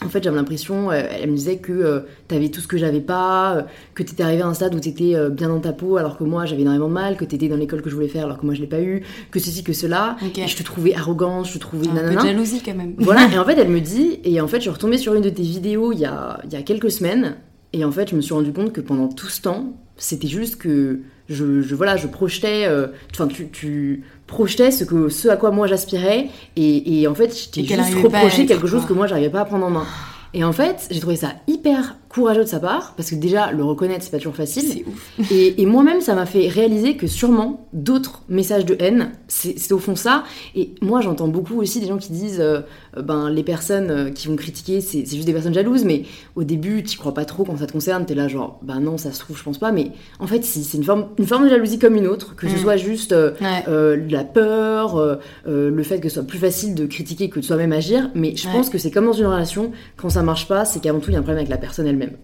en 0.04 0.08
fait, 0.08 0.22
j'avais 0.22 0.36
l'impression, 0.36 0.90
euh, 0.90 1.02
elle 1.10 1.30
me 1.30 1.36
disait 1.36 1.58
que 1.58 1.72
euh, 1.72 2.00
tu 2.28 2.34
avais 2.34 2.50
tout 2.50 2.60
ce 2.60 2.68
que 2.68 2.76
j'avais 2.76 3.00
pas, 3.00 3.56
euh, 3.56 3.62
que 3.94 4.02
tu 4.02 4.12
étais 4.12 4.22
arrivé 4.22 4.42
à 4.42 4.46
un 4.46 4.54
stade 4.54 4.74
où 4.74 4.80
tu 4.80 4.90
étais 4.90 5.14
bien 5.30 5.48
dans 5.48 5.58
ta 5.58 5.72
peau 5.72 5.96
alors 5.96 6.16
que 6.16 6.24
moi 6.24 6.46
j'avais 6.46 6.62
énormément 6.62 6.88
de 6.88 6.92
mal, 6.92 7.16
que 7.16 7.24
tu 7.24 7.34
étais 7.34 7.48
dans 7.48 7.56
l'école 7.56 7.82
que 7.82 7.90
je 7.90 7.94
voulais 7.94 8.08
faire 8.08 8.24
alors 8.24 8.38
que 8.38 8.46
moi 8.46 8.54
je 8.54 8.60
l'ai 8.60 8.68
pas 8.68 8.80
eu, 8.80 9.02
que 9.30 9.40
ceci, 9.40 9.64
que 9.64 9.72
cela. 9.72 10.16
Et 10.36 10.46
je 10.46 10.56
te 10.56 10.62
trouvais 10.62 10.94
arrogante, 10.94 11.46
je 11.46 11.54
te 11.54 11.58
trouvais 11.58 11.88
un 11.88 12.08
Peu 12.08 12.14
de 12.14 12.20
jalousie 12.20 12.62
quand 12.64 12.74
même. 12.74 12.94
Voilà, 12.98 13.28
et 13.32 13.38
en 13.38 13.44
fait 13.44 13.58
elle 13.58 13.70
me 13.70 13.80
dit, 13.80 14.20
et 14.24 14.40
en 14.40 14.46
fait 14.46 14.58
je 14.58 14.62
suis 14.62 14.70
retombée 14.70 14.98
sur 14.98 15.14
une 15.14 15.22
de 15.22 15.30
tes 15.30 15.42
vidéos 15.42 15.92
il 15.92 15.98
y 15.98 16.04
a, 16.04 16.40
il 16.44 16.52
y 16.52 16.56
a 16.56 16.62
quelques 16.62 16.90
semaines, 16.90 17.36
et 17.72 17.84
en 17.84 17.90
fait 17.90 18.10
je 18.10 18.16
me 18.16 18.20
suis 18.20 18.34
rendu 18.34 18.52
compte 18.52 18.72
que 18.72 18.80
pendant 18.80 19.08
tout 19.08 19.28
ce 19.28 19.40
temps, 19.40 19.72
c'était 19.96 20.28
juste 20.28 20.56
que 20.56 21.00
je, 21.28 21.62
je, 21.62 21.74
voilà, 21.74 21.96
je 21.96 22.06
projetais, 22.06 22.66
enfin 23.12 23.26
tu, 23.26 23.48
tu 23.48 24.04
projetais 24.26 24.70
ce, 24.70 24.84
que, 24.84 25.08
ce 25.08 25.28
à 25.28 25.36
quoi 25.36 25.50
moi 25.50 25.66
j'aspirais 25.66 26.28
et, 26.56 27.06
en 27.08 27.14
fait 27.14 27.36
je 27.36 27.48
t'ai 27.50 27.64
juste 27.64 27.94
reproché 28.02 28.46
quelque 28.46 28.66
chose 28.66 28.86
que 28.86 28.92
moi 28.92 29.06
j'arrivais 29.06 29.30
pas 29.30 29.40
à 29.40 29.44
prendre 29.44 29.66
en 29.66 29.70
main. 29.70 29.86
Et 30.34 30.44
en 30.44 30.52
fait 30.52 30.86
j'ai 30.90 31.00
trouvé 31.00 31.16
ça 31.16 31.32
hyper 31.46 31.96
courageux 32.08 32.44
de 32.44 32.48
sa 32.48 32.58
part, 32.58 32.94
parce 32.96 33.10
que 33.10 33.14
déjà, 33.16 33.52
le 33.52 33.62
reconnaître, 33.64 34.02
c'est 34.02 34.10
pas 34.10 34.16
toujours 34.18 34.34
facile. 34.34 34.62
C'est 34.72 34.84
ouf. 34.86 35.30
Et, 35.30 35.60
et 35.60 35.66
moi-même, 35.66 36.00
ça 36.00 36.14
m'a 36.14 36.24
fait 36.26 36.48
réaliser 36.48 36.96
que 36.96 37.06
sûrement 37.06 37.66
d'autres 37.72 38.22
messages 38.28 38.64
de 38.64 38.76
haine, 38.80 39.10
c'est 39.28 39.72
au 39.72 39.78
fond 39.78 39.94
ça. 39.96 40.24
Et 40.56 40.70
moi, 40.80 41.00
j'entends 41.02 41.28
beaucoup 41.28 41.60
aussi 41.60 41.80
des 41.80 41.86
gens 41.86 41.98
qui 41.98 42.12
disent, 42.12 42.40
euh, 42.40 42.60
ben, 42.96 43.28
les 43.30 43.42
personnes 43.42 43.90
euh, 43.90 44.10
qui 44.10 44.28
vont 44.28 44.36
critiquer, 44.36 44.80
c'est 44.80 45.04
juste 45.04 45.26
des 45.26 45.32
personnes 45.32 45.52
jalouses, 45.54 45.84
mais 45.84 46.04
au 46.34 46.44
début, 46.44 46.82
tu 46.82 46.96
crois 46.98 47.12
pas 47.14 47.24
trop 47.26 47.44
quand 47.44 47.56
ça 47.58 47.66
te 47.66 47.72
concerne, 47.72 48.06
t'es 48.06 48.14
là 48.14 48.26
genre, 48.28 48.58
ben 48.62 48.80
non, 48.80 48.96
ça 48.96 49.12
se 49.12 49.20
trouve, 49.20 49.36
je 49.36 49.42
pense 49.42 49.58
pas, 49.58 49.70
mais 49.72 49.90
en 50.18 50.26
fait, 50.26 50.44
si, 50.44 50.64
c'est 50.64 50.78
une 50.78 50.84
forme, 50.84 51.08
une 51.18 51.26
forme 51.26 51.44
de 51.44 51.50
jalousie 51.50 51.78
comme 51.78 51.94
une 51.96 52.06
autre, 52.06 52.34
que 52.36 52.48
ce 52.48 52.54
Mm. 52.54 52.58
soit 52.58 52.76
juste 52.76 53.12
euh, 53.12 53.32
Ouais. 53.40 53.64
euh, 53.68 53.96
la 54.08 54.24
peur, 54.24 55.18
le 55.46 55.82
fait 55.82 56.00
que 56.00 56.08
ce 56.08 56.14
soit 56.14 56.26
plus 56.26 56.38
facile 56.38 56.74
de 56.74 56.86
critiquer 56.86 57.28
que 57.28 57.38
de 57.40 57.44
soi-même 57.44 57.72
agir, 57.72 58.10
mais 58.14 58.34
je 58.36 58.46
Ouais. 58.46 58.52
pense 58.52 58.70
que 58.70 58.78
c'est 58.78 58.90
comme 58.90 59.04
dans 59.06 59.12
une 59.12 59.26
relation, 59.26 59.72
quand 59.96 60.08
ça 60.08 60.22
marche 60.22 60.48
pas, 60.48 60.64
c'est 60.64 60.80
qu'avant 60.80 61.00
tout, 61.00 61.10
il 61.10 61.14
y 61.14 61.16
a 61.16 61.18
un 61.18 61.22
problème 61.22 61.38
avec 61.38 61.50
la 61.50 61.58
personne 61.58 61.86
elle-même. 62.02 62.16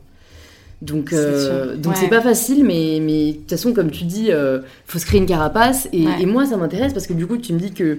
Donc, 0.83 1.09
C'est 1.11 1.17
euh, 1.17 1.67
sûr. 1.73 1.79
donc 1.79 1.95
Ouais. 1.95 1.99
c'est 2.01 2.09
pas 2.09 2.21
facile, 2.21 2.65
mais, 2.65 2.99
mais 3.01 3.33
de 3.33 3.37
toute 3.39 3.51
façon, 3.51 3.73
comme 3.73 3.91
tu 3.91 4.05
dis, 4.05 4.31
euh, 4.31 4.61
faut 4.87 4.99
se 4.99 5.07
créer 5.07 5.21
une 5.21 5.27
carapace. 5.27 5.89
Et, 5.93 6.07
Ouais. 6.07 6.13
et 6.23 6.27
moi, 6.27 6.45
ça 6.47 6.57
m'intéresse 6.57 6.93
parce 6.93 7.07
que 7.07 7.15
du 7.15 7.27
coup, 7.27 7.39
tu 7.39 7.53
me 7.55 7.59
dis 7.59 7.73
que 7.73 7.99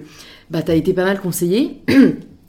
bah, 0.50 0.62
t'as 0.62 0.74
été 0.74 0.92
pas 0.92 1.04
mal 1.04 1.20
conseillé. 1.20 1.82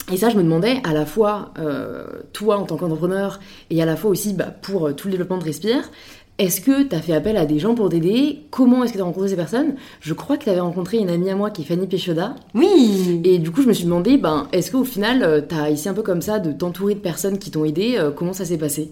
Et 0.09 0.15
ça, 0.15 0.29
je 0.29 0.37
me 0.37 0.43
demandais, 0.43 0.77
à 0.85 0.93
la 0.93 1.05
fois, 1.05 1.51
euh, 1.59 2.05
toi 2.31 2.57
en 2.57 2.63
tant 2.63 2.77
qu'entrepreneur, 2.77 3.41
et 3.69 3.81
à 3.81 3.85
la 3.85 3.97
fois 3.97 4.09
aussi 4.09 4.31
bah, 4.33 4.45
pour 4.61 4.87
euh, 4.87 4.93
tout 4.93 5.07
le 5.09 5.11
développement 5.11 5.37
de 5.37 5.43
Respire, 5.43 5.91
est-ce 6.37 6.61
que 6.61 6.83
tu 6.83 6.95
as 6.95 7.01
fait 7.01 7.13
appel 7.13 7.35
à 7.37 7.45
des 7.45 7.57
gens 7.59 7.73
pour 7.73 7.89
t'aider? 7.89 8.41
Comment 8.51 8.83
est-ce 8.83 8.93
que 8.93 8.97
tu 8.97 9.01
as 9.01 9.05
rencontré 9.05 9.29
ces 9.29 9.35
personnes? 9.35 9.75
Je 10.01 10.13
crois 10.13 10.37
que 10.37 10.43
tu 10.43 10.49
avais 10.49 10.59
rencontré 10.59 10.97
une 10.97 11.09
amie 11.09 11.29
à 11.29 11.35
moi 11.35 11.49
qui 11.49 11.63
est 11.63 11.65
Fanny 11.65 11.87
Péchoda. 11.87 12.35
Oui. 12.53 13.21
Et 13.23 13.39
du 13.39 13.49
coup, 13.51 13.61
je 13.63 13.67
me 13.67 13.73
suis 13.73 13.85
demandé, 13.85 14.17
ben, 14.17 14.47
est-ce 14.51 14.71
qu'au 14.71 14.83
final, 14.83 15.45
tu 15.49 15.55
as 15.55 15.69
essayé 15.71 15.89
un 15.89 15.93
peu 15.93 16.03
comme 16.03 16.21
ça 16.21 16.39
de 16.39 16.51
t'entourer 16.51 16.93
de 16.93 16.99
personnes 16.99 17.39
qui 17.39 17.49
t'ont 17.49 17.65
aidé 17.65 17.95
euh, 17.97 18.11
Comment 18.11 18.33
ça 18.33 18.45
s'est 18.45 18.57
passé? 18.57 18.91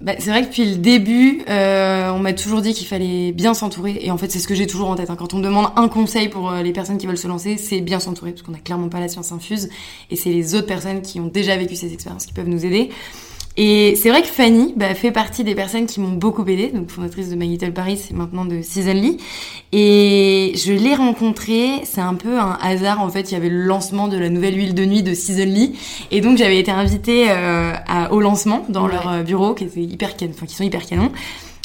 Bah, 0.00 0.12
c'est 0.18 0.30
vrai 0.30 0.42
que 0.42 0.48
depuis 0.48 0.70
le 0.70 0.76
début, 0.76 1.42
euh, 1.48 2.10
on 2.10 2.18
m'a 2.18 2.32
toujours 2.32 2.60
dit 2.60 2.74
qu'il 2.74 2.86
fallait 2.86 3.32
bien 3.32 3.54
s'entourer. 3.54 3.98
Et 4.00 4.10
en 4.10 4.18
fait, 4.18 4.30
c'est 4.30 4.38
ce 4.38 4.48
que 4.48 4.54
j'ai 4.54 4.66
toujours 4.66 4.90
en 4.90 4.96
tête. 4.96 5.08
hein. 5.08 5.16
Quand 5.16 5.32
on 5.34 5.38
me 5.38 5.42
demande 5.44 5.68
un 5.76 5.88
conseil 5.88 6.28
pour 6.28 6.50
euh, 6.50 6.62
les 6.62 6.72
personnes 6.72 6.98
qui 6.98 7.06
veulent 7.06 7.16
se 7.16 7.28
lancer, 7.28 7.56
c'est 7.56 7.80
bien 7.80 8.00
s'entourer, 8.00 8.32
parce 8.32 8.42
qu'on 8.42 8.52
n'a 8.52 8.58
clairement 8.58 8.88
pas 8.88 9.00
la 9.00 9.08
science 9.08 9.32
infuse. 9.32 9.68
Et 10.10 10.16
c'est 10.16 10.30
les 10.30 10.54
autres 10.54 10.66
personnes 10.66 11.00
qui 11.00 11.20
ont 11.20 11.26
déjà 11.28 11.56
vécu 11.56 11.74
ces 11.76 11.92
expériences 11.92 12.26
qui 12.26 12.32
peuvent 12.32 12.48
nous 12.48 12.66
aider. 12.66 12.90
Et 13.56 13.94
c'est 13.94 14.08
vrai 14.10 14.22
que 14.22 14.26
Fanny 14.26 14.74
bah, 14.76 14.94
fait 14.96 15.12
partie 15.12 15.44
des 15.44 15.54
personnes 15.54 15.86
qui 15.86 16.00
m'ont 16.00 16.10
beaucoup 16.16 16.42
aidée, 16.44 16.72
donc 16.74 16.90
fondatrice 16.90 17.28
de 17.30 17.36
My 17.36 17.46
Little 17.46 17.72
Paris 17.72 18.00
et 18.10 18.14
maintenant 18.14 18.44
de 18.44 18.62
Seasonly. 18.62 19.18
Et 19.70 20.52
je 20.56 20.72
l'ai 20.72 20.94
rencontrée, 20.96 21.82
c'est 21.84 22.00
un 22.00 22.14
peu 22.14 22.36
un 22.38 22.58
hasard 22.60 23.00
en 23.00 23.08
fait, 23.10 23.30
il 23.30 23.34
y 23.34 23.36
avait 23.36 23.48
le 23.50 23.62
lancement 23.62 24.08
de 24.08 24.16
la 24.18 24.28
nouvelle 24.28 24.56
huile 24.56 24.74
de 24.74 24.84
nuit 24.84 25.04
de 25.04 25.14
Seasonly. 25.14 25.78
Et 26.10 26.20
donc 26.20 26.36
j'avais 26.36 26.58
été 26.58 26.72
invitée 26.72 27.26
euh, 27.30 27.72
à- 27.86 28.12
au 28.12 28.20
lancement 28.20 28.64
dans 28.68 28.86
Ouais. 28.86 28.92
leur 28.92 29.08
euh, 29.08 29.22
bureau, 29.22 29.54
qui 29.54 29.64
était 29.64 29.82
hyper 29.82 30.16
canon, 30.16 30.32
enfin 30.34 30.46
qui 30.46 30.56
sont 30.56 30.64
hyper 30.64 30.84
canons. 30.84 31.12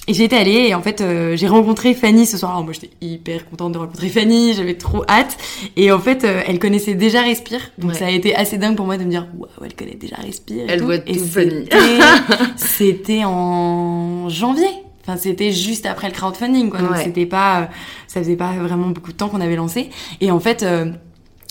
Et 0.10 0.14
j'y 0.16 0.24
étais 0.24 0.38
allée 0.38 0.66
et 0.70 0.74
en 0.74 0.82
fait 0.82 1.02
euh, 1.02 1.38
j'ai 1.38 1.48
rencontré 1.48 1.94
Fanny 1.94 2.26
ce 2.26 2.36
soir. 2.36 2.52
Alors 2.54 2.64
moi 2.64 2.74
j'étais 2.74 2.90
hyper 3.00 3.48
contente 3.48 3.74
de 3.74 3.78
rencontrer 3.78 4.10
Fanny, 4.10 4.54
j'avais 4.56 4.74
trop 4.74 5.04
hâte. 5.08 5.38
Et 5.78 5.92
en 5.92 6.00
fait 6.00 6.24
euh, 6.24 6.42
elle 6.48 6.58
connaissait 6.58 6.96
déjà 6.96 7.22
Respire, 7.22 7.62
donc 7.78 7.92
Ouais. 7.92 7.98
ça 7.98 8.08
a 8.08 8.10
été 8.10 8.36
assez 8.36 8.58
dingue 8.58 8.76
pour 8.76 8.88
moi 8.88 8.98
de 8.98 9.04
me 9.04 9.10
dire 9.12 9.28
waouh 9.38 9.50
elle 9.64 9.76
connaît 9.76 9.94
déjà 9.96 10.16
Respire. 10.16 10.64
et 10.68 10.74
Elle 10.74 10.80
tout. 10.80 10.86
voit 10.86 10.96
Et 10.96 11.16
tout, 11.16 11.26
Fanny. 11.26 11.66
c'était- 12.58 13.24
en 13.26 14.30
janvier. 14.30 14.68
Enfin, 15.08 15.18
c'était 15.18 15.52
juste 15.52 15.86
après 15.86 16.08
le 16.08 16.14
crowdfunding, 16.14 16.70
quoi. 16.70 16.82
Donc, 16.82 16.92
Ouais. 16.92 17.04
c'était 17.04 17.26
pas, 17.26 17.62
euh, 17.62 17.66
ça 18.08 18.20
faisait 18.20 18.36
pas 18.36 18.52
vraiment 18.52 18.88
beaucoup 18.90 19.12
de 19.12 19.18
temps 19.18 19.28
qu'on 19.30 19.42
avait 19.42 19.56
lancé. 19.56 19.90
Et 20.22 20.30
en 20.30 20.40
fait, 20.40 20.62
euh, 20.62 20.92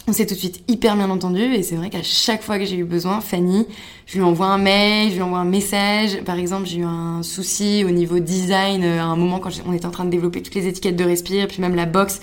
on 0.09 0.13
s'est 0.13 0.27
tout 0.27 0.35
de 0.35 0.39
suite 0.39 0.63
hyper 0.69 0.97
bien 0.97 1.11
entendu. 1.11 1.43
Et 1.43 1.63
c'est 1.63 1.77
vrai 1.77 1.91
qu'à 1.91 2.03
chaque 2.03 2.43
fois 2.43 2.59
que 2.59 2.65
j'ai 2.65 2.77
eu 2.77 2.85
besoin, 2.85 3.21
Fanny, 3.21 3.67
je 4.07 4.17
lui 4.17 4.25
envoie 4.25 4.47
un 4.47 4.59
mail, 4.59 5.11
je 5.11 5.17
lui 5.17 5.23
envoie 5.23 5.39
un 5.39 5.45
message. 5.45 6.23
Par 6.25 6.39
exemple, 6.39 6.67
j'ai 6.67 6.79
eu 6.79 6.85
un 6.85 7.23
souci 7.23 7.85
au 7.87 7.91
niveau 7.91 8.19
design 8.19 8.83
euh, 8.83 9.01
à 9.01 9.05
un 9.05 9.17
moment 9.17 9.39
quand 9.39 9.51
on 9.67 9.73
était 9.73 9.87
en 9.87 9.91
train 9.91 10.07
de 10.07 10.11
développer 10.11 10.43
toutes 10.43 10.55
les 10.55 10.67
étiquettes 10.67 10.97
de 10.97 11.05
Respire, 11.05 11.47
puis 11.47 11.61
même 11.61 11.75
la 11.75 11.87
box. 11.87 12.21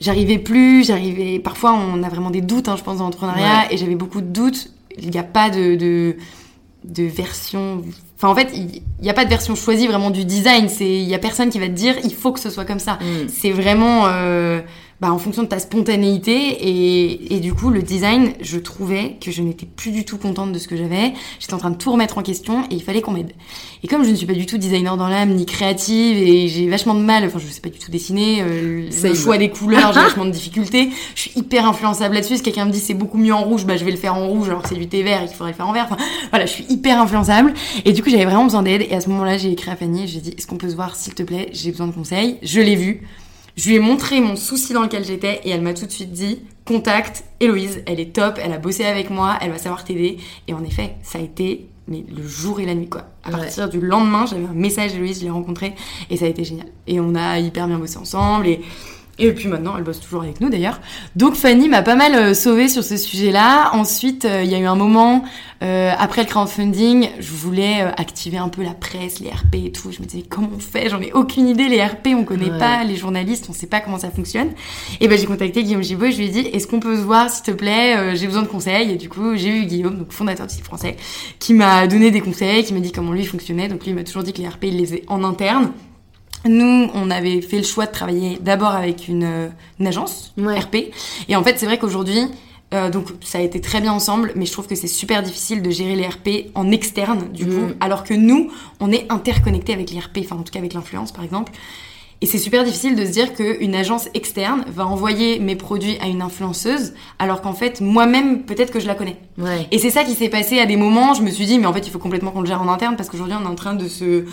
J'arrivais 0.00 0.38
plus, 0.38 0.84
j'arrivais. 0.86 1.38
Parfois, 1.38 1.72
on 1.72 2.02
a 2.02 2.08
vraiment 2.08 2.30
des 2.30 2.42
doutes, 2.42 2.68
hein, 2.68 2.76
je 2.76 2.82
pense, 2.82 2.98
dans 2.98 3.04
l'entrepreneuriat, 3.04 3.72
et 3.72 3.78
j'avais 3.78 3.94
beaucoup 3.94 4.20
de 4.20 4.26
doutes. 4.26 4.70
Il 4.98 5.10
n'y 5.10 5.18
a 5.18 5.22
pas 5.22 5.50
de, 5.50 5.76
de, 5.76 6.16
de 6.84 7.04
version. 7.04 7.82
Enfin, 8.16 8.28
en 8.28 8.34
fait, 8.34 8.50
il 8.54 8.82
n'y 9.00 9.08
a 9.10 9.14
pas 9.14 9.24
de 9.24 9.30
version 9.30 9.54
choisie 9.54 9.86
vraiment 9.86 10.10
du 10.10 10.24
design. 10.24 10.68
C'est, 10.68 10.90
il 10.90 11.08
y 11.08 11.14
a 11.14 11.18
personne 11.18 11.48
qui 11.48 11.58
va 11.58 11.66
te 11.68 11.72
dire, 11.72 11.94
il 12.04 12.12
faut 12.14 12.32
que 12.32 12.40
ce 12.40 12.50
soit 12.50 12.64
comme 12.64 12.80
ça. 12.80 12.94
Mm. 12.94 13.28
C'est 13.28 13.52
vraiment 13.52 14.02
euh, 14.06 14.60
bah, 15.00 15.12
en 15.12 15.18
fonction 15.18 15.42
de 15.42 15.48
ta 15.48 15.58
spontanéité 15.58 16.32
et, 16.32 17.34
et 17.34 17.40
du 17.40 17.52
coup 17.52 17.70
le 17.70 17.82
design, 17.82 18.32
je 18.40 18.58
trouvais 18.58 19.16
que 19.20 19.30
je 19.30 19.42
n'étais 19.42 19.66
plus 19.66 19.90
du 19.90 20.04
tout 20.04 20.18
contente 20.18 20.52
de 20.52 20.58
ce 20.58 20.68
que 20.68 20.76
j'avais. 20.76 21.12
J'étais 21.40 21.54
en 21.54 21.58
train 21.58 21.70
de 21.70 21.76
tout 21.76 21.92
remettre 21.92 22.18
en 22.18 22.22
question 22.22 22.64
et 22.70 22.74
il 22.74 22.82
fallait 22.82 23.02
qu'on 23.02 23.12
m'aide. 23.12 23.32
Et 23.82 23.88
comme 23.88 24.04
je 24.04 24.10
ne 24.10 24.14
suis 24.14 24.26
pas 24.26 24.34
du 24.34 24.46
tout 24.46 24.56
designer 24.56 24.96
dans 24.96 25.08
l'âme 25.08 25.34
ni 25.34 25.46
créative 25.46 26.16
et 26.16 26.48
j'ai 26.48 26.68
vachement 26.68 26.94
de 26.94 27.00
mal, 27.00 27.24
enfin 27.24 27.38
je 27.38 27.46
sais 27.46 27.60
pas 27.60 27.68
du 27.68 27.78
tout 27.78 27.90
dessiner, 27.90 28.40
euh, 28.40 28.88
le 29.02 29.14
choix 29.14 29.36
des 29.36 29.50
couleurs, 29.50 29.92
j'ai 29.92 30.00
vachement 30.00 30.24
de 30.24 30.30
difficultés. 30.30 30.90
Je 31.14 31.20
suis 31.20 31.32
hyper 31.36 31.66
influençable 31.66 32.14
là-dessus. 32.14 32.36
Si 32.36 32.42
quelqu'un 32.42 32.64
me 32.64 32.70
dit 32.70 32.80
c'est 32.80 32.94
beaucoup 32.94 33.18
mieux 33.18 33.34
en 33.34 33.42
rouge, 33.42 33.66
bah 33.66 33.76
je 33.76 33.84
vais 33.84 33.90
le 33.90 33.96
faire 33.96 34.14
en 34.14 34.28
rouge 34.28 34.48
alors 34.48 34.62
que 34.62 34.68
c'est 34.68 34.74
du 34.74 34.88
thé 34.88 35.02
vert 35.02 35.22
et 35.22 35.26
qu'il 35.26 35.36
faudrait 35.36 35.52
le 35.52 35.56
faire 35.56 35.68
en 35.68 35.72
vert. 35.72 35.88
Enfin, 35.90 36.02
voilà, 36.30 36.46
je 36.46 36.52
suis 36.52 36.64
hyper 36.68 37.00
influençable 37.00 37.52
et 37.84 37.92
du 37.92 38.02
coup 38.02 38.10
j'avais 38.10 38.24
vraiment 38.24 38.44
besoin 38.44 38.62
d'aide 38.62 38.86
et 38.88 38.94
à 38.94 39.00
ce 39.00 39.08
moment-là 39.10 39.38
j'ai 39.38 39.50
écrit 39.50 39.70
à 39.70 39.76
Fanny 39.76 40.04
et 40.04 40.06
j'ai 40.06 40.20
dit 40.20 40.34
est-ce 40.36 40.46
qu'on 40.46 40.56
peut 40.56 40.70
se 40.70 40.76
voir 40.76 40.96
s'il 40.96 41.14
te 41.14 41.22
plaît? 41.22 41.48
J'ai 41.52 41.70
besoin 41.70 41.86
de 41.88 41.92
conseils 41.92 42.36
je 42.42 42.60
l'ai 42.60 42.76
vu 42.76 43.02
je 43.56 43.68
lui 43.68 43.76
ai 43.76 43.80
montré 43.80 44.20
mon 44.20 44.36
souci 44.36 44.72
dans 44.72 44.82
lequel 44.82 45.04
j'étais 45.04 45.40
et 45.44 45.50
elle 45.50 45.62
m'a 45.62 45.74
tout 45.74 45.86
de 45.86 45.90
suite 45.92 46.12
dit 46.12 46.40
contacte 46.64 47.24
Héloïse 47.40 47.82
elle 47.86 48.00
est 48.00 48.14
top 48.14 48.38
elle 48.42 48.52
a 48.52 48.58
bossé 48.58 48.84
avec 48.84 49.10
moi 49.10 49.36
elle 49.40 49.50
va 49.50 49.58
savoir 49.58 49.84
t'aider. 49.84 50.18
Et 50.48 50.54
en 50.54 50.64
effet 50.64 50.94
ça 51.02 51.18
a 51.18 51.22
été 51.22 51.68
mais 51.86 52.02
le 52.16 52.26
jour 52.26 52.60
et 52.60 52.64
la 52.66 52.74
nuit 52.74 52.88
quoi. 52.88 53.02
À 53.22 53.30
Ouais. 53.30 53.36
partir 53.38 53.68
du 53.68 53.78
lendemain 53.80 54.24
j'avais 54.26 54.46
un 54.46 54.54
message 54.54 54.92
d'Héloïse 54.92 55.18
je 55.20 55.24
l'ai 55.24 55.30
rencontrée 55.30 55.74
et 56.10 56.16
ça 56.16 56.24
a 56.24 56.28
été 56.28 56.42
génial. 56.44 56.66
Et 56.86 56.98
on 57.00 57.14
a 57.14 57.38
hyper 57.38 57.66
bien 57.68 57.78
bossé 57.78 57.98
ensemble 57.98 58.46
et 58.48 58.60
et 59.18 59.32
puis 59.32 59.48
maintenant, 59.48 59.76
elle 59.76 59.84
bosse 59.84 60.00
toujours 60.00 60.22
avec 60.22 60.40
nous 60.40 60.48
d'ailleurs. 60.50 60.80
Donc 61.16 61.34
Fanny 61.34 61.68
m'a 61.68 61.82
pas 61.82 61.94
mal 61.94 62.14
euh, 62.14 62.34
sauvée 62.34 62.68
sur 62.68 62.82
ce 62.82 62.96
sujet-là. 62.96 63.70
Ensuite, 63.74 64.24
euh, 64.24 64.42
il 64.42 64.50
y 64.50 64.54
a 64.54 64.58
eu 64.58 64.64
un 64.66 64.74
moment, 64.74 65.24
euh, 65.62 65.92
après 65.96 66.22
le 66.22 66.28
crowdfunding, 66.28 67.08
je 67.20 67.30
voulais 67.32 67.82
euh, 67.82 67.90
activer 67.96 68.38
un 68.38 68.48
peu 68.48 68.62
la 68.64 68.74
presse, 68.74 69.20
les 69.20 69.30
RP 69.30 69.54
et 69.66 69.72
tout. 69.72 69.92
Je 69.92 70.00
me 70.00 70.06
disais, 70.06 70.24
comment 70.28 70.50
on 70.54 70.58
fait? 70.58 70.88
J'en 70.90 71.00
ai 71.00 71.12
aucune 71.12 71.48
idée. 71.48 71.68
Les 71.68 71.82
RP, 71.84 72.08
on 72.08 72.24
connaît 72.24 72.50
Ouais. 72.50 72.58
pas. 72.58 72.82
Les 72.84 72.96
journalistes, 72.96 73.46
on 73.48 73.52
sait 73.52 73.66
pas 73.68 73.80
comment 73.80 73.98
ça 73.98 74.10
fonctionne. 74.10 74.48
Et 75.00 75.06
ben 75.08 75.16
j'ai 75.18 75.26
contacté 75.26 75.62
Guillaume 75.62 75.82
Gibaud 75.82 76.06
et 76.06 76.12
je 76.12 76.18
lui 76.18 76.26
ai 76.26 76.28
dit, 76.30 76.40
est-ce 76.40 76.66
qu'on 76.66 76.80
peut 76.80 76.96
se 76.96 77.02
voir 77.02 77.30
s'il 77.30 77.44
te 77.44 77.50
plaît? 77.52 77.96
Euh, 77.96 78.14
J'ai 78.16 78.26
besoin 78.26 78.42
de 78.42 78.48
conseils. 78.48 78.90
Et 78.90 78.96
du 78.96 79.08
coup, 79.08 79.36
j'ai 79.36 79.48
eu 79.60 79.64
Guillaume, 79.66 79.96
donc 79.96 80.12
fondateur 80.12 80.46
du 80.48 80.54
site 80.54 80.64
français, 80.64 80.96
qui 81.38 81.54
m'a 81.54 81.86
donné 81.86 82.10
des 82.10 82.20
conseils, 82.20 82.64
qui 82.64 82.74
m'a 82.74 82.80
dit 82.80 82.90
comment 82.92 83.12
lui 83.12 83.24
fonctionnait. 83.24 83.68
Donc 83.68 83.84
lui, 83.84 83.90
il 83.90 83.94
m'a 83.94 84.02
toujours 84.04 84.24
dit 84.24 84.32
que 84.32 84.42
les 84.42 84.48
RP, 84.48 84.64
il 84.64 84.76
les 84.78 84.86
faisait 84.86 85.04
en 85.06 85.22
interne. 85.24 85.70
Nous, 86.46 86.90
on 86.94 87.10
avait 87.10 87.40
fait 87.40 87.58
le 87.58 87.64
choix 87.64 87.86
de 87.86 87.92
travailler 87.92 88.38
d'abord 88.40 88.72
avec 88.72 89.08
une, 89.08 89.24
euh, 89.24 89.48
une 89.80 89.86
agence 89.86 90.32
Ouais. 90.36 90.58
RP. 90.58 90.76
Et 91.28 91.36
en 91.36 91.42
fait, 91.42 91.58
c'est 91.58 91.66
vrai 91.66 91.78
qu'aujourd'hui, 91.78 92.20
euh, 92.74 92.90
donc 92.90 93.08
ça 93.22 93.38
a 93.38 93.40
été 93.40 93.60
très 93.60 93.80
bien 93.80 93.92
ensemble, 93.92 94.32
mais 94.36 94.44
je 94.46 94.52
trouve 94.52 94.66
que 94.66 94.74
c'est 94.74 94.86
super 94.88 95.22
difficile 95.22 95.62
de 95.62 95.70
gérer 95.70 95.96
les 95.96 96.06
RP 96.06 96.50
en 96.54 96.70
externe, 96.70 97.30
du 97.32 97.46
coup, 97.46 97.52
Mm. 97.68 97.74
alors 97.80 98.04
que 98.04 98.14
nous, 98.14 98.50
on 98.80 98.90
est 98.92 99.06
interconnectés 99.10 99.72
avec 99.72 99.90
les 99.90 100.00
RP, 100.00 100.18
enfin 100.24 100.36
en 100.36 100.42
tout 100.42 100.52
cas 100.52 100.58
avec 100.58 100.74
l'influence, 100.74 101.12
par 101.12 101.24
exemple. 101.24 101.52
Et 102.20 102.26
c'est 102.26 102.38
super 102.38 102.64
difficile 102.64 102.96
de 102.96 103.04
se 103.04 103.10
dire 103.10 103.34
qu'une 103.34 103.74
agence 103.74 104.08
externe 104.14 104.64
va 104.68 104.86
envoyer 104.86 105.38
mes 105.40 105.56
produits 105.56 105.98
à 106.00 106.06
une 106.06 106.22
influenceuse, 106.22 106.94
alors 107.18 107.42
qu'en 107.42 107.52
fait, 107.52 107.80
moi-même, 107.82 108.42
peut-être 108.44 108.72
que 108.72 108.80
je 108.80 108.86
la 108.86 108.94
connais. 108.94 109.16
Ouais. 109.36 109.66
Et 109.72 109.78
c'est 109.78 109.90
ça 109.90 110.04
qui 110.04 110.14
s'est 110.14 110.28
passé 110.30 110.58
à 110.58 110.64
des 110.66 110.76
moments. 110.76 111.12
Je 111.14 111.22
me 111.22 111.30
suis 111.30 111.44
dit, 111.44 111.58
mais 111.58 111.66
en 111.66 111.72
fait, 111.72 111.86
il 111.86 111.90
faut 111.90 111.98
complètement 111.98 112.30
qu'on 112.30 112.40
le 112.40 112.46
gère 112.46 112.62
en 112.62 112.68
interne 112.68 112.96
parce 112.96 113.10
qu'aujourd'hui, 113.10 113.36
on 113.38 113.44
est 113.44 113.50
en 113.50 113.54
train 113.56 113.74
de 113.74 113.88
se, 113.88 114.24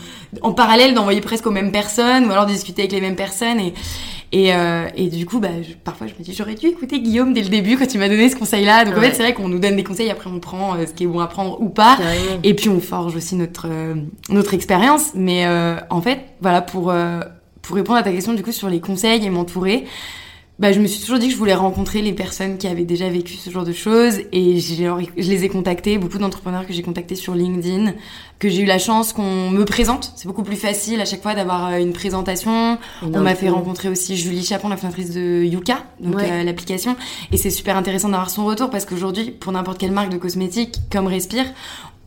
en 0.42 0.54
parallèle, 0.54 0.94
d'envoyer 0.94 1.20
presque 1.22 1.48
aux 1.48 1.52
mêmes 1.52 1.72
personnes 1.72 2.26
ou 2.28 2.32
alors 2.32 2.46
de 2.46 2.52
discuter 2.52 2.84
avec 2.84 2.92
les 2.94 3.02
mêmes 3.02 3.16
personnes. 3.18 3.60
Et, 3.60 3.74
et, 4.32 4.54
euh, 4.56 4.88
et 4.96 5.08
du 5.10 5.26
coup, 5.26 5.40
bah, 5.40 5.50
je- 5.62 5.74
parfois, 5.74 6.08
je 6.08 6.14
me 6.18 6.24
dis, 6.24 6.34
j'aurais 6.34 6.56
dû 6.56 6.68
écouter 6.68 7.02
Guillaume 7.02 7.34
dès 7.34 7.42
le 7.42 7.50
début 7.50 7.76
quand 7.78 7.94
il 7.94 7.98
m'a 8.00 8.08
donné 8.08 8.30
ce 8.30 8.38
conseil-là. 8.38 8.86
Donc 8.86 8.96
en 8.98 9.02
fait, 9.02 9.12
c'est 9.12 9.24
vrai 9.24 9.34
qu'on 9.34 9.50
nous 9.50 9.60
donne 9.60 9.76
des 9.76 9.84
conseils, 9.84 10.10
après 10.10 10.30
on 10.30 10.40
prend 10.40 10.76
euh, 10.76 10.86
ce 10.86 10.94
qui 10.94 11.04
est 11.04 11.08
bon 11.08 11.20
à 11.20 11.28
prendre 11.28 11.60
ou 11.62 11.68
pas. 11.68 11.98
Et 12.44 12.54
puis 12.54 12.70
on 12.70 12.80
forge 12.80 13.16
aussi 13.18 13.36
notre 13.36 13.68
euh, 13.70 13.96
notre 14.30 14.54
expérience. 14.54 15.12
Mais 15.16 15.46
euh, 15.46 15.76
en 15.90 16.02
fait, 16.02 16.20
voilà 16.40 16.62
pour 16.62 16.92
euh, 16.92 17.20
pour 17.62 17.76
répondre 17.76 17.97
à 17.99 18.03
ta 18.03 18.12
question 18.12 18.34
du 18.34 18.43
coup 18.43 18.51
sur 18.51 18.70
les 18.70 18.80
conseils 18.80 19.26
et 19.26 19.30
m'entourer. 19.30 19.86
Bah, 20.59 20.72
je 20.72 20.80
me 20.80 20.86
suis 20.86 21.01
toujours 21.01 21.18
dit 21.18 21.26
que 21.26 21.34
je 21.34 21.39
voulais 21.39 21.55
rencontrer 21.55 22.03
les 22.03 22.14
personnes 22.14 22.59
qui 22.59 22.68
avaient 22.68 22.84
déjà 22.84 23.09
vécu 23.09 23.34
ce 23.34 23.49
genre 23.49 23.64
de 23.64 23.74
choses 23.74 24.20
et 24.32 24.59
je 24.59 25.09
les 25.18 25.43
ai 25.43 25.49
contactés, 25.49 25.97
beaucoup 25.97 26.20
d'entrepreneurs 26.20 26.68
que 26.68 26.74
j'ai 26.74 26.84
contactés 26.84 27.16
sur 27.16 27.34
LinkedIn, 27.34 27.93
que 28.38 28.47
j'ai 28.47 28.62
eu 28.62 28.66
la 28.66 28.78
chance 28.78 29.12
qu'on 29.12 29.49
me 29.49 29.66
présente. 29.66 30.14
C'est 30.16 30.28
beaucoup 30.28 30.43
plus 30.43 30.55
facile 30.57 31.01
à 31.01 31.05
chaque 31.05 31.24
fois 31.24 31.34
d'avoir 31.34 31.70
euh, 31.70 31.78
une 31.80 31.93
présentation. 31.93 32.78
On 33.01 33.22
m'a 33.22 33.34
fait 33.34 33.49
rencontrer 33.49 33.89
aussi 33.89 34.16
Julie 34.18 34.45
Chapon, 34.45 34.70
la 34.70 34.78
fondatrice 34.78 35.09
de 35.12 35.43
Yuka, 35.43 35.84
donc 35.99 36.18
Ouais. 36.18 36.30
euh, 36.30 36.43
l'application. 36.43 36.95
Et 37.32 37.38
c'est 37.38 37.49
super 37.49 37.76
intéressant 37.76 38.09
d'avoir 38.09 38.30
son 38.30 38.45
retour 38.45 38.70
parce 38.70 38.86
qu'aujourd'hui, 38.86 39.32
pour 39.32 39.51
n'importe 39.53 39.80
quelle 39.80 39.91
marque 39.93 40.12
de 40.12 40.18
cosmétiques 40.18 40.76
comme 40.91 41.07
Respire, 41.07 41.45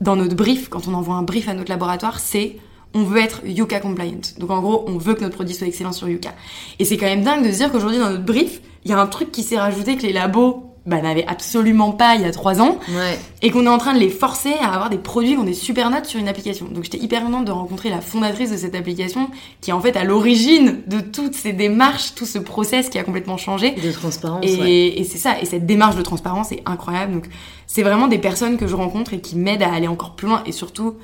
dans 0.01 0.15
notre 0.15 0.37
brief, 0.37 0.69
quand 0.69 0.87
on 0.87 0.95
envoie 0.95 1.17
un 1.17 1.23
brief 1.25 1.49
à 1.49 1.55
notre 1.55 1.71
laboratoire, 1.71 2.21
c'est 2.21 2.57
on 2.95 3.03
veut 3.03 3.21
être 3.21 3.41
Yuka 3.45 3.81
compliant. 3.81 4.21
Donc 4.39 4.51
en 4.51 4.61
gros, 4.61 4.85
on 4.89 4.99
veut 4.99 5.15
que 5.15 5.21
notre 5.23 5.35
produit 5.35 5.55
soit 5.55 5.67
excellent 5.67 5.93
sur 5.93 6.09
Yuka. 6.09 6.33
Et 6.79 6.85
c'est 6.85 6.97
quand 6.97 7.07
même 7.07 7.23
dingue 7.25 7.45
de 7.47 7.51
se 7.53 7.57
dire 7.59 7.73
qu'aujourd'hui, 7.73 7.99
dans 7.99 8.11
notre 8.11 8.25
brief, 8.25 8.61
il 8.85 8.91
y 8.91 8.95
a 8.95 9.01
un 9.01 9.07
truc 9.07 9.33
qui 9.33 9.43
s'est 9.43 9.59
rajouté 9.59 9.97
que 9.97 10.03
les 10.03 10.13
labos 10.13 10.71
bah, 10.87 11.01
n'avaient 11.01 11.25
absolument 11.27 11.93
pas 11.93 12.15
il 12.15 12.21
y 12.21 12.25
a 12.27 12.31
trois 12.31 12.61
ans, 12.61 12.79
Ouais. 12.95 13.19
et 13.41 13.51
qu'on 13.51 13.65
est 13.65 13.71
en 13.71 13.79
train 13.79 13.95
de 13.95 13.99
les 13.99 14.11
forcer 14.11 14.53
à 14.61 14.67
avoir 14.75 14.91
des 14.91 14.99
produits 14.99 15.33
qui 15.33 15.39
ont 15.39 15.45
des 15.45 15.55
super 15.55 15.89
notes 15.89 16.05
sur 16.05 16.21
une 16.21 16.29
application. 16.29 16.67
Donc 16.67 16.85
j'étais 16.85 16.99
hyper 16.99 17.25
contente 17.25 17.47
de 17.47 17.51
rencontrer 17.53 17.89
la 17.89 18.03
fondatrice 18.03 18.51
de 18.53 18.59
cette 18.59 18.75
application, 18.75 19.31
qui 19.63 19.71
est 19.71 19.73
en 19.73 19.81
fait 19.81 19.97
à 19.97 20.05
l'origine 20.05 20.83
de 20.87 21.01
toutes 21.01 21.35
ces 21.35 21.55
démarches, 21.55 22.15
tout 22.15 22.27
ce 22.27 22.39
process 22.39 22.91
qui 22.91 22.99
a 22.99 23.03
complètement 23.03 23.39
changé. 23.39 23.71
De 23.71 23.91
transparence. 23.93 24.45
Et, 24.45 24.61
ouais. 24.61 24.93
et 25.01 25.05
c'est 25.05 25.17
ça, 25.17 25.41
et 25.41 25.47
cette 25.47 25.65
démarche 25.65 25.97
de 25.97 26.03
transparence 26.03 26.53
est 26.53 26.63
incroyable. 26.67 27.15
Donc, 27.15 27.29
c'est 27.67 27.83
vraiment 27.83 28.07
des 28.07 28.19
personnes 28.19 28.59
que 28.59 28.67
je 28.67 28.75
rencontre 28.77 29.15
et 29.15 29.21
qui 29.21 29.37
m'aident 29.37 29.63
à 29.63 29.73
aller 29.73 29.89
encore 29.89 30.15
plus 30.17 30.29
loin. 30.29 30.43
Et 30.45 30.53
surtout, 30.53 30.97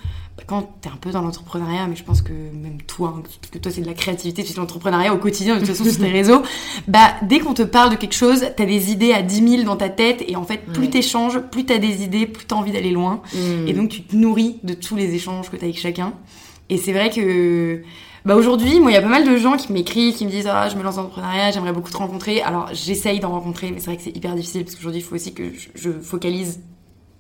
quand 0.47 0.71
t'es 0.81 0.89
un 0.89 0.97
peu 1.01 1.11
dans 1.11 1.23
l'entrepreneuriat, 1.23 1.87
mais 1.87 1.97
je 1.97 2.05
pense 2.05 2.23
que 2.23 2.33
même 2.33 2.81
toi, 2.87 3.15
hein, 3.17 3.23
parce 3.23 3.51
que 3.51 3.59
toi 3.59 3.71
c'est 3.73 3.81
de 3.81 3.87
la 3.87 3.95
créativité, 3.95 4.45
c'est 4.45 4.55
de 4.55 4.59
l'entrepreneuriat 4.61 5.13
au 5.15 5.19
quotidien, 5.19 5.55
de 5.55 5.61
toute 5.61 5.69
façon 5.69 5.85
sur 5.85 5.99
tes 5.99 6.09
réseaux, 6.13 6.43
bah 6.89 7.15
dès 7.23 7.39
qu'on 7.41 7.55
te 7.55 7.63
parle 7.63 7.91
de 7.91 7.97
quelque 7.97 8.15
chose, 8.15 8.45
t'as 8.57 8.67
des 8.67 8.91
idées 8.93 9.13
à 9.13 9.23
10 9.23 9.49
000 9.49 9.63
dans 9.65 9.77
ta 9.77 9.89
tête, 9.89 10.25
et 10.27 10.37
en 10.37 10.45
fait, 10.45 10.59
plus 10.73 10.83
Ouais. 10.85 10.91
t'échanges, 10.91 11.39
plus 11.51 11.65
t'as 11.65 11.79
des 11.79 12.03
idées, 12.03 12.27
plus 12.27 12.47
t'as 12.47 12.57
envie 12.57 12.73
d'aller 12.73 12.91
loin. 12.91 13.23
Mm. 13.35 13.69
Et 13.69 13.73
donc 13.73 13.91
tu 13.91 14.03
te 14.03 14.17
nourris 14.17 14.57
de 14.65 14.75
tous 14.75 14.97
les 14.97 15.15
échanges 15.15 15.51
que 15.51 15.57
tu 15.57 15.63
as 15.63 15.67
avec 15.67 15.79
chacun. 15.79 16.13
Et 16.69 16.77
c'est 16.77 16.93
vrai 16.93 17.11
que 17.11 17.83
bah 18.25 18.37
aujourd'hui, 18.37 18.81
moi 18.81 18.91
il 18.91 18.95
y 18.95 18.97
a 18.99 19.03
pas 19.03 19.09
mal 19.09 19.27
de 19.27 19.37
gens 19.37 19.57
qui 19.57 19.73
m'écrivent, 19.73 20.15
qui 20.15 20.27
me 20.27 20.31
disent 20.31 20.47
ah 20.47 20.69
je 20.69 20.77
me 20.77 20.83
lance 20.83 20.97
dans 20.97 21.03
l'entrepreneuriat, 21.03 21.51
j'aimerais 21.53 21.73
beaucoup 21.73 21.91
te 21.91 21.97
rencontrer. 21.97 22.43
Alors 22.43 22.69
j'essaye 22.73 23.19
d'en 23.21 23.31
rencontrer, 23.31 23.71
mais 23.73 23.79
c'est 23.81 23.87
vrai 23.87 23.97
que 23.97 24.03
c'est 24.03 24.17
hyper 24.17 24.35
difficile 24.35 24.65
parce 24.65 24.77
qu'aujourd'hui 24.77 25.01
il 25.01 25.05
faut 25.05 25.15
aussi 25.15 25.33
que 25.33 25.45
je 25.75 25.91
focalise 25.91 26.61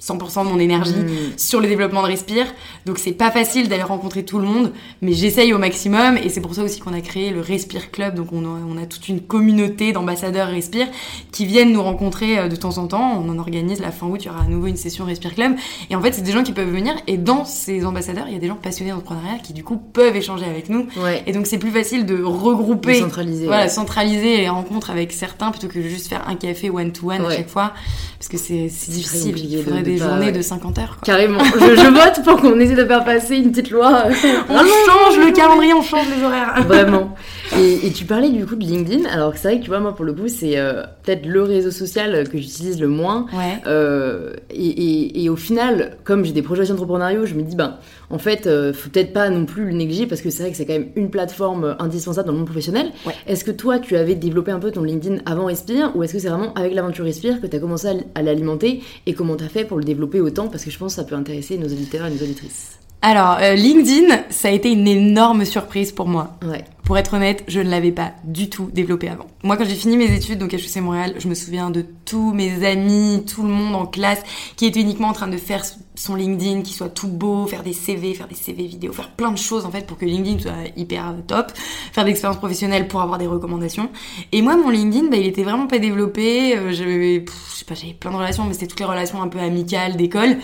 100% 0.00 0.44
de 0.44 0.48
mon 0.50 0.58
énergie 0.58 0.94
Mm. 0.94 1.08
sur 1.36 1.60
le 1.60 1.68
développement 1.68 2.02
de 2.02 2.06
Respire. 2.06 2.46
Donc 2.86 2.98
c'est 2.98 3.12
pas 3.12 3.30
facile 3.30 3.68
d'aller 3.68 3.82
rencontrer 3.82 4.24
tout 4.24 4.38
le 4.38 4.46
monde, 4.46 4.72
mais 5.02 5.12
j'essaye 5.12 5.52
au 5.52 5.58
maximum 5.58 6.16
et 6.16 6.28
c'est 6.28 6.40
pour 6.40 6.54
ça 6.54 6.62
aussi 6.62 6.80
qu'on 6.80 6.92
a 6.94 7.00
créé 7.00 7.30
le 7.30 7.40
Respire 7.40 7.90
Club. 7.90 8.14
Donc 8.14 8.32
on 8.32 8.44
a, 8.44 8.58
on 8.68 8.76
a 8.82 8.86
toute 8.86 9.08
une 9.08 9.20
communauté 9.20 9.92
d'ambassadeurs 9.92 10.48
Respire 10.48 10.86
qui 11.32 11.44
viennent 11.46 11.72
nous 11.72 11.82
rencontrer 11.82 12.38
euh, 12.38 12.48
de 12.48 12.56
temps 12.56 12.78
en 12.78 12.86
temps. 12.86 13.22
On 13.24 13.28
en 13.28 13.38
organise 13.38 13.80
la 13.80 13.90
fin 13.92 14.06
août, 14.06 14.18
il 14.22 14.26
y 14.26 14.30
aura 14.30 14.42
à 14.42 14.46
nouveau 14.48 14.66
une 14.66 14.76
session 14.76 15.04
Respire 15.04 15.34
Club. 15.34 15.52
Et 15.90 15.96
en 15.96 16.00
fait, 16.00 16.12
c'est 16.12 16.22
des 16.22 16.32
gens 16.32 16.42
qui 16.42 16.52
peuvent 16.52 16.70
venir 16.70 16.94
et 17.06 17.16
dans 17.18 17.44
ces 17.44 17.84
ambassadeurs, 17.84 18.24
il 18.28 18.32
y 18.32 18.36
a 18.36 18.40
des 18.40 18.48
gens 18.48 18.54
passionnés 18.56 18.90
d'entrepreneuriat 18.92 19.38
qui 19.42 19.52
du 19.52 19.64
coup 19.64 19.76
peuvent 19.76 20.16
échanger 20.16 20.44
avec 20.46 20.68
nous. 20.68 20.86
Ouais. 20.96 21.22
Et 21.26 21.32
donc 21.32 21.46
c'est 21.46 21.58
plus 21.58 21.70
facile 21.70 22.06
de 22.06 22.22
regrouper 22.22 22.94
Centralisé. 23.00 23.46
voilà, 23.46 23.64
ouais. 23.64 23.68
centraliser 23.68 24.38
les 24.38 24.48
rencontres 24.48 24.90
avec 24.90 25.12
certains 25.12 25.50
plutôt 25.50 25.68
que 25.68 25.80
juste 25.82 26.08
faire 26.08 26.26
un 26.28 26.34
café 26.36 26.70
one-to-one 26.70 27.20
à 27.22 27.28
Ouais. 27.28 27.36
chaque 27.36 27.48
fois. 27.48 27.72
Parce 28.20 28.28
que 28.28 28.36
c'est 28.36 28.90
difficile. 28.90 29.34
Il 29.38 29.62
faudrait 29.64 29.80
de 29.80 29.84
des 29.86 29.96
pas- 29.96 30.04
journées 30.04 30.30
de 30.30 30.42
50 30.42 30.78
heures. 30.78 30.98
Quoi. 30.98 30.98
Carrément. 31.06 31.38
je, 31.42 31.58
je 31.74 31.88
vote 31.90 32.22
pour 32.22 32.38
qu'on 32.38 32.60
essaie 32.60 32.74
de 32.74 32.84
faire 32.84 33.02
passer 33.02 33.36
une 33.36 33.50
petite 33.50 33.70
loi. 33.70 34.04
On 34.50 34.58
change 34.58 35.16
le 35.24 35.32
calendrier, 35.32 35.72
on 35.72 35.80
change 35.80 36.04
les 36.14 36.22
horaires. 36.22 36.62
Vraiment. 36.66 37.16
Et, 37.60 37.86
et 37.88 37.92
tu 37.92 38.06
parlais 38.06 38.30
du 38.30 38.46
coup 38.46 38.56
de 38.56 38.64
LinkedIn. 38.64 39.04
Alors 39.10 39.32
que 39.32 39.38
c'est 39.38 39.48
vrai 39.48 39.58
que 39.58 39.64
tu 39.64 39.68
vois, 39.70 39.80
moi 39.80 39.94
pour 39.94 40.04
le 40.06 40.14
coup, 40.14 40.28
c'est 40.28 40.58
euh, 40.58 40.82
peut-être 41.02 41.26
le 41.26 41.42
réseau 41.42 41.70
social 41.70 42.26
que 42.28 42.38
j'utilise 42.38 42.80
le 42.80 42.88
moins. 42.88 43.26
Ouais. 43.34 43.58
Euh, 43.66 44.32
et, 44.50 44.66
et- 44.66 45.24
et 45.24 45.28
au 45.28 45.36
final, 45.36 45.98
comme 46.04 46.24
j'ai 46.24 46.32
des 46.32 46.40
projets 46.42 46.66
d'entrepreneuriat, 46.66 47.24
je 47.26 47.34
me 47.34 47.42
dis, 47.42 47.56
ben, 47.56 47.76
en 48.08 48.18
fait, 48.18 48.46
euh, 48.46 48.72
faut 48.72 48.88
peut-être 48.88 49.12
pas 49.12 49.28
non 49.28 49.44
plus 49.44 49.66
le 49.66 49.72
négliger 49.72 50.06
parce 50.06 50.22
que 50.22 50.30
c'est 50.30 50.42
vrai 50.42 50.50
que 50.52 50.56
c'est 50.56 50.64
quand 50.64 50.72
même 50.72 50.88
une 50.96 51.10
plateforme 51.10 51.76
indispensable 51.78 52.26
dans 52.26 52.32
le 52.32 52.38
monde 52.38 52.46
professionnel. 52.46 52.92
Ouais. 53.06 53.12
Est-ce 53.26 53.44
que 53.44 53.50
toi, 53.50 53.78
tu 53.78 53.94
avais 53.96 54.14
développé 54.14 54.50
un 54.52 54.58
peu 54.58 54.70
ton 54.70 54.82
LinkedIn 54.82 55.18
avant 55.26 55.44
Respire 55.44 55.92
ou 55.94 56.02
est-ce 56.02 56.14
que 56.14 56.18
c'est 56.18 56.28
vraiment 56.28 56.54
avec 56.54 56.74
l'aventure 56.74 57.04
Respire 57.04 57.40
que 57.42 57.46
tu 57.46 57.56
as 57.56 57.60
commencé 57.60 57.88
à 58.14 58.22
l'alimenter 58.22 58.82
et 59.06 59.12
comment 59.12 59.36
tu 59.36 59.44
as 59.44 59.48
fait 59.48 59.64
pour 59.64 59.76
le 59.76 59.84
développer 59.84 60.20
autant? 60.20 60.48
Parce 60.48 60.64
que 60.64 60.70
je 60.70 60.78
pense 60.78 60.94
que 60.94 61.02
ça 61.02 61.06
peut 61.06 61.14
intéresser 61.14 61.58
nos 61.58 61.66
auditeurs 61.66 62.06
et 62.06 62.10
nos 62.10 62.22
auditrices. 62.22 62.78
Alors, 63.02 63.38
euh, 63.40 63.54
LinkedIn, 63.54 64.24
ça 64.28 64.48
a 64.48 64.50
été 64.50 64.70
une 64.70 64.86
énorme 64.86 65.46
surprise 65.46 65.90
pour 65.90 66.06
moi. 66.06 66.32
Ouais. 66.44 66.64
Pour 66.84 66.98
être 66.98 67.14
honnête, 67.14 67.44
je 67.48 67.60
ne 67.60 67.70
l'avais 67.70 67.92
pas 67.92 68.12
du 68.24 68.50
tout 68.50 68.68
développé 68.74 69.08
avant. 69.08 69.26
Moi, 69.42 69.56
quand 69.56 69.64
j'ai 69.64 69.74
fini 69.74 69.96
mes 69.96 70.12
études, 70.14 70.38
donc 70.38 70.52
HEC 70.52 70.82
Montréal, 70.82 71.14
je 71.18 71.28
me 71.28 71.34
souviens 71.34 71.70
de 71.70 71.86
tous 72.04 72.34
mes 72.34 72.66
amis, 72.66 73.24
tout 73.26 73.42
le 73.42 73.48
monde 73.48 73.74
en 73.74 73.86
classe 73.86 74.20
qui 74.56 74.66
était 74.66 74.80
uniquement 74.80 75.08
en 75.08 75.12
train 75.14 75.28
de 75.28 75.38
faire 75.38 75.64
son 75.94 76.14
LinkedIn, 76.14 76.60
qui 76.60 76.74
soit 76.74 76.90
tout 76.90 77.08
beau, 77.08 77.46
faire 77.46 77.62
des 77.62 77.72
CV, 77.72 78.12
faire 78.12 78.28
des 78.28 78.34
CV 78.34 78.66
vidéo, 78.66 78.92
faire 78.92 79.10
plein 79.12 79.30
de 79.30 79.38
choses 79.38 79.64
en 79.64 79.70
fait 79.70 79.86
pour 79.86 79.96
que 79.96 80.04
LinkedIn 80.04 80.40
soit 80.40 80.52
hyper 80.76 81.14
top, 81.26 81.52
faire 81.92 82.04
des 82.04 82.10
expériences 82.10 82.38
professionnelles 82.38 82.86
pour 82.86 83.00
avoir 83.00 83.18
des 83.18 83.26
recommandations. 83.26 83.88
Et 84.32 84.42
moi, 84.42 84.56
mon 84.56 84.68
LinkedIn, 84.68 85.08
bah, 85.08 85.16
il 85.16 85.26
était 85.26 85.44
vraiment 85.44 85.68
pas 85.68 85.78
développé. 85.78 86.54
Euh, 86.56 86.72
j'avais, 86.72 87.24
je 87.24 87.56
sais 87.56 87.64
pas, 87.64 87.74
j'avais 87.74 87.94
plein 87.94 88.10
de 88.10 88.16
relations, 88.16 88.44
mais 88.44 88.52
c'était 88.52 88.66
toutes 88.66 88.80
les 88.80 88.86
relations 88.86 89.22
un 89.22 89.28
peu 89.28 89.38
amicales 89.38 89.96
d'école. 89.96 90.36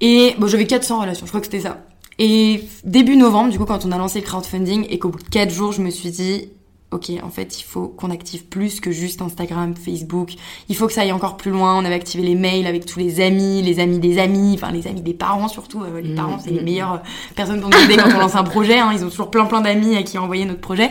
Et 0.00 0.34
bon, 0.38 0.46
j'avais 0.46 0.66
400 0.66 1.00
relations, 1.00 1.26
je 1.26 1.30
crois 1.30 1.40
que 1.40 1.46
c'était 1.46 1.60
ça. 1.60 1.84
Et 2.18 2.64
début 2.84 3.16
novembre, 3.16 3.50
du 3.50 3.58
coup, 3.58 3.64
quand 3.64 3.84
on 3.84 3.92
a 3.92 3.98
lancé 3.98 4.20
le 4.20 4.26
crowdfunding 4.26 4.86
et 4.90 4.98
qu'au 4.98 5.10
bout 5.10 5.22
de 5.22 5.28
4 5.28 5.50
jours, 5.50 5.72
je 5.72 5.80
me 5.80 5.90
suis 5.90 6.10
dit, 6.10 6.48
ok, 6.90 7.10
en 7.22 7.28
fait, 7.28 7.60
il 7.60 7.64
faut 7.64 7.88
qu'on 7.88 8.10
active 8.10 8.44
plus 8.46 8.80
que 8.80 8.90
juste 8.90 9.20
Instagram, 9.20 9.74
Facebook. 9.76 10.32
Il 10.68 10.76
faut 10.76 10.86
que 10.86 10.92
ça 10.92 11.02
aille 11.02 11.12
encore 11.12 11.36
plus 11.36 11.50
loin. 11.50 11.76
On 11.76 11.84
avait 11.84 11.94
activé 11.94 12.22
les 12.24 12.34
mails 12.34 12.66
avec 12.66 12.86
tous 12.86 12.98
les 12.98 13.20
amis, 13.20 13.62
les 13.62 13.78
amis 13.78 13.98
des 13.98 14.18
amis, 14.18 14.54
enfin 14.54 14.72
les 14.72 14.86
amis 14.86 15.02
des 15.02 15.12
parents 15.12 15.48
surtout. 15.48 15.82
Euh, 15.82 16.00
les 16.00 16.08
Mmh, 16.08 16.14
parents, 16.14 16.38
c'est 16.42 16.50
les 16.50 16.60
mmh. 16.60 16.64
meilleures 16.64 16.94
euh, 16.94 16.98
personnes 17.36 17.60
pour 17.60 17.70
nous 17.70 17.78
aider 17.78 17.96
quand 17.96 18.10
on 18.14 18.18
lance 18.18 18.36
un 18.36 18.44
projet. 18.44 18.78
Hein. 18.78 18.90
Ils 18.94 19.04
ont 19.04 19.10
toujours 19.10 19.30
plein 19.30 19.44
plein 19.44 19.60
d'amis 19.60 19.96
à 19.96 20.02
qui 20.02 20.16
envoyer 20.18 20.44
notre 20.44 20.60
projet. 20.60 20.90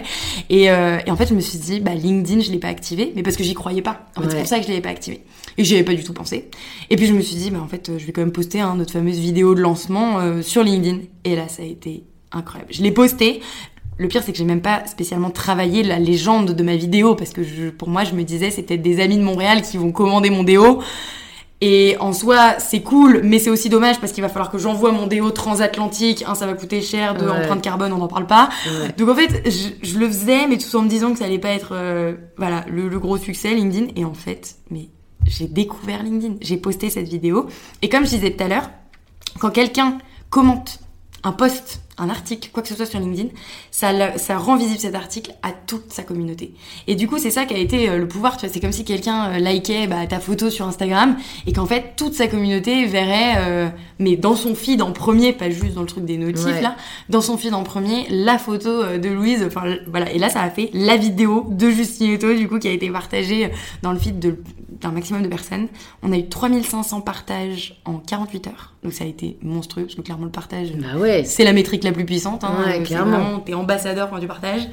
Et, 0.49 0.69
euh, 0.69 0.99
et 1.05 1.11
en 1.11 1.15
fait, 1.15 1.27
je 1.27 1.33
me 1.33 1.39
suis 1.39 1.57
dit, 1.57 1.79
bah 1.79 1.95
LinkedIn, 1.95 2.41
je 2.41 2.51
l'ai 2.51 2.59
pas 2.59 2.69
activé, 2.69 3.11
mais 3.15 3.23
parce 3.23 3.35
que 3.35 3.43
j'y 3.43 3.55
croyais 3.55 3.81
pas. 3.81 4.05
En 4.15 4.21
fait, 4.21 4.29
c'est 4.29 4.37
pour 4.37 4.47
ça 4.47 4.59
que 4.59 4.63
je 4.63 4.69
l'avais 4.69 4.81
pas 4.81 4.89
activé. 4.89 5.23
Et 5.57 5.63
j'y 5.63 5.73
avais 5.75 5.83
pas 5.83 5.93
du 5.95 6.03
tout 6.03 6.13
pensé. 6.13 6.49
Et 6.89 6.95
puis 6.95 7.07
je 7.07 7.13
me 7.13 7.21
suis 7.21 7.35
dit, 7.35 7.49
bah 7.49 7.59
en 7.63 7.67
fait, 7.67 7.89
euh, 7.89 7.97
je 7.97 8.05
vais 8.05 8.11
quand 8.11 8.21
même 8.21 8.31
poster 8.31 8.59
hein, 8.59 8.75
notre 8.77 8.93
fameuse 8.93 9.17
vidéo 9.19 9.55
de 9.55 9.61
lancement 9.61 10.19
euh, 10.19 10.41
sur 10.41 10.63
LinkedIn. 10.63 10.99
Et 11.23 11.35
là, 11.35 11.47
ça 11.47 11.63
a 11.63 11.65
été 11.65 12.03
incroyable. 12.31 12.71
Je 12.73 12.83
l'ai 12.83 12.91
posté. 12.91 13.41
Le 13.97 14.07
pire, 14.07 14.21
c'est 14.23 14.31
que 14.31 14.37
j'ai 14.37 14.43
même 14.43 14.61
pas 14.61 14.85
spécialement 14.85 15.31
travaillé 15.31 15.81
la 15.81 15.97
légende 15.97 16.51
de 16.51 16.63
ma 16.63 16.75
vidéo 16.75 17.15
parce 17.15 17.31
que 17.31 17.41
je, 17.41 17.69
pour 17.69 17.89
moi, 17.89 18.03
je 18.03 18.13
me 18.13 18.21
disais, 18.23 18.49
peut-être 18.51 18.83
des 18.83 18.99
amis 18.99 19.17
de 19.17 19.23
Montréal 19.23 19.63
qui 19.63 19.77
vont 19.77 19.91
commander 19.91 20.29
mon 20.29 20.43
déo. 20.43 20.79
Et 21.59 21.95
en 21.99 22.13
soi, 22.13 22.59
c'est 22.59 22.81
cool, 22.81 23.21
mais 23.23 23.39
c'est 23.39 23.49
aussi 23.49 23.67
dommage 23.69 23.99
parce 23.99 24.11
qu'il 24.11 24.21
va 24.21 24.29
falloir 24.29 24.51
que 24.51 24.59
j'envoie 24.59 24.91
mon 24.91 25.07
déo 25.07 25.31
transatlantique. 25.31 26.23
Un, 26.27 26.35
ça 26.35 26.45
va 26.45 26.53
coûter 26.53 26.83
cher. 26.83 27.15
Deux, 27.15 27.25
Ouais. 27.25 27.31
empreinte 27.31 27.63
carbone, 27.63 27.91
on 27.93 27.97
n'en 27.97 28.07
parle 28.07 28.27
pas. 28.27 28.49
Ouais. 28.67 28.89
Donc 28.95 29.09
en 29.09 29.15
fait, 29.15 29.41
je, 29.49 29.69
je 29.89 29.97
le 29.97 30.05
faisais, 30.07 30.45
mais 30.47 30.59
tout 30.59 30.75
en 30.75 30.83
me 30.83 30.87
disant 30.87 31.11
que 31.13 31.17
ça 31.17 31.25
allait 31.25 31.39
pas 31.39 31.49
être, 31.49 31.69
euh, 31.71 32.13
voilà, 32.37 32.63
le, 32.69 32.87
le 32.89 32.99
gros 32.99 33.17
succès 33.17 33.55
LinkedIn. 33.55 33.87
Et 33.95 34.05
en 34.05 34.13
fait, 34.13 34.57
mais 34.69 34.89
j'ai 35.27 35.47
découvert 35.47 36.03
LinkedIn. 36.03 36.35
J'ai 36.41 36.57
posté 36.57 36.89
cette 36.89 37.07
vidéo. 37.07 37.47
Et 37.81 37.89
comme 37.89 38.05
je 38.05 38.09
disais 38.11 38.31
tout 38.31 38.43
à 38.43 38.47
l'heure, 38.47 38.69
quand 39.39 39.51
quelqu'un 39.51 39.97
commente 40.29 40.79
un 41.23 41.31
post, 41.31 41.81
un 41.97 42.09
article, 42.09 42.51
quoi 42.53 42.61
que 42.61 42.69
ce 42.69 42.75
soit 42.75 42.85
sur 42.85 42.99
LinkedIn, 42.99 43.29
ça, 43.71 43.91
le- 43.91 44.17
ça 44.19 44.37
rend 44.37 44.55
visible 44.55 44.77
cet 44.79 44.93
article 44.93 45.31
à 45.41 45.49
toute 45.51 45.91
sa 45.91 46.03
communauté. 46.03 46.53
Et 46.85 46.93
du 46.93 47.07
coup, 47.07 47.17
c'est 47.17 47.31
ça 47.31 47.45
qui 47.45 47.55
a 47.55 47.57
été 47.57 47.89
euh, 47.89 47.97
le 47.97 48.07
pouvoir. 48.07 48.37
Tu 48.37 48.45
vois, 48.45 48.53
c'est 48.53 48.59
comme 48.59 48.71
si 48.71 48.85
quelqu'un 48.85 49.31
euh, 49.31 49.39
likait 49.39 49.87
bah, 49.87 50.05
ta 50.05 50.19
photo 50.19 50.51
sur 50.51 50.67
Instagram 50.67 51.17
et 51.47 51.53
qu'en 51.53 51.65
fait 51.65 51.93
toute 51.97 52.13
sa 52.13 52.27
communauté 52.27 52.85
verrait, 52.85 53.33
euh, 53.39 53.67
mais 53.97 54.15
dans 54.15 54.35
son 54.35 54.53
feed 54.53 54.81
en 54.83 54.91
premier, 54.91 55.33
pas 55.33 55.49
juste 55.49 55.73
dans 55.73 55.81
le 55.81 55.87
truc 55.87 56.05
des 56.05 56.17
notifs 56.17 56.45
Ouais. 56.45 56.61
là, 56.61 56.75
dans 57.09 57.21
son 57.21 57.35
feed 57.35 57.53
en 57.55 57.63
premier, 57.63 58.05
la 58.09 58.37
photo 58.37 58.97
de 58.97 59.09
Louise. 59.09 59.43
Enfin 59.47 59.63
voilà. 59.87 60.11
Et 60.11 60.19
là, 60.19 60.29
ça 60.29 60.41
a 60.43 60.49
fait 60.51 60.69
la 60.73 60.97
vidéo 60.97 61.47
de 61.49 61.69
Justine 61.71 62.11
Hutto, 62.11 62.31
du 62.35 62.47
coup, 62.47 62.59
qui 62.59 62.67
a 62.67 62.71
été 62.71 62.91
partagée 62.91 63.49
dans 63.81 63.91
le 63.91 63.97
feed 63.99 64.19
de- 64.19 64.37
d'un 64.81 64.91
maximum 64.91 65.21
de 65.21 65.27
personnes. 65.27 65.67
On 66.03 66.11
a 66.11 66.17
eu 66.17 66.27
3500 66.27 67.01
partages 67.01 67.81
en 67.85 67.99
48 67.99 68.47
heures. 68.47 68.73
Donc 68.83 68.93
ça 68.93 69.03
a 69.03 69.07
été 69.07 69.37
monstrueux 69.41 69.83
parce 69.83 69.95
que 69.95 70.01
clairement 70.01 70.25
le 70.25 70.31
partage. 70.31 70.73
Bah 70.73 70.97
ouais. 70.99 71.23
C'est 71.25 71.43
la 71.43 71.53
métrique 71.53 71.83
la 71.83 71.91
plus 71.91 72.05
puissante. 72.05 72.43
Hein. 72.43 72.63
Ouais, 72.65 72.83
clairement. 72.83 73.39
T'es 73.39 73.53
ambassadeur 73.53 74.09
quand 74.09 74.19
tu 74.19 74.27
partages. 74.27 74.67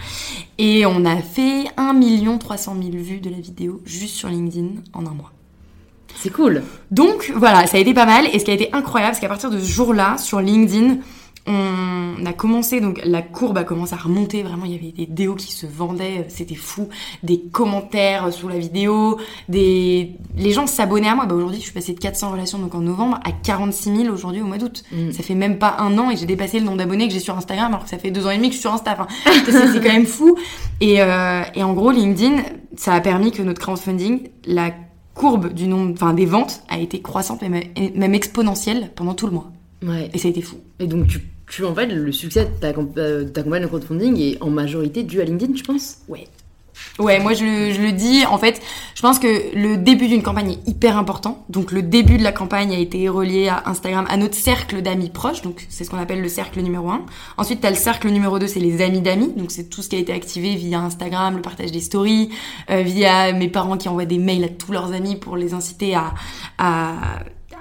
Et 0.59 0.87
on 0.87 1.05
a 1.05 1.17
fait 1.17 1.65
1 1.77 2.39
300 2.39 2.77
000 2.81 2.97
vues 3.03 3.21
de 3.21 3.31
la 3.31 3.39
vidéo 3.39 3.81
juste 3.85 4.17
sur 4.17 4.29
LinkedIn 4.29 4.69
en 4.93 5.07
un 5.07 5.15
mois. 5.15 5.33
C'est 6.17 6.31
cool. 6.31 6.63
Donc 6.91 7.33
voilà, 7.37 7.67
ça 7.67 7.77
a 7.77 7.81
été 7.81 7.93
pas 7.93 8.07
mal. 8.07 8.27
Et 8.33 8.39
ce 8.39 8.45
qui 8.45 8.51
a 8.51 8.55
été 8.55 8.73
incroyable, 8.73 9.15
c'est 9.15 9.21
qu'à 9.21 9.29
partir 9.29 9.51
de 9.51 9.59
ce 9.59 9.65
jour-là, 9.65 10.17
sur 10.19 10.41
LinkedIn, 10.41 10.99
on 11.47 12.25
a 12.25 12.33
commencé, 12.33 12.81
donc 12.81 13.01
la 13.05 13.21
courbe 13.21 13.59
a 13.59 13.65
commencé 13.65 13.93
à 13.93 13.99
remonter. 13.99 14.43
Vraiment, 14.43 14.65
il 14.65 14.73
y 14.73 14.75
avait 14.77 14.93
des 14.93 15.07
déos 15.07 15.35
qui 15.35 15.53
se 15.53 15.67
vendaient, 15.67 16.25
c'était 16.29 16.55
fou. 16.55 16.89
Des 17.23 17.39
commentaires 17.39 18.33
sous 18.33 18.49
la 18.49 18.59
vidéo, 18.59 19.19
des 19.49 20.13
les 20.37 20.53
gens 20.53 20.67
s'abonnaient 20.67 21.09
à 21.09 21.15
moi. 21.15 21.27
Bah 21.27 21.35
aujourd'hui, 21.35 21.59
je 21.59 21.65
suis 21.65 21.73
passée 21.73 21.93
de 21.93 22.01
400 22.01 22.31
relations 22.31 22.59
donc 22.59 22.75
en 22.75 22.81
novembre 22.81 23.21
à 23.25 23.33
46 23.33 23.97
000 23.97 24.15
aujourd'hui 24.15 24.41
au 24.41 24.47
mois 24.47 24.59
d'août. 24.59 24.85
Mm. 24.91 25.13
Ça 25.13 25.23
fait 25.23 25.35
même 25.35 25.59
pas 25.59 25.77
un 25.81 25.99
an 25.99 26.11
et 26.11 26.17
j'ai 26.17 26.27
dépassé 26.27 26.61
le 26.61 26.65
nombre 26.65 26.79
d'abonnés 26.79 27.09
que 27.09 27.13
j'ai 27.13 27.21
sur 27.21 27.37
Instagram 27.37 27.73
alors 27.73 27.85
que 27.85 27.91
ça 27.91 27.99
fait 27.99 28.11
deux 28.11 28.27
ans 28.27 28.31
et 28.31 28.37
demi 28.37 28.49
que 28.49 28.55
je 28.55 28.61
suis 28.61 28.69
sur 28.69 28.73
Insta. 28.73 28.93
Enfin, 28.93 29.07
c'est 29.73 29.83
quand 29.83 29.93
même 29.93 30.07
fou. 30.07 30.37
Et, 30.81 31.03
euh, 31.03 31.43
et 31.55 31.63
en 31.63 31.75
gros, 31.75 31.91
LinkedIn, 31.91 32.43
ça 32.77 32.95
a 32.95 33.01
permis 33.01 33.33
que 33.33 33.43
notre 33.43 33.61
crowdfunding, 33.61 34.29
la 34.47 34.73
courbe 35.15 35.53
du 35.53 35.69
nombre, 35.69 35.93
enfin 35.93 36.15
des 36.15 36.27
ventes, 36.27 36.63
a 36.69 36.79
été 36.79 37.01
croissante 37.01 37.43
et 37.43 37.49
même, 37.49 37.65
et 37.77 37.91
même 37.91 38.15
exponentielle 38.15 38.91
pendant 38.97 39.15
tout 39.15 39.27
le 39.27 39.33
mois. 39.33 39.51
Ouais. 39.83 40.11
Et 40.15 40.19
ça 40.19 40.29
a 40.29 40.31
été 40.31 40.43
fou. 40.43 40.57
Et 40.81 40.87
donc, 40.87 41.07
tu, 41.07 41.21
tu 41.49 41.65
en 41.65 41.75
fait, 41.75 41.87
le 41.87 42.13
succès 42.13 42.45
de 42.45 42.51
ta, 42.61 42.73
comp- 42.73 42.97
euh, 42.99 43.25
de 43.25 43.29
ta 43.29 43.43
campagne 43.43 43.63
de 43.63 43.67
crowdfunding 43.67 44.21
est 44.21 44.43
en 44.43 44.51
majorité 44.51 45.03
dû 45.03 45.21
à 45.21 45.25
LinkedIn, 45.25 45.53
tu 45.53 45.63
penses? 45.63 45.99
Ouais. 46.09 46.27
Ouais, 46.99 47.21
moi 47.21 47.35
je, 47.35 47.45
le- 47.45 47.93
dis, 47.93 48.25
en 48.27 48.37
fait, 48.37 48.61
je 48.97 49.01
pense 49.03 49.21
que 49.21 49.55
le 49.57 49.77
début 49.77 50.09
d'une 50.09 50.23
campagne 50.25 50.53
est 50.53 50.69
hyper 50.69 50.97
important. 50.99 51.45
Donc 51.49 51.71
le 51.71 51.83
début 51.83 52.19
de 52.19 52.25
la 52.25 52.33
campagne 52.33 52.73
a 52.75 52.79
été 52.79 53.09
relié 53.09 53.47
à 53.49 53.63
Instagram, 53.67 54.07
à 54.09 54.17
notre 54.17 54.35
cercle 54.35 54.83
d'amis 54.83 55.11
proches, 55.11 55.43
donc 55.43 55.67
c'est 55.69 55.85
ce 55.85 55.91
qu'on 55.91 55.99
appelle 55.99 56.21
le 56.21 56.29
cercle 56.29 56.61
numéro 56.63 56.91
un. 56.91 57.07
Ensuite, 57.37 57.61
tu 57.61 57.67
as 57.67 57.71
le 57.71 57.77
cercle 57.77 58.09
numéro 58.11 58.41
2, 58.41 58.49
c'est 58.49 58.59
les 58.59 58.83
amis 58.83 59.01
d'amis, 59.01 59.33
donc 59.37 59.53
c'est 59.53 59.71
tout 59.71 59.83
ce 59.83 59.89
qui 59.89 59.95
a 59.97 60.01
été 60.01 60.13
activé 60.13 60.57
via 60.57 60.81
Instagram, 60.81 61.37
le 61.37 61.43
partage 61.43 61.71
des 61.71 61.81
stories, 61.81 62.31
euh, 62.71 62.83
via 62.83 63.33
mes 63.33 63.49
parents 63.49 63.77
qui 63.77 63.89
envoient 63.89 64.05
des 64.05 64.19
mails 64.19 64.43
à 64.45 64.49
tous 64.49 64.73
leurs 64.73 64.93
amis 64.93 65.15
pour 65.15 65.37
les 65.37 65.55
inciter 65.55 65.95
à, 65.95 66.13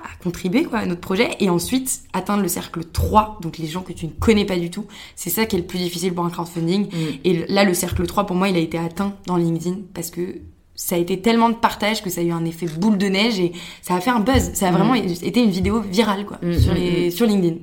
à 0.04 0.24
contribuer 0.24 0.64
quoi, 0.66 0.80
à 0.80 0.86
notre 0.86 1.02
projet. 1.02 1.30
Et 1.40 1.50
ensuite, 1.50 2.02
atteindre 2.14 2.42
le 2.44 2.48
cercle 2.48 2.84
3, 2.84 3.40
donc 3.42 3.58
les 3.58 3.68
gens 3.68 3.82
que 3.82 3.94
tu 3.94 4.06
ne 4.06 4.12
connais 4.12 4.46
pas 4.46 4.58
du 4.58 4.70
tout. 4.70 4.86
C'est 5.16 5.30
ça 5.30 5.46
qui 5.46 5.56
est 5.56 5.60
le 5.60 5.66
plus 5.66 5.80
difficile 5.80 6.14
pour 6.14 6.26
un 6.26 6.30
crowdfunding. 6.30 6.88
Et 7.24 7.46
là, 7.48 7.64
le 7.64 7.74
cercle 7.74 8.06
3, 8.06 8.26
pour 8.26 8.36
moi, 8.36 8.50
il 8.50 8.56
a 8.56 8.60
été 8.60 8.78
atteint 8.78 9.14
dans 9.26 9.38
LinkedIn 9.38 9.78
parce 9.94 10.10
que 10.10 10.42
ça 10.76 10.96
a 10.96 10.98
été 10.98 11.22
tellement 11.22 11.50
de 11.50 11.56
partage 11.56 12.02
que 12.04 12.10
ça 12.10 12.22
a 12.22 12.24
eu 12.24 12.32
un 12.32 12.46
effet 12.46 12.66
boule 12.66 12.98
de 12.98 13.06
neige 13.08 13.40
et 13.40 13.54
ça 13.82 13.96
a 13.96 14.02
fait 14.02 14.10
un 14.10 14.20
buzz. 14.20 14.52
Ça 14.54 14.68
a 14.70 14.72
vraiment 14.72 14.96
été 14.96 15.42
une 15.44 15.52
vidéo 15.52 15.82
virale 15.82 16.26
quoi, 16.26 16.40
Mm, 16.42 16.54
sur, 16.60 16.74
mm, 16.74 16.76
les, 16.76 17.12
sur 17.12 17.26
LinkedIn. 17.26 17.56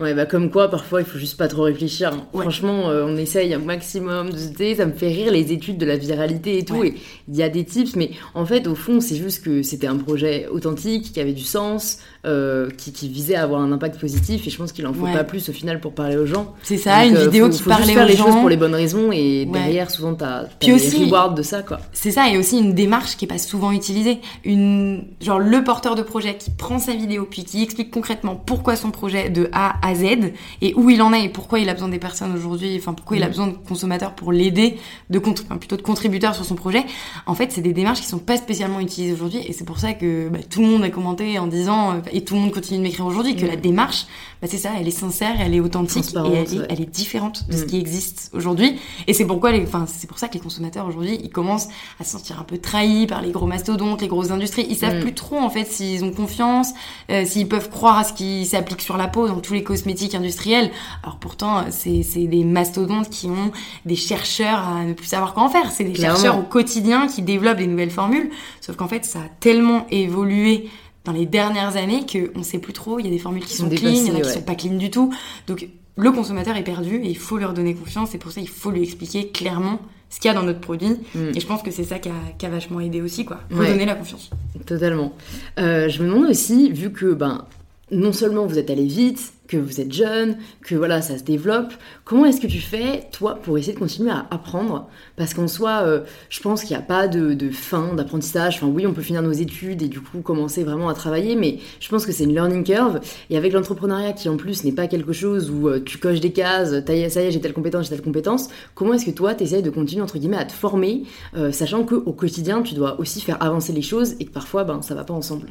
Ouais, 0.00 0.14
bah 0.14 0.24
comme 0.26 0.50
quoi, 0.50 0.68
parfois, 0.70 1.00
il 1.00 1.06
faut 1.06 1.18
juste 1.18 1.36
pas 1.36 1.46
trop 1.48 1.62
réfléchir. 1.62 2.12
Ouais. 2.32 2.42
Franchement, 2.42 2.88
euh, 2.88 3.04
on 3.06 3.16
essaye 3.16 3.52
un 3.52 3.58
maximum 3.58 4.30
de 4.30 4.36
se 4.38 4.74
ça 4.76 4.86
me 4.86 4.92
fait 4.92 5.08
rire 5.08 5.30
les 5.32 5.52
études 5.52 5.78
de 5.78 5.84
la 5.86 5.96
viralité 5.96 6.58
et 6.58 6.64
tout. 6.64 6.76
Ouais. 6.76 6.88
Et 6.88 6.94
il 7.28 7.36
y 7.36 7.42
a 7.42 7.48
des 7.48 7.64
tips, 7.64 7.96
mais 7.96 8.10
en 8.34 8.46
fait, 8.46 8.66
au 8.66 8.74
fond, 8.74 9.00
c'est 9.00 9.16
juste 9.16 9.44
que 9.44 9.62
c'était 9.62 9.86
un 9.86 9.96
projet 9.96 10.46
authentique, 10.50 11.12
qui 11.12 11.20
avait 11.20 11.32
du 11.32 11.44
sens, 11.44 11.98
euh, 12.26 12.68
qui, 12.76 12.92
qui 12.92 13.08
visait 13.08 13.34
à 13.34 13.42
avoir 13.42 13.60
un 13.60 13.72
impact 13.72 14.00
positif. 14.00 14.46
Et 14.46 14.50
je 14.50 14.56
pense 14.56 14.72
qu'il 14.72 14.86
en 14.86 14.92
faut 14.94 15.04
Ouais. 15.04 15.12
pas 15.12 15.24
plus 15.24 15.48
au 15.48 15.52
final 15.52 15.80
pour 15.80 15.92
parler 15.94 16.16
aux 16.16 16.26
gens. 16.26 16.54
C'est 16.62 16.76
ça, 16.78 17.02
Donc, 17.02 17.10
une 17.10 17.16
euh, 17.16 17.24
vidéo 17.24 17.46
faut- 17.46 17.52
qui 17.52 17.58
faut 17.62 17.70
juste 17.70 17.78
parlait 17.78 17.92
faire 17.94 18.04
aux 18.04 18.08
les 18.08 18.16
gens. 18.16 18.26
choses 18.26 18.34
pour 18.36 18.48
les 18.48 18.56
bonnes 18.56 18.74
raisons 18.74 19.12
et 19.12 19.44
derrière, 19.46 19.90
souvent, 19.90 20.14
t'as 20.14 20.44
aussi- 20.72 20.98
des 20.98 21.04
rewards 21.04 21.34
de 21.34 21.42
ça, 21.42 21.62
quoi. 21.62 21.78
C'est 21.92 22.10
ça, 22.10 22.28
et 22.30 22.38
aussi 22.38 22.58
une 22.58 22.74
démarche 22.74 23.16
qui 23.16 23.26
est 23.26 23.28
pas 23.28 23.38
souvent 23.38 23.70
utilisée. 23.72 24.18
Une, 24.44 25.04
genre 25.20 25.38
le 25.38 25.62
porteur 25.64 25.94
de 25.94 26.02
projet 26.02 26.36
qui 26.36 26.50
prend 26.50 26.78
sa 26.78 26.92
vidéo 26.94 27.26
puis 27.30 27.44
qui 27.44 27.62
explique 27.62 27.90
concrètement 27.90 28.34
pourquoi 28.36 28.76
son 28.76 28.90
projet 28.90 29.28
de 29.30 29.48
A 29.52 29.74
à 29.86 29.89
Z 29.94 30.32
et 30.62 30.74
où 30.74 30.90
il 30.90 31.00
en 31.02 31.12
est 31.12 31.24
et 31.24 31.28
pourquoi 31.28 31.58
il 31.60 31.68
a 31.68 31.74
besoin 31.74 31.88
des 31.88 31.98
personnes 31.98 32.32
aujourd'hui, 32.34 32.76
enfin 32.78 32.92
pourquoi 32.94 33.16
il 33.16 33.22
a 33.22 33.26
Mhm. 33.26 33.30
besoin 33.30 33.46
de 33.48 33.52
consommateurs 33.52 34.14
pour 34.14 34.32
l'aider, 34.32 34.76
de 35.10 35.20
enfin, 35.24 35.56
plutôt 35.56 35.76
de 35.76 35.82
contributeurs 35.82 36.34
sur 36.34 36.44
son 36.44 36.54
projet. 36.54 36.84
En 37.26 37.34
fait, 37.34 37.52
c'est 37.52 37.60
des 37.60 37.72
démarches 37.72 38.00
qui 38.00 38.06
sont 38.06 38.18
pas 38.18 38.36
spécialement 38.36 38.80
utilisées 38.80 39.12
aujourd'hui 39.14 39.40
et 39.46 39.52
c'est 39.52 39.64
pour 39.64 39.78
ça 39.78 39.92
que 39.94 40.28
bah, 40.28 40.38
tout 40.48 40.60
le 40.60 40.66
monde 40.68 40.82
a 40.84 40.90
commenté 40.90 41.38
en 41.38 41.46
disant 41.46 41.92
euh, 41.92 42.00
et 42.12 42.22
tout 42.24 42.34
le 42.34 42.40
monde 42.40 42.52
continue 42.52 42.78
de 42.78 42.82
m'écrire 42.84 43.06
aujourd'hui 43.06 43.36
que 43.36 43.42
Mhm. 43.42 43.48
la 43.50 43.56
démarche, 43.56 44.06
bah, 44.42 44.48
c'est 44.50 44.58
ça, 44.58 44.70
elle 44.78 44.88
est 44.88 44.90
sincère, 44.90 45.34
elle 45.40 45.54
est 45.54 45.60
authentique 45.60 46.14
et 46.14 46.18
elle 46.18 46.34
est, 46.54 46.58
ouais. 46.58 46.66
elle 46.70 46.80
est 46.80 46.90
différente 46.90 47.48
de 47.48 47.56
ce 47.56 47.62
Mhm. 47.62 47.66
qui 47.66 47.78
existe 47.78 48.30
aujourd'hui. 48.34 48.78
Et 49.06 49.12
c'est 49.14 49.26
pourquoi 49.26 49.52
enfin, 49.62 49.86
c'est 49.86 50.06
pour 50.06 50.18
ça 50.18 50.28
que 50.28 50.34
les 50.34 50.40
consommateurs 50.40 50.86
aujourd'hui, 50.86 51.18
ils 51.22 51.30
commencent 51.30 51.68
à 52.00 52.04
se 52.04 52.10
sentir 52.12 52.40
un 52.40 52.44
peu 52.44 52.58
trahis 52.58 53.06
par 53.06 53.22
les 53.22 53.30
gros 53.30 53.46
mastodontes, 53.46 54.00
les 54.02 54.08
grosses 54.08 54.30
industries. 54.30 54.66
Ils 54.68 54.76
savent 54.76 54.96
Mm. 54.96 55.00
plus 55.00 55.14
trop, 55.14 55.38
en 55.38 55.50
fait, 55.50 55.66
s'ils 55.70 56.04
ont 56.04 56.10
confiance, 56.12 56.68
euh, 57.10 57.24
s'ils 57.24 57.48
peuvent 57.48 57.70
croire 57.70 57.98
à 57.98 58.04
ce 58.04 58.12
qui 58.12 58.44
s'applique 58.46 58.80
sur 58.82 58.96
la 58.96 59.08
peau 59.08 59.28
dans 59.28 59.40
tous 59.40 59.52
les 59.54 59.62
cosmétiques 59.80 60.14
industriels. 60.14 60.70
Alors 61.02 61.16
pourtant, 61.18 61.64
c'est, 61.70 62.02
des 62.26 62.44
mastodontes 62.44 63.08
qui 63.10 63.26
ont 63.26 63.50
des 63.86 63.96
chercheurs 63.96 64.60
à 64.68 64.84
ne 64.84 64.92
plus 64.92 65.06
savoir 65.06 65.34
quoi 65.34 65.44
en 65.44 65.48
faire. 65.48 65.70
C'est 65.70 65.84
des 65.84 65.92
Clairement. 65.92 66.16
chercheurs 66.16 66.38
au 66.38 66.42
quotidien 66.42 67.06
qui 67.06 67.22
développent 67.22 67.58
des 67.58 67.66
nouvelles 67.66 67.90
formules. 67.90 68.30
Sauf 68.60 68.76
qu'en 68.76 68.88
fait, 68.88 69.04
ça 69.04 69.20
a 69.20 69.28
tellement 69.40 69.86
évolué 69.90 70.68
dans 71.04 71.12
les 71.12 71.26
dernières 71.26 71.76
années 71.76 72.04
qu'on 72.06 72.42
sait 72.42 72.58
plus 72.58 72.72
trop. 72.72 72.98
Il 72.98 73.06
y 73.06 73.08
a 73.08 73.10
des 73.10 73.18
formules 73.18 73.44
qui 73.44 73.56
Sont 73.56 73.70
sont, 73.70 73.74
clean, 73.74 73.90
il 73.90 74.06
y 74.06 74.10
en 74.10 74.14
a 74.14 74.20
qui 74.20 74.26
ouais. 74.26 74.34
sont 74.34 74.42
pas 74.42 74.54
clean 74.54 74.74
du 74.74 74.90
tout. 74.90 75.12
Donc 75.46 75.68
le 75.96 76.12
consommateur 76.12 76.56
est 76.56 76.64
perdu 76.64 76.96
et 76.96 77.08
il 77.08 77.16
faut 77.16 77.38
lui 77.38 77.44
redonner 77.44 77.74
confiance. 77.74 78.14
Et 78.14 78.18
pour 78.18 78.32
ça, 78.32 78.40
il 78.40 78.48
faut 78.48 78.70
lui 78.70 78.82
expliquer 78.82 79.28
clairement 79.28 79.80
ce 80.10 80.18
qu'il 80.18 80.28
y 80.28 80.32
a 80.32 80.34
dans 80.34 80.42
notre 80.42 80.60
produit. 80.60 80.96
Mm. 81.14 81.30
Et 81.34 81.40
je 81.40 81.46
pense 81.46 81.62
que 81.62 81.70
c'est 81.70 81.84
ça 81.84 81.98
qui 81.98 82.08
a, 82.08 82.14
qui 82.36 82.44
a 82.44 82.50
vachement 82.50 82.80
aidé 82.80 83.00
aussi, 83.00 83.24
quoi. 83.24 83.40
Ouais. 83.50 83.66
Redonner 83.66 83.86
la 83.86 83.94
confiance. 83.94 84.30
Totalement. 84.66 85.12
Euh, 85.58 85.88
je 85.88 86.02
me 86.02 86.08
demande 86.08 86.28
aussi, 86.28 86.70
vu 86.72 86.92
que 86.92 87.14
ben, 87.14 87.44
non 87.90 88.12
seulement 88.12 88.46
vous 88.46 88.58
êtes 88.58 88.70
allé 88.70 88.84
vite, 88.84 89.32
que 89.50 89.56
vous 89.56 89.80
êtes 89.80 89.92
jeune, 89.92 90.36
que 90.62 90.76
voilà, 90.76 91.02
ça 91.02 91.18
se 91.18 91.24
développe, 91.24 91.72
comment 92.04 92.24
est-ce 92.24 92.40
que 92.40 92.46
tu 92.46 92.60
fais, 92.60 93.08
toi, 93.10 93.34
pour 93.34 93.58
essayer 93.58 93.72
de 93.72 93.78
continuer 93.80 94.10
à 94.12 94.26
apprendre? 94.30 94.88
Parce 95.16 95.34
qu'en 95.34 95.48
soi, 95.48 95.82
euh, 95.82 96.00
je 96.28 96.40
pense 96.40 96.62
qu'il 96.62 96.76
n'y 96.76 96.82
a 96.82 96.86
pas 96.86 97.08
de, 97.08 97.50
fin 97.50 97.94
d'apprentissage. 97.94 98.56
Enfin, 98.56 98.68
oui, 98.68 98.86
on 98.86 98.92
peut 98.92 99.02
finir 99.02 99.22
nos 99.22 99.32
études 99.32 99.82
et 99.82 99.88
du 99.88 100.00
coup 100.00 100.20
commencer 100.20 100.62
vraiment 100.62 100.88
à 100.88 100.94
travailler, 100.94 101.34
mais 101.34 101.58
je 101.80 101.88
pense 101.88 102.06
que 102.06 102.12
c'est 102.12 102.24
une 102.24 102.32
learning 102.32 102.62
curve. 102.62 103.00
Et 103.28 103.36
avec 103.36 103.52
l'entrepreneuriat 103.52 104.12
qui, 104.12 104.28
en 104.28 104.36
plus, 104.36 104.62
n'est 104.62 104.72
pas 104.72 104.86
quelque 104.86 105.12
chose 105.12 105.50
où 105.50 105.68
euh, 105.68 105.80
tu 105.84 105.98
coches 105.98 106.20
des 106.20 106.32
cases, 106.32 106.70
ça 106.86 106.94
y 106.94 107.02
est, 107.02 107.30
j'ai 107.32 107.40
telle 107.40 107.52
compétence, 107.52 107.86
j'ai 107.86 107.90
telle 107.90 108.02
compétence, 108.02 108.50
comment 108.76 108.94
est-ce 108.94 109.04
que 109.04 109.10
toi, 109.10 109.34
tu 109.34 109.42
essayes 109.42 109.62
de 109.62 109.70
continuer, 109.70 110.02
entre 110.02 110.18
guillemets, 110.18 110.36
à 110.36 110.44
te 110.44 110.52
former, 110.52 111.02
euh, 111.36 111.50
sachant 111.50 111.82
qu'au 111.82 112.12
quotidien, 112.12 112.62
tu 112.62 112.74
dois 112.74 113.00
aussi 113.00 113.20
faire 113.20 113.42
avancer 113.42 113.72
les 113.72 113.82
choses 113.82 114.14
et 114.20 114.26
que 114.26 114.30
parfois, 114.30 114.62
ben, 114.62 114.80
ça 114.80 114.94
va 114.94 115.02
pas 115.02 115.14
ensemble? 115.14 115.48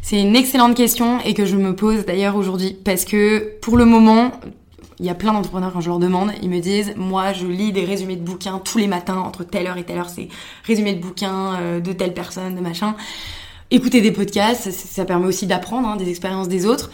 C'est 0.00 0.18
une 0.18 0.34
excellente 0.34 0.74
question 0.74 1.20
et 1.20 1.34
que 1.34 1.44
je 1.44 1.56
me 1.56 1.76
pose 1.76 2.06
d'ailleurs 2.06 2.36
aujourd'hui 2.36 2.74
parce 2.84 3.04
que 3.04 3.17
pour 3.60 3.76
le 3.76 3.84
moment, 3.84 4.32
il 5.00 5.06
y 5.06 5.10
a 5.10 5.14
plein 5.14 5.32
d'entrepreneurs 5.32 5.72
quand 5.72 5.80
je 5.80 5.88
leur 5.88 5.98
demande, 5.98 6.32
ils 6.42 6.50
me 6.50 6.60
disent 6.60 6.94
moi 6.96 7.32
je 7.32 7.46
lis 7.46 7.72
des 7.72 7.84
résumés 7.84 8.16
de 8.16 8.24
bouquins 8.24 8.58
tous 8.58 8.78
les 8.78 8.88
matins 8.88 9.18
entre 9.18 9.44
telle 9.44 9.66
heure 9.66 9.76
et 9.76 9.84
telle 9.84 9.98
heure, 9.98 10.08
c'est 10.08 10.28
résumé 10.64 10.94
de 10.94 11.00
bouquins 11.00 11.54
euh, 11.60 11.80
de 11.80 11.92
telle 11.92 12.14
personne, 12.14 12.54
de 12.54 12.60
machin. 12.60 12.96
Écouter 13.70 14.00
des 14.00 14.12
podcasts, 14.12 14.70
ça, 14.70 15.04
permet 15.04 15.26
aussi 15.26 15.46
d'apprendre 15.46 15.88
hein, 15.88 15.96
des 15.96 16.08
expériences 16.08 16.48
des 16.48 16.64
autres. 16.64 16.90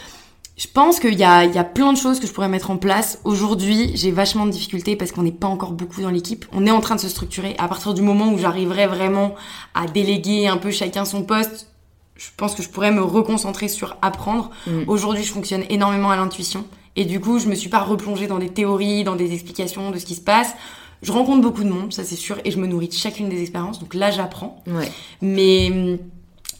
Je 0.56 0.66
pense 0.72 1.00
qu'il 1.00 1.14
y 1.14 1.18
y 1.18 1.24
a 1.24 1.64
plein 1.64 1.92
de 1.92 1.98
choses 1.98 2.20
que 2.20 2.26
je 2.26 2.32
pourrais 2.32 2.48
mettre 2.48 2.70
en 2.70 2.76
place. 2.76 3.20
Aujourd'hui, 3.24 3.92
j'ai 3.94 4.10
vachement 4.10 4.44
de 4.44 4.50
difficultés 4.50 4.96
parce 4.96 5.12
qu'on 5.12 5.22
n'est 5.22 5.32
pas 5.32 5.46
encore 5.46 5.72
beaucoup 5.72 6.00
dans 6.00 6.10
l'équipe. 6.10 6.44
On 6.52 6.66
est 6.66 6.70
en 6.70 6.80
train 6.80 6.96
de 6.96 7.00
se 7.00 7.08
structurer. 7.08 7.54
À 7.58 7.68
partir 7.68 7.94
du 7.94 8.02
moment 8.02 8.32
où 8.32 8.38
j'arriverai 8.38 8.86
vraiment 8.86 9.34
à 9.74 9.86
déléguer 9.86 10.46
un 10.48 10.56
peu 10.56 10.70
chacun 10.70 11.04
son 11.04 11.22
poste, 11.22 11.73
je 12.16 12.28
pense 12.36 12.54
que 12.54 12.62
je 12.62 12.68
pourrais 12.68 12.92
me 12.92 13.02
reconcentrer 13.02 13.68
sur 13.68 13.96
apprendre. 14.02 14.50
Mm. 14.66 14.82
Aujourd'hui, 14.86 15.24
je 15.24 15.32
fonctionne 15.32 15.64
énormément 15.68 16.10
à 16.10 16.16
l'intuition. 16.16 16.64
Et 16.96 17.04
du 17.04 17.20
coup, 17.20 17.38
je 17.38 17.48
me 17.48 17.54
suis 17.54 17.68
pas 17.68 17.80
replongée 17.80 18.26
dans 18.26 18.38
des 18.38 18.50
théories, 18.50 19.04
dans 19.04 19.16
des 19.16 19.32
explications 19.32 19.90
de 19.90 19.98
ce 19.98 20.06
qui 20.06 20.14
se 20.14 20.20
passe. 20.20 20.54
Je 21.02 21.12
rencontre 21.12 21.42
beaucoup 21.42 21.64
de 21.64 21.68
monde, 21.68 21.92
ça 21.92 22.02
c'est 22.02 22.16
sûr, 22.16 22.38
et 22.44 22.50
je 22.50 22.58
me 22.58 22.66
nourris 22.66 22.88
de 22.88 22.94
chacune 22.94 23.28
des 23.28 23.42
expériences. 23.42 23.78
Donc 23.78 23.94
là, 23.94 24.10
j'apprends. 24.10 24.62
Ouais. 24.66 24.90
Mais, 25.20 25.98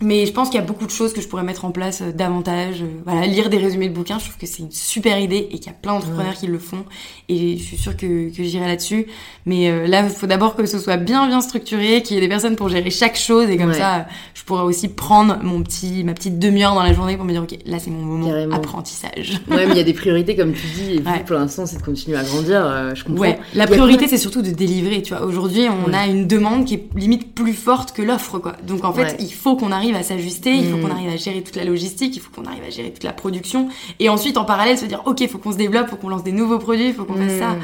mais 0.01 0.27
je 0.27 0.33
pense 0.33 0.49
qu'il 0.51 0.59
y 0.61 0.63
a 0.63 0.67
beaucoup 0.67 0.87
de 0.87 0.91
choses 0.91 1.13
que 1.13 1.21
je 1.21 1.29
pourrais 1.29 1.43
mettre 1.43 1.65
en 1.65 1.71
place 1.71 2.03
euh, 2.03 2.13
davantage. 2.13 2.83
Euh, 2.83 2.87
Voilà, 3.07 3.27
lire 3.27 3.49
des 3.51 3.59
résumés 3.59 3.89
de 3.89 3.95
bouquins, 3.95 4.19
je 4.19 4.25
trouve 4.25 4.37
que 4.39 4.47
c'est 4.47 4.63
une 4.63 4.71
super 4.71 5.19
idée 5.19 5.49
et 5.51 5.59
qu'il 5.59 5.67
y 5.67 5.71
a 5.71 5.73
plein 5.81 5.95
d'entrepreneurs 5.95 6.35
qui 6.35 6.47
le 6.47 6.59
font. 6.59 6.85
Et 7.29 7.57
je 7.59 7.63
suis 7.63 7.77
sûre 7.79 7.97
que, 7.97 8.35
que 8.35 8.43
j'irai 8.43 8.67
là-dessus. 8.67 9.07
Mais 9.47 9.71
euh, 9.71 9.87
là, 9.87 10.03
il 10.05 10.11
faut 10.11 10.27
d'abord 10.27 10.57
que 10.57 10.67
ce 10.67 10.79
soit 10.79 10.97
bien, 10.97 11.27
bien 11.29 11.41
structuré, 11.41 12.03
qu'il 12.03 12.17
y 12.17 12.19
ait 12.19 12.23
des 12.23 12.29
personnes 12.29 12.57
pour 12.57 12.69
gérer 12.69 12.91
chaque 12.91 13.17
chose. 13.17 13.49
Et 13.51 13.57
comme 13.57 13.69
Ouais. 13.71 13.79
ça, 13.79 14.07
je 14.35 14.43
pourrais 14.45 14.63
aussi 14.63 14.89
prendre 14.89 15.39
mon 15.43 15.63
petit, 15.63 16.05
ma 16.05 16.13
petite 16.15 16.39
demi-heure 16.39 16.75
dans 16.75 16.83
la 16.83 16.93
journée 16.93 17.17
pour 17.17 17.25
me 17.25 17.33
dire, 17.33 17.43
OK, 17.43 17.57
là, 17.67 17.79
c'est 17.79 17.91
mon 17.91 18.03
moment 18.03 18.29
Carrément. 18.29 18.57
apprentissage. 18.57 19.41
Ouais, 19.49 19.67
mais 19.67 19.73
il 19.73 19.77
y 19.77 19.81
a 19.81 19.85
des 19.85 19.93
priorités, 19.95 20.37
comme 20.37 20.53
tu 20.53 20.67
dis, 20.75 20.95
et 20.97 20.99
Ouais. 21.01 21.23
pour 21.27 21.37
l'instant, 21.37 21.67
c'est 21.67 21.79
de 21.79 21.83
continuer 21.83 22.17
à 22.17 22.23
grandir, 22.25 22.95
je 22.95 23.05
comprends. 23.05 23.21
Ouais, 23.23 23.39
la 23.55 23.67
priorité 23.67 24.09
c'est 24.09 24.19
surtout 24.19 24.43
de 24.43 24.51
délivrer, 24.51 25.03
tu 25.03 25.15
vois. 25.15 25.25
Aujourd'hui, 25.25 25.67
on 25.87 25.93
a 25.93 26.07
une 26.07 26.27
demande 26.27 26.65
qui 26.65 26.75
est 26.75 26.89
limite 26.97 27.35
plus 27.35 27.53
forte 27.55 27.93
que 27.93 28.03
l'offre, 28.03 28.39
quoi. 28.39 28.57
Donc 28.67 28.85
en 28.85 28.93
fait, 28.93 29.17
il 29.21 29.33
faut 29.33 29.57
qu'on 29.57 29.73
arrive 29.73 29.84
à 29.93 30.03
s'ajuster, 30.03 30.53
il 30.55 30.71
faut 30.71 30.77
Mm. 30.79 30.81
qu'on 30.83 30.91
arrive 30.91 31.11
à 31.11 31.17
gérer 31.17 31.43
toute 31.43 31.57
la 31.57 31.65
logistique, 31.65 32.17
il 32.17 32.21
faut 32.21 32.31
qu'on 32.31 32.47
arrive 32.49 32.63
à 32.67 32.71
gérer 32.71 32.91
toute 32.93 33.05
la 33.05 33.13
production, 33.13 33.69
et 34.01 34.09
ensuite 34.09 34.39
en 34.39 34.45
parallèle 34.47 34.79
se 34.79 34.87
dire, 34.87 35.03
ok, 35.05 35.21
il 35.21 35.29
faut 35.29 35.39
qu'on 35.39 35.53
se 35.53 35.59
développe, 35.59 35.89
faut 35.89 35.97
qu'on 35.97 36.09
lance 36.09 36.25
des 36.25 36.33
nouveaux 36.33 36.59
produits, 36.59 36.89
il 36.89 36.95
faut 36.95 37.05
qu'on 37.05 37.15
fasse 37.17 37.39
ça. 37.39 37.57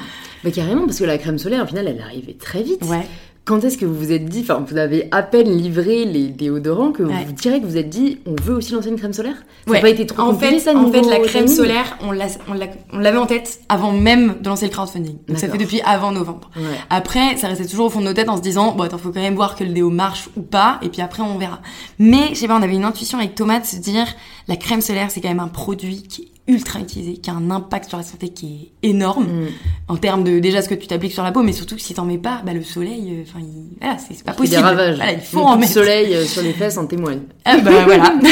Bah, 0.44 0.50
carrément, 0.50 0.84
parce 0.86 0.98
que 0.98 1.04
la 1.04 1.18
crème 1.18 1.38
solaire, 1.38 1.64
au 1.64 1.66
final, 1.66 1.86
elle 1.88 1.96
est 1.98 2.02
arrivée 2.02 2.34
très 2.34 2.62
vite. 2.62 2.82
Ouais. 2.84 3.06
Quand 3.51 3.64
est-ce 3.64 3.76
que 3.78 3.84
vous 3.84 3.96
vous 3.96 4.12
êtes 4.12 4.26
dit, 4.26 4.42
enfin, 4.42 4.64
vous 4.64 4.76
avez 4.76 5.09
à 5.11 5.24
peine 5.24 5.48
livré 5.51 6.05
les 6.05 6.28
déodorants, 6.28 6.92
que 6.92 7.03
Ouais. 7.03 7.24
vous 7.26 7.32
direz 7.32 7.61
que 7.61 7.66
vous 7.66 7.76
êtes 7.76 7.88
dit, 7.88 8.20
on 8.24 8.36
veut 8.40 8.55
aussi 8.55 8.72
lancer 8.72 8.90
une 8.90 8.96
crème 8.96 9.12
solaire? 9.12 9.34
Ça 9.66 9.72
Ouais. 9.72 9.78
n'a 9.78 9.82
pas 9.82 9.88
été 9.88 10.07
trop 10.07 10.22
En 10.22 10.26
compliqué, 10.30 10.61
fait, 10.61 10.70
ça, 10.72 10.76
en 10.78 10.86
fait, 10.92 11.01
la 11.03 11.18
crème 11.18 11.46
timing? 11.46 11.57
solaire, 11.57 11.98
on 12.03 12.12
l'a- 12.12 12.26
on 12.48 12.55
l'a- 12.55 12.68
on 12.92 12.98
l'avait 12.98 13.18
en 13.18 13.26
tête 13.26 13.59
avant 13.68 13.90
même 13.90 14.36
de 14.40 14.48
lancer 14.48 14.66
le 14.66 14.70
crowdfunding. 14.70 15.16
Donc 15.26 15.38
ça 15.38 15.48
fait 15.48 15.59
depuis 15.59 15.80
avant 15.80 16.12
novembre. 16.12 16.48
Ouais. 16.57 16.62
Après, 16.90 17.36
ça 17.38 17.48
restait 17.48 17.66
toujours 17.66 17.86
au 17.86 17.90
fond 17.90 17.98
de 18.01 18.05
nos 18.05 18.12
têtes 18.12 18.28
en 18.28 18.36
se 18.36 18.42
disant, 18.42 18.70
bon, 18.76 18.84
attends, 18.84 18.98
faut 18.98 19.11
quand 19.11 19.18
même 19.20 19.34
voir 19.34 19.57
que 19.57 19.64
le 19.64 19.72
déo 19.72 19.90
marche 19.90 20.28
ou 20.36 20.42
pas, 20.42 20.78
et 20.82 20.88
puis 20.88 21.03
après, 21.03 21.24
on 21.24 21.36
verra. 21.36 21.59
Mais, 21.98 22.28
je 22.30 22.34
sais 22.36 22.46
pas, 22.46 22.57
on 22.57 22.62
avait 22.62 22.76
une 22.76 22.84
intuition 22.84 23.18
avec 23.18 23.34
Thomas 23.34 23.59
de 23.59 23.66
se 23.66 23.76
dire, 23.78 24.07
la 24.46 24.55
crème 24.55 24.80
solaire, 24.80 25.11
c'est 25.11 25.20
quand 25.20 25.28
même 25.28 25.40
un 25.40 25.48
produit 25.48 26.03
qui 26.05 26.22
est 26.22 26.28
ultra 26.51 26.80
utilisé, 26.80 27.14
qui 27.18 27.30
a 27.30 27.34
un 27.34 27.51
impact 27.51 27.88
sur 27.88 27.98
la 27.98 28.05
santé 28.05 28.28
qui 28.30 28.72
est 28.82 28.88
énorme, 28.88 29.24
Mm. 29.24 29.46
en 29.88 29.96
termes 29.96 30.24
de 30.24 30.38
déjà 30.38 30.61
ce 30.62 30.68
que 30.68 30.74
tu 30.74 30.86
t'appliques 30.86 31.12
sur 31.12 31.22
la 31.22 31.32
peau, 31.32 31.42
mais 31.42 31.53
surtout 31.53 31.78
si 31.78 31.94
t'en 31.94 32.05
mets 32.05 32.18
pas, 32.18 32.42
bah, 32.44 32.53
le 32.53 32.62
soleil, 32.62 33.09
euh, 33.18 33.22
enfin, 33.28 33.38
il... 33.40 33.76
voilà, 33.80 33.96
c'est 33.98 34.22
pas 34.24 34.32
Il 34.32 34.34
fait 34.34 34.42
des 34.42 34.48
possible. 34.48 34.62
ravages. 34.62 34.96
Voilà, 34.96 35.12
il 35.12 35.20
faut 35.20 35.40
en 35.40 35.57
mettre. 35.57 35.72
soleil 35.72 36.14
euh, 36.14 36.24
sur 36.24 36.42
les 36.42 36.53
fesses 36.53 36.76
en 36.78 36.86
témoigne. 36.86 37.20
Ah, 37.44 37.59
bah, 37.59 37.70
voilà. 37.84 38.12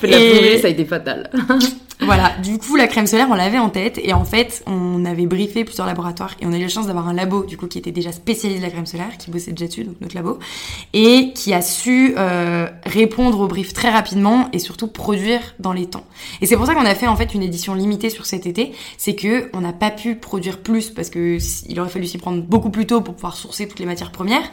Je 0.00 0.06
de 0.06 0.10
la 0.10 0.18
Et- 0.20 0.58
ça 0.58 0.66
a 0.66 0.70
été 0.70 0.84
fatal. 0.84 1.30
voilà, 2.00 2.36
du 2.42 2.58
coup, 2.58 2.76
la 2.76 2.86
crème 2.86 3.06
solaire, 3.06 3.28
on 3.30 3.34
l'avait 3.34 3.58
en 3.58 3.68
tête. 3.68 4.00
Et 4.02 4.12
en 4.12 4.24
fait, 4.24 4.62
on 4.66 5.04
avait 5.04 5.26
briefé 5.26 5.64
plusieurs 5.64 5.86
laboratoires. 5.86 6.34
Et 6.40 6.46
on 6.46 6.52
a 6.52 6.58
eu 6.58 6.62
la 6.62 6.68
chance 6.68 6.86
d'avoir 6.86 7.08
un 7.08 7.14
labo, 7.14 7.44
du 7.44 7.56
coup, 7.56 7.66
qui 7.66 7.78
était 7.78 7.92
déjà 7.92 8.12
spécialisé 8.12 8.60
de 8.60 8.64
la 8.64 8.70
crème 8.70 8.86
solaire, 8.86 9.16
qui 9.18 9.30
bossait 9.30 9.52
déjà 9.52 9.66
dessus, 9.66 9.84
donc 9.84 10.00
notre 10.00 10.14
labo. 10.14 10.38
Et 10.92 11.32
qui 11.34 11.54
a 11.54 11.62
su 11.62 12.14
euh, 12.16 12.68
répondre 12.84 13.40
au 13.40 13.46
brief 13.46 13.72
très 13.72 13.90
rapidement 13.90 14.48
et 14.52 14.58
surtout 14.58 14.88
produire 14.88 15.40
dans 15.58 15.72
les 15.72 15.86
temps. 15.86 16.04
Et 16.40 16.46
c'est 16.46 16.56
pour 16.56 16.66
ça 16.66 16.74
qu'on 16.74 16.84
a 16.84 16.94
fait, 16.94 17.06
en 17.06 17.16
fait, 17.16 17.34
une 17.34 17.42
édition 17.42 17.74
limitée 17.74 18.10
sur 18.10 18.26
cet 18.26 18.46
été. 18.46 18.72
C'est 18.98 19.14
que 19.14 19.50
on 19.52 19.60
n'a 19.60 19.72
pas 19.72 19.90
pu 19.90 20.16
produire 20.16 20.58
plus 20.58 20.90
parce 20.90 21.10
que 21.10 21.38
il 21.68 21.80
aurait 21.80 21.90
fallu 21.90 22.06
s'y 22.06 22.18
prendre 22.18 22.42
beaucoup 22.42 22.70
plus 22.70 22.86
tôt 22.86 23.00
pour 23.00 23.14
pouvoir 23.14 23.36
sourcer 23.36 23.68
toutes 23.68 23.78
les 23.78 23.86
matières 23.86 24.12
premières. 24.12 24.50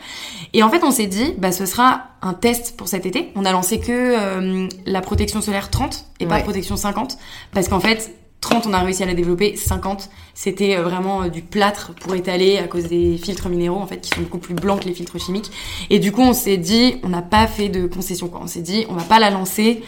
Et 0.53 0.63
en 0.63 0.69
fait, 0.69 0.83
on 0.83 0.91
s'est 0.91 1.07
dit, 1.07 1.33
bah, 1.37 1.51
ce 1.51 1.65
sera 1.65 2.03
un 2.21 2.33
test 2.33 2.75
pour 2.77 2.87
cet 2.87 3.05
été. 3.05 3.31
On 3.35 3.45
a 3.45 3.51
lancé 3.51 3.79
que 3.79 3.91
euh, 3.91 4.67
la 4.85 5.01
protection 5.01 5.41
solaire 5.41 5.69
30 5.69 6.08
et 6.19 6.25
pas 6.25 6.39
protection 6.41 6.75
50 6.75 7.17
parce 7.53 7.67
qu'en 7.67 7.79
fait 7.79 8.15
30 8.41 8.67
on 8.67 8.73
a 8.73 8.79
réussi 8.79 9.03
à 9.03 9.05
la 9.05 9.13
développer 9.13 9.55
50 9.55 10.09
c'était 10.33 10.75
euh, 10.75 10.83
vraiment 10.83 11.23
euh, 11.23 11.27
du 11.29 11.41
plâtre 11.41 11.93
pour 11.99 12.15
étaler 12.15 12.57
à 12.57 12.67
cause 12.67 12.85
des 12.85 13.17
filtres 13.17 13.49
minéraux 13.49 13.79
en 13.79 13.87
fait 13.87 14.01
qui 14.01 14.09
sont 14.09 14.21
beaucoup 14.21 14.37
plus 14.37 14.53
blancs 14.53 14.81
que 14.81 14.85
les 14.85 14.93
filtres 14.93 15.19
chimiques 15.19 15.51
et 15.89 15.99
du 15.99 16.11
coup 16.11 16.21
on 16.21 16.33
s'est 16.33 16.57
dit 16.57 16.97
on 17.03 17.09
n'a 17.09 17.21
pas 17.21 17.47
fait 17.47 17.69
de 17.69 17.87
concession 17.87 18.27
quoi 18.27 18.41
on 18.43 18.47
s'est 18.47 18.61
dit 18.61 18.85
on 18.89 18.93
va 18.93 19.03
pas 19.03 19.19
la 19.19 19.29
lancer 19.29 19.81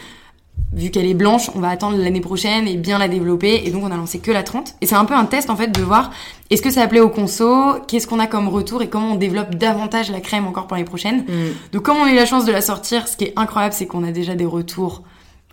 vu 0.72 0.90
qu'elle 0.90 1.06
est 1.06 1.14
blanche, 1.14 1.50
on 1.54 1.60
va 1.60 1.68
attendre 1.68 1.98
l'année 1.98 2.20
prochaine 2.20 2.66
et 2.66 2.76
bien 2.76 2.98
la 2.98 3.08
développer. 3.08 3.62
Et 3.66 3.70
donc, 3.70 3.84
on 3.84 3.90
a 3.90 3.96
lancé 3.96 4.18
que 4.18 4.30
la 4.30 4.42
30. 4.42 4.76
Et 4.80 4.86
c'est 4.86 4.94
un 4.94 5.04
peu 5.04 5.14
un 5.14 5.26
test, 5.26 5.50
en 5.50 5.56
fait, 5.56 5.68
de 5.68 5.82
voir 5.82 6.10
est-ce 6.50 6.62
que 6.62 6.70
ça 6.70 6.86
plaît 6.86 7.00
au 7.00 7.10
conso, 7.10 7.74
qu'est-ce 7.86 8.06
qu'on 8.06 8.18
a 8.18 8.26
comme 8.26 8.48
retour 8.48 8.82
et 8.82 8.88
comment 8.88 9.12
on 9.12 9.16
développe 9.16 9.54
davantage 9.54 10.10
la 10.10 10.20
crème 10.20 10.46
encore 10.46 10.66
pour 10.66 10.76
les 10.76 10.84
prochaines. 10.84 11.24
Mm. 11.24 11.72
Donc, 11.72 11.82
comme 11.82 11.98
on 11.98 12.04
a 12.04 12.10
eu 12.10 12.16
la 12.16 12.26
chance 12.26 12.46
de 12.46 12.52
la 12.52 12.62
sortir, 12.62 13.06
ce 13.06 13.16
qui 13.16 13.24
est 13.24 13.32
incroyable, 13.36 13.74
c'est 13.74 13.86
qu'on 13.86 14.04
a 14.04 14.12
déjà 14.12 14.34
des 14.34 14.46
retours 14.46 15.02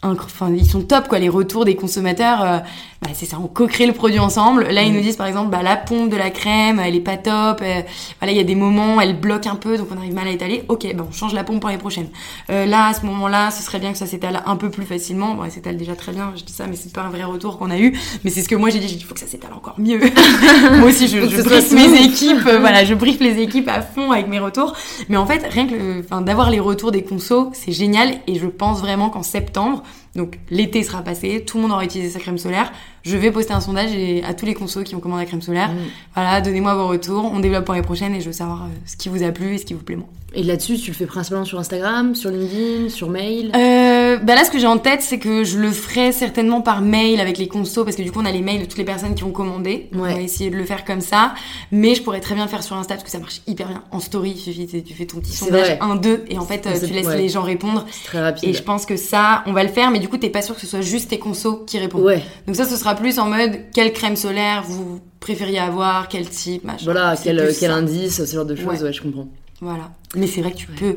enfin 0.02 0.52
ils 0.54 0.66
sont 0.66 0.82
top 0.82 1.08
quoi 1.08 1.20
les 1.20 1.30
retours 1.30 1.66
des 1.66 1.76
consommateurs 1.76 2.42
euh, 2.42 2.60
bah, 3.02 3.12
c'est 3.14 3.26
ça 3.26 3.38
on 3.42 3.48
co-crée 3.48 3.86
le 3.86 3.94
produit 3.94 4.20
ensemble. 4.20 4.64
Là 4.64 4.84
ils 4.84 4.92
mm. 4.92 4.96
nous 4.96 5.02
disent 5.02 5.16
par 5.16 5.28
exemple 5.28 5.50
bah 5.50 5.62
la 5.64 5.78
pompe 5.78 6.10
de 6.10 6.18
la 6.18 6.30
crème 6.30 6.80
elle 6.80 6.96
est 6.96 7.02
pas 7.02 7.16
top 7.16 7.62
euh, 7.62 7.82
voilà 8.20 8.34
il 8.34 8.38
y 8.38 8.42
a 8.42 8.44
des 8.44 8.56
moments 8.56 9.00
elle 9.00 9.18
bloque 9.18 9.48
un 9.48 9.56
peu 9.56 9.78
donc 9.78 9.88
on 9.94 9.98
arrive 9.98 10.14
mal 10.14 10.28
à 10.28 10.32
étaler. 10.32 10.64
Ok 10.68 10.86
bah 10.96 11.06
on 11.08 11.12
change 11.12 11.34
la 11.34 11.46
pompe 11.46 11.62
pour 11.62 11.70
les 11.70 11.78
prochaines. 11.78 12.10
Euh, 12.50 12.66
là 12.66 12.88
à 12.88 12.94
ce 12.94 13.06
moment 13.06 13.30
là 13.30 13.52
ce 13.52 13.64
serait 13.64 13.80
bien 13.80 13.94
que 13.94 13.98
ça 13.98 14.06
s'étale 14.06 14.44
un 14.46 14.56
peu 14.58 14.70
plus 14.70 14.86
facilement. 14.86 15.34
Bon 15.36 15.46
elle 15.46 15.52
s'étale 15.52 15.78
déjà 15.78 15.96
très 15.96 16.12
bien 16.12 16.34
je 16.36 16.44
dis 16.44 16.52
ça 16.52 16.68
mais 16.68 16.76
c'est 16.76 16.92
pas 16.92 17.02
un 17.02 17.10
vrai 17.10 17.24
retour 17.24 17.58
qu'on 17.58 17.70
a 17.70 17.78
eu. 17.78 17.98
Mais 18.24 18.32
c'est 18.32 18.42
ce 18.42 18.50
que 18.50 18.56
moi 18.56 18.70
j'ai 18.70 18.80
dit 18.80 18.94
il 18.94 19.04
faut 19.04 19.14
que 19.14 19.20
ça 19.22 19.28
s'étale 19.28 19.54
encore 19.54 19.76
mieux. 19.80 20.00
Moi 20.80 20.90
aussi 20.90 21.08
je, 21.08 21.28
je 21.28 21.42
briefe 21.42 21.72
mes 21.72 22.04
équipes 22.04 22.42
voilà 22.42 22.84
je 22.84 22.94
briefe 22.94 23.20
les 23.20 23.40
équipes 23.42 23.70
à 23.70 23.82
fond 23.82 24.12
avec 24.12 24.28
mes 24.28 24.40
retours. 24.40 24.76
Mais 25.08 25.18
en 25.18 25.26
fait 25.26 25.46
rien 25.50 25.68
que 25.68 26.02
d'avoir 26.22 26.50
les 26.50 26.60
retours 26.60 26.92
des 26.92 27.04
consos 27.04 27.50
c'est 27.54 27.72
génial. 27.72 28.16
Et 28.28 28.36
je 28.36 28.48
pense 28.48 28.80
vraiment 28.80 29.10
qu'en 29.10 29.24
septembre 29.24 29.84
donc 30.16 30.40
l'été 30.50 30.84
sera 30.84 31.02
passé, 31.02 31.44
tout 31.46 31.58
le 31.58 31.64
monde 31.64 31.72
aura 31.72 31.84
utilisé 31.84 32.12
sa 32.12 32.20
crème 32.20 32.38
solaire. 32.38 32.72
Je 33.04 33.16
vais 33.16 33.32
poster 33.32 33.54
un 33.54 33.62
sondage 33.62 33.94
et 33.94 34.24
à 34.24 34.34
tous 34.34 34.46
les 34.46 34.54
consos 34.54 34.84
qui 34.84 34.96
ont 34.96 35.00
commandé 35.00 35.24
la 35.24 35.28
crème 35.28 35.42
solaire. 35.42 35.72
Mm. 35.72 35.78
Voilà, 36.16 36.42
donnez-moi 36.42 36.76
vos 36.76 36.88
retours, 36.88 37.32
on 37.32 37.40
développe 37.40 37.66
pour 37.66 37.76
les 37.76 37.82
prochaines 37.82 38.16
et 38.16 38.22
je 38.22 38.28
veux 38.28 38.34
savoir 38.34 38.64
euh, 38.64 38.68
ce 38.86 38.98
qui 38.98 39.10
vous 39.10 39.24
a 39.24 39.32
plu 39.32 39.56
et 39.56 39.58
ce 39.58 39.66
qui 39.66 39.74
vous 39.74 39.84
plaît 39.84 39.96
moins. 39.96 40.10
Et 40.34 40.44
là-dessus, 40.44 40.78
tu 40.78 40.92
le 40.92 40.96
fais 40.96 41.06
principalement 41.06 41.46
sur 41.46 41.60
Instagram, 41.60 42.14
sur 42.16 42.30
LinkedIn, 42.30 42.90
sur 42.90 43.10
mail? 43.10 43.52
Euh, 43.56 43.99
bah 44.18 44.36
Là, 44.36 44.44
ce 44.44 44.52
que 44.52 44.60
j'ai 44.60 44.68
en 44.68 44.78
tête, 44.78 45.02
c'est 45.02 45.20
que 45.20 45.44
je 45.44 45.58
le 45.58 45.72
ferai 45.72 46.12
certainement 46.12 46.62
par 46.62 46.82
mail 46.82 47.20
avec 47.20 47.38
les 47.38 47.48
consos, 47.48 47.84
parce 47.84 47.96
que 47.96 48.02
du 48.02 48.12
coup, 48.12 48.20
on 48.22 48.26
a 48.26 48.32
les 48.32 48.42
mails 48.42 48.62
de 48.62 48.66
toutes 48.66 48.78
les 48.78 48.86
personnes 48.86 49.16
qui 49.16 49.24
ont 49.24 49.32
commandé. 49.32 49.90
On 49.94 50.00
va 50.00 50.14
essayer 50.20 50.50
de 50.50 50.56
le 50.56 50.66
faire 50.66 50.86
comme 50.86 51.02
ça. 51.02 51.34
Mais 51.72 51.96
je 51.96 52.02
pourrais 52.02 52.20
très 52.20 52.36
bien 52.36 52.46
le 52.46 52.50
faire 52.50 52.64
sur 52.64 52.76
Insta, 52.76 52.96
parce 52.96 53.04
que 53.04 53.12
ça 53.12 53.20
marche 53.20 53.42
hyper 53.48 53.68
bien. 53.68 53.84
En 53.92 54.00
story, 54.00 54.32
il 54.36 54.40
suffit, 54.40 54.68
tu 54.68 54.94
fais 54.94 55.06
ton 55.06 55.20
petit 55.20 55.36
sondage 55.36 55.78
1-2, 55.80 56.22
et 56.30 56.38
en 56.38 56.46
fait, 56.46 56.66
euh, 56.68 56.80
tu 56.80 56.94
laisses 56.94 57.08
les 57.08 57.30
gens 57.30 57.44
répondre. 57.44 57.86
C'est 57.92 58.06
très 58.06 58.22
rapide. 58.22 58.50
Et 58.50 58.54
je 58.54 58.64
pense 58.64 58.86
que 58.86 58.98
ça, 58.98 59.44
on 59.46 59.54
va 59.54 59.64
le 59.64 59.70
faire, 59.70 59.92
mais 59.92 60.00
du 60.00 60.08
coup, 60.08 60.18
t'es 60.18 60.30
pas 60.30 60.42
sûr 60.42 60.56
que 60.56 60.62
ce 60.62 60.68
soit 60.68 60.82
juste 60.82 61.10
tes 61.10 61.20
consos 61.20 61.64
qui 61.66 61.78
répondent. 61.78 62.04
Ouais. 62.04 62.24
Donc 62.48 62.56
ça, 62.56 62.66
ce 62.66 62.76
sera 62.76 62.96
plus 62.96 63.20
en 63.20 63.30
mode, 63.30 63.60
quelle 63.74 63.94
crème 63.94 64.16
solaire 64.16 64.64
vous 64.66 65.00
préfériez 65.20 65.60
avoir, 65.60 66.08
quel 66.08 66.30
type, 66.30 66.64
machin. 66.64 66.86
Voilà, 66.86 67.16
quel, 67.22 67.54
quel 67.60 67.72
indice, 67.72 68.24
ce 68.24 68.36
genre 68.36 68.46
de 68.46 68.56
choses, 68.56 68.84
ouais 68.84 68.94
je 68.94 69.02
comprends. 69.02 69.28
Voilà. 69.62 69.92
Mais 70.16 70.28
c'est 70.28 70.42
vrai 70.42 70.52
que 70.52 70.58
tu 70.58 70.68
peux 70.68 70.96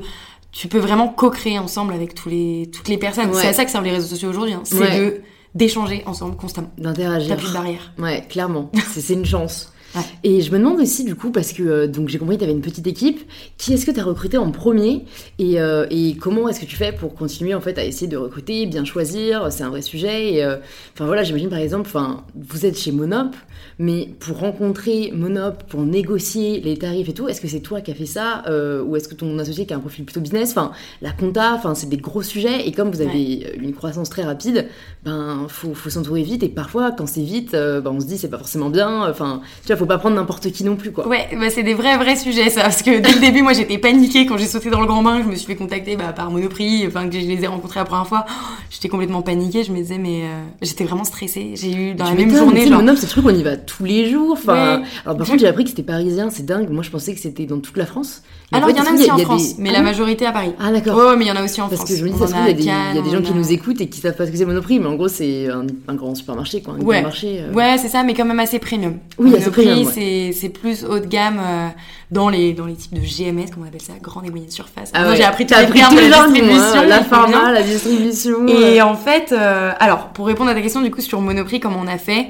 tu 0.53 0.68
peux 0.68 0.78
vraiment 0.78 1.09
co-créer 1.09 1.59
ensemble 1.59 1.94
avec 1.94 2.14
tous 2.14 2.28
les 2.28 2.70
toutes 2.72 2.88
les 2.88 2.98
personnes. 2.98 3.32
C'est 3.34 3.48
à 3.48 3.53
ça 3.53 3.64
que 3.64 3.70
servent 3.70 3.84
les 3.84 3.90
réseaux 3.90 4.09
sociaux 4.09 4.28
aujourd'hui. 4.28 4.53
Hein. 4.53 4.61
C'est 4.64 4.98
de 4.98 5.22
d'échanger 5.55 6.03
ensemble 6.07 6.36
constamment. 6.36 6.70
D'interagir. 6.78 7.28
T'as 7.28 7.36
plus 7.36 7.48
de 7.48 7.53
barrière. 7.53 7.92
Ouais, 7.98 8.24
clairement. 8.28 8.70
c'est 8.90 9.12
une 9.12 9.24
chance. 9.24 9.72
Et 10.24 10.40
je 10.40 10.51
me 10.53 10.59
demande 10.59 10.80
aussi 10.80 11.05
du 11.05 11.14
coup 11.14 11.30
parce 11.30 11.53
que 11.53 11.62
euh, 11.62 11.86
donc 11.86 12.09
j'ai 12.09 12.18
compris 12.18 12.36
que 12.36 12.40
tu 12.40 12.45
avais 12.45 12.55
une 12.55 12.62
petite 12.62 12.86
équipe, 12.86 13.20
qui 13.59 13.74
est-ce 13.74 13.86
que 13.86 13.90
tu 13.90 14.01
as 14.01 14.05
recruté 14.05 14.38
en 14.38 14.51
premier 14.51 15.05
et, 15.38 15.61
euh, 15.61 15.86
et 15.90 16.16
comment 16.16 16.49
est-ce 16.49 16.61
que 16.61 16.66
tu 16.66 16.76
fais 16.76 16.93
pour 16.93 17.14
continuer 17.14 17.55
en 17.55 17.61
fait 17.61 17.78
à 17.78 17.84
essayer 17.84 18.07
de 18.07 18.16
recruter, 18.16 18.66
bien 18.66 18.84
choisir, 18.84 19.51
c'est 19.53 19.64
un 19.64 19.70
vrai 19.70 19.82
sujet 19.82 20.34
et 20.34 20.45
euh, 20.45 20.57
enfin 20.95 21.07
voilà, 21.07 21.22
j'imagine 21.22 21.51
par 21.51 21.59
exemple 21.59 21.86
enfin 21.86 22.24
vous 22.34 22.66
êtes 22.66 22.78
chez 22.78 22.93
Monop 22.93 23.34
mais 23.78 24.09
pour 24.20 24.38
rencontrer 24.38 25.12
Monop, 25.14 25.64
pour 25.64 25.82
négocier 25.82 26.61
les 26.61 26.76
tarifs 26.76 27.09
et 27.09 27.14
tout, 27.14 27.28
est-ce 27.28 27.40
que 27.40 27.49
c'est 27.49 27.61
toi 27.61 27.80
qui 27.80 27.90
as 27.90 27.95
fait 27.95 28.07
ça 28.07 28.45
ou 28.84 28.97
est-ce 28.97 29.09
que 29.09 29.14
ton 29.14 29.38
associé 29.38 29.66
qui 29.66 29.74
a 29.74 29.76
un 29.76 29.80
profil 29.80 30.05
plutôt 30.05 30.20
business, 30.20 30.51
enfin 30.51 30.72
la 31.01 31.11
compta, 31.11 31.55
enfin 31.55 31.74
c'est 31.74 31.88
des 31.88 31.97
gros 31.97 32.22
sujets 32.22 32.66
et 32.66 32.72
comme 32.72 32.90
vous 32.90 33.01
avez 33.01 33.53
une 33.61 33.72
croissance 33.74 34.11
très 34.11 34.22
rapide, 34.22 34.68
ben 35.05 35.47
faut, 35.49 35.74
faut 35.74 35.90
s'entourer 35.90 36.22
vite 36.22 36.43
et 36.43 36.49
parfois 36.49 36.93
quand 36.93 37.07
c'est 37.07 37.22
vite, 37.22 37.53
ben, 37.53 37.86
on 37.86 38.01
se 38.01 38.07
dit 38.07 38.18
c'est 38.18 38.28
pas 38.28 38.38
forcément 38.38 38.70
bien, 38.70 39.09
enfin 39.09 39.40
tu 39.62 39.68
vois 39.68 39.82
faut 39.83 39.87
pas 39.87 39.99
prendre 39.99 40.14
n'importe 40.14 40.53
qui 40.53 40.62
non 40.62 40.76
plus, 40.76 40.93
quoi. 40.93 41.09
Ouais, 41.09 41.28
bah 41.33 41.51
c'est 41.51 41.64
des 41.64 41.74
vrais, 41.74 41.97
vrais 41.97 42.14
sujets, 42.14 42.51
ça. 42.51 42.62
Parce 42.62 42.83
que 42.83 43.01
dès 43.01 43.12
le 43.12 43.18
début, 43.18 43.43
moi, 43.43 43.53
j'étais 43.53 43.78
paniquée 43.78 44.26
quand 44.26 44.37
j'ai 44.39 44.47
sauté 44.47 44.70
dans 44.70 44.80
le 44.80 44.87
grand 44.87 45.03
bain, 45.03 45.20
je 45.22 45.28
me 45.28 45.35
suis 45.35 45.47
fait 45.47 45.57
contacter 45.57 45.97
bah, 45.97 46.12
par 46.14 46.30
Monoprix, 46.30 46.87
enfin, 46.87 47.09
que 47.09 47.18
je 47.18 47.26
les 47.26 47.43
ai 47.43 47.47
rencontrés 47.49 47.80
la 47.80 47.85
première 47.85 48.07
fois. 48.07 48.24
j'étais 48.70 48.89
complètement 48.89 49.22
paniquée, 49.22 49.64
je 49.64 49.72
me 49.72 49.78
disais, 49.78 49.99
mais 49.99 50.22
euh, 50.22 50.43
j'étais 50.61 50.85
vraiment 50.85 51.03
stressée. 51.03 51.55
J'ai 51.55 51.74
eu 51.74 51.95
dans 51.95 52.05
la 52.05 52.14
même 52.14 52.35
journée. 52.35 52.68
Genre... 52.68 52.80
Monop, 52.80 52.97
c'est 52.97 53.09
truc, 53.09 53.26
on 53.26 53.35
y 53.35 53.43
va 53.43 53.57
tous 53.57 53.85
les 53.85 54.09
jours. 54.09 54.33
Enfin, 54.33 54.83
alors 55.05 55.16
par 55.16 55.26
contre, 55.26 55.41
j'ai 55.41 55.49
appris 55.49 55.64
que 55.64 55.70
c'était 55.70 55.83
parisien, 55.83 56.30
c'est 56.30 56.47
dingue. 56.47 56.70
Moi, 56.70 56.85
je 56.85 56.91
pensais 56.91 57.12
que 57.12 57.20
c'était 57.20 57.47
dans 57.47 57.59
toute 57.59 57.76
la 57.76 57.87
France. 57.87 58.22
Alors, 58.53 58.70
il 58.70 58.76
y 58.76 58.80
en 58.80 58.84
a 58.84 58.92
aussi 58.92 59.11
en 59.11 59.18
France, 59.18 59.55
mais 59.59 59.70
la 59.70 59.78
ah 59.78 59.82
majorité 59.82 60.26
à 60.26 60.32
Paris. 60.32 60.53
Ah, 60.61 60.70
d'accord. 60.70 60.96
Ouais, 60.96 61.16
mais 61.16 61.24
il 61.24 61.28
y 61.28 61.30
en 61.30 61.36
a 61.36 61.44
aussi 61.44 61.61
en 61.61 61.68
France. 61.68 61.78
Parce 61.78 61.90
que 61.90 61.96
je 61.96 62.05
me 62.05 62.11
dis, 62.11 62.18
ça 62.18 62.26
se 62.26 62.32
trouve, 62.32 62.48
il 62.48 62.64
y 62.64 62.70
a 62.70 63.00
des 63.00 63.11
gens 63.11 63.22
qui 63.22 63.32
nous 63.32 63.53
écoutent 63.53 63.80
et 63.80 63.88
qui 63.88 64.00
savent 64.00 64.16
pas 64.16 64.26
ce 64.26 64.30
que 64.30 64.36
c'est 64.36 64.44
Monoprix, 64.44 64.78
mais 64.78 64.86
en 64.86 64.94
gros, 64.94 65.09
c'est 65.09 65.48
un 65.88 65.94
grand 65.94 66.14
supermarché, 66.14 66.62
quoi. 66.62 66.74
Un 66.74 66.82
ouais. 66.82 67.03
marché. 67.03 67.40
Euh. 67.40 67.53
Ouais, 67.53 67.76
c'est 67.78 67.88
ça, 67.88 68.03
mais 68.03 68.14
quand 68.14 68.24
même 68.24 68.40
assez 68.40 68.59
premium. 68.59 68.98
Oui, 69.18 69.34
assez 69.34 69.50
premium. 69.50 69.84
c'est 69.84 70.48
plus 70.48 70.84
haut 70.84 70.98
de 70.98 71.07
gamme 71.07 71.40
euh, 71.40 71.68
dans 72.11 72.28
les 72.28 72.53
dans 72.53 72.66
les 72.66 72.74
types 72.74 72.94
de 72.94 73.00
GMS, 73.00 73.50
comment 73.53 73.64
on 73.64 73.68
appelle 73.68 73.80
ça, 73.80 73.94
grande 74.00 74.26
et 74.26 74.30
moyenne 74.30 74.50
surface. 74.50 74.90
Ah 74.94 75.14
j'ai 75.14 75.24
appris 75.24 75.46
tous 75.46 75.55
les 75.59 75.66
termes 75.66 75.96
de 75.96 76.00
la 76.00 76.26
distribution, 76.26 76.82
la 76.86 77.03
pharma, 77.03 77.53
la 77.53 77.62
distribution. 77.62 78.46
Et 78.46 78.82
en 78.82 78.94
fait, 78.94 79.32
euh, 79.32 79.72
alors 79.80 80.09
pour 80.09 80.26
répondre 80.26 80.50
à 80.50 80.55
ta 80.55 80.61
question 80.61 80.82
du 80.82 80.90
coup 80.90 81.00
sur 81.00 81.20
Monoprix, 81.20 81.61
comment 81.61 81.80
on 81.82 81.88
a 81.88 81.98
fait 81.98 82.28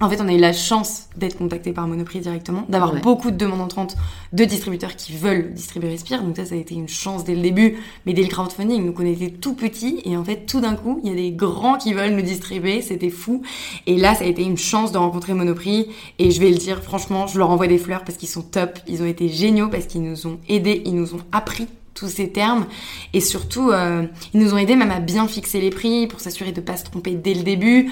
en 0.00 0.10
fait, 0.10 0.20
on 0.20 0.28
a 0.28 0.32
eu 0.32 0.38
la 0.38 0.52
chance 0.52 1.08
d'être 1.16 1.38
contacté 1.38 1.72
par 1.72 1.86
Monoprix 1.88 2.20
directement, 2.20 2.64
d'avoir 2.68 3.00
beaucoup 3.00 3.30
de 3.30 3.36
demandes 3.36 3.62
entrantes 3.62 3.96
de 4.32 4.44
distributeurs 4.44 4.94
qui 4.94 5.16
veulent 5.16 5.54
distribuer 5.54 5.88
Respire. 5.88 6.22
Donc 6.22 6.36
ça, 6.36 6.44
ça 6.44 6.54
a 6.54 6.58
été 6.58 6.74
une 6.74 6.88
chance 6.88 7.24
dès 7.24 7.34
le 7.34 7.40
début, 7.40 7.76
mais 8.04 8.12
dès 8.12 8.22
le 8.22 8.28
crowdfunding, 8.28 8.84
nous 8.84 8.94
on 8.96 9.06
était 9.06 9.30
tout 9.30 9.54
petits 9.54 10.02
et 10.04 10.16
en 10.16 10.24
fait, 10.24 10.46
tout 10.46 10.60
d'un 10.60 10.74
coup, 10.74 11.00
il 11.02 11.10
y 11.10 11.12
a 11.12 11.16
des 11.16 11.30
grands 11.30 11.78
qui 11.78 11.94
veulent 11.94 12.14
nous 12.14 12.22
distribuer. 12.22 12.82
C'était 12.82 13.10
fou. 13.10 13.42
Et 13.86 13.96
là, 13.96 14.14
ça 14.14 14.24
a 14.24 14.26
été 14.26 14.42
une 14.42 14.58
chance 14.58 14.92
de 14.92 14.98
rencontrer 14.98 15.32
Monoprix. 15.32 15.88
Et 16.18 16.30
je 16.30 16.40
vais 16.40 16.50
le 16.50 16.56
dire, 16.56 16.82
franchement, 16.82 17.26
je 17.26 17.38
leur 17.38 17.50
envoie 17.50 17.66
des 17.66 17.78
fleurs 17.78 18.04
parce 18.04 18.18
qu'ils 18.18 18.28
sont 18.28 18.42
top. 18.42 18.78
Ils 18.86 19.02
ont 19.02 19.06
été 19.06 19.28
géniaux 19.28 19.68
parce 19.68 19.86
qu'ils 19.86 20.02
nous 20.02 20.26
ont 20.26 20.38
aidés, 20.48 20.82
ils 20.84 20.94
nous 20.94 21.14
ont 21.14 21.20
appris 21.32 21.68
tous 21.94 22.08
ces 22.08 22.28
termes 22.28 22.66
et 23.14 23.22
surtout 23.22 23.70
euh, 23.70 24.04
ils 24.34 24.40
nous 24.40 24.52
ont 24.52 24.58
aidés 24.58 24.76
même 24.76 24.90
à 24.90 25.00
bien 25.00 25.26
fixer 25.26 25.62
les 25.62 25.70
prix 25.70 26.06
pour 26.06 26.20
s'assurer 26.20 26.52
de 26.52 26.60
pas 26.60 26.76
se 26.76 26.84
tromper 26.84 27.12
dès 27.12 27.32
le 27.32 27.42
début 27.42 27.90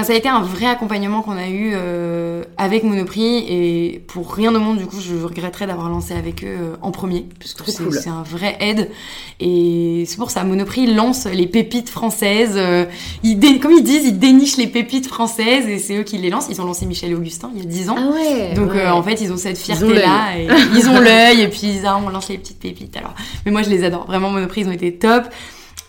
ça 0.00 0.14
a 0.14 0.16
été 0.16 0.28
un 0.28 0.40
vrai 0.40 0.66
accompagnement 0.66 1.20
qu'on 1.20 1.36
a 1.36 1.48
eu 1.48 1.72
euh, 1.74 2.44
avec 2.56 2.82
Monoprix 2.82 3.44
et 3.46 4.02
pour 4.06 4.34
rien 4.34 4.54
au 4.54 4.58
monde 4.58 4.78
du 4.78 4.86
coup 4.86 4.96
je 5.00 5.14
regretterais 5.14 5.66
d'avoir 5.66 5.90
lancé 5.90 6.14
avec 6.14 6.42
eux 6.44 6.46
euh, 6.48 6.76
en 6.80 6.90
premier 6.90 7.26
puisque 7.38 7.62
c'est 7.68 8.08
un 8.08 8.22
vrai 8.22 8.56
aide. 8.60 8.90
Et 9.38 10.04
c'est 10.06 10.16
pour 10.16 10.30
ça 10.30 10.44
Monoprix 10.44 10.86
lance 10.86 11.26
les 11.26 11.46
pépites 11.46 11.90
françaises 11.90 12.54
euh, 12.56 12.86
ils 13.22 13.38
comme 13.60 13.72
ils 13.72 13.84
disent 13.84 14.06
ils 14.06 14.18
dénichent 14.18 14.56
les 14.56 14.66
pépites 14.66 15.06
françaises 15.06 15.68
et 15.68 15.78
c'est 15.78 15.98
eux 15.98 16.04
qui 16.04 16.16
les 16.16 16.30
lancent. 16.30 16.48
Ils 16.48 16.60
ont 16.62 16.64
lancé 16.64 16.86
Michel 16.86 17.10
et 17.10 17.14
Augustin 17.14 17.50
il 17.54 17.62
y 17.62 17.66
a 17.66 17.68
10 17.68 17.90
ans. 17.90 17.96
Ah 17.98 18.10
ouais, 18.12 18.54
donc 18.54 18.74
euh, 18.74 18.88
en 18.88 19.02
fait 19.02 19.20
ils 19.20 19.30
ont 19.30 19.36
cette 19.36 19.58
fierté 19.58 19.92
là 19.92 20.38
et 20.38 20.48
ils 20.74 20.88
ont 20.88 21.00
l'œil 21.00 21.42
et 21.42 21.48
puis 21.48 21.64
ils 21.64 21.86
ah, 21.86 22.00
on 22.02 22.08
lance 22.08 22.30
les 22.30 22.38
petites 22.38 22.60
pépites. 22.60 22.96
Alors 22.96 23.14
mais 23.44 23.52
moi 23.52 23.62
je 23.62 23.68
les 23.68 23.84
adore. 23.84 24.06
Vraiment 24.06 24.30
Monoprix 24.30 24.62
ils 24.62 24.68
ont 24.68 24.72
été 24.72 24.94
top 24.94 25.24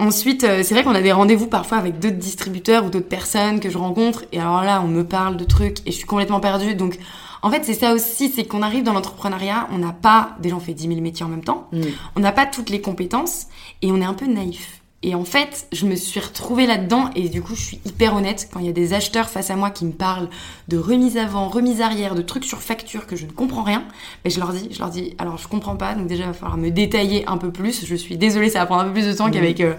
Ensuite, 0.03 0.43
euh, 0.43 0.63
c'est 0.63 0.73
vrai 0.73 0.83
qu'on 0.83 0.95
a 0.95 1.01
des 1.01 1.13
rendez-vous 1.13 1.47
parfois 1.47 1.77
avec 1.77 1.97
d'autres 1.97 2.17
distributeurs 2.17 2.83
ou 2.83 2.89
d'autres 2.89 3.07
personnes 3.07 3.61
que 3.61 3.69
je 3.69 3.77
rencontre. 3.77 4.25
Et 4.33 4.39
alors 4.39 4.61
là, 4.61 4.81
on 4.83 4.89
me 4.89 5.05
parle 5.05 5.37
de 5.37 5.45
trucs 5.45 5.79
et 5.85 5.91
je 5.91 5.95
suis 5.95 6.05
complètement 6.05 6.41
perdue. 6.41 6.75
Donc, 6.75 6.99
en 7.41 7.49
fait, 7.49 7.63
c'est 7.63 7.73
ça 7.73 7.93
aussi, 7.93 8.29
c'est 8.29 8.43
qu'on 8.43 8.63
arrive 8.63 8.83
dans 8.83 8.91
l'entrepreneuriat, 8.91 9.69
on 9.71 9.77
n'a 9.77 9.93
pas, 9.93 10.35
déjà 10.41 10.57
on 10.57 10.59
fait 10.59 10.73
10 10.73 10.89
000 10.89 10.99
métiers 10.99 11.25
en 11.25 11.29
même 11.29 11.43
temps, 11.43 11.67
mm. 11.71 11.81
on 12.17 12.19
n'a 12.19 12.33
pas 12.33 12.45
toutes 12.45 12.69
les 12.69 12.81
compétences 12.81 13.47
et 13.81 13.93
on 13.93 14.01
est 14.01 14.05
un 14.05 14.13
peu 14.13 14.25
naïf. 14.25 14.82
Et 15.05 15.15
en 15.15 15.25
fait, 15.25 15.67
je 15.73 15.85
me 15.85 15.95
suis 15.95 16.21
retrouvée 16.21 16.65
là-dedans 16.65 17.09
et 17.13 17.27
du 17.27 17.41
coup, 17.41 17.55
je 17.55 17.61
suis 17.61 17.79
hyper 17.85 18.15
honnête 18.15 18.47
quand 18.51 18.61
il 18.61 18.65
y 18.65 18.69
a 18.69 18.73
des 18.73 18.93
acheteurs 18.93 19.29
face 19.29 19.49
à 19.49 19.57
moi 19.57 19.69
qui 19.69 19.83
me 19.83 19.91
parlent 19.91 20.29
de 20.69 20.77
remise 20.77 21.17
avant, 21.17 21.49
remise 21.49 21.81
arrière, 21.81 22.15
de 22.15 22.21
trucs 22.21 22.45
sur 22.45 22.61
facture 22.61 23.05
que 23.05 23.17
je 23.17 23.25
ne 23.25 23.31
comprends 23.31 23.63
rien. 23.63 23.83
Mais 24.23 24.31
je 24.31 24.39
leur 24.39 24.53
dis, 24.53 24.69
je 24.71 24.79
leur 24.79 24.89
dis, 24.89 25.13
alors 25.19 25.37
je 25.37 25.49
comprends 25.49 25.75
pas, 25.75 25.93
donc 25.93 26.07
déjà 26.07 26.23
il 26.23 26.27
va 26.27 26.33
falloir 26.33 26.57
me 26.57 26.69
détailler 26.69 27.25
un 27.27 27.37
peu 27.37 27.51
plus. 27.51 27.85
Je 27.85 27.95
suis 27.95 28.15
désolée, 28.15 28.49
ça 28.49 28.59
va 28.59 28.65
prendre 28.65 28.83
un 28.83 28.85
peu 28.85 28.93
plus 28.93 29.07
de 29.07 29.13
temps 29.13 29.27
mmh. 29.27 29.31
qu'avec 29.31 29.59
euh, 29.59 29.73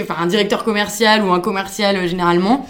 enfin, 0.00 0.16
un 0.18 0.26
directeur 0.26 0.64
commercial 0.64 1.22
ou 1.22 1.32
un 1.32 1.40
commercial 1.40 1.96
euh, 1.96 2.08
généralement. 2.08 2.66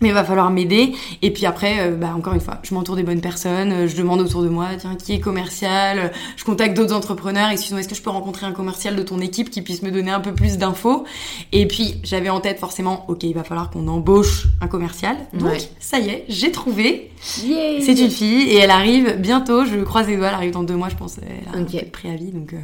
Mais 0.00 0.08
il 0.08 0.14
va 0.14 0.24
falloir 0.24 0.50
m'aider. 0.50 0.92
Et 1.22 1.32
puis 1.32 1.46
après, 1.46 1.76
euh, 1.80 1.96
bah, 1.96 2.14
encore 2.16 2.34
une 2.34 2.40
fois, 2.40 2.58
je 2.62 2.74
m'entoure 2.74 2.96
des 2.96 3.02
bonnes 3.02 3.20
personnes, 3.20 3.72
euh, 3.72 3.88
je 3.88 3.96
demande 3.96 4.20
autour 4.20 4.42
de 4.42 4.48
moi, 4.48 4.68
tiens, 4.78 4.96
qui 4.96 5.12
est 5.12 5.20
commercial, 5.20 5.98
euh, 5.98 6.08
je 6.36 6.44
contacte 6.44 6.76
d'autres 6.76 6.94
entrepreneurs, 6.94 7.50
et 7.50 7.56
sinon, 7.56 7.78
est-ce 7.78 7.88
que 7.88 7.94
je 7.94 8.02
peux 8.02 8.10
rencontrer 8.10 8.46
un 8.46 8.52
commercial 8.52 8.96
de 8.96 9.02
ton 9.02 9.20
équipe 9.20 9.50
qui 9.50 9.62
puisse 9.62 9.82
me 9.82 9.90
donner 9.90 10.10
un 10.10 10.20
peu 10.20 10.32
plus 10.32 10.58
d'infos? 10.58 11.04
Et 11.52 11.66
puis, 11.66 11.96
j'avais 12.04 12.30
en 12.30 12.40
tête 12.40 12.58
forcément, 12.58 13.04
ok, 13.08 13.22
il 13.22 13.34
va 13.34 13.44
falloir 13.44 13.70
qu'on 13.70 13.88
embauche 13.88 14.46
un 14.60 14.68
commercial. 14.68 15.16
Donc, 15.32 15.68
ça 15.80 15.98
y 15.98 16.08
est, 16.08 16.24
j'ai 16.28 16.52
trouvé. 16.52 17.10
C'est 17.20 17.98
une 17.98 18.10
fille, 18.10 18.48
et 18.48 18.56
elle 18.56 18.70
arrive 18.70 19.16
bientôt, 19.18 19.64
je 19.64 19.76
croise 19.76 20.06
les 20.08 20.16
doigts, 20.16 20.28
elle 20.28 20.34
arrive 20.34 20.52
dans 20.52 20.62
deux 20.62 20.76
mois, 20.76 20.88
je 20.88 20.96
pense, 20.96 21.18
elle 21.18 21.48
a 21.52 21.58
un 21.58 21.84
préavis, 21.90 22.30
donc... 22.30 22.54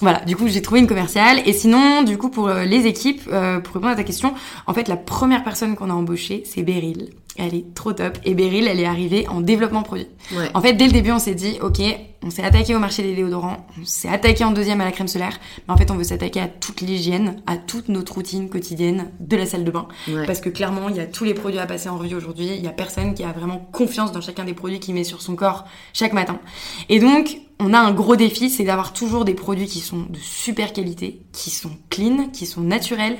Voilà, 0.00 0.20
du 0.20 0.36
coup 0.36 0.46
j'ai 0.46 0.62
trouvé 0.62 0.80
une 0.80 0.86
commerciale 0.86 1.40
et 1.44 1.52
sinon 1.52 2.02
du 2.02 2.18
coup 2.18 2.28
pour 2.28 2.48
euh, 2.48 2.64
les 2.64 2.86
équipes, 2.86 3.22
euh, 3.32 3.58
pour 3.58 3.74
répondre 3.74 3.92
à 3.92 3.96
ta 3.96 4.04
question, 4.04 4.32
en 4.66 4.74
fait 4.74 4.86
la 4.86 4.96
première 4.96 5.42
personne 5.42 5.74
qu'on 5.74 5.90
a 5.90 5.94
embauchée 5.94 6.42
c'est 6.46 6.62
Beryl. 6.62 7.10
Elle 7.38 7.54
est 7.54 7.74
trop 7.74 7.92
top 7.92 8.18
et 8.24 8.34
Beryl 8.34 8.66
elle 8.68 8.80
est 8.80 8.86
arrivée 8.86 9.26
en 9.28 9.40
développement 9.40 9.82
produit. 9.82 10.08
En 10.54 10.60
fait 10.60 10.74
dès 10.74 10.86
le 10.86 10.92
début 10.92 11.12
on 11.12 11.18
s'est 11.18 11.34
dit 11.34 11.58
ok 11.62 11.80
on 12.22 12.30
s'est 12.30 12.42
attaqué 12.42 12.74
au 12.74 12.80
marché 12.80 13.04
des 13.04 13.14
déodorants, 13.14 13.68
on 13.80 13.84
s'est 13.84 14.08
attaqué 14.08 14.42
en 14.42 14.50
deuxième 14.50 14.80
à 14.80 14.84
la 14.84 14.90
crème 14.90 15.06
solaire, 15.06 15.38
mais 15.66 15.74
en 15.74 15.76
fait 15.76 15.90
on 15.92 15.94
veut 15.94 16.02
s'attaquer 16.02 16.40
à 16.40 16.48
toute 16.48 16.80
l'hygiène, 16.80 17.40
à 17.46 17.56
toute 17.56 17.88
notre 17.88 18.14
routine 18.14 18.48
quotidienne 18.48 19.12
de 19.20 19.36
la 19.36 19.46
salle 19.46 19.64
de 19.64 19.70
bain. 19.70 19.86
Parce 20.26 20.40
que 20.40 20.48
clairement 20.48 20.88
il 20.88 20.96
y 20.96 21.00
a 21.00 21.06
tous 21.06 21.24
les 21.24 21.34
produits 21.34 21.60
à 21.60 21.66
passer 21.66 21.88
en 21.88 21.96
revue 21.96 22.16
aujourd'hui, 22.16 22.50
il 22.56 22.62
y 22.62 22.66
a 22.66 22.72
personne 22.72 23.14
qui 23.14 23.22
a 23.22 23.30
vraiment 23.32 23.58
confiance 23.72 24.10
dans 24.10 24.20
chacun 24.20 24.44
des 24.44 24.54
produits 24.54 24.80
qu'il 24.80 24.94
met 24.94 25.04
sur 25.04 25.22
son 25.22 25.36
corps 25.36 25.64
chaque 25.92 26.12
matin. 26.12 26.40
Et 26.88 26.98
donc 26.98 27.38
on 27.60 27.72
a 27.72 27.78
un 27.78 27.92
gros 27.92 28.16
défi, 28.16 28.50
c'est 28.50 28.64
d'avoir 28.64 28.92
toujours 28.92 29.24
des 29.24 29.34
produits 29.34 29.66
qui 29.66 29.80
sont 29.80 30.06
de 30.08 30.18
super 30.18 30.72
qualité, 30.72 31.22
qui 31.32 31.50
sont 31.50 31.70
clean, 31.90 32.28
qui 32.32 32.46
sont 32.46 32.60
naturels, 32.60 33.18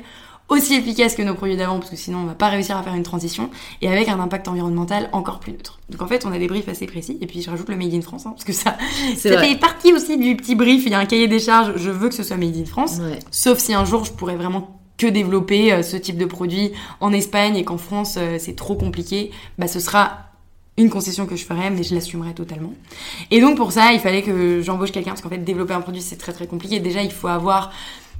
aussi 0.48 0.74
efficaces 0.74 1.14
que 1.14 1.22
nos 1.22 1.34
produits 1.34 1.56
d'avant, 1.56 1.78
parce 1.78 1.90
que 1.90 1.96
sinon 1.96 2.18
on 2.18 2.24
va 2.24 2.34
pas 2.34 2.48
réussir 2.48 2.76
à 2.76 2.82
faire 2.82 2.94
une 2.94 3.02
transition, 3.02 3.50
et 3.82 3.88
avec 3.88 4.08
un 4.08 4.18
impact 4.18 4.48
environnemental 4.48 5.08
encore 5.12 5.40
plus 5.40 5.52
neutre. 5.52 5.78
Donc 5.90 6.02
en 6.02 6.06
fait, 6.06 6.24
on 6.26 6.32
a 6.32 6.38
des 6.38 6.48
briefs 6.48 6.68
assez 6.68 6.86
précis, 6.86 7.18
et 7.20 7.26
puis 7.26 7.42
je 7.42 7.50
rajoute 7.50 7.68
le 7.68 7.76
Made 7.76 7.94
in 7.94 8.00
France, 8.00 8.26
hein, 8.26 8.30
parce 8.30 8.44
que 8.44 8.52
ça, 8.52 8.76
ça 9.16 9.38
fait 9.38 9.56
partie 9.56 9.92
aussi 9.92 10.16
du 10.16 10.36
petit 10.36 10.54
brief, 10.54 10.84
il 10.86 10.92
y 10.92 10.94
a 10.94 10.98
un 10.98 11.06
cahier 11.06 11.28
des 11.28 11.40
charges, 11.40 11.72
je 11.76 11.90
veux 11.90 12.08
que 12.08 12.14
ce 12.14 12.22
soit 12.22 12.36
Made 12.36 12.56
in 12.56 12.64
France, 12.64 13.00
sauf 13.30 13.58
si 13.58 13.74
un 13.74 13.84
jour 13.84 14.04
je 14.04 14.12
pourrais 14.12 14.36
vraiment 14.36 14.80
que 14.96 15.06
développer 15.06 15.72
euh, 15.72 15.82
ce 15.84 15.96
type 15.96 16.18
de 16.18 16.24
produit 16.24 16.72
en 17.00 17.12
Espagne 17.12 17.54
et 17.56 17.64
qu'en 17.64 17.78
France 17.78 18.16
euh, 18.18 18.36
c'est 18.40 18.56
trop 18.56 18.74
compliqué, 18.74 19.30
bah 19.56 19.68
ce 19.68 19.78
sera 19.78 20.24
une 20.76 20.90
concession 20.90 21.26
que 21.26 21.36
je 21.36 21.44
ferais, 21.44 21.70
mais 21.70 21.82
je 21.82 21.94
l'assumerais 21.94 22.32
totalement. 22.32 22.72
Et 23.30 23.40
donc 23.40 23.56
pour 23.56 23.72
ça, 23.72 23.92
il 23.92 24.00
fallait 24.00 24.22
que 24.22 24.60
j'embauche 24.62 24.92
quelqu'un, 24.92 25.10
parce 25.10 25.22
qu'en 25.22 25.28
fait, 25.28 25.38
développer 25.38 25.74
un 25.74 25.80
produit, 25.80 26.00
c'est 26.00 26.16
très 26.16 26.32
très 26.32 26.46
compliqué. 26.46 26.78
Déjà, 26.80 27.02
il 27.02 27.10
faut 27.12 27.28
avoir 27.28 27.72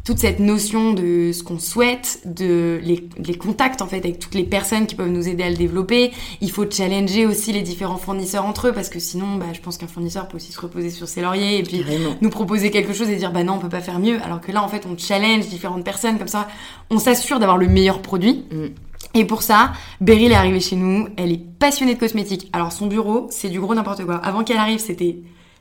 toute 0.08 0.20
cette 0.20 0.40
notion 0.40 0.94
de 0.94 1.32
ce 1.34 1.42
qu'on 1.42 1.58
souhaite, 1.58 2.22
de 2.24 2.80
les, 2.82 3.34
contacts 3.36 3.82
en 3.82 3.86
fait 3.86 3.98
avec 3.98 4.18
toutes 4.18 4.34
les 4.34 4.42
personnes 4.42 4.86
qui 4.86 4.94
peuvent 4.94 5.10
nous 5.10 5.28
aider 5.28 5.42
à 5.42 5.50
le 5.50 5.54
développer. 5.54 6.12
Il 6.40 6.50
faut 6.50 6.64
challenger 6.70 7.26
aussi 7.26 7.52
les 7.52 7.60
différents 7.60 7.98
fournisseurs 7.98 8.46
entre 8.46 8.68
eux 8.68 8.72
parce 8.72 8.88
que 8.88 9.00
sinon, 9.00 9.36
bah, 9.36 9.44
je 9.52 9.60
pense 9.60 9.76
qu'un 9.76 9.86
fournisseur 9.86 10.26
peut 10.26 10.36
aussi 10.36 10.50
se 10.50 10.58
reposer 10.62 10.88
sur 10.88 11.06
ses 11.08 11.20
lauriers 11.20 11.58
et 11.58 11.62
puis 11.62 11.84
nous 12.22 12.30
proposer 12.30 12.70
quelque 12.70 12.94
chose 12.94 13.10
et 13.10 13.16
dire 13.16 13.32
bah 13.32 13.44
non, 13.44 13.56
on 13.56 13.58
peut 13.58 13.68
pas 13.68 13.82
faire 13.82 13.98
mieux. 13.98 14.18
Alors 14.22 14.40
que 14.40 14.50
là, 14.50 14.62
en 14.62 14.68
fait, 14.68 14.86
on 14.90 14.96
challenge 14.96 15.46
différentes 15.48 15.84
personnes 15.84 16.16
comme 16.16 16.26
ça, 16.26 16.48
on 16.88 16.98
s'assure 16.98 17.38
d'avoir 17.38 17.58
le 17.58 17.68
meilleur 17.68 18.00
produit. 18.00 18.46
Mm. 18.50 18.68
Et 19.12 19.26
pour 19.26 19.42
ça, 19.42 19.74
Beryl 20.00 20.32
est 20.32 20.36
arrivée 20.36 20.60
chez 20.60 20.76
nous, 20.76 21.08
elle 21.18 21.32
est 21.32 21.44
passionnée 21.58 21.96
de 21.96 22.00
cosmétiques. 22.00 22.48
Alors 22.54 22.72
son 22.72 22.86
bureau, 22.86 23.26
c'est 23.28 23.50
du 23.50 23.60
gros 23.60 23.74
n'importe 23.74 24.06
quoi. 24.06 24.14
Avant 24.14 24.42
qu'elle 24.42 24.56
arrive, 24.56 24.78
c'était 24.78 25.18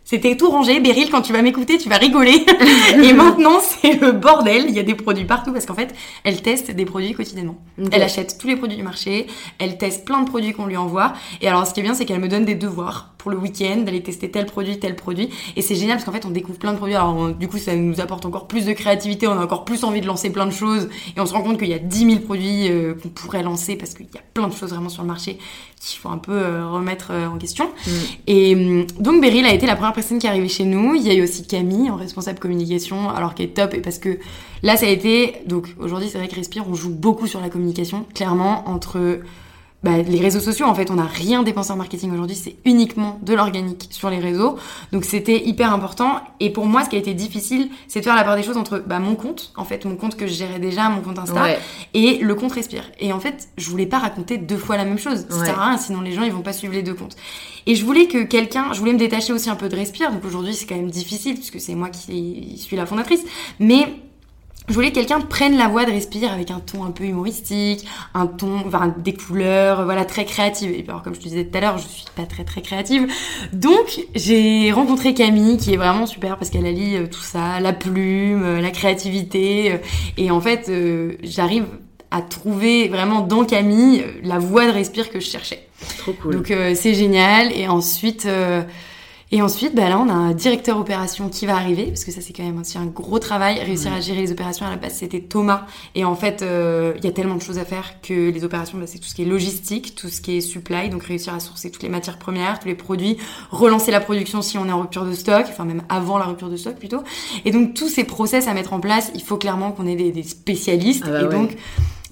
c'était 0.07 0.38
tout 0.38 0.49
rangé. 0.49 0.79
Beryl, 0.79 1.09
quand 1.09 1.21
tu 1.21 1.34
vas 1.34 1.41
m'écouter, 1.41 1.77
tu 1.77 1.89
vas 1.89 1.97
rigoler. 1.97 2.45
et 3.03 3.11
maintenant, 3.11 3.59
c'est 3.59 3.99
le 3.99 4.13
bordel. 4.13 4.67
Il 4.69 4.73
y 4.73 4.79
a 4.79 4.84
des 4.84 4.95
produits 4.95 5.25
partout 5.25 5.51
parce 5.51 5.65
qu'en 5.65 5.73
fait, 5.73 5.93
elle 6.23 6.41
teste 6.41 6.71
des 6.71 6.85
produits 6.85 7.11
quotidiennement. 7.11 7.57
Elle 7.91 8.01
achète 8.01 8.38
tous 8.39 8.47
les 8.47 8.55
produits 8.55 8.77
du 8.77 8.84
marché. 8.84 9.27
Elle 9.59 9.77
teste 9.77 10.05
plein 10.05 10.21
de 10.21 10.29
produits 10.29 10.53
qu'on 10.53 10.65
lui 10.65 10.77
envoie. 10.77 11.11
Et 11.41 11.49
alors, 11.49 11.67
ce 11.67 11.73
qui 11.73 11.81
est 11.81 11.84
bien, 11.84 11.93
c'est 11.93 12.05
qu'elle 12.05 12.21
me 12.21 12.29
donne 12.29 12.45
des 12.45 12.55
devoirs 12.55 13.15
pour 13.28 13.36
le 13.36 13.41
week-end, 13.41 13.82
d'aller 13.82 14.02
tester 14.02 14.32
tel 14.32 14.45
produit, 14.45 14.80
tel 14.80 14.95
produit. 14.95 15.30
Et 15.58 15.62
c'est 15.62 15.76
génial 15.76 15.98
parce 15.98 16.06
qu'en 16.06 16.14
fait, 16.14 16.26
on 16.26 16.30
découvre 16.30 16.58
plein 16.58 16.72
de 16.72 16.78
produits. 16.78 16.95
Alors, 16.95 17.32
du 17.32 17.49
coup, 17.49 17.58
ça 17.58 17.76
nous 17.76 17.99
apporte 17.99 18.26
encore 18.26 18.48
plus 18.48 18.66
de 18.66 18.72
créativité. 18.72 19.28
On 19.28 19.34
a 19.34 19.44
encore 19.44 19.66
plus 19.66 19.84
envie 19.84 19.99
de 19.99 20.08
lancer 20.08 20.30
plein 20.30 20.45
de 20.45 20.52
choses. 20.52 20.88
Et 21.18 21.20
on 21.20 21.26
se 21.26 21.34
rend 21.34 21.41
compte 21.41 21.60
qu'il 21.60 21.68
y 21.68 21.74
a 21.74 21.80
10 21.80 22.06
000 22.06 22.20
produits 22.22 22.70
euh, 22.70 22.94
qu'on 22.94 23.10
pourrait 23.10 23.44
lancer 23.44 23.76
parce 23.76 23.95
qu'il 23.95 24.06
y 24.06 24.18
a 24.18 24.22
plein 24.34 24.48
de 24.48 24.54
choses 24.54 24.70
vraiment 24.70 24.88
sur 24.88 25.02
le 25.02 25.10
marché 25.10 25.40
qu'il 25.82 25.99
faut 25.99 26.08
un 26.08 26.18
peu 26.18 26.32
euh, 26.32 26.70
remettre 26.70 27.10
euh, 27.12 27.28
en 27.28 27.38
question. 27.38 27.66
Mm. 27.66 27.91
Et 28.28 28.56
hum, 28.56 28.88
donc, 28.98 29.22
Beryl 29.22 29.45
a 29.45 29.54
été 29.54 29.66
la 29.66 29.76
première 29.76 29.94
personne 29.94 30.20
qui 30.20 30.28
est 30.28 30.30
arrivée 30.30 30.48
chez 30.48 30.64
nous. 30.64 30.95
Il 30.95 31.04
y 31.06 31.10
a 31.10 31.14
eu 31.14 31.24
aussi 31.24 31.45
Camille 31.45 31.90
en 31.90 31.98
responsable 31.98 32.40
communication, 32.40 33.10
alors 33.10 33.36
qu'elle 33.36 33.48
est 33.48 33.58
top 33.58 33.74
et 33.74 33.82
parce 33.82 33.98
que 33.98 34.20
là, 34.64 34.78
ça 34.78 34.86
a 34.86 34.90
été. 34.90 35.34
Donc, 35.48 35.76
aujourd'hui, 35.80 36.08
c'est 36.10 36.18
vrai 36.18 36.30
que 36.30 36.36
Respire, 36.36 36.64
on 36.70 36.76
joue 36.76 36.91
beaucoup 36.94 37.28
sur 37.28 37.41
la 37.41 37.49
communication, 37.49 38.06
clairement, 38.14 38.70
entre 38.70 39.20
bah, 39.84 39.98
les 39.98 40.20
réseaux 40.20 40.40
sociaux, 40.40 40.66
en 40.66 40.74
fait, 40.74 40.90
on 40.90 40.95
n'a 40.95 41.06
rien 41.06 41.44
dépensé 41.44 41.72
en 41.72 41.76
marketing 41.76 42.12
aujourd'hui, 42.12 42.36
c'est 42.36 42.56
uniquement 42.66 43.20
de 43.22 43.36
l'organique 43.36 43.88
sur 43.91 44.10
les 44.10 44.18
réseaux. 44.18 44.58
Donc 44.91 45.06
c'était 45.06 45.45
hyper 45.45 45.72
important. 45.72 46.20
Et 46.40 46.49
pour 46.49 46.66
moi, 46.66 46.84
ce 46.84 46.90
qui 46.90 46.95
a 46.95 46.99
été 46.99 47.14
difficile, 47.14 47.70
c'est 47.88 47.99
de 47.99 48.06
faire 48.06 48.16
la 48.16 48.24
part 48.24 48.36
des 48.36 48.41
choses 48.41 48.58
entre 48.58 48.80
bah, 48.80 48.98
mon 48.98 49.16
compte, 49.16 49.54
en 49.56 49.66
fait, 49.66 49.86
mon 49.86 49.95
compte 49.95 50.16
que 50.16 50.26
je 50.26 50.34
gérais 50.34 50.60
déjà, 50.60 50.90
mon 50.90 51.02
compte 51.02 51.20
Insta, 51.20 51.58
et 51.94 52.18
le 52.18 52.36
compte 52.36 52.54
Respire. 52.54 52.90
Et 52.99 53.14
en 53.14 53.20
fait, 53.20 53.49
je 53.58 53.70
voulais 53.70 53.86
pas 53.86 53.99
raconter 53.99 54.40
deux 54.40 54.58
fois 54.58 54.78
la 54.78 54.86
même 54.86 54.98
chose. 54.98 55.28
Ça 55.30 55.45
sert 55.45 55.60
à 55.60 55.70
rien, 55.70 55.78
sinon 55.78 56.02
les 56.02 56.12
gens, 56.12 56.24
ils 56.24 56.32
vont 56.32 56.41
pas 56.41 56.54
suivre 56.54 56.74
les 56.74 56.82
deux 56.82 56.95
comptes. 56.95 57.16
Et 57.68 57.76
je 57.76 57.86
voulais 57.86 58.08
que 58.08 58.24
quelqu'un, 58.24 58.74
je 58.74 58.80
voulais 58.80 58.94
me 58.94 58.99
détacher 58.99 59.32
aussi 59.32 59.49
un 59.49 59.56
peu 59.56 59.70
de 59.70 59.76
Respire. 59.76 60.12
Donc 60.12 60.26
aujourd'hui, 60.26 60.56
c'est 60.56 60.66
quand 60.66 60.76
même 60.76 60.90
difficile, 60.90 61.36
puisque 61.36 61.60
c'est 61.60 61.76
moi 61.76 61.90
qui 61.90 62.58
suis 62.58 62.76
la 62.76 62.88
fondatrice. 62.88 63.24
Mais 63.60 63.88
je 64.68 64.73
voulais 64.73 64.89
que 64.89 64.95
quelqu'un 64.95 65.22
prenne 65.22 65.57
la 65.57 65.68
voix 65.68 65.85
de 65.85 65.91
Respire 65.91 66.31
avec 66.31 66.52
un 66.52 66.60
ton 66.60 66.84
un 66.84 66.91
peu 66.91 67.06
humoristique, 67.06 67.85
un 68.14 68.27
ton, 68.27 68.64
enfin, 68.68 68.94
des 68.98 69.14
couleurs, 69.14 69.85
voilà, 69.85 70.03
très 70.03 70.26
créative. 70.26 70.72
Et 70.72 70.84
puis 70.84 70.89
alors, 70.89 71.03
comme 71.03 71.15
je 71.15 71.19
te 71.19 71.23
disais 71.23 71.45
tout 71.45 71.57
à 71.57 71.61
l'heure, 71.61 71.77
je 71.77 71.88
suis 71.88 72.06
pas 72.15 72.26
très 72.26 72.44
très 72.44 72.61
créative. 72.61 73.07
Donc, 73.53 74.02
j'ai 74.14 74.72
rencontré 74.73 75.14
Camille, 75.14 75.57
qui 75.57 75.73
est 75.73 75.77
vraiment 75.77 76.06
super 76.06 76.38
parce 76.38 76.49
qu'elle 76.49 76.65
allie 76.65 76.98
euh, 76.98 77.07
tout 77.07 77.22
ça, 77.22 77.61
la 77.61 77.72
plume, 77.72 78.44
euh, 78.44 78.61
la 78.61 78.72
créativité. 78.72 79.72
Euh, 79.72 79.77
et 80.18 80.31
en 80.31 80.41
fait, 80.41 80.69
j'arrive 81.23 81.65
à 82.11 82.22
trouver 82.22 82.89
vraiment 82.89 83.22
dans 83.22 83.45
Camille 83.45 84.03
la 84.23 84.38
voix 84.38 84.65
de 84.65 84.72
Respire 84.72 85.10
que 85.10 85.22
je 85.22 85.30
cherchais. 85.30 85.68
Trop 85.99 86.11
cool. 86.11 86.35
Donc, 86.35 86.53
c'est 86.76 86.94
génial. 86.94 87.53
Et 87.53 87.68
ensuite, 87.68 88.27
et 89.30 89.41
ensuite, 89.41 89.76
bah 89.76 89.90
là, 89.90 89.99
on 89.99 90.08
a 90.08 90.14
un 90.14 90.34
directeur 90.34 90.78
opération 90.78 91.28
qui 91.28 91.45
va 91.45 91.56
arriver, 91.56 91.88
parce 91.88 92.06
que 92.06 92.12
ça, 92.12 92.22
c'est 92.22 92.32
quand 92.32 92.44
même 92.44 92.60
aussi 92.60 92.78
un 92.78 92.86
gros 92.86 93.20
travail. 93.20 93.60
Réussir 93.60 93.91
à 93.91 93.99
gérer 93.99 94.22
les 94.22 94.32
opérations, 94.32 94.66
à 94.66 94.70
la 94.70 94.78
base, 94.78 94.94
c'était 94.94 95.20
Thomas. 95.20 95.66
Et 95.95 96.06
en 96.06 96.16
fait, 96.16 96.41
euh, 96.41 96.94
il 96.98 97.04
y 97.04 97.08
a 97.08 97.12
tellement 97.12 97.36
de 97.36 97.41
choses 97.41 97.58
à 97.58 97.66
faire 97.66 97.99
que 98.02 98.32
les 98.32 98.44
opérations, 98.45 98.78
bah, 98.78 98.86
c'est 98.88 98.99
tout 98.99 99.08
ce 99.08 99.16
qui 99.16 99.24
est 99.24 99.26
logistique, 99.26 99.95
tout 99.95 100.08
ce 100.08 100.22
qui 100.22 100.38
est 100.38 100.41
supply, 100.41 100.90
donc 100.90 101.04
réussir 101.04 101.34
à 101.34 101.41
sourcer 101.41 101.70
toutes 101.72 101.84
les 101.84 101.90
matières 101.90 102.20
premières, 102.20 102.60
tous 102.60 102.70
les 102.70 102.76
produits, 102.76 103.18
relancer 103.52 103.91
la 103.91 103.99
production 103.99 104.41
si 104.41 104.58
on 104.58 104.66
est 104.66 104.72
en 104.72 104.80
rupture 104.80 105.06
de 105.06 105.14
stock, 105.14 105.45
enfin 105.49 105.66
même 105.66 105.84
avant 105.90 106.18
la 106.18 106.26
rupture 106.26 106.49
de 106.49 106.56
stock 106.56 106.76
plutôt. 106.76 107.04
Et 107.44 107.52
donc, 107.52 107.74
tous 107.74 107.90
ces 107.90 108.06
process 108.06 108.48
à 108.48 108.54
mettre 108.54 108.72
en 108.72 108.80
place, 108.80 109.12
il 109.14 109.24
faut 109.24 109.38
clairement 109.38 109.74
qu'on 109.74 109.88
ait 109.88 109.98
des, 109.98 110.12
des 110.12 110.24
spécialistes. 110.24 111.04
Ah 111.06 111.12
bah 111.12 111.22
et 111.24 111.28
donc, 111.28 111.58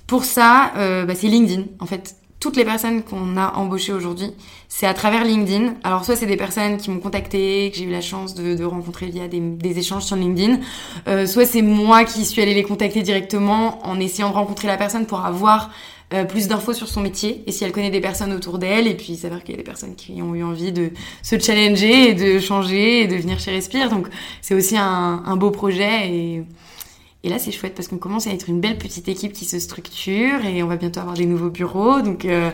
pour 0.06 0.26
ça, 0.26 0.74
euh, 0.78 1.06
bah, 1.06 1.16
c'est 1.16 1.28
LinkedIn. 1.28 1.64
En 1.80 1.86
fait, 1.86 2.18
toutes 2.40 2.58
les 2.58 2.66
personnes 2.66 3.02
qu'on 3.04 3.38
a 3.38 3.54
embauchées 3.56 3.94
aujourd'hui, 3.94 4.32
c'est 4.68 4.86
à 4.86 4.94
travers 4.94 5.24
LinkedIn. 5.24 5.76
Alors 5.84 6.06
soit 6.06 6.16
c'est 6.16 6.26
des 6.26 6.38
personnes 6.38 6.78
qui 6.78 6.92
m'ont 6.92 7.00
contacté, 7.00 7.72
que 7.72 7.78
j'ai 7.78 7.86
eu 7.86 7.92
la 7.92 8.02
chance 8.02 8.36
de, 8.36 8.64
rencontrer 8.64 9.08
via 9.08 9.28
des, 9.28 9.80
échanges 9.80 10.04
sur 10.04 10.16
LinkedIn, 10.16 10.60
euh, 11.08 11.26
soit 11.26 11.46
c'est 11.46 11.62
moi 11.62 12.04
qui 12.04 12.26
suis 12.26 12.42
allée 12.42 12.54
les 12.54 12.64
contacter 12.64 13.02
directement 13.02 13.86
en 13.88 14.00
essayant 14.00 14.30
de 14.30 14.36
rencontrer 14.36 14.68
la 14.68 14.78
personne 14.78 15.06
pour 15.06 15.26
avoir 15.26 15.72
euh, 16.14 16.24
plus 16.24 16.48
d'infos 16.48 16.74
sur 16.74 16.88
son 16.88 17.02
métier 17.02 17.44
et 17.48 17.52
si 17.52 17.64
elle 17.64 17.72
connaît 17.72 17.90
des 17.90 18.00
personnes 18.00 18.32
autour 18.32 18.60
d'elle 18.60 18.86
et 18.86 18.94
puis 18.94 19.14
il 19.14 19.18
qu'il 19.18 19.50
y 19.50 19.54
a 19.54 19.58
des 19.58 19.64
personnes 19.64 19.96
qui 19.96 20.22
ont 20.22 20.36
eu 20.36 20.44
envie 20.44 20.72
de 20.72 20.92
se 21.24 21.40
challenger 21.40 22.10
et 22.10 22.14
de 22.14 22.40
changer 22.40 23.02
et 23.02 23.08
de 23.08 23.16
venir 23.16 23.40
chez 23.40 23.50
Respire 23.50 23.90
donc 23.90 24.08
c'est 24.40 24.54
aussi 24.54 24.78
un, 24.78 25.24
un 25.26 25.36
beau 25.36 25.50
projet 25.50 26.10
et 26.10 26.44
et 27.26 27.30
là, 27.30 27.40
c'est 27.40 27.52
chouette 27.52 27.74
parce 27.74 27.88
qu'on 27.88 27.98
commence 27.98 28.28
à 28.28 28.30
être 28.30 28.50
une 28.50 28.62
belle 28.62 28.78
petite 28.78 29.08
équipe 29.08 29.34
qui 29.34 29.46
se 29.46 29.58
structure 29.58 30.46
et 30.46 30.62
on 30.62 30.68
va 30.68 30.76
bientôt 30.76 31.00
avoir 31.00 31.16
des 31.16 31.26
nouveaux 31.26 31.50
bureaux. 31.50 32.02
Donc, 32.02 32.24
euh, 32.24 32.52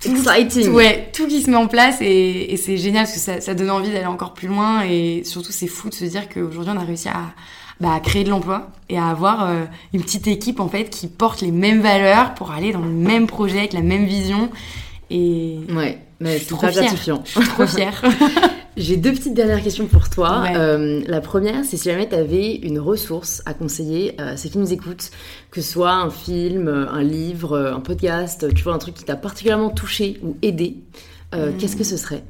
tout, 0.00 0.10
Exciting. 0.12 0.70
ouais, 0.70 1.10
tout 1.12 1.26
qui 1.26 1.42
se 1.42 1.50
met 1.50 1.56
en 1.56 1.66
place 1.66 1.96
et, 2.00 2.56
c'est 2.56 2.76
génial 2.76 3.02
parce 3.06 3.14
que 3.14 3.18
ça, 3.18 3.40
ça 3.40 3.54
donne 3.54 3.70
envie 3.70 3.90
d'aller 3.90 4.06
encore 4.06 4.32
plus 4.32 4.46
loin 4.46 4.84
et 4.84 5.24
surtout, 5.24 5.50
c'est 5.50 5.66
fou 5.66 5.88
de 5.88 5.94
se 5.94 6.04
dire 6.04 6.28
qu'aujourd'hui, 6.28 6.72
on 6.72 6.80
a 6.80 6.84
réussi 6.84 7.08
à, 7.08 7.34
bah, 7.80 7.98
créer 7.98 8.22
de 8.22 8.30
l'emploi 8.30 8.70
et 8.88 8.96
à 8.96 9.08
avoir 9.08 9.44
euh, 9.44 9.64
une 9.92 10.02
petite 10.02 10.28
équipe 10.28 10.60
en 10.60 10.68
fait 10.68 10.88
qui 10.88 11.08
porte 11.08 11.40
les 11.40 11.50
mêmes 11.50 11.80
valeurs 11.80 12.34
pour 12.34 12.52
aller 12.52 12.70
dans 12.70 12.78
le 12.78 12.92
même 12.92 13.26
projet 13.26 13.58
avec 13.58 13.72
la 13.72 13.82
même 13.82 14.04
vision. 14.04 14.50
Et 15.12 15.58
ouais, 15.74 15.98
mais 16.20 16.38
c'est 16.38 16.46
trop 16.46 16.66
gratifiant. 16.66 17.22
Je 17.26 17.40
suis 17.40 17.48
trop 17.50 17.66
fière. 17.66 18.02
J'ai 18.78 18.96
deux 18.96 19.12
petites 19.12 19.34
dernières 19.34 19.62
questions 19.62 19.86
pour 19.86 20.08
toi. 20.08 20.44
Euh, 20.56 21.02
la 21.06 21.20
première, 21.20 21.62
c'est 21.66 21.76
si 21.76 21.90
jamais 21.90 22.08
tu 22.08 22.14
avais 22.14 22.54
une 22.54 22.78
ressource 22.78 23.42
à 23.44 23.52
conseiller 23.52 24.18
à 24.18 24.38
ceux 24.38 24.48
qui 24.48 24.56
nous 24.56 24.72
écoutent, 24.72 25.10
que 25.50 25.60
ce 25.60 25.72
soit 25.72 25.92
un 25.92 26.08
film, 26.08 26.68
un 26.68 27.02
livre, 27.02 27.58
un 27.58 27.80
podcast, 27.80 28.46
tu 28.54 28.64
vois, 28.64 28.72
un 28.72 28.78
truc 28.78 28.94
qui 28.94 29.04
t'a 29.04 29.16
particulièrement 29.16 29.68
touché 29.68 30.18
ou 30.22 30.38
aidé, 30.40 30.76
euh, 31.34 31.50
hmm. 31.50 31.56
qu'est-ce 31.58 31.76
que 31.76 31.84
ce 31.84 31.98
serait? 31.98 32.24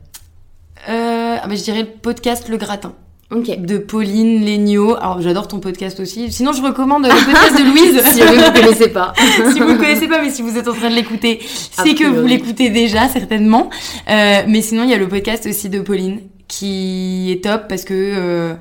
Euh, 0.89 1.37
ah 1.41 1.47
bah, 1.47 1.55
Je 1.55 1.63
dirais 1.63 1.83
le 1.83 2.01
podcast 2.01 2.49
Le 2.49 2.57
Gratin. 2.57 2.95
Ok. 3.33 3.61
de 3.61 3.79
Pauline 3.79 4.45
Legnaud. 4.45 4.95
Alors 4.97 5.21
j'adore 5.23 5.49
ton 5.49 5.59
podcast 5.59 6.01
aussi. 6.01 6.31
Sinon 6.31 6.53
je 6.53 6.63
recommande 6.63 7.05
le 7.05 7.11
podcast 7.11 7.59
de 7.59 7.65
Louise. 7.71 8.03
si 8.13 8.21
vous 8.21 8.35
ne 8.35 8.53
connaissez 8.53 8.89
pas. 8.89 9.15
si 9.53 9.61
vous 9.61 9.73
ne 9.73 9.79
connaissez 9.79 10.07
pas, 10.07 10.21
mais 10.21 10.31
si 10.31 10.43
vous 10.43 10.59
êtes 10.59 10.69
en 10.69 10.75
train 10.75 10.91
de 10.91 10.95
l'écouter, 10.95 11.41
c'est 11.43 11.95
que 11.95 12.05
vous 12.05 12.27
l'écoutez 12.27 12.69
déjà 12.71 13.09
certainement. 13.09 13.71
Euh, 14.11 14.43
mais 14.47 14.61
sinon 14.61 14.85
il 14.85 14.91
y 14.91 14.95
a 14.95 14.99
le 14.99 15.09
podcast 15.09 15.47
aussi 15.47 15.69
de 15.69 15.81
Pauline 15.81 16.21
qui 16.47 17.33
est 17.33 17.43
top 17.43 17.69
parce 17.69 17.85
que 17.85 17.95
euh, 17.95 18.55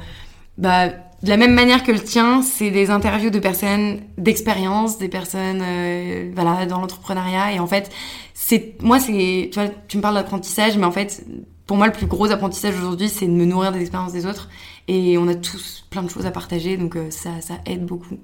bah 0.57 0.87
de 0.87 1.29
la 1.29 1.37
même 1.37 1.53
manière 1.53 1.83
que 1.83 1.91
le 1.91 1.99
tien, 1.99 2.41
c'est 2.41 2.71
des 2.71 2.89
interviews 2.89 3.29
de 3.29 3.37
personnes 3.37 3.99
d'expérience, 4.17 4.97
des 4.97 5.09
personnes 5.09 5.61
euh, 5.63 6.31
voilà 6.33 6.65
dans 6.65 6.79
l'entrepreneuriat 6.79 7.51
et 7.53 7.59
en 7.59 7.67
fait 7.67 7.91
c'est 8.33 8.75
moi 8.81 8.99
c'est 8.99 9.49
tu 9.51 9.59
vois 9.59 9.69
tu 9.87 9.97
me 9.97 10.01
parles 10.01 10.15
d'apprentissage 10.15 10.77
mais 10.77 10.85
en 10.85 10.91
fait 10.91 11.23
pour 11.71 11.77
moi 11.77 11.87
le 11.87 11.93
plus 11.93 12.05
gros 12.05 12.29
apprentissage 12.29 12.75
aujourd'hui 12.75 13.07
c'est 13.07 13.27
de 13.27 13.31
me 13.31 13.45
nourrir 13.45 13.71
des 13.71 13.79
expériences 13.79 14.11
des 14.11 14.25
autres 14.25 14.49
et 14.89 15.17
on 15.17 15.29
a 15.29 15.35
tous 15.35 15.85
plein 15.89 16.03
de 16.03 16.09
choses 16.09 16.25
à 16.25 16.31
partager 16.31 16.75
donc 16.75 16.97
euh, 16.97 17.09
ça 17.11 17.39
ça 17.39 17.59
aide 17.65 17.85
beaucoup. 17.85 18.17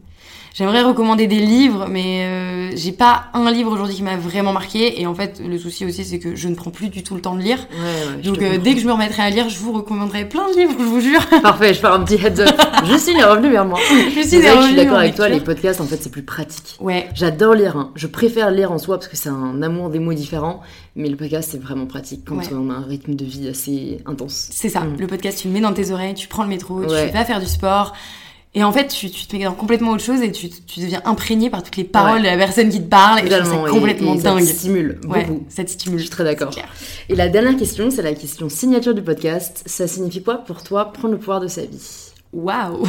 J'aimerais 0.57 0.81
recommander 0.81 1.27
des 1.27 1.37
livres, 1.39 1.85
mais 1.87 2.23
euh, 2.25 2.71
j'ai 2.75 2.91
pas 2.91 3.25
un 3.35 3.51
livre 3.51 3.71
aujourd'hui 3.71 3.93
qui 3.93 4.01
m'a 4.01 4.17
vraiment 4.17 4.53
marqué. 4.53 4.99
Et 4.99 5.05
en 5.05 5.13
fait, 5.13 5.39
le 5.39 5.59
souci 5.59 5.85
aussi, 5.85 6.03
c'est 6.03 6.17
que 6.17 6.35
je 6.35 6.47
ne 6.47 6.55
prends 6.55 6.71
plus 6.71 6.89
du 6.89 7.03
tout 7.03 7.13
le 7.13 7.21
temps 7.21 7.35
de 7.35 7.41
lire. 7.41 7.59
Ouais, 7.71 7.77
ouais, 8.15 8.19
je 8.23 8.29
Donc 8.31 8.41
euh, 8.41 8.57
dès 8.57 8.73
que 8.73 8.81
je 8.81 8.87
me 8.87 8.91
remettrai 8.91 9.21
à 9.21 9.29
lire, 9.29 9.49
je 9.49 9.59
vous 9.59 9.71
recommanderai 9.71 10.27
plein 10.27 10.49
de 10.51 10.57
livres, 10.57 10.73
je 10.79 10.83
vous 10.83 10.99
jure. 10.99 11.23
Parfait, 11.43 11.75
je 11.75 11.79
fais 11.79 11.85
un 11.85 11.99
petit 11.99 12.15
heads 12.15 12.39
up. 12.39 12.59
Justine 12.85 13.17
est 13.17 13.23
revenue 13.23 13.51
vers 13.51 13.65
moi. 13.65 13.77
Je 13.87 13.93
C'est 13.93 14.07
vrai 14.09 14.15
que 14.15 14.21
je 14.23 14.27
suis 14.29 14.49
revenue 14.49 14.75
d'accord 14.77 14.97
avec 14.97 15.13
toi, 15.13 15.29
les 15.29 15.41
podcasts, 15.41 15.79
en 15.79 15.85
fait, 15.85 15.97
c'est 16.01 16.11
plus 16.11 16.23
pratique. 16.23 16.75
Ouais, 16.79 17.07
J'adore 17.13 17.53
lire, 17.53 17.77
hein. 17.77 17.91
je 17.93 18.07
préfère 18.07 18.49
lire 18.49 18.71
en 18.71 18.79
soi 18.79 18.97
parce 18.97 19.09
que 19.09 19.15
c'est 19.15 19.29
un 19.29 19.61
amour 19.61 19.91
des 19.91 19.99
mots 19.99 20.13
différents, 20.13 20.61
mais 20.95 21.07
le 21.07 21.17
podcast 21.17 21.49
c'est 21.51 21.61
vraiment 21.61 21.85
pratique 21.85 22.21
quand 22.25 22.35
Ouais. 22.37 22.45
on 22.51 22.71
a 22.71 22.73
un 22.73 22.83
rythme 22.83 23.13
de 23.13 23.25
vie 23.25 23.47
assez 23.47 23.99
intense. 24.07 24.49
c'est 24.51 24.69
ça. 24.69 24.79
Mm. 24.79 24.95
Le 24.97 25.05
podcast, 25.05 25.39
tu 25.39 25.49
le 25.49 25.53
mets 25.53 25.61
dans 25.61 25.73
tes 25.73 25.91
oreilles, 25.91 26.15
tu 26.15 26.27
prends 26.27 26.41
le 26.43 26.49
métro, 26.49 26.81
tu 26.81 26.87
vas 26.89 27.25
faire 27.25 27.39
du 27.39 27.45
sport. 27.45 27.93
Et 28.57 28.63
en 28.63 28.71
fait, 28.71 28.87
tu, 28.87 29.11
tu 29.11 29.27
te 29.27 29.35
mets 29.35 29.43
dans 29.43 29.53
complètement 29.53 29.91
autre 29.91 30.03
chose 30.03 30.19
et 30.23 30.31
tu, 30.31 30.49
tu 30.49 30.79
deviens 30.79 30.99
imprégné 31.05 31.51
par 31.51 31.61
toutes 31.61 31.75
les 31.75 31.83
paroles 31.83 32.13
Ouais. 32.13 32.19
de 32.21 32.25
la 32.25 32.37
personne 32.37 32.69
qui 32.69 32.81
te 32.81 32.87
parle. 32.89 33.19
Et 33.19 33.29
je 33.29 33.35
et- 33.35 33.69
complètement 33.69 34.15
et 34.15 34.17
ça 34.17 34.31
te 34.31 34.35
dingue. 34.39 34.45
stimule 34.47 34.99
Ouais, 35.07 35.25
beaucoup. 35.25 35.45
ça 35.47 35.63
te 35.63 35.69
Je 35.69 35.73
stimule. 35.75 35.99
suis 35.99 36.09
très 36.09 36.23
d'accord. 36.23 36.51
C'est. 36.51 36.63
Et 37.13 37.15
la 37.15 37.29
dernière 37.29 37.55
question, 37.55 37.91
c'est 37.91 38.01
la 38.01 38.13
question 38.15 38.49
signature 38.49 38.95
du 38.95 39.03
podcast. 39.03 39.61
Ça 39.67 39.87
signifie 39.87 40.23
quoi 40.23 40.39
pour 40.39 40.63
toi 40.63 40.91
prendre 40.91 41.11
le 41.13 41.19
pouvoir 41.19 41.39
de 41.39 41.47
sa 41.47 41.61
vie? 41.61 42.09
Waouh 42.33 42.83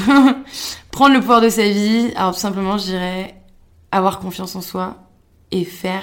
Prendre 0.91 1.13
le 1.15 1.21
pouvoir 1.21 1.43
de 1.43 1.51
sa 1.51 1.65
vie, 1.69 2.13
alors 2.17 2.33
tout 2.33 2.41
simplement, 2.41 2.79
je 2.79 2.85
dirais 2.87 3.35
avoir 3.93 4.21
confiance 4.21 4.57
en 4.57 4.63
soi 4.63 4.97
et 5.53 5.65
faire 5.67 6.03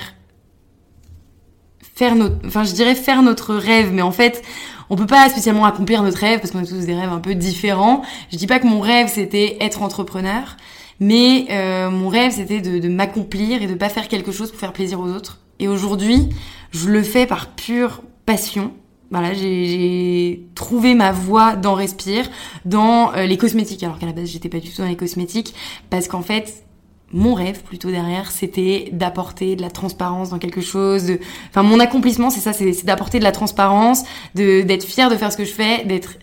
faire 1.96 2.16
notre 2.16 2.36
enfin 2.46 2.64
je 2.66 2.74
dirais 2.74 2.94
faire 2.96 3.22
notre 3.22 3.56
rêve 3.56 3.92
mais 3.94 4.02
en 4.02 4.12
fait 4.12 4.42
on 4.90 4.96
peut 4.96 5.06
pas 5.06 5.30
spécialement 5.30 5.66
accomplir 5.66 6.04
notre 6.04 6.20
rêve 6.20 6.40
parce 6.40 6.52
qu'on 6.52 6.60
a 6.60 6.66
tous 6.66 6.86
des 6.86 6.96
rêves 6.96 7.12
un 7.12 7.20
peu 7.20 7.36
différents. 7.36 8.02
Je 8.32 8.38
dis 8.38 8.48
pas 8.48 8.60
que 8.60 8.68
mon 8.68 8.80
rêve 8.80 9.08
c'était 9.08 9.58
être 9.62 9.82
entrepreneur, 9.82 10.58
mais 11.00 11.48
euh, 11.52 11.90
mon 11.90 12.10
rêve 12.10 12.32
c'était 12.34 12.62
de, 12.62 12.80
de 12.80 12.88
m'accomplir 12.88 13.62
et 13.62 13.68
de 13.68 13.76
pas 13.76 13.90
faire 13.90 14.08
quelque 14.08 14.32
chose 14.32 14.52
pour 14.52 14.60
faire 14.60 14.74
plaisir 14.74 15.00
aux 15.00 15.08
autres. 15.08 15.40
Et 15.60 15.68
aujourd'hui, 15.68 16.30
je 16.72 16.90
le 16.90 17.02
fais 17.02 17.26
par 17.26 17.48
pure 17.48 18.02
passion. 18.26 18.74
Voilà, 19.12 19.34
j'ai 19.34 20.48
trouvé 20.56 20.96
ma 20.96 21.12
voie 21.12 21.56
dans 21.56 21.76
Respire, 21.76 22.30
dans 22.66 23.14
euh, 23.14 23.26
les 23.26 23.38
cosmétiques, 23.38 23.84
alors 23.84 24.00
qu'à 24.00 24.08
la 24.08 24.14
base 24.14 24.30
j'étais 24.30 24.50
pas 24.50 24.60
du 24.60 24.70
tout 24.70 24.82
dans 24.82 24.88
les 24.88 24.96
cosmétiques, 24.96 25.54
parce 25.90 26.08
qu'en 26.08 26.24
fait 26.24 26.65
mon 27.12 27.34
rêve 27.34 27.64
plutôt 27.64 27.92
derrière, 27.92 28.32
c'était 28.32 28.90
d'apporter 28.92 29.56
de 29.56 29.62
la 29.62 29.70
transparence 29.70 30.30
dans 30.30 30.40
quelque 30.40 30.62
chose. 30.62 31.06
De... 31.06 31.20
Enfin, 31.50 31.64
mon 31.64 31.80
accomplissement, 31.80 32.30
c'est 32.30 32.40
ça, 32.40 32.54
c'est 32.54 32.86
d'apporter 32.86 33.20
de 33.20 33.24
la 33.24 33.32
transparence, 33.32 34.04
d'être 34.34 34.84
fier 34.84 35.10
de 35.10 35.16
faire 35.16 35.32
ce 35.32 35.38
que 35.38 35.46
je 35.46 35.54
fais, 35.54 35.86
d'être 35.86 36.18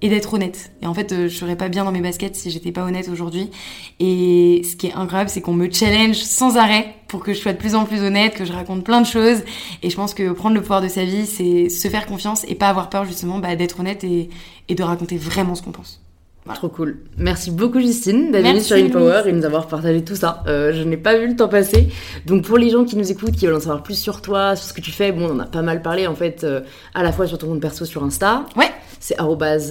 et 0.00 0.08
d'être 0.08 0.32
honnête. 0.34 0.70
Et 0.80 0.86
en 0.86 0.94
fait, 0.94 1.12
euh, 1.12 1.28
je 1.28 1.36
serais 1.36 1.56
pas 1.56 1.68
bien 1.68 1.84
dans 1.84 1.90
mes 1.90 2.00
baskets 2.00 2.36
si 2.36 2.50
j'étais 2.50 2.70
pas 2.70 2.84
honnête 2.84 3.08
aujourd'hui. 3.08 3.50
Et 3.98 4.62
ce 4.64 4.76
qui 4.76 4.86
est 4.86 4.92
incroyable, 4.92 5.28
c'est 5.28 5.40
qu'on 5.40 5.54
me 5.54 5.70
challenge 5.70 6.16
sans 6.16 6.56
arrêt 6.56 6.94
pour 7.08 7.24
que 7.24 7.32
je 7.32 7.38
sois 7.38 7.52
de 7.52 7.58
plus 7.58 7.74
en 7.74 7.84
plus 7.84 8.02
honnête, 8.02 8.34
que 8.34 8.44
je 8.44 8.52
raconte 8.52 8.84
plein 8.84 9.00
de 9.00 9.06
choses. 9.06 9.42
Et 9.82 9.90
je 9.90 9.96
pense 9.96 10.14
que 10.14 10.30
prendre 10.32 10.54
le 10.54 10.62
pouvoir 10.62 10.82
de 10.82 10.88
sa 10.88 11.04
vie, 11.04 11.26
c'est 11.26 11.68
se 11.68 11.88
faire 11.88 12.06
confiance 12.06 12.44
et 12.46 12.54
pas 12.54 12.68
avoir 12.68 12.90
peur 12.90 13.04
justement 13.06 13.38
bah, 13.38 13.56
d'être 13.56 13.80
honnête 13.80 14.04
et, 14.04 14.28
et 14.68 14.74
de 14.74 14.82
raconter 14.82 15.16
vraiment 15.16 15.56
ce 15.56 15.62
qu'on 15.62 15.72
pense. 15.72 16.00
Trop 16.54 16.68
cool. 16.68 16.98
Merci 17.16 17.50
beaucoup 17.50 17.80
Justine 17.80 18.30
d'être 18.30 18.46
venue 18.46 18.60
sur 18.60 18.76
InPower 18.76 19.22
et 19.26 19.32
de 19.32 19.36
nous 19.36 19.44
avoir 19.44 19.66
partagé 19.66 20.02
tout 20.02 20.16
ça. 20.16 20.42
Euh, 20.46 20.72
je 20.72 20.82
n'ai 20.82 20.96
pas 20.96 21.16
vu 21.18 21.28
le 21.28 21.36
temps 21.36 21.48
passer. 21.48 21.88
Donc 22.26 22.44
pour 22.44 22.58
les 22.58 22.70
gens 22.70 22.84
qui 22.84 22.96
nous 22.96 23.10
écoutent, 23.10 23.36
qui 23.36 23.46
veulent 23.46 23.56
en 23.56 23.60
savoir 23.60 23.82
plus 23.82 23.98
sur 23.98 24.22
toi, 24.22 24.56
sur 24.56 24.66
ce 24.66 24.72
que 24.72 24.80
tu 24.80 24.90
fais, 24.90 25.12
bon, 25.12 25.28
on 25.30 25.34
en 25.36 25.40
a 25.40 25.46
pas 25.46 25.62
mal 25.62 25.82
parlé 25.82 26.06
en 26.06 26.14
fait, 26.14 26.44
euh, 26.44 26.60
à 26.94 27.02
la 27.02 27.12
fois 27.12 27.26
sur 27.26 27.38
ton 27.38 27.48
compte 27.48 27.60
perso 27.60 27.84
sur 27.84 28.02
Insta. 28.04 28.44
Ouais. 28.56 28.70
C'est 29.00 29.16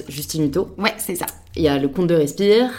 justinuto. 0.08 0.70
Ouais, 0.78 0.94
c'est 0.98 1.16
ça. 1.16 1.26
Il 1.56 1.62
y 1.64 1.68
a 1.68 1.78
le 1.78 1.88
compte 1.88 2.08
de 2.08 2.16
Respire. 2.16 2.70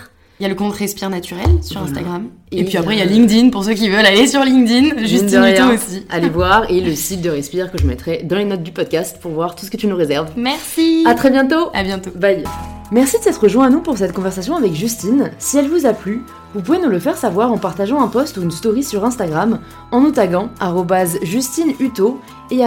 Il 0.41 0.45
y 0.45 0.47
a 0.47 0.49
le 0.49 0.55
compte 0.55 0.73
Respire 0.73 1.11
Naturel 1.11 1.47
sur 1.62 1.81
Voilà. 1.81 1.91
Instagram. 1.91 2.29
Et 2.53 2.61
Et, 2.61 2.65
puis 2.65 2.77
après, 2.79 2.95
il 2.95 2.99
y 2.99 3.03
a 3.03 3.07
euh, 3.07 3.09
LinkedIn 3.09 3.51
pour 3.51 3.65
ceux 3.65 3.75
qui 3.75 3.89
veulent 3.89 4.07
aller 4.07 4.29
sur 4.29 4.45
LinkedIn. 4.45 5.05
Justine 5.05 5.39
rien, 5.39 5.73
Hutto 5.73 5.75
aussi. 5.75 6.07
Allez 6.11 6.29
voir. 6.33 6.70
Et 6.70 6.81
le 6.81 6.95
site 6.95 7.23
de 7.23 7.31
Respire 7.31 7.73
que 7.73 7.79
je 7.79 7.85
mettrai 7.87 8.23
dans 8.23 8.37
les 8.37 8.45
notes 8.45 8.62
du 8.62 8.70
podcast 8.70 9.19
pour 9.20 9.33
voir 9.33 9.57
tout 9.57 9.66
ce 9.66 9.70
que 9.70 9.77
tu 9.77 9.89
nous 9.89 9.97
réserves. 9.97 10.31
Merci. 10.37 11.03
À 11.07 11.15
très 11.15 11.31
bientôt 11.31 11.70
À 11.75 11.83
bientôt. 11.83 12.11
Bye 12.15 12.45
Merci 12.90 13.19
de 13.19 13.23
s'être 13.23 13.43
rejoint 13.43 13.66
à 13.66 13.70
nous 13.70 13.81
pour 13.81 13.98
cette 13.98 14.15
conversation 14.15 14.56
avec 14.56 14.73
Justine. 14.73 15.31
Si 15.39 15.59
elle 15.59 15.69
vous 15.69 15.85
a 15.85 15.93
plu, 15.93 16.24
vous 16.55 16.62
pouvez 16.62 16.78
nous 16.78 16.89
le 16.89 16.98
faire 16.98 17.19
savoir 17.19 17.52
en 17.52 17.59
partageant 17.59 18.01
un 18.01 18.09
post 18.09 18.39
ou 18.39 18.43
une 18.43 18.51
story 18.51 18.82
sur 18.82 19.05
Instagram 19.05 19.60
en 19.90 20.01
nous 20.01 20.10
taguant 20.10 20.48
arrobase 20.59 21.19
justinehuto 21.20 22.19
et 22.51 22.62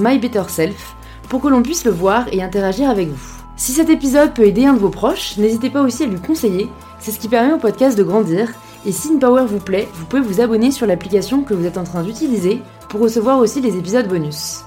mybetterself 0.00 0.96
pour 1.28 1.40
que 1.40 1.46
l'on 1.46 1.62
puisse 1.62 1.84
le 1.84 1.92
voir 1.92 2.26
et 2.32 2.42
interagir 2.42 2.90
avec 2.90 3.10
vous. 3.10 3.40
Si 3.56 3.70
cet 3.70 3.90
épisode 3.90 4.34
peut 4.34 4.46
aider 4.46 4.64
un 4.64 4.74
de 4.74 4.80
vos 4.80 4.88
proches, 4.88 5.36
n'hésitez 5.36 5.70
pas 5.70 5.82
aussi 5.82 6.02
à 6.02 6.06
lui 6.06 6.18
conseiller, 6.18 6.68
c'est 6.98 7.12
ce 7.12 7.20
qui 7.20 7.28
permet 7.28 7.52
au 7.52 7.58
podcast 7.58 7.96
de 7.96 8.02
grandir. 8.02 8.48
Et 8.84 8.92
si 8.92 9.12
InPower 9.12 9.44
vous 9.46 9.60
plaît, 9.60 9.86
vous 9.94 10.06
pouvez 10.06 10.22
vous 10.22 10.40
abonner 10.40 10.72
sur 10.72 10.86
l'application 10.86 11.42
que 11.42 11.54
vous 11.54 11.66
êtes 11.66 11.78
en 11.78 11.84
train 11.84 12.02
d'utiliser 12.02 12.62
pour 12.88 13.02
recevoir 13.02 13.38
aussi 13.38 13.60
les 13.60 13.76
épisodes 13.76 14.08
bonus. 14.08 14.64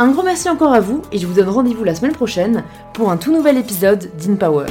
Un 0.00 0.12
grand 0.12 0.22
merci 0.22 0.48
encore 0.48 0.72
à 0.72 0.78
vous 0.78 1.02
et 1.10 1.18
je 1.18 1.26
vous 1.26 1.34
donne 1.34 1.48
rendez-vous 1.48 1.82
la 1.82 1.92
semaine 1.92 2.12
prochaine 2.12 2.62
pour 2.94 3.10
un 3.10 3.16
tout 3.16 3.32
nouvel 3.32 3.58
épisode 3.58 4.08
d'InPower. 4.16 4.66